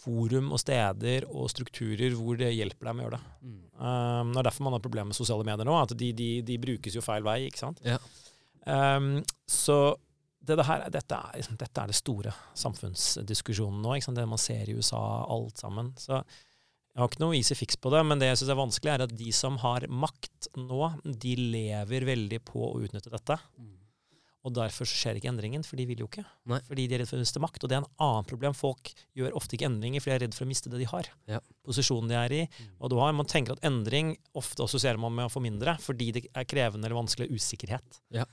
forum 0.00 0.50
og 0.54 0.60
steder 0.62 1.26
og 1.28 1.50
strukturer 1.52 2.14
hvor 2.16 2.38
det 2.40 2.52
hjelper 2.54 2.88
deg 2.88 2.96
med 2.96 3.04
å 3.04 3.08
gjøre 3.08 3.18
det. 3.18 3.32
Mm. 3.46 3.56
Um, 3.80 4.34
det 4.34 4.42
er 4.42 4.48
derfor 4.48 4.66
man 4.66 4.76
har 4.76 4.84
problemer 4.84 5.10
med 5.10 5.18
sosiale 5.18 5.46
medier 5.46 5.68
nå. 5.68 5.76
At 5.80 5.96
de, 5.98 6.12
de, 6.16 6.30
de 6.46 6.60
brukes 6.62 6.96
jo 6.96 7.04
feil 7.04 7.26
vei, 7.26 7.40
ikke 7.48 7.64
sant. 7.64 7.82
Ja. 7.86 7.98
Um, 8.64 9.18
så 9.48 9.80
det, 10.40 10.56
det 10.56 10.66
her, 10.68 10.86
dette, 10.92 11.16
er, 11.16 11.40
liksom, 11.40 11.58
dette, 11.60 11.82
er, 11.82 11.90
det 11.90 11.98
store 11.98 12.32
samfunnsdiskusjonen 12.58 13.82
nå. 13.84 13.98
Det 14.16 14.28
man 14.28 14.40
ser 14.40 14.70
i 14.70 14.76
USA, 14.78 15.02
alt 15.28 15.60
sammen. 15.60 15.92
Så 16.00 16.16
jeg 16.20 17.02
har 17.02 17.10
ikke 17.10 17.22
noe 17.22 17.36
easy 17.38 17.54
fix 17.58 17.76
på 17.78 17.92
det, 17.94 18.00
men 18.06 18.20
det 18.20 18.32
jeg 18.32 18.40
syns 18.40 18.54
er 18.54 18.58
vanskelig, 18.58 18.94
er 18.94 19.04
at 19.06 19.12
de 19.16 19.34
som 19.36 19.60
har 19.62 19.86
makt 19.88 20.50
nå, 20.58 20.94
de 21.04 21.36
lever 21.38 22.08
veldig 22.08 22.40
på 22.48 22.64
å 22.66 22.80
utnytte 22.82 23.12
dette. 23.12 23.36
Mm. 23.60 23.76
Og 24.46 24.54
derfor 24.56 24.88
skjer 24.88 25.18
ikke 25.18 25.28
endringen, 25.28 25.64
for 25.66 25.76
de 25.76 25.84
vil 25.88 26.00
jo 26.00 26.08
ikke. 26.08 26.24
Nei. 26.48 26.60
Fordi 26.64 26.86
de 26.88 26.96
er 26.96 27.02
redd 27.02 27.10
for 27.10 27.18
å 27.18 27.24
miste 27.24 27.42
makt. 27.44 27.64
Og 27.64 27.70
det 27.70 27.76
er 27.76 27.82
en 27.82 27.90
annen 28.06 28.28
problem. 28.28 28.54
Folk 28.56 28.92
gjør 29.18 29.36
ofte 29.36 29.56
ikke 29.56 29.68
endringer 29.68 30.00
fordi 30.00 30.14
de 30.14 30.16
er 30.16 30.22
redd 30.24 30.36
for 30.36 30.46
å 30.46 30.50
miste 30.50 30.72
det 30.72 30.80
de 30.80 30.88
har. 30.88 31.10
Ja. 31.28 31.40
Posisjonen 31.66 32.08
de 32.08 32.16
er 32.16 32.36
i. 32.38 32.42
Og 32.78 32.92
du 32.92 32.96
har, 33.02 33.12
Man 33.16 33.28
tenker 33.28 33.58
at 33.58 33.66
endring 33.68 34.14
ofte 34.38 34.64
assosierer 34.64 35.00
man 35.00 35.12
med 35.16 35.28
å 35.28 35.32
få 35.32 35.42
mindre, 35.44 35.76
fordi 35.84 36.12
det 36.16 36.24
er 36.32 36.48
krevende 36.48 36.88
eller 36.88 37.02
vanskelig 37.02 37.28
usikkerhet. 37.36 38.00
Ja. 38.16 38.24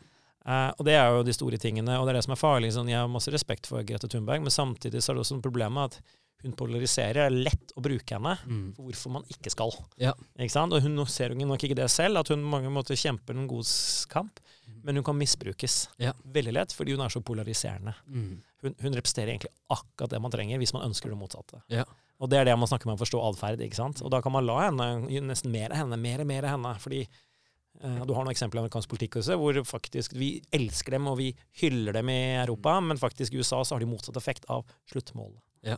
Uh, 0.48 0.72
og 0.80 0.86
det 0.88 0.94
er 0.96 1.10
jo 1.12 1.26
de 1.28 1.36
store 1.36 1.60
tingene, 1.60 1.98
og 2.00 2.08
det 2.08 2.14
er 2.14 2.22
det 2.22 2.28
som 2.30 2.38
er 2.38 2.40
farlig. 2.40 2.72
Sånn, 2.72 2.88
jeg 2.88 3.02
har 3.02 3.12
masse 3.12 3.34
respekt 3.34 3.68
for 3.68 3.84
Grete 3.84 4.08
Thunberg, 4.08 4.46
men 4.46 4.54
samtidig 4.54 5.02
så 5.04 5.12
er 5.12 5.18
det 5.18 5.26
også 5.26 5.42
et 5.42 5.44
problem 5.44 5.76
med 5.76 5.92
at 5.92 6.16
hun 6.44 6.54
polariserer. 6.58 7.18
Det 7.18 7.26
er 7.26 7.46
lett 7.50 7.74
å 7.78 7.84
bruke 7.84 8.18
henne 8.18 8.36
mm. 8.46 8.66
for 8.78 8.88
hvorfor 8.90 9.14
man 9.18 9.28
ikke 9.34 9.52
skal. 9.54 9.74
Ja. 10.02 10.14
Ikke? 10.38 10.66
Og 10.68 10.82
hun 10.86 11.02
ser 11.10 11.34
hun 11.34 11.46
nok 11.50 11.64
ikke 11.66 11.78
det 11.80 11.90
selv, 11.94 12.22
at 12.22 12.32
hun 12.34 12.44
på 12.44 12.54
mange 12.54 12.72
måter 12.74 13.00
kjemper 13.00 13.38
en 13.38 13.50
god 13.50 13.70
kamp, 14.12 14.42
mm. 14.68 14.82
men 14.86 15.00
hun 15.00 15.08
kan 15.08 15.18
misbrukes 15.18 15.80
ja. 16.02 16.14
veldig 16.24 16.58
lett 16.60 16.76
fordi 16.78 16.98
hun 16.98 17.06
er 17.06 17.14
så 17.14 17.24
polariserende. 17.26 17.96
Mm. 18.06 18.36
Hun, 18.64 18.74
hun, 18.82 18.98
representerer 18.98 19.36
egentlig 19.36 19.54
akkurat 19.74 20.14
det 20.14 20.22
man 20.24 20.34
trenger 20.34 20.62
hvis 20.62 20.74
man 20.74 20.86
ønsker 20.88 21.14
det 21.14 21.20
motsatte. 21.20 21.62
Ja. 21.74 21.86
Og 22.18 22.30
det 22.32 22.40
er 22.40 22.48
det 22.50 22.58
man 22.58 22.70
snakker 22.70 22.90
med 22.90 22.98
å 22.98 23.04
forstå 23.04 23.22
atferd. 23.28 23.62
Og 23.62 24.10
da 24.14 24.22
kan 24.26 24.34
man 24.34 24.46
la 24.46 24.58
henne 24.68 24.88
nesten 25.28 25.54
mer 25.54 25.74
av 25.74 25.84
henne, 25.84 26.00
mer 26.02 26.24
og 26.24 26.30
mer 26.30 26.48
av 26.48 26.56
henne. 26.56 26.72
fordi 26.82 27.04
uh, 27.06 28.02
du 28.02 28.14
har 28.16 28.26
noen 28.26 28.34
eksempler 28.34 28.58
i 28.58 28.64
amerikansk 28.66 28.90
politikk 28.90 29.20
også, 29.22 29.38
hvor 29.38 29.60
faktisk 29.70 30.18
vi 30.18 30.32
elsker 30.54 30.98
dem 30.98 31.12
og 31.12 31.20
vi 31.22 31.30
hyller 31.62 31.94
dem 32.00 32.10
i 32.10 32.22
Europa, 32.40 32.80
men 32.82 32.98
faktisk 32.98 33.34
i 33.34 33.44
USA 33.44 33.62
så 33.62 33.76
har 33.76 33.86
de 33.86 33.92
motsatt 33.92 34.18
effekt 34.18 34.50
av 34.50 34.66
sluttmålet. 34.90 35.38
Ja. 35.68 35.78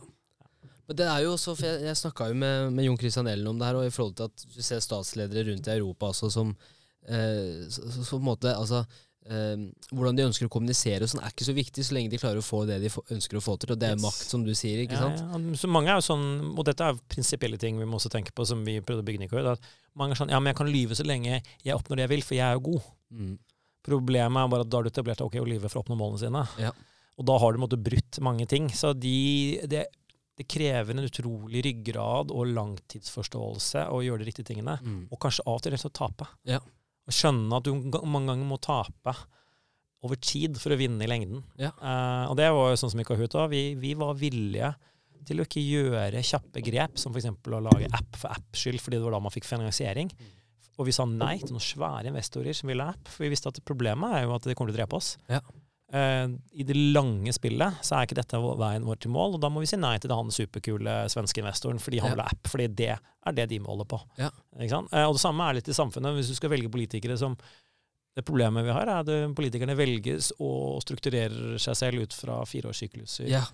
Men 0.90 0.98
det 0.98 1.06
er 1.06 1.20
jo 1.22 1.36
også, 1.36 1.52
for 1.54 1.68
Jeg, 1.68 1.84
jeg 1.86 1.98
snakka 2.00 2.32
jo 2.32 2.34
med, 2.42 2.72
med 2.74 2.88
Jon 2.88 2.96
Christian 2.98 3.28
Ellen 3.30 3.46
om 3.46 3.60
det 3.60 3.68
her, 3.68 3.76
og 3.78 3.86
i 3.86 3.92
forhold 3.94 4.16
til 4.18 4.26
at 4.26 4.42
du 4.42 4.58
ser 4.58 4.80
statsledere 4.82 5.46
rundt 5.46 5.68
i 5.70 5.76
Europa 5.76 6.08
også, 6.10 6.30
som 6.34 6.50
eh, 6.50 7.68
så, 7.70 7.84
så, 7.94 8.02
på 8.08 8.18
en 8.18 8.26
måte, 8.26 8.50
altså, 8.50 8.80
eh, 9.30 9.68
Hvordan 9.94 10.18
de 10.18 10.24
ønsker 10.26 10.48
å 10.48 10.50
kommunisere 10.50 11.06
og 11.06 11.12
sånn, 11.12 11.22
er 11.22 11.30
ikke 11.30 11.46
så 11.46 11.54
viktig 11.54 11.84
så 11.86 11.94
lenge 11.94 12.10
de 12.10 12.18
klarer 12.18 12.42
å 12.42 12.46
få 12.48 12.64
det 12.66 12.80
de 12.82 12.90
ønsker 12.90 13.38
å 13.38 13.44
få 13.44 13.54
til. 13.62 13.76
Og 13.76 13.78
det 13.78 13.86
er 13.86 13.94
yes. 14.00 14.02
makt, 14.02 14.24
som 14.32 14.42
du 14.42 14.50
sier. 14.50 14.82
ikke 14.82 14.98
sant? 14.98 15.22
Ja. 15.22 15.40
Så 15.62 15.70
mange 15.70 15.94
er 15.94 16.02
jo 16.02 16.08
sånn, 16.08 16.26
Og 16.56 16.66
dette 16.66 16.90
er 16.90 16.98
prinsipielle 17.14 17.62
ting 17.62 17.78
vi 17.78 17.86
må 17.86 18.02
også 18.02 18.10
tenke 18.10 18.34
på, 18.34 18.48
som 18.50 18.66
vi 18.66 18.80
prøvde 18.82 19.06
å 19.06 19.08
bygge 19.12 19.22
Nikoi. 19.28 19.46
At 19.54 19.70
mange 19.94 20.18
er 20.18 20.24
sånn 20.24 20.34
Ja, 20.34 20.42
men 20.42 20.50
jeg 20.50 20.58
kan 20.64 20.74
lyve 20.74 20.98
så 20.98 21.06
lenge 21.06 21.38
jeg 21.38 21.76
oppnår 21.76 22.02
det 22.02 22.08
jeg 22.08 22.14
vil, 22.16 22.26
for 22.26 22.40
jeg 22.40 22.48
er 22.48 22.58
jo 22.58 22.66
god. 22.72 22.90
Mm. 23.14 23.32
Problemet 23.86 24.42
er 24.42 24.52
bare 24.56 24.66
at 24.66 24.74
da 24.74 24.82
har 24.82 24.90
du 24.90 24.90
etablert 24.90 25.22
deg 25.22 25.30
ok 25.30 25.38
å 25.38 25.48
lyve 25.54 25.70
for 25.70 25.78
å 25.78 25.86
oppnå 25.86 26.02
målene 26.02 26.24
sine. 26.26 26.46
Ja. 26.66 26.74
Og 27.20 27.26
da 27.28 27.38
har 27.38 27.54
du 27.54 27.78
brutt 27.78 28.18
mange 28.24 28.46
ting. 28.50 28.66
Så 28.74 28.94
de, 28.96 29.60
det 29.70 29.86
det 30.40 30.46
krever 30.48 30.94
en 30.94 31.04
utrolig 31.04 31.60
ryggrad 31.66 32.30
og 32.32 32.48
langtidsforståelse 32.54 33.82
å 33.92 33.98
gjøre 34.00 34.22
de 34.22 34.30
riktige 34.30 34.48
tingene. 34.48 34.78
Mm. 34.80 35.02
Og 35.12 35.20
kanskje 35.20 35.44
av 35.44 35.58
og 35.58 35.64
til 35.64 35.74
rett 35.74 35.82
og 35.82 35.84
slett 35.84 35.98
tape. 35.98 36.28
Ja. 36.48 36.62
Og 37.04 37.12
skjønne 37.12 37.58
at 37.58 37.66
du 37.68 37.74
mange 38.08 38.30
ganger 38.30 38.48
må 38.48 38.56
tape 38.64 39.12
over 40.00 40.16
tid 40.16 40.56
for 40.56 40.72
å 40.72 40.78
vinne 40.80 41.04
i 41.04 41.10
lengden. 41.10 41.42
Ja. 41.60 41.74
Uh, 41.76 42.30
og 42.30 42.38
det 42.40 42.48
var 42.56 42.72
jo 42.72 42.80
sånn 42.80 42.94
som 42.94 43.02
i 43.02 43.04
Kahoot 43.04 43.36
òg. 43.36 43.50
Vi, 43.52 43.62
vi, 43.82 43.92
var 44.00 44.16
villige 44.16 44.72
til 45.28 45.42
å 45.42 45.44
ikke 45.44 45.60
gjøre 45.60 46.24
kjappe 46.24 46.64
grep, 46.64 46.96
som 46.96 47.12
f.eks. 47.12 47.28
å 47.28 47.64
lage 47.68 47.90
app 48.00 48.16
for 48.16 48.32
apps 48.32 48.64
skyld, 48.64 48.80
fordi 48.80 48.96
det 48.96 49.04
var 49.04 49.18
da 49.18 49.20
man 49.26 49.34
fikk 49.34 49.48
finansiering. 49.50 50.08
Mm. 50.08 50.36
Og 50.80 50.88
vi 50.88 50.96
sa 50.96 51.04
nei 51.04 51.34
til 51.42 51.52
noen 51.52 51.66
svære 51.66 52.08
investorer 52.08 52.56
som 52.56 52.72
ville 52.72 52.88
app, 52.94 53.12
for 53.12 53.26
vi 53.26 53.34
visste 53.34 53.52
at 53.52 53.60
problemet 53.68 54.16
er 54.16 54.24
jo 54.24 54.32
at 54.38 54.48
det 54.48 54.56
kommer 54.56 54.72
til 54.72 54.78
å 54.78 54.80
drepe 54.80 54.96
oss. 54.96 55.18
Ja. 55.28 55.42
Uh, 55.90 56.36
I 56.54 56.62
det 56.62 56.76
lange 56.94 57.32
spillet 57.34 57.80
så 57.82 57.96
er 57.96 58.06
ikke 58.06 58.18
dette 58.20 58.38
veien 58.38 58.84
vår 58.86 59.00
til 59.02 59.10
mål, 59.10 59.34
og 59.34 59.42
da 59.42 59.48
må 59.50 59.62
vi 59.62 59.66
si 59.70 59.78
nei 59.80 59.96
til 59.98 60.12
han 60.14 60.30
superkule 60.30 60.92
svenske 61.10 61.42
investoren 61.42 61.82
fordi 61.82 61.98
han 62.04 62.14
vil 62.14 62.22
ha 62.22 62.28
app, 62.30 62.46
fordi 62.46 62.68
det 62.78 62.92
er 62.94 63.34
det 63.34 63.48
de 63.50 63.58
måler 63.64 63.88
på. 63.90 63.98
Ja. 64.20 64.30
Uh, 64.54 65.06
og 65.08 65.16
det 65.16 65.22
samme 65.24 65.48
er 65.48 65.58
litt 65.58 65.70
i 65.70 65.74
samfunnet. 65.74 66.14
Hvis 66.18 66.30
du 66.30 66.38
skal 66.38 66.54
velge 66.54 66.70
politikere 66.70 67.18
som 67.18 67.38
Det 68.10 68.24
problemet 68.26 68.64
vi 68.66 68.72
har, 68.74 68.88
er 68.90 69.04
at 69.04 69.34
politikerne 69.38 69.76
velges 69.78 70.32
og 70.42 70.80
strukturerer 70.82 71.60
seg 71.62 71.76
selv 71.78 72.02
ut 72.02 72.12
fra 72.12 72.40
fireårssykluser. 72.42 73.28
Ja. 73.30 73.44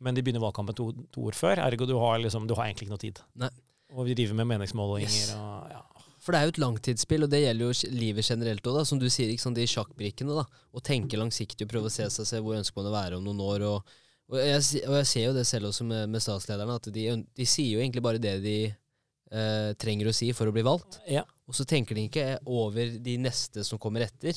Men 0.00 0.16
de 0.16 0.22
begynner 0.24 0.40
valgkampen 0.40 0.74
to, 0.74 0.86
to 1.12 1.26
år 1.28 1.36
før, 1.36 1.60
ergo 1.60 1.86
du 1.86 1.98
har, 2.00 2.16
liksom, 2.22 2.46
du 2.48 2.54
har 2.56 2.70
egentlig 2.70 2.86
ikke 2.86 2.94
noe 2.94 3.02
tid. 3.02 3.20
Nei. 3.36 3.50
Og 3.92 4.08
vi 4.08 4.16
driver 4.16 4.38
med 4.40 4.48
meningsmålinger 4.48 5.12
yes. 5.12 5.34
og 5.36 5.68
ja. 5.72 5.82
For 6.28 6.36
det 6.36 6.42
er 6.42 6.50
jo 6.50 6.52
et 6.52 6.58
langtidsspill, 6.60 7.24
og 7.24 7.30
det 7.32 7.38
gjelder 7.40 7.70
jo 7.70 7.88
livet 7.96 8.26
generelt 8.28 8.66
òg, 8.68 8.82
som 8.84 8.98
du 9.00 9.06
sier, 9.08 9.30
ikke 9.32 9.46
sant, 9.46 9.56
de 9.56 9.64
sjakkbrikkene. 9.64 10.34
da, 10.36 10.42
Å 10.76 10.82
tenke 10.84 11.16
langsiktig 11.16 11.64
og 11.64 11.70
prøve 11.70 11.88
å 11.88 11.94
se 11.94 12.04
seg 12.12 12.28
selv 12.28 12.44
hvor 12.44 12.58
ønsker 12.58 12.76
man 12.82 12.90
å 12.90 12.92
være 12.92 13.16
om 13.16 13.24
noen 13.24 13.40
år. 13.46 13.64
og, 13.64 13.94
og, 14.28 14.36
jeg, 14.36 14.82
og 14.82 14.98
jeg, 14.98 15.06
ser 15.08 15.24
jo 15.24 15.32
det 15.38 15.46
selv 15.48 15.70
også 15.70 15.86
med, 15.88 16.02
med 16.12 16.20
statslederne, 16.20 16.76
at 16.76 16.90
de, 16.92 17.06
de, 17.24 17.46
sier 17.48 17.70
jo 17.70 17.80
egentlig 17.80 18.02
bare 18.04 18.20
det 18.20 18.34
de 18.44 18.58
eh, 18.68 19.70
trenger 19.80 20.10
å 20.10 20.14
si 20.18 20.28
for 20.36 20.50
å 20.50 20.52
bli 20.52 20.66
valgt. 20.68 20.98
Ja. 21.08 21.22
Og 21.48 21.56
så 21.56 21.64
tenker 21.64 21.96
de 21.96 22.04
ikke 22.10 22.26
over 22.44 22.92
de 23.08 23.14
neste 23.24 23.64
som 23.64 23.80
kommer 23.80 24.04
etter. 24.04 24.36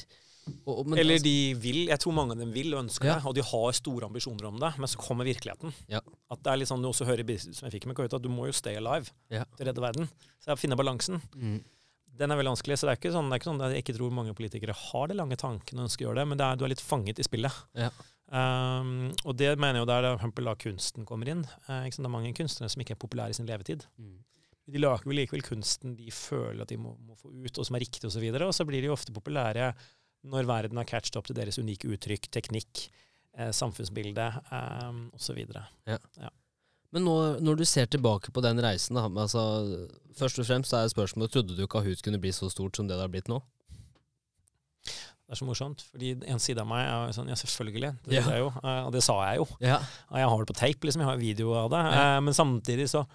Og, 0.64 0.86
men, 0.88 0.96
Eller 0.96 1.20
altså 1.20 1.28
de 1.28 1.36
vil. 1.60 1.82
Jeg 1.92 2.04
tror 2.06 2.16
mange 2.16 2.38
av 2.38 2.46
dem 2.46 2.56
vil 2.56 2.72
og 2.72 2.86
ønsker 2.86 3.12
ja. 3.12 3.18
det, 3.20 3.28
og 3.28 3.36
de 3.36 3.44
har 3.52 3.76
store 3.76 4.08
ambisjoner 4.08 4.48
om 4.48 4.64
det, 4.64 4.72
men 4.80 4.94
så 4.94 5.04
kommer 5.04 5.28
virkeligheten. 5.28 5.76
Ja. 5.92 6.00
At 6.32 6.48
det 6.48 6.56
er 6.56 6.64
litt 6.64 6.72
sånn 6.72 6.88
du 6.88 6.88
også 6.94 7.12
hører 7.12 7.28
som 7.44 7.68
jeg 7.68 7.76
fikk 7.76 7.92
med 7.92 8.00
Kauta, 8.00 8.16
at 8.16 8.24
du 8.24 8.32
må 8.32 8.48
jo 8.48 8.56
stay 8.56 8.80
alive 8.80 9.12
ja. 9.28 9.44
til 9.60 9.68
å 9.68 9.72
redde 9.74 9.88
verden. 9.90 10.12
Så 10.40 10.54
jeg 10.54 10.64
finner 10.64 10.80
balansen. 10.80 11.20
Mm 11.36 11.60
den 12.20 12.32
er 12.32 12.40
veldig 12.40 12.54
vanskelig. 12.54 12.80
Så 12.80 12.88
det 12.88 12.94
er 12.94 13.00
ikke 13.00 13.14
sånn, 13.14 13.30
det 13.30 13.38
er 13.38 13.42
ikke 13.42 13.50
sånn 13.50 13.62
at 13.66 13.76
jeg 13.76 13.86
ikke 13.86 13.98
tror 13.98 14.16
mange 14.16 14.34
politikere 14.38 14.78
har 14.78 15.12
de 15.12 15.18
lange 15.18 15.38
tankene 15.40 15.84
og 15.84 15.90
ønsker 15.90 16.06
å 16.06 16.10
gjøre 16.10 16.22
det, 16.22 16.28
men 16.32 16.42
det 16.42 16.48
er, 16.48 16.60
du 16.60 16.66
er 16.66 16.74
litt 16.74 16.84
fanget 16.84 17.22
i 17.22 17.28
spillet. 17.28 17.62
Ja. 17.78 17.92
Um, 18.32 19.10
og 19.28 19.36
det 19.36 19.50
mener 19.60 19.82
jeg 19.82 19.84
jo 19.84 19.90
der 19.90 20.06
for 20.22 20.46
da 20.48 20.54
kunsten 20.60 21.08
kommer 21.08 21.32
inn. 21.32 21.46
Uh, 21.68 21.84
det 21.84 22.00
er 22.00 22.14
mange 22.14 22.32
kunstnere 22.38 22.72
som 22.72 22.84
ikke 22.84 22.96
er 22.96 23.02
populære 23.02 23.36
i 23.36 23.40
sin 23.40 23.50
levetid. 23.50 23.88
Mm. 24.00 24.20
De 24.72 24.80
lager 24.80 25.10
vel 25.10 25.20
likevel 25.20 25.44
kunsten 25.44 25.98
de 25.98 26.12
føler 26.16 26.64
at 26.64 26.72
de 26.72 26.78
må, 26.80 26.94
må 27.04 27.18
få 27.20 27.32
ut, 27.34 27.58
og 27.58 27.68
som 27.68 27.76
er 27.76 27.84
riktig, 27.84 28.06
osv. 28.08 28.24
Og, 28.24 28.38
så 28.38 28.48
og 28.48 28.56
så 28.56 28.68
blir 28.70 28.84
de 28.84 28.92
jo 28.92 28.96
ofte 28.96 29.16
populære 29.16 29.72
når 30.32 30.48
verden 30.48 30.78
har 30.78 30.88
catchet 30.88 31.18
opp 31.18 31.28
til 31.28 31.38
deres 31.38 31.58
unike 31.58 31.90
uttrykk, 31.90 32.30
teknikk, 32.32 32.86
eh, 33.34 33.50
samfunnsbilde 33.58 34.28
um, 34.54 35.08
osv. 35.18 35.40
Ja. 35.50 35.98
ja. 36.22 36.30
Men 36.92 37.06
nå, 37.08 37.16
når 37.40 37.62
du 37.62 37.66
ser 37.68 37.88
tilbake 37.88 38.34
på 38.36 38.44
den 38.44 38.60
reisen, 38.64 39.00
altså, 39.00 39.42
først 40.18 40.42
og 40.42 40.48
fremst 40.48 40.76
er 40.76 40.92
spørsmålet 40.92 41.32
Trodde 41.32 41.56
du 41.56 41.64
Kahoot 41.72 42.04
kunne 42.04 42.20
bli 42.20 42.34
så 42.36 42.50
stort 42.52 42.76
som 42.76 42.90
det 42.90 42.98
det 43.00 43.06
har 43.06 43.14
blitt 43.14 43.32
nå? 43.32 43.40
Det 44.84 45.38
er 45.38 45.40
så 45.40 45.48
morsomt, 45.48 45.86
fordi 45.94 46.10
en 46.28 46.42
side 46.44 46.60
av 46.60 46.68
meg 46.68 46.84
er 46.84 47.14
sånn 47.16 47.30
Ja, 47.32 47.38
selvfølgelig. 47.40 47.94
Det, 48.04 48.18
ja. 48.18 48.24
Jo, 48.42 48.50
eh, 48.60 48.82
og 48.84 48.92
det 48.92 49.04
sa 49.06 49.16
jeg 49.30 49.40
jo. 49.40 49.46
Ja. 49.64 49.78
Og 50.12 50.18
jeg 50.20 50.32
har 50.34 50.42
det 50.42 50.48
på 50.50 50.56
tape, 50.60 50.88
liksom. 50.88 51.04
Jeg 51.06 51.08
har 51.08 51.22
video 51.22 51.54
av 51.56 51.70
det. 51.72 51.84
Ja. 51.88 52.02
Eh, 52.02 52.24
men 52.28 52.36
samtidig 52.36 52.90
så 52.92 53.06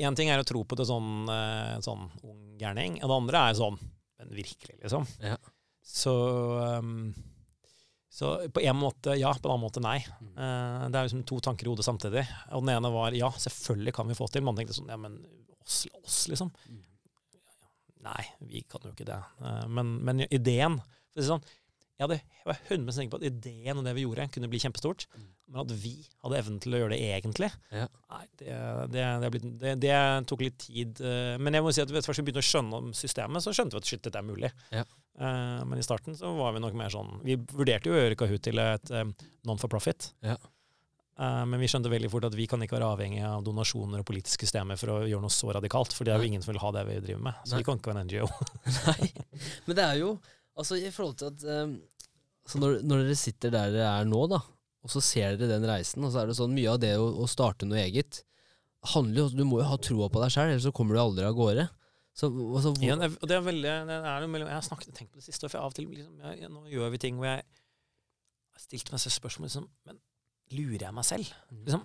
Én 0.00 0.14
ting 0.14 0.28
er 0.30 0.38
å 0.38 0.46
tro 0.46 0.62
på 0.64 0.76
det 0.78 0.86
sånn, 0.86 1.26
eh, 1.28 1.76
sånn 1.82 2.06
ung 2.22 2.54
gærning, 2.60 3.00
og 3.02 3.10
det 3.10 3.16
andre 3.16 3.40
er 3.50 3.56
sånn 3.58 3.76
Men 4.20 4.32
virkelig, 4.32 4.78
liksom. 4.80 5.04
Ja. 5.20 5.36
Så 5.84 6.14
um, 6.78 7.10
så 8.10 8.48
på 8.50 8.60
en 8.60 8.76
måte 8.76 9.14
ja, 9.14 9.30
på 9.34 9.48
en 9.48 9.52
annen 9.54 9.62
måte 9.62 9.82
nei. 9.84 10.00
Mm. 10.18 10.30
Uh, 10.34 10.86
det 10.90 10.98
er 10.98 11.06
liksom 11.06 11.22
to 11.30 11.38
tanker 11.46 11.68
i 11.68 11.70
hodet 11.70 11.86
samtidig. 11.86 12.24
Og 12.50 12.64
den 12.64 12.72
ene 12.74 12.90
var 12.90 13.14
ja, 13.14 13.30
selvfølgelig 13.38 13.94
kan 13.94 14.10
vi 14.10 14.18
få 14.18 14.26
til. 14.26 14.42
Man 14.46 14.58
tenkte 14.58 14.74
sånn 14.74 14.90
ja, 14.90 14.98
men 14.98 15.20
oss, 15.62 15.84
oss 16.02 16.24
liksom. 16.32 16.50
Mm. 16.66 16.80
Nei, 18.08 18.24
vi 18.50 18.64
kan 18.66 18.82
jo 18.82 18.90
ikke 18.96 19.06
det. 19.06 19.20
Uh, 19.38 19.62
men, 19.70 19.94
men, 20.02 20.24
ideen 20.26 20.80
for 20.82 21.20
å 21.20 21.22
si 21.22 21.30
sånn, 21.30 21.46
Jeg 22.00 22.06
hadde, 22.06 22.16
jeg 22.40 22.48
var 22.48 22.60
100 22.64 22.94
sikker 22.96 23.12
på 23.12 23.18
at 23.20 23.26
ideen 23.28 23.76
og 23.76 23.84
det 23.84 23.92
vi 23.92 24.06
gjorde, 24.06 24.24
kunne 24.32 24.48
bli 24.48 24.60
kjempestort. 24.62 25.02
Mm. 25.12 25.24
Men 25.50 25.60
at 25.60 25.72
vi 25.82 25.92
hadde 26.22 26.38
evnen 26.38 26.60
til 26.64 26.72
å 26.72 26.78
gjøre 26.80 26.94
det 26.94 27.00
egentlig, 27.10 27.50
ja. 27.74 27.88
nei, 28.14 28.22
det, 28.40 28.54
det, 28.94 29.40
det, 29.60 29.74
det, 29.82 29.96
tok 30.30 30.44
litt 30.46 30.56
tid. 30.62 31.02
Uh, 31.04 31.34
men 31.42 31.58
jeg 31.58 31.66
må 31.66 31.74
si 31.76 31.82
at 31.84 31.92
først 31.92 32.22
vi 32.22 32.24
begynte 32.30 32.40
å 32.40 32.48
skjønne 32.48 32.80
om 32.80 32.88
systemet, 32.96 33.44
så 33.44 33.52
skjønte 33.52 33.76
vi 33.76 33.82
at 33.82 33.90
shit, 33.90 34.02
dette 34.06 34.22
er 34.22 34.24
mulig. 34.24 34.48
Ja. 34.72 34.86
Uh, 35.20 35.60
men 35.68 35.82
i 35.82 35.84
starten 35.84 36.16
så 36.16 36.32
var 36.38 36.54
vi 36.56 36.62
nok 36.62 36.72
mer 36.78 36.88
sånn 36.88 37.18
Vi 37.26 37.34
vurderte 37.50 37.90
jo 37.90 37.92
å 37.92 37.98
gjøre 37.98 38.16
Kahoot 38.16 38.44
til 38.46 38.62
et 38.62 38.92
um, 38.96 39.10
non 39.44 39.60
for 39.60 39.72
profit. 39.72 40.14
Ja. 40.24 40.38
Men 41.20 41.60
vi 41.60 41.66
skjønte 41.68 41.90
veldig 41.92 42.08
fort 42.08 42.24
at 42.30 42.32
vi 42.32 42.46
kan 42.48 42.62
ikke 42.64 42.78
være 42.78 42.86
avhengig 42.94 43.18
av 43.28 43.42
donasjoner 43.44 44.00
og 44.00 44.06
politiske 44.08 44.46
systemer 44.46 44.78
for 44.80 44.94
å 44.94 44.94
gjøre 45.04 45.20
noe 45.20 45.34
så 45.34 45.50
radikalt, 45.52 45.92
for 45.92 46.08
det 46.08 46.14
er 46.14 46.22
jo 46.22 46.30
ingen 46.30 46.40
som 46.40 46.54
vil 46.54 46.62
ha 46.62 46.70
det 46.72 46.84
vi 46.88 46.94
driver 47.04 47.26
med. 47.26 47.42
Så 47.44 47.52
Nei. 47.52 47.60
vi 47.60 47.66
kan 47.66 47.76
ikke 47.76 47.90
være 47.90 48.00
en 48.00 48.08
NGO. 48.08 48.28
Nei, 48.86 49.10
Men 49.66 49.76
det 49.76 49.84
er 49.84 49.98
jo 50.00 50.14
altså 50.60 50.78
i 50.78 50.90
forhold 50.94 51.18
til 51.20 51.30
at 51.32 51.44
um, 51.66 51.76
når, 52.60 52.80
når, 52.86 53.04
dere 53.04 53.18
sitter 53.18 53.52
der 53.54 53.74
dere 53.74 53.92
er 54.00 54.08
nå, 54.08 54.24
da, 54.30 54.40
og 54.80 54.92
så 54.92 55.02
ser 55.04 55.36
dere 55.38 55.56
den 55.56 55.68
reisen, 55.68 56.04
og 56.06 56.12
så 56.12 56.22
er 56.22 56.30
det 56.30 56.38
sånn 56.38 56.54
mye 56.56 56.72
av 56.72 56.80
det 56.82 56.94
å, 56.98 57.06
å 57.22 57.28
starte 57.30 57.68
noe 57.68 57.82
eget 57.82 58.22
handler 58.94 59.26
jo 59.26 59.28
Du 59.36 59.44
må 59.44 59.60
jo 59.60 59.68
ha 59.68 59.76
troa 59.80 60.08
på 60.12 60.22
deg 60.22 60.32
sjøl, 60.32 60.50
ellers 60.54 60.66
så 60.68 60.72
kommer 60.74 60.96
du 60.96 61.02
aldri 61.02 61.26
av 61.28 61.36
gårde. 61.36 61.66
Så, 62.16 62.28
altså, 62.28 62.72
ja, 62.82 62.96
og 62.96 63.26
det 63.28 63.36
er 63.36 63.44
veldig 63.44 63.72
det 63.88 63.96
er 63.96 64.26
mellom, 64.26 64.48
Jeg 64.50 64.58
har 64.58 64.66
snakket, 64.66 64.94
tenkt 64.96 65.12
på 65.12 65.20
det 65.20 65.28
siste, 65.28 65.48
for 65.48 65.62
av 65.62 65.70
og 65.70 65.76
til 65.76 65.86
liksom, 65.88 66.16
jeg, 66.24 66.50
Nå 66.52 66.64
gjør 66.72 66.90
vi 66.94 67.00
ting 67.00 67.20
hvor 67.20 67.28
jeg 67.30 67.44
har 67.44 68.64
stilt 68.64 68.90
meg 68.92 69.02
selv 69.02 69.14
spørsmål 69.14 69.46
liksom, 69.46 69.68
Men 69.86 70.00
lurer 70.56 70.88
jeg 70.88 70.96
meg 70.96 71.06
selv? 71.06 71.30
Mm. 71.52 71.60
Liksom, 71.68 71.84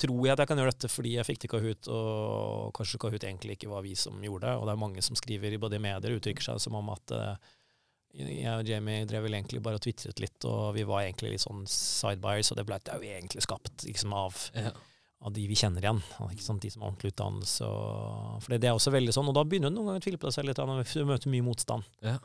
tror 0.00 0.26
jeg 0.26 0.34
at 0.34 0.42
jeg 0.42 0.50
kan 0.50 0.60
gjøre 0.60 0.74
dette 0.74 0.90
fordi 0.90 1.14
jeg 1.16 1.28
fikk 1.28 1.40
til 1.44 1.52
Kahoot, 1.52 1.88
og 1.92 2.74
kanskje 2.76 3.00
Kahoot 3.02 3.24
egentlig 3.28 3.56
ikke 3.58 3.70
var 3.72 3.84
vi 3.84 3.94
som 3.98 4.20
gjorde 4.24 4.48
det. 4.48 4.58
Og 4.58 4.66
det 4.68 4.74
er 4.74 4.84
mange 4.84 5.04
som 5.04 5.18
skriver 5.18 5.56
i 5.56 5.60
både 5.62 5.80
medier 5.82 6.14
og 6.14 6.20
uttrykker 6.20 6.46
seg 6.50 6.60
som 6.62 6.78
om 6.80 6.92
at 6.94 7.16
uh, 7.16 7.56
Jeg 8.16 8.50
og 8.50 8.66
Jamie 8.66 9.06
drev 9.06 9.22
vel 9.28 9.36
egentlig 9.38 9.62
bare 9.62 9.78
og 9.78 9.84
tvitret 9.84 10.18
litt, 10.22 10.46
og 10.48 10.72
vi 10.74 10.86
var 10.88 11.04
egentlig 11.04 11.34
litt 11.36 11.44
sånn 11.44 11.62
sidebuyers, 11.70 12.50
og 12.50 12.58
det 12.58 12.66
ble 12.66 12.80
det 12.82 12.94
er 12.94 13.04
jo 13.04 13.12
egentlig 13.20 13.44
skapt 13.46 13.86
liksom, 13.86 14.16
av, 14.18 14.40
Ja. 14.58 14.72
av 15.22 15.36
de 15.36 15.46
vi 15.46 15.58
kjenner 15.60 15.84
igjen. 15.84 16.02
Ikke 16.26 16.48
sant? 16.48 16.64
De 16.64 16.72
som 16.72 16.82
har 16.82 16.90
ordentlig 16.90 17.12
utdannelse. 17.14 17.68
Og, 17.70 18.42
for 18.42 18.56
det 18.56 18.66
er 18.66 18.74
også 18.74 18.90
veldig 18.96 19.14
sånn, 19.14 19.30
og 19.30 19.36
da 19.38 19.46
begynner 19.46 19.70
du 19.70 19.78
noen 19.78 19.92
ganger 19.92 20.02
å 20.02 20.06
tvile 20.08 20.18
på 20.18 20.26
deg 20.30 20.38
selv 20.40 20.50
litt 20.50 20.58
når 20.64 20.82
du 20.90 21.06
møter 21.06 21.30
mye 21.36 21.46
motstand. 21.46 21.86
Ja. 22.02 22.18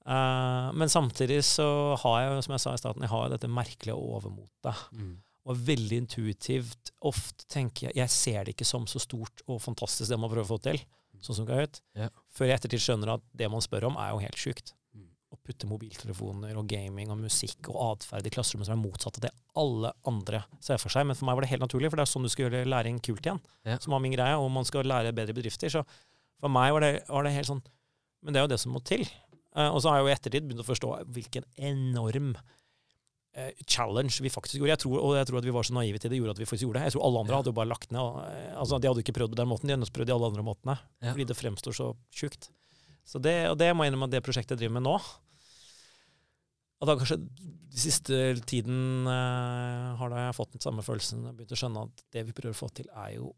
Uh, 0.00 0.72
men 0.74 0.88
samtidig 0.88 1.42
så 1.44 1.94
har 2.00 2.22
jeg 2.22 2.30
jo, 2.32 2.44
som 2.46 2.54
jeg 2.56 2.62
sa 2.64 2.72
i 2.74 2.80
starten, 2.80 3.04
jeg 3.04 3.12
har 3.12 3.26
jo 3.26 3.34
dette 3.34 3.50
merkelige 3.52 3.94
overmotet. 4.00 4.86
Mm. 4.96 5.18
Og 5.48 5.60
veldig 5.66 6.02
intuitivt. 6.04 6.92
Ofte 7.08 7.46
tenker 7.48 7.88
jeg 7.88 7.96
Jeg 7.96 8.12
ser 8.12 8.44
det 8.44 8.54
ikke 8.54 8.68
som 8.68 8.86
så 8.90 9.00
stort 9.02 9.44
og 9.46 9.62
fantastisk 9.64 10.10
det 10.10 10.18
man 10.20 10.30
prøver 10.32 10.44
å 10.44 10.52
få 10.52 10.60
til, 10.64 10.82
sånn 11.24 11.40
som 11.40 11.48
det 11.48 11.62
ut. 11.62 11.80
Ja. 11.96 12.10
Før 12.32 12.50
jeg 12.50 12.60
ettertid 12.60 12.84
skjønner 12.84 13.14
at 13.16 13.24
det 13.36 13.48
man 13.52 13.64
spør 13.64 13.88
om, 13.90 13.96
er 14.00 14.12
jo 14.12 14.20
helt 14.24 14.40
sjukt. 14.40 14.74
Mm. 14.96 15.08
Å 15.32 15.38
putte 15.46 15.70
mobiltelefoner 15.70 16.60
og 16.60 16.68
gaming 16.68 17.12
og 17.12 17.22
musikk 17.22 17.70
og 17.72 17.80
atferd 17.86 18.28
i 18.28 18.34
klasserommet 18.34 18.68
som 18.68 18.76
er 18.76 18.82
motsatt 18.82 19.20
av 19.20 19.26
det 19.28 19.32
alle 19.60 19.94
andre 20.08 20.44
ser 20.60 20.80
for 20.82 20.92
seg. 20.92 21.08
Men 21.08 21.18
for 21.18 21.28
meg 21.28 21.38
var 21.38 21.46
det 21.46 21.52
helt 21.54 21.64
naturlig, 21.64 21.90
for 21.90 22.00
det 22.00 22.06
er 22.06 22.12
sånn 22.12 22.28
du 22.28 22.32
skal 22.32 22.48
gjøre 22.48 22.68
læring 22.68 23.00
kult 23.04 23.24
igjen. 23.24 23.42
Yeah. 23.64 23.80
Som 23.80 23.96
var 23.96 24.04
min 24.04 24.16
greie, 24.16 24.36
og 24.36 24.52
man 24.52 24.68
skal 24.68 24.88
lære 24.88 25.16
bedre 25.16 25.36
bedrifter. 25.36 25.72
Så 25.72 25.84
for 26.40 26.52
meg 26.52 26.72
var 26.76 26.84
det, 26.84 26.94
var 27.08 27.26
det 27.26 27.36
helt 27.36 27.50
sånn 27.50 27.64
Men 28.20 28.34
det 28.34 28.40
er 28.40 28.44
jo 28.44 28.52
det 28.52 28.60
som 28.60 28.74
må 28.76 28.82
til. 28.84 29.06
Uh, 29.56 29.72
og 29.72 29.80
så 29.82 29.90
har 29.90 29.98
jeg 29.98 30.04
jo 30.04 30.10
i 30.10 30.14
ettertid 30.14 30.46
begynt 30.46 30.62
å 30.62 30.68
forstå 30.68 30.90
hvilken 31.16 31.46
enorm 31.56 32.34
challenge 33.66 34.18
vi 34.24 34.30
faktisk 34.32 34.58
gjorde. 34.58 34.72
Jeg 34.72 34.82
tror, 34.82 34.96
og 34.98 35.12
jeg 35.14 35.28
tror 35.28 35.38
at 35.38 35.46
vi 35.46 35.54
var 35.54 35.66
så 35.66 35.74
naive 35.76 36.00
til 36.02 36.10
det, 36.10 36.18
gjorde 36.18 36.34
at 36.34 36.40
vi 36.42 36.48
faktisk 36.48 36.66
gjorde 36.66 36.80
det. 36.80 36.88
Jeg 36.88 36.96
tror 36.96 37.04
alle 37.06 37.20
andre 37.22 37.38
hadde 37.38 37.52
jo 37.52 37.56
bare 37.60 37.70
lagt 37.70 37.92
ned. 37.94 38.00
Og, 38.02 38.18
eh, 38.26 38.54
altså, 38.58 38.80
de 38.80 38.90
hadde 38.90 39.04
ikke 39.04 39.14
prøvd 39.16 39.34
på 39.34 39.40
den 39.40 39.50
måten, 39.50 39.70
de 39.70 39.76
hadde 39.76 39.94
prøvd 39.94 40.10
de 40.10 40.16
alle 40.16 40.30
andre 40.32 40.46
måtene. 40.46 40.76
Ja. 40.98 41.12
Fordi 41.12 41.26
det 41.30 41.38
fremstår 41.38 41.76
så 41.76 41.88
sjukt. 42.10 42.50
Så 43.06 43.22
det, 43.22 43.36
og 43.50 43.58
det 43.58 43.70
må 43.74 43.84
jeg 43.84 43.92
innrømme 43.92 44.10
at 44.10 44.16
det 44.16 44.22
prosjektet 44.26 44.54
jeg 44.54 44.60
driver 44.60 44.76
med 44.76 44.84
nå 44.84 44.96
At 46.80 46.90
da 46.90 46.94
kanskje 47.00 47.16
de 47.18 47.80
siste 47.80 48.18
tiden 48.50 49.08
eh, 49.08 49.88
har 50.00 50.12
da 50.12 50.26
jeg 50.26 50.36
fått 50.36 50.54
den 50.56 50.64
samme 50.64 50.84
følelsen 50.84 51.24
og 51.28 51.36
begynt 51.38 51.54
å 51.54 51.58
skjønne 51.58 51.84
at 51.86 52.04
det 52.14 52.24
vi 52.28 52.34
prøver 52.36 52.56
å 52.56 52.60
få 52.60 52.70
til, 52.74 52.88
er 52.90 53.14
jo 53.18 53.32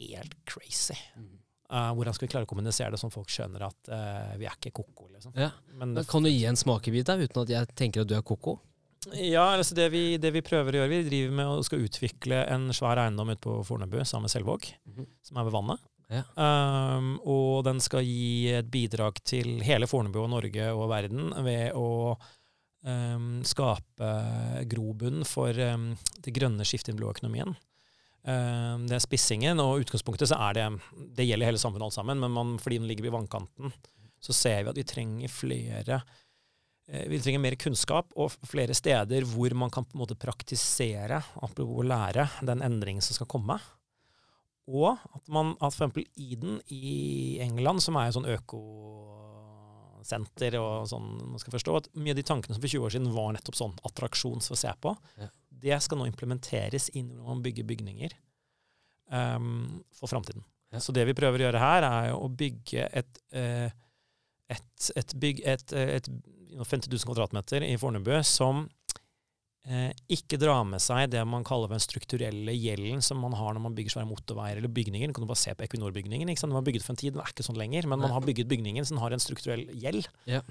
helt 0.00 0.36
crazy. 0.48 0.96
Mm. 1.16 1.34
Eh, 1.66 1.90
hvordan 1.98 2.14
skal 2.14 2.26
vi 2.26 2.30
klare 2.30 2.46
å 2.46 2.50
kommunisere 2.50 2.94
det 2.94 3.00
sånn 3.02 3.12
folk 3.12 3.30
skjønner 3.32 3.66
at 3.66 3.90
eh, 3.92 4.36
vi 4.40 4.46
er 4.48 4.54
ikke 4.54 4.74
ko-ko, 4.80 5.10
liksom. 5.16 5.34
Ja. 5.36 5.50
Men 5.74 5.96
Men 5.96 6.08
Kan 6.08 6.24
du 6.24 6.30
gi 6.30 6.44
en 6.48 6.58
smakebit 6.58 7.08
der, 7.10 7.24
uten 7.26 7.42
at 7.42 7.52
jeg 7.52 7.76
tenker 7.76 8.04
at 8.06 8.10
du 8.10 8.14
er 8.16 8.24
ko-ko? 8.26 8.60
Ja, 9.14 9.44
altså 9.54 9.74
det 9.78 9.90
vi, 9.92 10.16
det 10.18 10.32
vi 10.34 10.42
prøver 10.42 10.74
å 10.74 10.80
gjøre, 10.80 10.90
vi 10.90 11.02
driver 11.08 11.34
med 11.38 11.46
å 11.46 11.60
skal 11.66 11.84
utvikle 11.86 12.40
en 12.50 12.68
svær 12.74 12.98
eiendom 13.04 13.30
ute 13.30 13.40
på 13.44 13.58
Fornebu 13.68 14.00
sammen 14.04 14.26
med 14.26 14.32
Selvåg, 14.34 14.66
Mhm. 14.88 15.06
som 15.22 15.36
er 15.38 15.44
ved 15.44 15.52
vannet. 15.52 15.80
Ja. 16.10 16.22
Um, 16.38 17.20
og 17.26 17.64
den 17.66 17.80
skal 17.82 18.04
gi 18.06 18.48
et 18.54 18.68
bidrag 18.70 19.18
til 19.26 19.60
hele 19.66 19.86
Fornebu 19.90 20.20
og 20.22 20.30
Norge 20.30 20.68
og 20.74 20.88
verden 20.90 21.32
ved 21.44 21.72
å 21.74 22.16
um, 22.86 23.42
skape 23.42 24.10
grobunn 24.70 25.24
for 25.26 25.50
um, 25.50 25.96
det 26.22 26.34
grønne 26.36 26.62
skiftet 26.66 26.88
i 26.88 26.92
den 26.94 27.00
blå 27.02 27.10
økonomien. 27.14 27.56
Det 28.26 28.90
er 28.96 28.98
spissingen, 29.04 29.60
og 29.62 29.84
utgangspunktet 29.84 30.26
så 30.26 30.34
er 30.48 30.54
det 30.56 30.64
Det 31.14 31.26
gjelder 31.28 31.46
hele 31.46 31.60
samfunnet 31.62 31.84
alt 31.86 31.94
sammen, 31.94 32.18
men 32.18 32.32
man, 32.34 32.56
fordi 32.58 32.80
den 32.80 32.88
ligger 32.88 33.04
ved 33.06 33.12
vannkanten, 33.14 33.70
så 34.18 34.34
ser 34.34 34.64
vi 34.64 34.70
at 34.72 34.76
vi 34.80 34.82
trenger 34.82 35.30
flere 35.30 36.00
vi 36.86 37.18
trenger 37.18 37.42
mer 37.42 37.56
kunnskap 37.58 38.12
og 38.14 38.30
flere 38.46 38.74
steder 38.76 39.24
hvor 39.26 39.50
man 39.58 39.70
kan 39.74 39.84
på 39.84 39.96
en 39.96 40.02
måte 40.04 40.14
praktisere, 40.18 41.18
apropos 41.42 41.84
lære, 41.86 42.28
den 42.46 42.62
endringen 42.62 43.02
som 43.02 43.14
skal 43.18 43.26
komme. 43.30 43.56
Og 44.66 44.92
at 44.94 45.28
man 45.30 45.54
at 45.60 45.72
eksempel 45.72 46.04
Eden 46.18 46.60
i 46.74 47.38
England, 47.42 47.82
som 47.82 47.96
er 47.98 48.06
et 48.08 48.16
sånn 48.16 48.26
økosenter 49.96 50.56
og 50.58 50.86
sånn, 50.90 51.08
man 51.32 51.40
skal 51.42 51.54
forstå, 51.54 51.72
at 51.78 51.90
mye 51.94 52.14
av 52.14 52.18
de 52.18 52.26
tankene 52.26 52.54
som 52.56 52.62
for 52.62 52.72
20 52.72 52.86
år 52.88 52.92
siden 52.96 53.14
var 53.14 53.34
nettopp 53.36 53.58
sånn 53.58 53.76
attraksjons 53.86 54.46
for 54.50 54.54
å 54.58 54.62
se 54.62 54.72
på, 54.82 54.90
Ja. 55.22 55.28
det 55.66 55.78
skal 55.82 55.98
nå 55.98 56.04
implementeres 56.10 56.86
inn 56.94 57.08
når 57.14 57.26
man 57.30 57.42
bygger 57.46 57.64
bygninger 57.70 58.10
um, 59.10 59.82
for 59.94 60.06
framtiden. 60.10 60.42
Ja. 60.72 60.78
Så 60.82 60.92
det 60.92 61.04
vi 61.06 61.14
prøver 61.14 61.38
å 61.38 61.44
gjøre 61.46 61.62
her, 61.62 61.82
er 61.86 62.08
jo 62.10 62.16
å 62.26 62.28
bygge 62.42 62.88
et, 62.92 63.18
eh, 63.32 63.70
et, 64.50 64.90
et, 64.96 65.14
bygg, 65.14 65.40
et, 65.46 65.72
eh, 65.72 65.90
et 66.00 66.08
50 66.64 66.88
000 66.92 67.08
kvadratmeter 67.10 67.64
i 67.66 67.76
Fornebu 67.80 68.14
som 68.24 68.64
eh, 69.66 69.90
ikke 70.12 70.38
drar 70.40 70.64
med 70.68 70.82
seg 70.82 71.10
det 71.12 71.22
man 71.28 71.44
kaller 71.46 71.70
den 71.72 71.82
strukturelle 71.82 72.54
gjelden 72.54 73.02
som 73.04 73.20
man 73.22 73.34
har 73.36 73.54
når 73.54 73.64
man 73.66 73.76
bygger 73.76 73.96
svære 73.96 74.08
motorveier 74.08 74.60
eller 74.60 74.72
bygninger. 74.72 75.10
Du 75.10 75.16
kan 75.16 75.26
du 75.26 75.30
bare 75.30 75.42
se 75.42 75.54
på 75.56 75.66
Equinor-bygningen. 75.66 76.30
Den 76.30 76.54
var 76.54 76.64
bygget 76.66 76.86
for 76.86 76.94
en 76.94 77.00
tid, 77.02 77.14
den 77.16 77.22
er 77.24 77.32
ikke 77.32 77.46
sånn 77.46 77.58
lenger. 77.60 77.88
Men 77.90 78.02
man 78.04 78.14
har 78.14 78.24
bygget 78.24 78.50
bygningen 78.50 78.86
som 78.88 79.00
har 79.02 79.14
en 79.14 79.22
strukturell 79.22 79.66
gjeld. 79.74 80.08
Ja. 80.30 80.42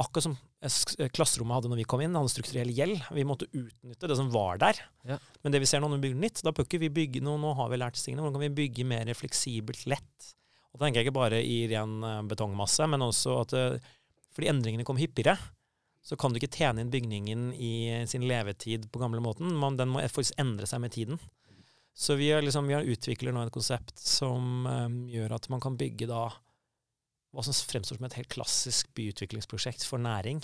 Akkurat 0.00 0.28
som 0.28 0.36
eh, 0.36 0.80
eh, 0.98 1.12
klasserommet 1.16 1.58
hadde 1.58 1.72
når 1.72 1.82
vi 1.82 1.88
kom 1.92 2.04
inn, 2.04 2.16
hadde 2.16 2.30
en 2.30 2.34
strukturell 2.34 2.72
gjeld. 2.76 3.00
Vi 3.16 3.26
måtte 3.28 3.48
utnytte 3.50 4.10
det 4.10 4.18
som 4.20 4.32
var 4.34 4.60
der. 4.62 4.82
Ja. 5.08 5.20
Men 5.44 5.56
det 5.56 5.62
vi 5.64 5.70
ser 5.70 5.82
nå 5.82 5.88
når 5.88 6.02
vi 6.02 6.08
bygger 6.08 6.24
nytt, 6.26 6.44
da 6.46 6.54
bør 6.56 6.68
vi 6.84 6.92
bygge 7.00 7.24
noe, 7.24 7.40
nå 7.40 7.54
har 7.58 7.72
vi 7.72 7.80
lært 7.80 7.98
tingene, 8.00 8.24
hvordan 8.24 8.38
kan 8.38 8.46
vi 8.48 8.58
bygge 8.62 8.86
mer 8.88 9.14
fleksibelt, 9.16 9.86
lett? 9.90 10.34
Og 10.70 10.78
da 10.78 10.86
tenker 10.86 11.00
jeg 11.00 11.08
ikke 11.08 11.18
bare 11.18 11.40
i 11.42 11.64
ren 11.72 11.96
eh, 12.06 12.20
betongmasse, 12.30 12.86
men 12.90 13.08
også 13.08 13.40
at 13.44 13.56
fordi 14.34 14.50
endringene 14.52 14.86
kom 14.86 15.00
hyppigere, 15.00 15.36
så 16.00 16.16
kan 16.16 16.32
du 16.32 16.40
ikke 16.40 16.52
tjene 16.54 16.80
inn 16.80 16.92
bygningen 16.92 17.50
i 17.54 17.72
sin 18.08 18.24
levetid 18.28 18.86
på 18.92 19.02
gamle 19.02 19.20
måten. 19.20 19.52
Man, 19.60 19.76
den 19.76 19.90
må 19.92 20.00
faktisk 20.06 20.38
endre 20.40 20.68
seg 20.68 20.80
med 20.80 20.94
tiden. 20.94 21.20
Så 21.92 22.16
vi, 22.16 22.30
er 22.32 22.44
liksom, 22.44 22.70
vi 22.70 22.94
utvikler 22.94 23.34
nå 23.34 23.42
et 23.44 23.52
konsept 23.52 23.98
som 24.00 24.64
um, 24.64 25.02
gjør 25.10 25.34
at 25.36 25.50
man 25.52 25.60
kan 25.60 25.76
bygge 25.76 26.08
da 26.08 26.28
hva 27.30 27.44
som 27.46 27.54
fremstår 27.54 27.98
som 27.98 28.06
et 28.08 28.16
helt 28.18 28.32
klassisk 28.32 28.88
byutviklingsprosjekt 28.96 29.84
for 29.86 30.02
næring, 30.02 30.40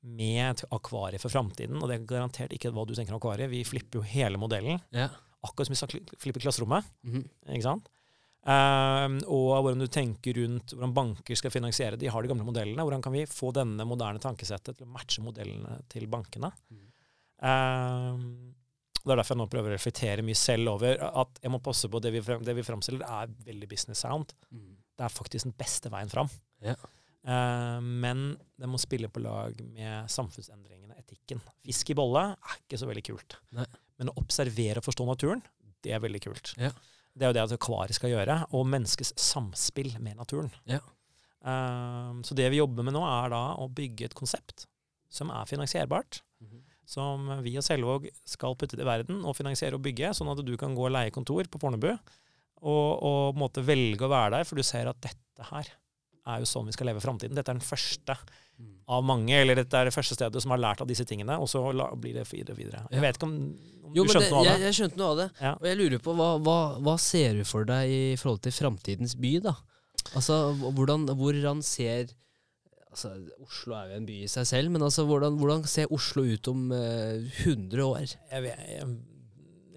med 0.00 0.40
et 0.46 0.62
akvarie 0.72 1.20
for 1.20 1.30
framtiden. 1.30 1.76
Og 1.78 1.90
det 1.90 1.98
er 1.98 2.06
garantert 2.08 2.54
ikke 2.56 2.72
hva 2.74 2.86
du 2.88 2.94
tenker 2.96 3.14
om 3.14 3.20
akvarie. 3.20 3.50
Vi 3.52 3.60
flipper 3.68 4.00
jo 4.00 4.06
hele 4.08 4.40
modellen. 4.40 4.80
Ja. 4.96 5.10
Akkurat 5.44 5.68
som 5.68 5.76
vi 5.76 6.00
flipper 6.18 6.42
klasserommet. 6.42 6.88
Mhm. 7.06 7.26
Ikke 7.52 7.66
sant? 7.66 7.90
Ehm, 8.48 9.18
og 9.28 9.50
hvordan 9.60 9.82
du 9.82 9.88
tenker 9.92 10.38
rundt 10.40 10.72
hvordan 10.72 10.94
banker 10.96 11.36
skal 11.36 11.52
finansiere. 11.52 11.98
De 12.00 12.08
har 12.08 12.24
de 12.24 12.30
gamle 12.30 12.46
modellene. 12.46 12.84
Hvordan 12.86 13.04
kan 13.04 13.14
vi 13.14 13.26
få 13.28 13.52
denne 13.56 13.84
moderne 13.88 14.22
tankesettet 14.22 14.78
til 14.78 14.88
å 14.88 14.94
matche 14.94 15.24
modellene 15.24 15.80
til 15.92 16.08
bankene? 16.10 16.52
Mm. 16.72 16.86
Uh, 17.40 18.54
det 19.00 19.12
er 19.12 19.20
derfor 19.20 19.32
jeg 19.32 19.40
nå 19.40 19.48
prøver 19.52 19.72
å 19.72 19.76
reflektere 19.76 20.24
mye 20.24 20.36
selv 20.36 20.74
over 20.74 21.00
at 21.08 21.38
jeg 21.40 21.52
må 21.52 21.60
passe 21.64 21.88
på 21.88 22.00
det 22.04 22.12
vi, 22.12 22.20
det 22.20 22.54
vi 22.56 22.64
framstiller, 22.64 23.04
er 23.04 23.36
veldig 23.46 23.68
business 23.68 24.04
sound. 24.04 24.32
Mm. 24.52 24.74
Det 24.96 25.06
er 25.06 25.12
faktisk 25.12 25.48
den 25.48 25.56
beste 25.56 25.92
veien 25.92 26.12
fram. 26.12 26.28
Ja. 26.64 26.76
Uh, 27.20 27.76
men 27.84 28.30
det 28.56 28.68
må 28.68 28.80
spille 28.80 29.10
på 29.12 29.20
lag 29.24 29.56
med 29.68 30.08
samfunnsendringene, 30.12 30.96
etikken. 31.00 31.42
Fisk 31.64 31.92
i 31.92 31.96
bolle 31.96 32.30
er 32.32 32.60
ikke 32.62 32.80
så 32.80 32.88
veldig 32.88 33.04
kult. 33.12 33.36
Nei. 33.56 33.68
Men 34.00 34.12
å 34.12 34.16
observere 34.20 34.80
og 34.80 34.86
forstå 34.86 35.04
naturen, 35.08 35.44
det 35.84 35.92
er 35.92 36.00
veldig 36.00 36.22
kult. 36.24 36.54
Ja. 36.60 36.72
Det 37.16 37.26
er 37.26 37.32
jo 37.32 37.36
det 37.36 37.44
at 37.44 37.54
akvariet 37.56 37.98
skal 37.98 38.12
gjøre, 38.12 38.36
og 38.56 38.68
menneskets 38.70 39.14
samspill 39.18 39.92
med 40.02 40.18
naturen. 40.20 40.52
Ja. 40.70 40.80
Um, 41.40 42.20
så 42.26 42.36
det 42.36 42.50
vi 42.52 42.60
jobber 42.60 42.84
med 42.86 42.94
nå, 42.94 43.02
er 43.06 43.32
da 43.32 43.44
å 43.60 43.68
bygge 43.72 44.10
et 44.10 44.16
konsept 44.16 44.66
som 45.10 45.32
er 45.34 45.48
finansierbart. 45.50 46.22
Mhm. 46.44 46.66
Som 46.90 47.28
vi 47.44 47.52
og 47.54 47.62
Selvåg 47.62 48.08
skal 48.26 48.56
putte 48.58 48.74
til 48.74 48.86
verden 48.86 49.20
og 49.22 49.36
finansiere 49.38 49.78
og 49.78 49.84
bygge, 49.84 50.10
sånn 50.16 50.30
at 50.32 50.40
du 50.42 50.56
kan 50.58 50.74
gå 50.74 50.88
og 50.88 50.90
leie 50.90 51.12
kontor 51.14 51.46
på 51.46 51.60
Fornebu 51.62 51.92
og, 51.92 52.88
og 53.06 53.38
måte 53.38 53.62
velge 53.62 54.04
å 54.04 54.10
være 54.10 54.32
der, 54.34 54.48
for 54.48 54.58
du 54.58 54.66
ser 54.66 54.90
at 54.90 54.98
dette 55.04 55.46
her 55.52 55.70
er 56.30 56.42
jo 56.42 56.48
sånn 56.48 56.66
vi 56.66 56.74
skal 56.74 56.90
leve 56.90 57.02
framtiden. 57.02 57.36
Dette 57.38 57.54
er 57.54 57.60
den 57.60 57.64
første. 57.64 58.16
Av 58.90 59.04
mange, 59.06 59.34
eller 59.38 59.54
dette 59.60 59.78
er 59.78 59.86
det 59.86 59.94
første 59.94 60.16
stedet 60.16 60.42
som 60.42 60.50
har 60.50 60.58
lært 60.62 60.80
av 60.82 60.88
disse 60.90 61.04
tingene, 61.06 61.36
og 61.38 61.46
så 61.50 61.62
blir 62.00 62.16
det 62.18 62.24
videre 62.30 62.56
og 62.56 62.58
videre. 62.58 62.80
Jeg 62.90 63.04
vet 63.04 63.18
ikke 63.18 63.28
om, 63.28 63.36
om 63.86 63.94
Jo, 63.94 64.04
du 64.04 64.10
skjønte 64.10 64.26
det, 64.26 64.30
noe 64.34 64.40
av 64.40 64.48
det? 64.48 64.64
jeg 64.66 64.78
skjønte 64.80 64.98
noe 65.00 65.10
av 65.10 65.20
det. 65.20 65.28
Ja. 65.40 65.52
Og 65.60 65.68
jeg 65.70 65.78
lurer 65.78 66.02
på, 66.02 66.14
hva, 66.18 66.30
hva, 66.42 66.56
hva 66.82 66.96
ser 66.98 67.38
du 67.38 67.44
for 67.46 67.68
deg 67.68 67.92
i 67.94 68.00
forhold 68.20 68.42
til 68.46 68.56
framtidens 68.56 69.14
by, 69.20 69.34
da? 69.46 69.54
Altså, 70.18 70.40
hvordan, 70.74 71.06
hvordan 71.20 71.62
ser 71.62 72.10
altså, 72.90 73.12
Oslo 73.44 73.76
er 73.78 73.92
jo 73.92 74.00
en 74.00 74.08
by 74.08 74.18
i 74.24 74.30
seg 74.32 74.48
selv, 74.50 74.74
men 74.74 74.82
altså, 74.82 75.04
hvordan, 75.06 75.38
hvordan 75.38 75.64
ser 75.70 75.92
Oslo 75.94 76.24
ut 76.26 76.50
om 76.50 76.66
eh, 76.74 77.30
100 77.44 77.84
år? 77.86 78.16
Jeg 78.32 78.46
vet, 78.48 78.64
jeg, 78.74 78.88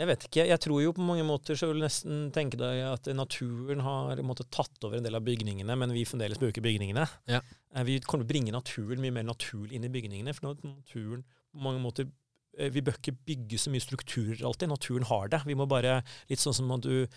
jeg 0.03 0.09
vet 0.11 0.25
ikke. 0.27 0.43
Jeg 0.49 0.59
tror 0.63 0.81
jo 0.83 0.91
på 0.97 1.03
mange 1.05 1.23
måter 1.27 1.55
så 1.59 1.69
vil 1.71 1.79
jeg 1.81 1.87
nesten 1.87 2.23
tenke 2.35 2.59
deg 2.59 2.81
at 2.91 3.07
naturen 3.15 3.83
har 3.85 4.19
måte, 4.27 4.45
tatt 4.51 4.83
over 4.87 4.99
en 4.99 5.05
del 5.07 5.15
av 5.17 5.23
bygningene, 5.25 5.77
men 5.79 5.93
vi 5.95 6.03
fremdeles 6.07 6.41
bruker 6.41 6.61
bygningene. 6.65 7.05
Ja. 7.31 7.39
Eh, 7.75 7.83
Vi 7.87 7.99
kommer 8.03 8.23
til 8.25 8.29
å 8.29 8.33
bringe 8.33 8.51
naturen 8.55 9.01
mye 9.03 9.15
mer 9.15 9.23
naturlig 9.27 9.77
inn 9.79 9.87
i 9.87 9.93
bygningene. 9.93 10.35
For 10.35 10.51
naturen 10.53 11.23
på 11.53 11.63
mange 11.65 11.81
måter 11.83 12.09
eh, 12.57 12.69
Vi 12.69 12.81
bør 12.85 12.99
ikke 12.99 13.15
bygge 13.25 13.57
så 13.61 13.71
mye 13.73 13.81
strukturer 13.85 14.43
alltid. 14.45 14.69
Naturen 14.69 15.07
har 15.09 15.31
det. 15.33 15.41
Vi 15.47 15.55
må 15.55 15.65
bare 15.69 16.01
Litt 16.29 16.43
sånn 16.43 16.53
som 16.53 16.71
at 16.75 16.85
du 16.85 17.07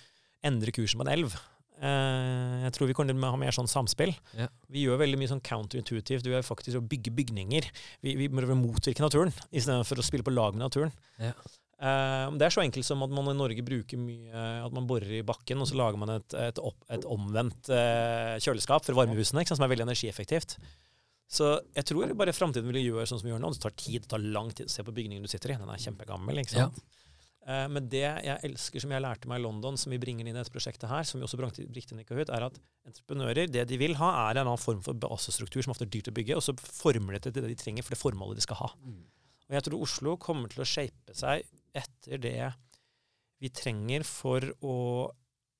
endrer 0.47 0.72
kursen 0.76 1.01
på 1.03 1.07
en 1.09 1.12
elv. 1.18 1.37
Eh, 1.82 2.62
Jeg 2.64 2.72
tror 2.72 2.89
vi 2.89 2.95
kommer 2.97 3.12
til 3.12 3.20
å 3.20 3.30
ha 3.34 3.37
mer 3.41 3.53
sånn 3.53 3.68
samspill. 3.68 4.14
Ja. 4.39 4.47
Vi 4.72 4.87
gjør 4.87 5.03
veldig 5.03 5.18
mye 5.20 5.28
sånn 5.34 5.43
counterintuitivt. 5.45 6.24
Vi 6.24 6.32
er 6.39 6.47
faktisk 6.47 6.78
å 6.80 6.87
bygge 6.89 7.12
bygninger. 7.18 7.68
Vi, 8.03 8.16
vi 8.16 8.28
må 8.32 8.47
motvirke 8.57 9.05
naturen 9.05 9.32
istedenfor 9.53 10.01
å 10.01 10.07
spille 10.07 10.24
på 10.24 10.32
lag 10.34 10.55
med 10.57 10.64
naturen. 10.64 10.93
Ja. 11.20 11.34
Eh, 11.77 12.27
det 12.41 12.47
er 12.47 12.55
så 12.55 12.62
enkelt 12.64 12.89
som 12.89 13.05
at 13.05 13.12
man 13.12 13.29
i 13.29 13.37
Norge 13.37 13.61
bruker 13.61 14.01
mye 14.01 14.45
At 14.64 14.72
man 14.72 14.87
borer 14.89 15.18
i 15.18 15.24
bakken, 15.27 15.61
og 15.61 15.68
så 15.68 15.77
lager 15.77 16.01
man 16.01 16.14
et, 16.14 16.37
et, 16.41 16.61
opp, 16.64 16.79
et 16.89 17.05
omvendt 17.05 17.68
uh, 17.68 18.37
kjøleskap 18.41 18.87
for 18.87 18.97
varmehusene, 18.97 19.45
sant, 19.45 19.59
som 19.59 19.66
er 19.66 19.74
veldig 19.74 19.89
energieffektivt. 19.91 20.57
Så 21.27 21.57
jeg 21.74 21.89
tror 21.91 22.12
bare 22.16 22.35
framtiden 22.37 22.70
vil 22.70 22.85
gjøre 22.85 23.09
sånn 23.11 23.20
som 23.20 23.27
vi 23.27 23.35
gjør 23.35 23.43
nå. 23.43 23.51
Det 23.53 23.64
tar 23.64 23.74
tid, 23.77 24.05
det 24.05 24.12
tar 24.12 24.22
lang 24.22 24.53
tid. 24.55 24.70
Se 24.72 24.85
på 24.87 24.95
bygningen 24.95 25.27
du 25.27 25.31
sitter 25.31 25.53
i, 25.53 25.59
den 25.59 25.72
er 25.72 25.83
kjempegammel. 25.83 26.39
ikke 26.41 26.55
sant? 26.55 26.79
Eh, 27.47 27.66
Men 27.70 27.89
det 27.91 28.05
jeg 28.05 28.39
elsker, 28.49 28.83
som 28.83 28.95
jeg 28.95 29.05
lærte 29.05 29.31
meg 29.31 29.43
i 29.43 29.45
London, 29.45 29.79
som 29.79 29.93
vi 29.95 30.01
bringer 30.03 30.27
inn 30.27 30.33
i 30.33 30.39
dette 30.39 30.55
prosjektet 30.55 30.89
her, 30.91 31.05
som 31.07 31.20
vi 31.20 31.27
også 31.27 31.39
brakte 31.41 31.66
brikte 31.70 31.99
ikke 32.01 32.18
ut, 32.18 32.31
er 32.31 32.49
at 32.49 32.57
entreprenører, 32.89 33.51
det 33.51 33.66
de 33.70 33.79
vil 33.81 33.99
ha, 34.01 34.12
er 34.31 34.41
en 34.41 34.47
annen 34.47 34.62
form 34.62 34.83
for 34.87 34.99
basestruktur 34.99 35.62
som 35.62 35.74
ofte 35.74 35.87
er 35.87 35.93
dyrt 35.93 36.11
å 36.11 36.16
bygge, 36.16 36.39
og 36.39 36.47
så 36.47 36.57
former 36.57 37.16
de 37.16 37.20
det 37.20 37.35
til 37.37 37.45
det 37.45 37.53
de 37.53 37.61
trenger 37.61 37.87
for 37.87 37.95
det 37.95 38.03
formålet 38.03 38.41
de 38.41 38.47
skal 38.47 38.62
ha. 38.64 38.72
Mm. 38.83 39.05
Og 39.47 39.55
jeg 39.55 39.66
tror 39.68 39.85
Oslo 39.87 40.16
kommer 40.18 40.51
til 40.51 40.64
å 40.64 40.66
shape 40.66 41.14
seg 41.14 41.47
etter 41.77 42.22
det 42.22 42.53
vi 43.43 43.51
trenger 43.53 44.07
for 44.09 44.45
å 44.64 44.77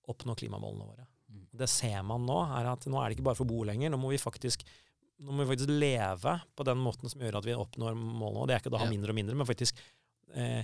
oppnå 0.08 0.36
klimamålene 0.38 0.86
våre. 0.86 1.06
Mm. 1.28 1.44
Det 1.60 1.68
ser 1.70 2.00
man 2.06 2.24
nå, 2.26 2.38
er 2.56 2.70
at 2.70 2.86
nå 2.88 3.00
er 3.00 3.10
det 3.10 3.18
ikke 3.18 3.28
bare 3.28 3.38
for 3.38 3.48
å 3.48 3.52
bo 3.52 3.66
lenger. 3.68 3.92
Nå 3.92 4.00
må 4.00 4.12
vi 4.14 4.20
faktisk, 4.20 4.64
nå 5.20 5.34
må 5.34 5.44
vi 5.44 5.50
faktisk 5.52 5.74
leve 5.74 6.38
på 6.56 6.66
den 6.68 6.80
måten 6.80 7.12
som 7.12 7.22
gjør 7.22 7.40
at 7.40 7.48
vi 7.48 7.56
oppnår 7.56 7.96
målene. 7.98 8.46
Det 8.48 8.56
er 8.56 8.64
ikke 8.64 8.74
å 8.74 8.82
ha 8.82 8.90
mindre 8.90 9.12
og 9.12 9.18
mindre, 9.18 9.36
men 9.38 9.48
faktisk 9.48 9.80
eh, 10.32 10.62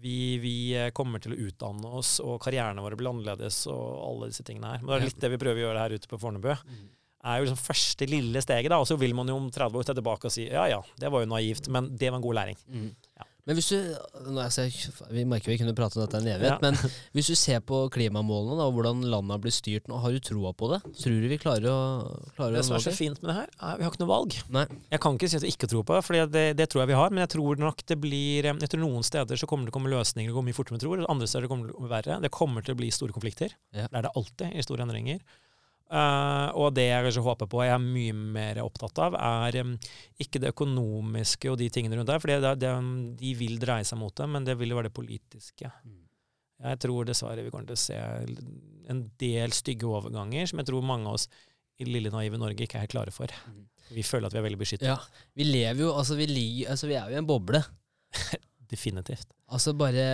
vi, 0.00 0.38
vi 0.38 0.54
kommer 0.94 1.22
til 1.22 1.34
å 1.34 1.40
utdanne 1.48 1.90
oss, 1.98 2.18
og 2.22 2.38
karrierene 2.42 2.82
våre 2.84 2.98
blir 2.98 3.10
annerledes, 3.10 3.64
og 3.70 3.84
alle 4.06 4.30
disse 4.30 4.46
tingene 4.46 4.74
her. 4.74 4.82
Men 4.82 4.94
det 4.94 4.98
er 4.98 5.06
litt 5.08 5.20
det 5.22 5.32
vi 5.32 5.40
prøver 5.42 5.62
å 5.62 5.66
gjøre 5.68 5.84
her 5.84 5.94
ute 5.98 6.10
på 6.10 6.18
Fornebu. 6.22 6.50
Mm. 6.54 6.84
er 7.26 7.40
jo 7.40 7.46
liksom 7.48 7.60
første 7.60 8.08
lille 8.08 8.42
steget, 8.44 8.70
da. 8.72 8.78
Og 8.80 8.88
så 8.88 8.96
vil 9.00 9.16
man 9.18 9.28
jo 9.28 9.38
om 9.40 9.50
30 9.52 9.80
år 9.80 9.88
se 9.88 9.96
tilbake 9.98 10.30
og 10.30 10.34
si 10.34 10.46
ja 10.46 10.68
ja, 10.70 10.80
det 11.00 11.10
var 11.12 11.24
jo 11.24 11.32
naivt, 11.32 11.68
men 11.74 11.90
det 11.98 12.12
var 12.12 12.20
en 12.20 12.26
god 12.28 12.38
læring. 12.38 12.62
Mm. 12.70 12.90
Men 13.48 13.56
hvis 13.56 13.68
du 13.72 13.76
altså, 14.40 14.66
Vi 15.10 15.24
merker 15.28 15.50
vi 15.52 15.58
kunne 15.60 15.74
prate 15.76 15.96
om 15.98 16.04
dette 16.04 16.18
en 16.20 16.28
evighet, 16.28 16.50
Ja. 16.50 16.58
men 16.62 16.74
hvis 17.16 17.30
du 17.30 17.34
ser 17.38 17.60
på 17.64 17.82
klimamålene 17.92 18.58
da, 18.58 18.66
og 18.68 18.74
hvordan 18.76 19.02
landet 19.10 19.40
blir 19.44 19.54
styrt 19.54 19.88
nå, 19.90 19.98
har 20.02 20.12
du 20.12 20.20
troa 20.20 20.52
på 20.52 20.68
det? 20.72 20.80
Tror 21.00 21.16
du 21.22 21.28
vi 21.30 21.38
klarer 21.40 21.66
å, 21.70 21.78
klarer 22.36 22.58
Det 22.58 22.64
som 22.66 22.76
er 22.76 22.84
så 22.84 22.94
fint 22.96 23.20
med 23.22 23.30
det 23.32 23.36
her, 23.40 23.48
er 23.70 23.80
vi 23.80 23.86
har 23.86 23.92
ikke 23.94 24.02
noe 24.04 24.12
valg. 24.12 24.36
Nei. 24.52 24.66
Jeg 24.92 25.00
kan 25.00 25.18
ikke 25.18 25.30
si 25.32 25.36
at 25.40 25.46
vi 25.46 25.52
ikke 25.54 25.70
tror 25.72 25.84
på 25.88 25.96
det, 25.98 26.04
for 26.06 26.20
det, 26.36 26.44
det 26.58 26.68
tror 26.70 26.84
jeg 26.84 26.92
vi 26.92 26.98
har. 27.00 27.10
Men 27.10 27.24
jeg 27.26 27.34
tror 27.36 27.60
nok 27.60 27.84
det 27.86 27.98
blir 28.00 28.50
Jeg 28.50 28.70
tror 28.72 28.84
noen 28.84 29.06
steder 29.06 29.36
så 29.40 29.46
kommer 29.50 29.64
det 29.66 29.72
til 29.72 29.76
å 29.76 29.78
komme 29.80 29.94
løsninger 29.94 30.30
det 30.30 30.36
går 30.36 30.46
mye 30.46 30.56
fortere 30.56 30.76
enn 30.76 30.80
vi 30.80 30.86
tror. 30.86 31.04
Andre 31.10 31.26
steder 31.30 31.48
kommer 31.50 31.66
det 31.66 31.74
til 31.74 31.80
å 31.80 31.86
bli 31.86 31.94
verre. 31.96 32.20
Det 32.22 32.30
kommer 32.34 32.62
til 32.66 32.74
å 32.76 32.80
bli 32.80 32.90
store 32.94 33.12
konflikter. 33.16 33.54
Ja. 33.74 33.86
Det 33.90 33.96
er 34.00 34.06
det 34.08 34.12
alltid 34.18 34.54
i 34.54 34.62
store 34.66 34.84
endringer. 34.86 35.20
Eh, 35.90 36.48
og 36.54 36.70
det 36.76 36.84
jeg 36.86 37.06
kanskje 37.06 37.24
håper 37.26 37.48
på, 37.50 37.62
jeg 37.66 37.74
er 37.74 37.82
mye 37.82 38.14
mer 38.36 38.60
opptatt 38.62 39.00
av, 39.02 39.16
er 39.18 39.58
um, 39.64 39.72
ikke 40.22 40.42
det 40.42 40.52
økonomiske 40.52 41.50
og 41.50 41.58
de 41.58 41.66
tingene 41.72 41.98
rundt 41.98 42.12
der. 42.12 42.22
For 42.22 42.30
det, 42.30 42.54
det, 42.62 42.74
de 43.18 43.32
vil 43.38 43.58
dreie 43.62 43.86
seg 43.86 43.98
mot 43.98 44.14
det, 44.14 44.28
men 44.30 44.46
det 44.46 44.54
vil 44.60 44.70
jo 44.70 44.78
være 44.78 44.90
det 44.90 44.98
politiske. 45.00 45.72
Mm. 45.82 45.98
Jeg 46.60 46.80
tror 46.84 47.08
dessverre 47.08 47.42
vi 47.42 47.50
kommer 47.50 47.70
til 47.70 47.78
å 47.78 47.82
se 47.82 47.98
en 48.92 49.04
del 49.18 49.54
stygge 49.56 49.88
overganger 49.88 50.50
som 50.50 50.60
jeg 50.60 50.68
tror 50.68 50.84
mange 50.84 51.08
av 51.08 51.16
oss 51.16 51.26
i 51.80 51.86
lille 51.88 52.12
naive 52.12 52.36
Norge 52.36 52.66
ikke 52.66 52.76
er 52.76 52.84
helt 52.84 52.92
klare 52.92 53.14
for. 53.14 53.32
Mm. 53.48 53.64
Vi 53.96 54.04
føler 54.06 54.28
at 54.28 54.36
vi 54.36 54.42
er 54.42 54.46
veldig 54.46 54.60
beskyttet. 54.60 54.90
Ja, 54.90 54.98
vi 55.34 55.46
lever 55.48 55.86
jo 55.86 55.94
Altså, 55.96 56.14
vi, 56.18 56.28
li, 56.30 56.46
altså, 56.68 56.86
vi 56.90 56.98
er 57.00 57.08
jo 57.08 57.16
i 57.16 57.22
en 57.22 57.26
boble. 57.26 57.62
Definitivt. 58.70 59.32
Altså 59.50 59.74
bare 59.74 60.04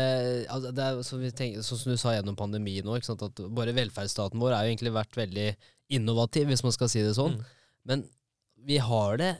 altså 0.48 0.70
det 0.72 0.84
er, 0.84 1.00
som, 1.04 1.20
vi 1.20 1.32
tenker, 1.36 1.64
sånn 1.64 1.80
som 1.82 1.92
du 1.92 2.00
sa 2.00 2.14
gjennom 2.14 2.38
pandemien 2.38 2.88
sant, 3.04 3.24
at 3.26 3.42
bare 3.52 3.74
velferdsstaten 3.76 4.40
vår 4.40 4.56
har 4.56 4.64
jo 4.64 4.72
egentlig 4.72 4.94
vært 4.96 5.18
veldig 5.18 5.50
innovativ, 5.96 6.48
hvis 6.48 6.64
man 6.64 6.74
skal 6.74 6.90
si 6.90 7.04
det 7.04 7.12
sånn. 7.18 7.36
Mm. 7.36 7.52
Men 7.86 8.06
vi 8.66 8.80
har 8.82 9.20
det 9.20 9.34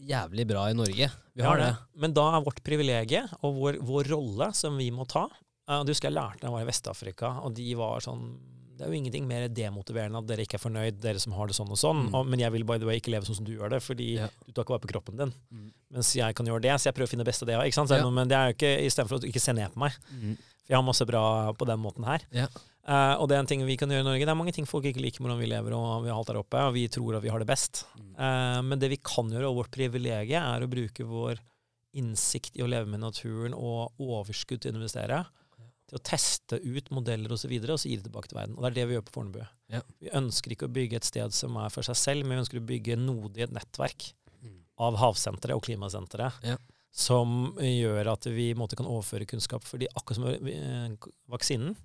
jævlig 0.00 0.46
bra 0.48 0.68
i 0.70 0.76
Norge. 0.76 1.10
Vi 1.34 1.44
har 1.44 1.60
det. 1.60 1.72
Men 1.98 2.14
da 2.14 2.28
er 2.34 2.44
vårt 2.46 2.62
privilegie 2.66 3.24
og 3.42 3.58
vår, 3.58 3.80
vår 3.84 4.10
rolle 4.14 4.50
som 4.56 4.78
vi 4.78 4.88
må 4.94 5.06
ta 5.10 5.26
eh, 5.26 5.82
Du 5.82 5.92
husker 5.92 6.10
jeg 6.10 6.16
lærte 6.16 6.42
da 6.42 6.48
jeg 6.48 6.54
var 6.56 6.64
i 6.64 6.68
Vest-Afrika, 6.70 7.32
og 7.46 7.54
de 7.58 7.68
var 7.78 8.04
sånn 8.04 8.28
Det 8.74 8.84
er 8.84 8.90
jo 8.90 8.98
ingenting 8.98 9.26
mer 9.28 9.46
demotiverende 9.48 10.18
at 10.18 10.26
dere 10.26 10.44
ikke 10.46 10.58
er 10.58 10.62
fornøyd, 10.64 10.96
dere 11.02 11.20
som 11.22 11.34
har 11.36 11.46
det 11.50 11.54
sånn 11.54 11.70
og 11.70 11.78
sånn. 11.78 12.00
Mm. 12.08 12.14
Og, 12.18 12.26
men 12.32 12.42
jeg 12.42 12.54
vil 12.56 12.66
by 12.66 12.78
the 12.82 12.88
way 12.88 12.98
ikke 12.98 13.12
leve 13.14 13.28
sånn 13.28 13.38
som 13.38 13.46
du 13.46 13.52
gjør 13.54 13.70
det, 13.76 13.80
fordi 13.84 14.08
Ja. 14.18 14.28
du 14.46 14.52
tar 14.52 14.64
ikke 14.66 14.74
vare 14.74 14.84
på 14.86 14.90
kroppen 14.94 15.16
din. 15.20 15.32
Mm. 15.52 15.68
Mens 15.94 16.10
jeg 16.18 16.34
kan 16.34 16.46
gjøre 16.46 16.64
det, 16.66 16.74
så 16.80 16.90
jeg 16.90 16.96
prøver 16.98 17.10
å 17.10 17.12
finne 17.14 17.24
det 17.24 17.30
beste 17.30 17.46
av 17.46 17.52
det 17.52 17.58
òg. 17.60 17.70
Ja. 17.70 18.10
Men 18.10 18.28
det 18.28 18.36
er 18.36 18.50
jo 18.50 18.56
ikke 18.58 18.74
istedenfor 18.88 19.20
å 19.20 19.28
ikke 19.30 19.40
se 19.40 19.54
ned 19.54 19.72
på 19.72 19.78
meg. 19.84 19.92
Mm. 20.10 20.36
For 20.64 20.72
jeg 20.72 20.78
har 20.80 20.86
masse 20.86 21.06
bra 21.06 21.24
på 21.52 21.66
den 21.68 21.80
måten 21.84 22.04
her. 22.08 22.24
Ja. 22.34 22.48
Uh, 22.84 23.16
og 23.16 23.30
det 23.30 23.36
er 23.36 23.40
en 23.40 23.48
ting 23.48 23.62
vi 23.64 23.78
kan 23.80 23.88
gjøre 23.88 24.04
i 24.04 24.08
Norge. 24.10 24.26
Det 24.26 24.32
er 24.34 24.36
mange 24.36 24.52
ting 24.52 24.66
folk 24.68 24.84
ikke 24.84 25.00
liker 25.00 25.22
hvordan 25.24 25.38
vi 25.40 25.48
lever 25.48 25.72
og 25.72 26.04
vi 26.04 26.10
har 26.12 26.18
alt 26.18 26.28
der 26.28 26.40
oppe, 26.42 26.60
og 26.68 26.74
vi 26.76 26.84
tror 26.92 27.16
at 27.16 27.24
vi 27.24 27.30
har 27.32 27.40
det 27.40 27.48
best. 27.48 27.86
Eh, 27.96 28.60
men 28.60 28.76
det 28.78 28.90
vi 28.92 28.98
kan 29.00 29.30
gjøre, 29.32 29.48
og 29.48 29.62
vårt 29.62 29.72
privilegium, 29.72 30.44
er 30.44 30.66
å 30.66 30.68
bruke 30.68 31.06
vår 31.08 31.40
innsikt 31.96 32.58
i 32.58 32.64
å 32.64 32.68
leve 32.68 32.90
med 32.90 33.00
naturen 33.00 33.54
og 33.56 33.96
overskudd 34.02 34.60
til 34.60 34.74
å 34.74 34.80
investere. 34.82 35.22
Til 35.90 35.98
å 35.98 36.02
teste 36.02 36.56
ut 36.64 36.86
modeller 36.96 37.28
osv., 37.28 37.34
og, 37.34 37.40
så 37.44 37.48
videre, 37.52 37.74
og 37.76 37.80
så 37.82 37.88
gi 37.90 37.96
det 38.00 38.06
tilbake 38.06 38.30
til 38.30 38.38
verden. 38.38 38.54
Og 38.56 38.62
det 38.64 38.70
er 38.70 38.76
det 38.78 38.84
vi 38.88 38.94
gjør 38.96 39.02
på 39.08 39.14
Fornebu. 39.18 39.40
Ja. 39.74 39.80
Vi 40.00 40.12
ønsker 40.16 40.54
ikke 40.54 40.68
å 40.68 40.72
bygge 40.72 40.96
et 40.96 41.04
sted 41.04 41.34
som 41.36 41.56
er 41.60 41.68
for 41.74 41.84
seg 41.86 41.98
selv, 42.00 42.24
men 42.24 42.38
vi 42.38 42.42
ønsker 42.44 42.60
å 42.62 42.66
bygge 42.70 42.96
nodig 43.00 43.44
et 43.48 43.52
nettverk 43.52 44.12
Mm. 44.44 44.58
av 44.78 44.96
havsentre 45.00 45.54
og 45.56 45.62
klimasentre 45.64 46.30
Ja. 46.44 46.56
som 46.92 47.54
gjør 47.58 48.12
at 48.12 48.24
vi 48.24 48.50
i 48.50 48.54
måte 48.54 48.76
kan 48.76 48.86
overføre 48.86 49.24
kunnskap. 49.26 49.62
Fordi 49.64 49.86
akkurat 49.96 50.16
som 50.16 50.26
eh, 50.48 50.96
vaksinen, 51.32 51.76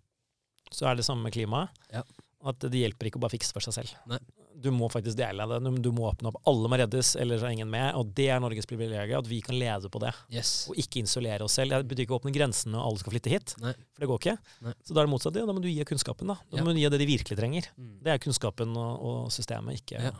så 0.71 0.87
er 0.89 0.95
det 0.95 1.05
samme 1.05 1.23
med 1.23 1.33
klimaet. 1.33 1.69
Ja. 1.91 2.03
At 2.43 2.59
det 2.59 2.71
hjelper 2.79 3.07
ikke 3.07 3.17
å 3.19 3.23
bare 3.23 3.35
fikse 3.37 3.51
for 3.55 3.59
seg 3.61 3.73
selv. 3.73 3.95
Nei. 4.07 4.19
Du 4.61 4.69
må 4.75 4.89
faktisk 4.91 5.15
dele 5.17 5.45
det. 5.47 5.59
Du- 5.63 5.81
Du 5.81 5.91
må 5.95 6.09
åpne 6.11 6.27
opp. 6.31 6.41
Alle 6.45 6.67
må 6.67 6.77
reddes, 6.77 7.15
ellers 7.15 7.41
er 7.43 7.49
ingen 7.55 7.69
med. 7.69 7.95
Og 7.95 8.13
det 8.13 8.27
er 8.29 8.39
Norges 8.39 8.65
privilegium, 8.65 9.19
at 9.19 9.27
vi 9.27 9.41
kan 9.41 9.55
lede 9.57 9.89
på 9.89 9.99
det. 9.99 10.13
Yes. 10.31 10.67
Og 10.69 10.75
ikke 10.75 11.03
isolere 11.03 11.41
oss 11.43 11.53
selv. 11.53 11.71
Det 11.71 11.87
betyr 11.87 12.05
ikke 12.05 12.17
å 12.17 12.21
åpne 12.21 12.33
grensene 12.35 12.75
og 12.75 12.87
alle 12.91 12.99
skal 12.99 13.13
flytte 13.13 13.29
hit. 13.29 13.55
Nei. 13.61 13.73
For 13.93 13.99
det 14.03 14.09
går 14.09 14.19
ikke. 14.19 14.37
Nei. 14.61 14.73
Så 14.83 14.93
da 14.93 15.01
er 15.01 15.05
det 15.07 15.13
motsatt. 15.13 15.35
Ja, 15.39 15.45
da 15.45 15.53
må 15.53 15.61
du 15.61 15.69
gi 15.69 15.83
kunnskapen, 15.85 16.27
da. 16.27 16.35
Da 16.51 16.57
Ja. 16.57 16.63
må 16.63 16.73
du 16.73 16.79
gi 16.79 16.89
det 16.89 16.99
de 16.99 17.05
virkelig 17.07 17.37
trenger. 17.37 17.69
Mm. 17.79 18.03
Det 18.03 18.07
er 18.13 18.17
kunnskapen 18.19 18.75
og, 18.75 19.01
og 19.01 19.31
systemet, 19.31 19.79
ikke 19.81 20.01
Ja. 20.03 20.11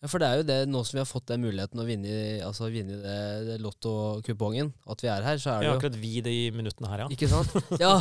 Ja. 0.00 0.08
For 0.08 0.22
det 0.22 0.28
er 0.30 0.40
jo 0.40 0.44
det, 0.48 0.56
nå 0.72 0.80
som 0.88 0.96
vi 0.96 1.02
har 1.02 1.08
fått 1.08 1.26
den 1.28 1.42
muligheten 1.44 1.82
å 1.82 1.84
vinne, 1.84 2.12
altså 2.46 2.70
vinne 2.72 2.96
det, 3.02 3.16
det 3.48 3.58
lottokupongen, 3.60 4.72
at 4.90 5.04
vi 5.04 5.10
er 5.12 5.26
her, 5.26 5.40
så 5.42 5.52
er 5.54 5.60
det 5.60 5.68
Ja, 5.68 5.74
akkurat 5.76 5.98
vi 6.00 6.12
de 6.24 6.36
minuttene 6.56 6.88
her, 6.92 7.04
ja. 7.04 7.08
Ikke 7.12 7.28
sant? 7.30 7.52
Ja, 7.84 7.92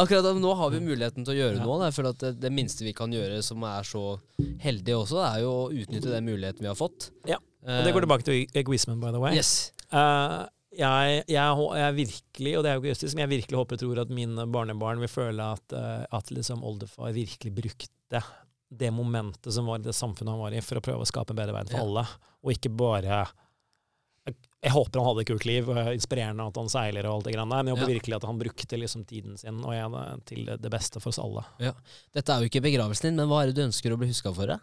akkurat 0.00 0.30
nå 0.40 0.54
har 0.58 0.72
vi 0.72 0.80
muligheten 0.84 1.26
til 1.28 1.34
å 1.34 1.38
gjøre 1.38 1.60
Ja. 1.60 1.66
noe. 1.66 1.84
Jeg 1.90 1.96
føler 1.98 2.16
at 2.16 2.24
det, 2.24 2.32
det 2.46 2.52
minste 2.56 2.86
vi 2.88 2.94
kan 2.96 3.12
gjøre 3.12 3.42
som 3.44 3.62
er 3.68 3.84
så 3.88 4.06
heldige 4.64 4.96
også, 5.04 5.20
er 5.28 5.44
jo 5.44 5.52
å 5.52 5.68
utnytte 5.70 6.10
den 6.14 6.26
muligheten 6.30 6.64
vi 6.64 6.72
har 6.72 6.78
fått. 6.78 7.10
Ja, 7.28 7.38
Og 7.62 7.84
det 7.86 7.92
går 7.94 8.06
tilbake 8.08 8.26
til 8.26 8.58
egoismen, 8.58 9.00
by 9.02 9.12
the 9.14 9.20
way. 9.22 9.36
Yes. 9.36 9.70
Uh, 9.92 10.48
jeg, 10.72 11.24
jeg, 11.28 11.64
jeg 11.76 11.96
virkelig, 11.98 12.52
og 12.56 12.64
det 12.64 12.70
er 12.70 12.78
jo 12.78 12.82
ikke 12.82 12.92
justisk, 12.94 13.16
men 13.16 13.26
jeg 13.26 13.32
virkelig 13.34 13.58
håper 13.60 13.76
og 13.76 13.82
tror 13.82 14.00
at 14.06 14.12
mine 14.14 14.46
barnebarn 14.48 15.02
vil 15.04 15.10
føle 15.12 15.50
at, 15.52 15.74
eh, 15.76 16.04
at 16.16 16.30
liksom 16.32 16.62
oldefar 16.64 17.12
virkelig 17.12 17.52
brukte 17.58 18.22
det 18.72 18.90
momentet 18.94 19.52
som 19.54 19.68
var 19.68 19.80
i 19.80 19.86
det 19.86 19.94
samfunnet 19.96 20.32
han 20.32 20.40
var 20.40 20.56
i, 20.56 20.62
for 20.64 20.80
å 20.80 20.84
prøve 20.84 21.04
å 21.04 21.08
skape 21.08 21.34
en 21.34 21.40
bedre 21.42 21.56
verden 21.56 21.74
for 21.74 21.82
Ja. 21.82 21.86
alle, 21.86 22.06
og 22.42 22.52
ikke 22.54 22.72
bare 22.72 23.22
jeg, 24.22 24.34
jeg 24.62 24.70
håper 24.70 25.00
han 25.00 25.08
hadde 25.08 25.22
et 25.24 25.30
kult 25.32 25.46
liv, 25.48 25.68
og 25.68 25.78
er 25.80 25.92
inspirerende 25.96 26.44
at 26.46 26.58
han 26.60 26.70
seiler 26.70 27.06
og 27.08 27.16
alt 27.16 27.26
det 27.26 27.34
greiene 27.34 27.50
der, 27.50 27.62
men 27.62 27.72
jeg 27.72 27.76
håper 27.76 27.90
Ja. 27.90 27.94
virkelig 27.98 28.16
at 28.16 28.28
han 28.30 28.38
brukte 28.38 28.78
liksom 28.78 29.06
tiden 29.06 29.38
sin 29.38 29.64
og 29.64 29.74
jeg, 29.74 29.90
det, 29.90 30.26
til 30.30 30.44
det, 30.46 30.70
beste 30.70 31.02
for 31.02 31.10
oss 31.10 31.18
alle. 31.18 31.44
Dette 32.14 32.32
er 32.32 32.40
jo 32.44 32.50
ikke 32.50 32.62
begravelsen 32.62 33.10
din, 33.10 33.16
men 33.16 33.28
hva 33.28 33.42
er 33.42 33.50
det 33.50 33.58
du 33.58 33.66
ønsker 33.66 33.92
å 33.92 33.98
bli 33.98 34.08
huska 34.12 34.32
for? 34.34 34.46
Det? 34.46 34.60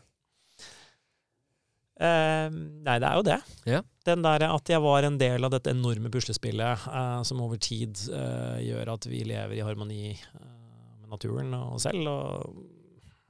Uh, 1.99 2.47
nei, 2.87 2.95
det 2.95 3.07
er 3.09 3.15
jo 3.19 3.23
det. 3.27 3.39
Ja. 3.67 3.81
Den 4.07 4.21
der 4.23 4.45
at 4.47 4.69
jeg 4.71 4.79
var 4.79 5.03
en 5.03 5.17
del 5.19 5.43
av 5.43 5.51
dette 5.51 5.73
enorme 5.75 6.07
puslespillet 6.13 6.85
uh, 6.87 7.19
som 7.27 7.41
over 7.43 7.59
tid 7.59 7.99
uh, 8.07 8.55
gjør 8.63 8.93
at 8.95 9.07
vi 9.11 9.25
lever 9.27 9.57
i 9.57 9.65
harmoni 9.67 10.13
eh, 10.15 10.53
med 11.01 11.09
naturen 11.11 11.51
og 11.57 11.75
oss 11.75 11.89
selv. 11.89 12.07
Og 12.07 12.78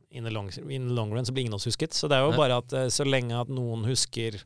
in 0.09 0.25
the, 0.25 0.31
long, 0.33 0.49
in 0.69 0.87
the 0.87 0.93
long 0.93 1.13
run 1.13 1.25
så 1.25 1.33
blir 1.33 1.45
ingen 1.45 1.53
av 1.53 1.61
oss 1.61 1.69
husket. 1.69 1.93
Så 1.93 2.09
det 2.09 2.17
er 2.17 2.25
jo 2.25 2.33
Nei. 2.33 2.39
bare 2.41 2.59
at 2.63 2.73
eh, 2.73 2.87
så 2.93 3.05
lenge 3.07 3.37
at 3.37 3.51
noen 3.53 3.85
husker 3.89 4.39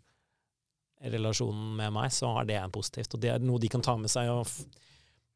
relasjonen 1.04 1.76
med 1.80 1.92
meg, 1.96 2.14
så 2.16 2.32
er 2.40 2.48
det 2.48 2.58
en 2.60 2.74
positivt. 2.74 3.16
Og 3.16 3.24
det 3.24 3.34
er 3.34 3.44
noe 3.44 3.60
de 3.60 3.72
kan 3.72 3.84
ta 3.84 3.96
med 4.00 4.12
seg. 4.12 4.30
og 4.32 4.48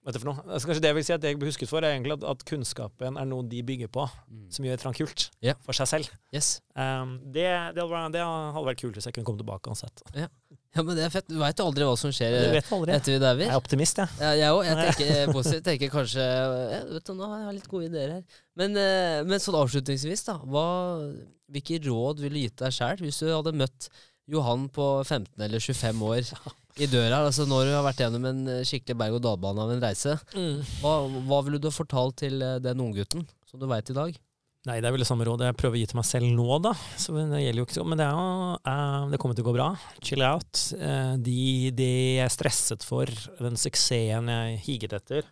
vet 0.08 0.16
du 0.16 0.22
for 0.22 0.30
noe? 0.30 0.44
Altså, 0.48 0.70
kanskje 0.70 0.84
det 0.86 0.92
jeg 0.92 0.98
vil 0.98 1.08
si 1.08 1.16
at 1.16 1.24
det 1.24 1.34
jeg 1.34 1.40
blir 1.42 1.52
husket 1.52 1.72
for, 1.72 1.84
er 1.84 1.96
egentlig 1.96 2.16
at, 2.16 2.26
at 2.32 2.46
kunnskapen 2.48 3.20
er 3.20 3.28
noe 3.28 3.44
de 3.52 3.60
bygger 3.68 3.92
på, 3.92 4.08
som 4.54 4.68
gjør 4.68 4.78
et 4.78 4.84
eller 4.84 4.94
annet 4.94 5.02
kult 5.04 5.28
yeah. 5.44 5.60
for 5.66 5.76
seg 5.76 5.92
selv. 5.92 6.14
Yes. 6.36 6.58
Um, 6.72 7.18
det, 7.26 7.48
det, 7.76 7.84
hadde 7.84 7.90
vært, 7.92 8.16
det 8.16 8.24
hadde 8.24 8.68
vært 8.70 8.84
kult 8.84 9.00
hvis 9.00 9.10
jeg 9.10 9.18
kunne 9.18 9.28
komme 9.28 9.44
tilbake 9.44 9.74
uansett. 9.74 10.04
Ja, 10.76 10.84
men 10.84 10.98
det 10.98 11.06
er 11.08 11.14
fett. 11.14 11.28
Du 11.30 11.38
veit 11.40 11.62
aldri 11.64 11.86
hva 11.88 11.96
som 11.98 12.12
skjer 12.14 12.36
etter 12.60 13.14
vi 13.14 13.22
dauer. 13.22 13.40
Jeg 13.42 13.50
er 13.54 13.58
optimist, 13.58 14.02
jeg. 14.02 14.20
Ja, 14.22 14.34
jeg 14.38 14.52
òg. 14.54 14.66
Jeg 14.68 14.78
tenker 14.84 15.32
positivt. 15.38 15.64
tenker 15.66 15.94
kanskje 15.94 16.26
ja, 16.28 16.84
vet 16.92 17.08
du, 17.08 17.14
Nå 17.18 17.30
har 17.32 17.46
jeg 17.46 17.56
litt 17.58 17.72
gode 17.72 17.90
ideer 17.90 18.14
her. 18.18 18.38
Men, 18.60 18.78
eh, 18.82 19.24
men 19.28 19.42
sånn 19.42 19.58
avslutningsvis, 19.62 20.26
da. 20.28 20.38
Hva, 20.44 20.68
hvilke 21.54 21.80
råd 21.88 22.22
ville 22.26 22.38
du 22.38 22.46
gitt 22.46 22.62
deg 22.62 22.76
sjæl 22.76 23.02
hvis 23.06 23.24
du 23.24 23.32
hadde 23.32 23.56
møtt 23.58 23.90
Johan 24.28 24.68
på 24.76 24.86
15 25.08 25.32
eller 25.48 25.64
25 25.64 26.06
år 26.12 26.22
i 26.84 26.92
døra? 26.92 27.24
Altså 27.24 27.48
Når 27.50 27.70
du 27.70 27.74
har 27.78 27.86
vært 27.88 28.04
gjennom 28.04 28.30
en 28.30 28.46
skikkelig 28.68 29.00
berg-og-dal-bane 29.02 29.64
av 29.66 29.74
en 29.74 29.84
reise, 29.88 30.18
hva, 30.84 30.94
hva 31.32 31.42
ville 31.48 31.62
du 31.64 31.72
ha 31.72 31.74
fortalt 31.74 32.20
til 32.26 32.42
eh, 32.44 32.60
den 32.62 32.84
unggutten 32.84 33.26
som 33.48 33.62
du 33.62 33.70
veit 33.72 33.90
i 33.90 33.98
dag? 33.98 34.18
Nei, 34.68 34.82
det 34.84 34.90
er 34.90 34.92
vel 34.92 35.00
det 35.00 35.08
samme 35.08 35.24
rådet 35.24 35.48
jeg 35.48 35.56
prøver 35.62 35.78
å 35.78 35.80
gi 35.80 35.88
til 35.88 36.00
meg 36.00 36.06
selv 36.10 36.32
nå, 36.36 36.48
da. 36.60 36.74
Så 37.00 37.14
det 37.16 37.40
gjelder 37.40 37.62
jo 37.62 37.66
ikke 37.70 37.78
så, 37.78 37.86
Men 37.88 38.02
det, 38.02 38.08
er 38.12 38.72
eh, 38.74 39.06
det 39.14 39.20
kommer 39.22 39.38
til 39.38 39.46
å 39.46 39.48
gå 39.48 39.56
bra. 39.56 39.68
Chill 40.04 40.24
out. 40.28 40.64
Eh, 40.76 41.14
de, 41.24 41.44
de 41.78 41.92
jeg 42.18 42.34
stresset 42.36 42.84
for, 42.84 43.12
den 43.40 43.56
suksessen 43.60 44.28
jeg 44.34 44.58
higet 44.66 44.98
etter, 44.98 45.30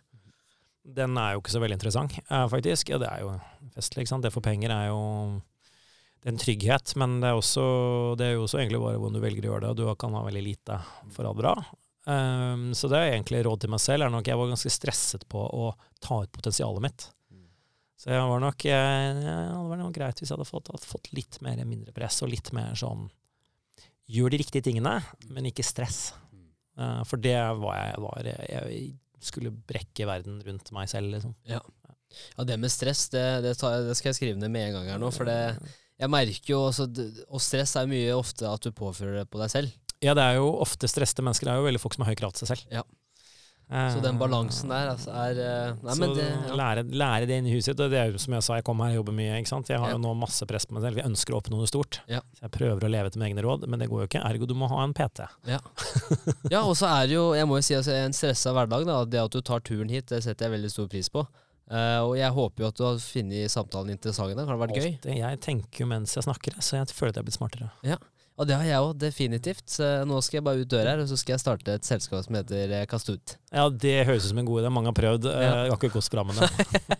den 0.86 1.18
er 1.18 1.34
jo 1.34 1.42
ikke 1.42 1.52
så 1.52 1.60
veldig 1.60 1.76
interessant, 1.76 2.16
eh, 2.22 2.46
faktisk. 2.48 2.94
Ja, 2.94 3.00
det 3.02 3.10
er 3.10 3.26
jo 3.26 3.34
festlig, 3.74 4.06
ikke 4.06 4.14
sant. 4.14 4.24
Det 4.24 4.32
for 4.32 4.44
penger 4.46 4.72
er 4.72 4.88
jo 4.88 5.02
det 5.36 6.30
er 6.30 6.32
en 6.32 6.40
trygghet, 6.40 6.94
men 6.98 7.18
det 7.22 7.28
er, 7.28 7.38
også, 7.38 7.64
det 8.18 8.30
er 8.30 8.32
jo 8.38 8.46
også 8.46 8.62
egentlig 8.62 8.80
bare 8.82 8.98
hvordan 8.98 9.18
du 9.18 9.22
velger 9.22 9.44
å 9.44 9.50
gjøre 9.52 9.66
det, 9.66 9.74
og 9.74 9.76
du 9.78 10.00
kan 10.00 10.16
ha 10.16 10.24
veldig 10.24 10.44
lite 10.46 10.78
for 11.14 11.28
alt 11.28 11.38
bra. 11.38 11.52
Um, 12.06 12.70
så 12.74 12.88
det 12.90 13.02
er 13.02 13.12
egentlig 13.12 13.44
råd 13.46 13.66
til 13.66 13.74
meg 13.74 13.82
selv. 13.82 14.06
er 14.06 14.14
nok 14.14 14.26
Jeg 14.30 14.38
var 14.38 14.50
ganske 14.50 14.72
stresset 14.72 15.26
på 15.30 15.42
å 15.42 15.68
ta 16.02 16.22
ut 16.22 16.32
potensialet 16.34 16.82
mitt. 16.86 17.06
Så 17.96 18.12
jeg 18.12 18.24
var 18.28 18.42
nok, 18.42 18.66
jeg, 18.68 19.12
ja, 19.24 19.36
det 19.48 19.70
var 19.70 19.80
nok 19.80 19.94
greit 19.96 20.18
hvis 20.20 20.28
jeg 20.28 20.36
hadde 20.36 20.48
fått, 20.48 20.68
hadde 20.68 20.88
fått 20.88 21.08
litt 21.16 21.38
mer 21.44 21.62
mindre 21.64 21.94
press, 21.96 22.20
og 22.24 22.32
litt 22.32 22.52
mer 22.56 22.76
sånn 22.78 23.08
Gjør 24.06 24.30
de 24.30 24.38
riktige 24.38 24.62
tingene, 24.62 25.00
men 25.34 25.48
ikke 25.48 25.64
stress. 25.66 26.12
Uh, 26.78 27.00
for 27.10 27.18
det 27.18 27.34
var 27.58 27.74
jeg, 27.74 27.96
var 28.04 28.28
jeg 28.28 28.82
skulle 29.18 29.50
brekke 29.50 30.06
verden 30.06 30.36
rundt 30.46 30.70
meg 30.76 30.86
selv, 30.92 31.10
liksom. 31.16 31.32
Ja, 31.50 31.58
ja 32.36 32.46
det 32.46 32.58
med 32.62 32.70
stress, 32.70 33.08
det, 33.10 33.24
det, 33.42 33.56
tar, 33.58 33.80
det, 33.82 33.96
skal 33.98 34.12
jeg 34.12 34.18
skrive 34.20 34.38
ned 34.38 34.52
med 34.54 34.68
en 34.68 34.78
gang 34.78 34.92
her 34.92 35.02
nå. 35.02 35.10
For 35.10 35.26
det, 35.26 35.56
jeg 35.98 36.12
merker 36.12 36.52
jo 36.52 36.60
også 36.68 36.86
Og 37.26 37.42
stress 37.42 37.74
er 37.80 37.90
mye 37.90 38.14
ofte 38.14 38.46
at 38.46 38.62
du 38.62 38.70
påfører 38.76 39.24
det 39.24 39.26
på 39.32 39.42
deg 39.42 39.50
selv. 39.50 39.74
Ja, 40.04 40.14
det 40.14 40.22
er 40.22 40.38
jo 40.38 40.52
ofte 40.60 40.86
stressede 40.92 41.24
mennesker. 41.26 41.48
Det 41.48 41.56
er 41.56 41.64
jo 41.64 41.66
veldig 41.66 41.82
folk 41.82 41.96
som 41.96 42.06
har 42.06 42.12
høy 42.12 42.20
krav 42.20 42.36
til 42.36 42.44
seg 42.44 42.52
selv. 42.52 42.78
Ja. 42.78 42.84
Så 43.66 43.98
den 43.98 44.14
balansen 44.14 44.70
der 44.70 44.92
altså, 44.92 45.10
er 45.10 45.38
eh, 45.42 45.70
nei, 45.82 45.94
Så 45.98 46.08
det, 46.14 46.26
ja. 46.30 46.54
lære, 46.54 46.84
lære, 46.86 47.26
det 47.26 47.38
inn 47.40 47.48
i 47.50 47.54
huset 47.56 47.72
sitt. 47.72 47.80
Det 47.90 47.98
er 47.98 48.12
jo 48.12 48.20
som 48.22 48.36
jeg 48.36 48.46
sa, 48.46 48.58
jeg 48.60 48.66
kommer 48.68 48.86
her 48.86 48.94
og 48.94 49.00
jobber 49.00 49.16
mye. 49.18 49.40
Jeg 49.42 49.80
har 49.82 49.90
jo 49.90 49.98
nå 49.98 50.12
masse 50.20 50.46
press 50.46 50.68
på 50.70 50.76
meg 50.76 50.84
selv. 50.84 51.00
Jeg 51.02 51.10
ønsker 51.10 51.34
å 51.34 51.40
oppnå 51.40 51.58
noe 51.58 51.70
stort. 51.70 51.98
Ja. 52.06 52.20
Så 52.38 52.46
jeg 52.46 52.54
prøver 52.54 52.86
å 52.86 52.92
leve 52.92 53.10
etter 53.10 53.18
mine 53.18 53.32
egne 53.32 53.42
råd, 53.42 53.66
men 53.66 53.82
det 53.82 53.90
går 53.90 54.04
jo 54.04 54.10
ikke. 54.12 54.22
Ergo 54.28 54.46
du 54.46 54.54
må 54.58 54.70
ha 54.70 54.84
en 54.84 54.94
PT. 54.94 55.26
Ja, 55.50 55.58
ja 56.54 56.62
og 56.62 56.76
så 56.78 56.92
er 56.92 57.10
det 57.10 57.18
jo, 57.18 57.26
jeg 57.34 57.50
må 57.50 57.58
jo 57.58 57.66
si 57.66 57.74
altså, 57.74 57.96
en 57.98 58.14
stressa 58.14 58.54
hverdag. 58.54 58.86
da, 58.86 59.00
Det 59.16 59.24
at 59.24 59.34
du 59.34 59.42
tar 59.42 59.66
turen 59.66 59.90
hit, 59.90 60.06
det 60.14 60.22
setter 60.22 60.46
jeg 60.46 60.58
veldig 60.60 60.72
stor 60.76 60.86
pris 60.92 61.10
på. 61.10 61.26
Uh, 61.66 62.06
og 62.06 62.12
jeg 62.14 62.30
håper 62.30 62.62
jo 62.62 62.68
at 62.70 62.78
du 62.78 62.84
har 62.86 62.98
funnet 63.02 63.50
samtalen 63.50 63.96
interessant. 63.96 64.38
Har 64.38 64.52
det 64.52 64.62
vært 64.62 64.78
gøy? 64.78 65.16
Jeg 65.18 65.40
tenker 65.42 65.82
jo 65.82 65.90
mens 65.90 66.14
jeg 66.14 66.22
snakker, 66.28 66.54
så 66.62 66.78
jeg 66.78 66.94
føler 66.94 67.10
at 67.10 67.18
jeg 67.18 67.24
har 67.24 67.26
blitt 67.32 67.40
smartere. 67.40 67.72
Ja. 67.82 67.98
Og 68.36 68.44
det 68.48 68.56
har 68.58 68.66
jeg 68.68 68.84
òg, 68.84 68.92
definitivt. 69.00 69.64
Så 69.72 69.86
nå 70.08 70.18
skal 70.24 70.38
jeg 70.38 70.46
bare 70.46 70.60
ut 70.60 70.70
døra 70.70 70.92
her, 70.92 71.02
og 71.04 71.08
så 71.08 71.16
skal 71.16 71.34
jeg 71.36 71.42
starte 71.42 71.76
et 71.78 71.88
selskap 71.88 72.24
som 72.26 72.36
heter 72.36 72.74
eh, 72.80 72.84
Kast 72.90 73.08
ut. 73.08 73.36
Ja, 73.48 73.64
det 73.72 73.94
høres 74.08 74.26
ut 74.26 74.32
som 74.34 74.42
en 74.42 74.48
god 74.48 74.60
idé. 74.62 74.72
Mange 74.76 74.92
har 74.92 74.96
prøvd. 74.98 75.28
Eh, 75.32 75.44
ja. 75.46 75.54
Jeg 75.64 75.72
har 75.72 75.80
ikke 75.80 75.94
gått 75.96 76.10
bra 76.12 76.26
med 76.28 76.40
det. 76.42 76.50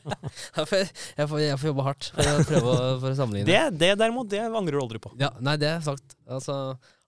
jeg, 0.57 0.69
får, 0.71 0.77
jeg, 0.81 1.29
får, 1.29 1.39
jeg, 1.45 1.59
får, 1.61 1.69
jobbe 1.73 1.87
hardt 1.91 2.11
for 2.15 2.33
å 2.33 2.47
prøve 2.51 2.73
å, 2.73 2.91
for 3.03 3.11
å 3.11 3.19
sammenligne. 3.21 3.49
Det, 3.51 3.63
det 3.83 3.93
derimot, 4.01 4.31
det 4.33 4.45
angrer 4.47 4.79
du 4.79 4.83
aldri 4.87 5.03
på. 5.03 5.13
Ja, 5.21 5.35
Nei, 5.45 5.59
det 5.61 5.75
er 5.75 5.85
sagt. 5.85 6.17
Altså, 6.25 6.57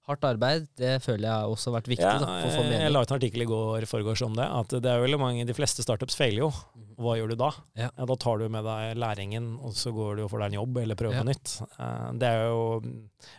hardt 0.08 0.24
arbeid, 0.24 0.66
det 0.80 0.96
føler 1.04 1.28
jeg 1.28 1.52
også 1.52 1.70
har 1.70 1.76
vært 1.78 1.90
viktig. 1.92 2.06
Ja, 2.06 2.18
da, 2.22 2.34
for 2.40 2.48
å 2.48 2.56
få 2.56 2.74
Jeg 2.74 2.92
la 2.94 3.02
ut 3.04 3.12
en 3.12 3.16
artikkel 3.18 3.44
i 3.44 3.48
går 3.48 3.86
foregårs 3.90 4.24
om 4.26 4.36
det, 4.38 4.46
at 4.60 4.74
det 4.84 4.90
er 4.92 5.02
veldig 5.04 5.20
mange, 5.20 5.46
de 5.48 5.56
fleste 5.56 5.84
startups 5.84 6.18
feiler 6.18 6.46
jo. 6.46 6.50
Mhm. 6.50 6.90
Hva 6.98 7.14
gjør 7.14 7.32
du 7.32 7.38
da? 7.38 7.52
Ja. 7.78 7.88
Ja, 7.92 8.06
da 8.10 8.18
tar 8.18 8.40
du 8.40 8.48
med 8.50 8.66
deg 8.66 8.98
læringen, 8.98 9.50
og 9.62 9.76
så 9.78 9.92
går 9.94 10.18
du 10.18 10.24
og 10.24 10.32
får 10.32 10.42
deg 10.42 10.52
en 10.52 10.58
jobb, 10.60 10.80
eller 10.82 10.98
prøver 10.98 11.22
på 11.22 11.28
nytt. 11.28 11.56
Uh, 11.76 12.08
det 12.18 12.32
er 12.34 12.46
jo 12.48 12.62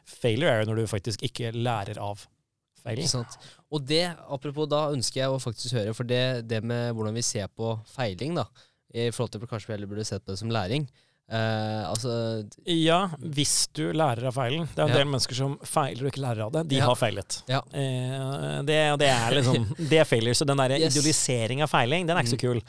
Failure 0.08 0.54
er 0.54 0.64
jo 0.64 0.70
når 0.72 0.84
du 0.84 0.92
faktisk 0.94 1.26
ikke 1.28 1.52
lærer 1.58 2.00
av 2.04 2.24
feiling. 2.80 3.10
Og 3.70 3.84
det, 3.86 4.06
apropos, 4.32 4.70
da 4.72 4.86
ønsker 4.94 5.24
jeg 5.24 5.34
å 5.34 5.42
faktisk 5.44 5.78
høre, 5.78 5.94
for 5.98 6.08
det, 6.08 6.48
det 6.50 6.62
med 6.64 6.94
hvordan 6.96 7.18
vi 7.18 7.26
ser 7.26 7.52
på 7.52 7.74
feiling, 7.92 8.38
da, 8.40 8.48
i 8.94 9.10
forhold 9.14 9.36
til 9.36 9.50
kanskje 9.50 9.70
vi 9.70 9.76
heller 9.78 9.92
burde 9.92 10.08
sett 10.08 10.24
på 10.26 10.34
det 10.34 10.42
som 10.42 10.54
læring, 10.54 10.88
Uh, 11.30 11.86
altså 11.92 12.12
Ja, 12.66 13.04
hvis 13.22 13.68
du 13.78 13.92
lærer 13.94 14.30
av 14.32 14.34
feilen. 14.34 14.66
Det 14.74 14.82
er 14.82 14.88
en 14.88 14.96
ja. 14.96 14.98
del 15.02 15.10
mennesker 15.12 15.38
som 15.38 15.58
feiler 15.62 16.08
og 16.08 16.10
ikke 16.10 16.24
lærer 16.24 16.48
av 16.48 16.56
det. 16.56 16.64
De 16.72 16.80
ja. 16.80 16.88
har 16.90 16.98
feilet. 16.98 17.38
Ja. 17.50 17.60
Eh, 17.70 18.56
det, 18.66 18.80
det, 19.02 19.12
er 19.14 19.38
liksom 19.38 19.68
Det 19.92 20.02
er 20.02 20.10
failure. 20.10 20.34
Så 20.40 20.48
den 20.50 20.58
der 20.64 20.74
yes. 20.80 20.98
idealisering 20.98 21.62
av 21.66 21.70
feiling, 21.70 22.10
den 22.10 22.18
er 22.18 22.26
ikke 22.26 22.34
så 22.34 22.42
mm. 22.42 22.46
kul. 22.48 22.64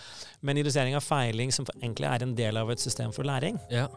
Men 0.44 0.60
idealisering 0.60 0.98
av 0.98 1.06
feiling 1.06 1.54
som 1.56 1.68
egentlig 1.78 2.10
er 2.10 2.26
en 2.26 2.36
del 2.36 2.60
av 2.60 2.72
et 2.74 2.84
system 2.84 3.16
for 3.16 3.28
læring, 3.28 3.56
ja. 3.72 3.88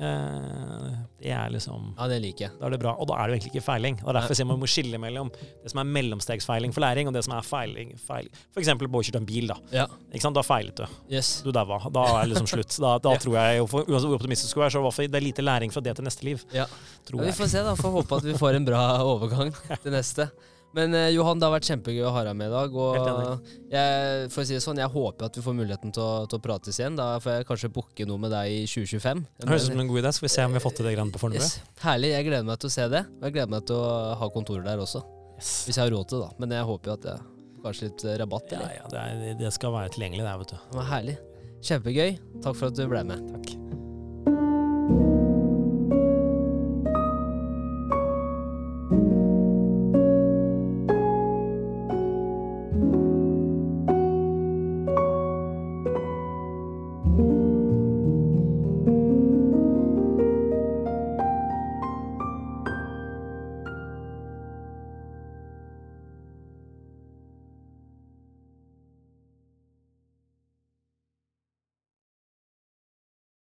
Eh, 0.00 0.92
det 1.20 1.32
er 1.36 1.50
liksom 1.52 1.90
Ja, 1.98 2.06
det 2.08 2.20
liker 2.24 2.46
jeg. 2.46 2.52
Da 2.56 2.66
er 2.66 2.72
det 2.72 2.80
bra. 2.80 2.94
Og 2.96 3.08
da 3.10 3.18
er 3.20 3.28
det 3.28 3.34
jo 3.34 3.38
egentlig 3.38 3.52
ikke 3.52 3.66
feiling. 3.66 3.98
Og 4.06 4.14
derfor 4.16 4.36
sier 4.38 4.48
man 4.48 4.60
må 4.60 4.68
skille 4.70 5.00
mellom 5.02 5.28
det 5.36 5.72
som 5.72 5.82
er 5.82 5.90
mellomstegsfeiling 5.96 6.72
for 6.72 6.84
læring, 6.84 7.10
og 7.10 7.16
det 7.16 7.22
som 7.26 7.34
er 7.36 7.44
feiling. 7.44 7.92
feiling. 8.00 8.32
For 8.54 8.62
eksempel 8.62 8.88
på 8.88 9.02
å 9.02 9.06
kjøre 9.06 9.20
en 9.20 9.28
bil, 9.28 9.50
da. 9.52 9.58
Ja. 9.74 9.86
Ikke 10.08 10.24
sant? 10.24 10.38
Da 10.38 10.44
feilet 10.46 10.80
du. 10.80 10.86
Yes. 11.12 11.32
Du 11.44 11.52
daua. 11.52 11.82
Da 11.92 12.06
er 12.14 12.22
det 12.22 12.32
liksom 12.32 12.48
slutt. 12.54 12.78
Da, 12.80 12.94
da 13.04 13.16
ja. 13.16 13.24
tror 13.26 13.36
jeg, 13.36 13.66
uansett 13.66 14.08
hvor 14.08 14.16
optimistisk 14.16 14.56
du 14.56 14.64
er, 14.64 14.72
så 14.72 14.84
det 15.00 15.20
er 15.20 15.26
lite 15.26 15.44
læring 15.44 15.74
fra 15.74 15.84
det 15.84 15.98
til 15.98 16.08
neste 16.08 16.26
liv. 16.26 16.46
Ja. 16.56 16.64
ja 16.64 17.26
vi 17.26 17.36
får 17.36 17.52
se, 17.52 17.66
da. 17.66 17.76
Får 17.76 17.98
håpe 18.00 18.22
at 18.22 18.30
vi 18.30 18.38
får 18.40 18.56
en 18.60 18.68
bra 18.68 18.84
overgang 19.04 19.52
til 19.84 19.92
neste. 19.94 20.30
Men 20.76 20.94
eh, 20.94 21.08
Johan, 21.14 21.40
det 21.40 21.48
har 21.48 21.54
vært 21.56 21.66
kjempegøy 21.66 22.04
å 22.06 22.12
ha 22.14 22.22
deg 22.28 22.36
med 22.38 22.50
i 22.50 22.54
dag. 22.54 22.76
Og 22.78 23.48
jeg, 23.72 24.28
for 24.30 24.42
å 24.42 24.46
si 24.46 24.54
det 24.54 24.62
sånn, 24.64 24.78
jeg 24.82 24.92
håper 24.94 25.26
at 25.26 25.38
vi 25.38 25.44
får 25.44 25.56
muligheten 25.58 25.94
til 25.96 26.04
å, 26.04 26.26
til 26.30 26.38
å 26.38 26.44
prates 26.44 26.78
igjen. 26.78 26.98
Da 26.98 27.08
får 27.22 27.40
jeg 27.40 27.48
kanskje 27.48 27.72
booke 27.74 28.06
noe 28.08 28.22
med 28.22 28.34
deg 28.34 28.54
i 28.60 28.62
2025. 28.70 29.24
Høres 29.48 29.66
ut 29.66 29.74
som 29.74 29.82
en 29.82 29.90
god 29.90 30.02
idé. 30.04 30.14
Skal 30.16 30.28
vi 30.28 30.34
se 30.36 30.46
om 30.46 30.54
vi 30.54 30.60
har 30.60 30.66
fått 30.66 30.78
til 30.80 30.90
det 30.90 30.94
grann 30.94 31.10
på 31.14 31.22
Fornebu. 31.22 31.42
Yes. 31.42 31.58
Herlig. 31.82 32.14
Jeg 32.14 32.28
gleder 32.30 32.46
meg 32.52 32.62
til 32.62 32.70
å 32.70 32.76
se 32.76 32.86
det. 32.92 33.02
Og 33.18 33.26
jeg 33.28 33.36
gleder 33.38 33.54
meg 33.56 33.66
til 33.70 33.82
å 33.82 33.90
ha 34.22 34.30
kontorer 34.36 34.64
der 34.70 34.86
også. 34.86 35.02
Yes. 35.40 35.52
Hvis 35.66 35.80
jeg 35.80 35.84
har 35.86 35.94
råd 35.96 36.12
til 36.12 36.22
det, 36.22 36.30
da. 36.30 36.42
Men 36.44 36.58
jeg 36.58 36.70
håper 36.70 36.92
jo 36.92 36.98
at 37.00 37.12
jeg 37.12 37.28
Kanskje 37.60 37.90
litt 37.90 38.04
rabatt? 38.22 38.54
Eller? 38.56 38.70
Ja, 38.72 38.78
ja 38.78 38.86
det, 38.88 39.02
er, 39.02 39.34
det, 39.42 39.50
skal 39.52 39.74
være 39.74 39.92
tilgjengelig, 39.92 40.24
det, 40.24 40.38
vet 40.44 40.54
du. 40.54 40.56
Det 40.70 40.80
var 40.80 40.88
herlig. 40.94 41.18
Kjempegøy. 41.60 42.16
Takk 42.40 42.56
for 42.56 42.72
at 42.72 42.80
du 42.80 42.86
ble 42.88 43.04
med. 43.12 43.28
Takk. 43.34 43.79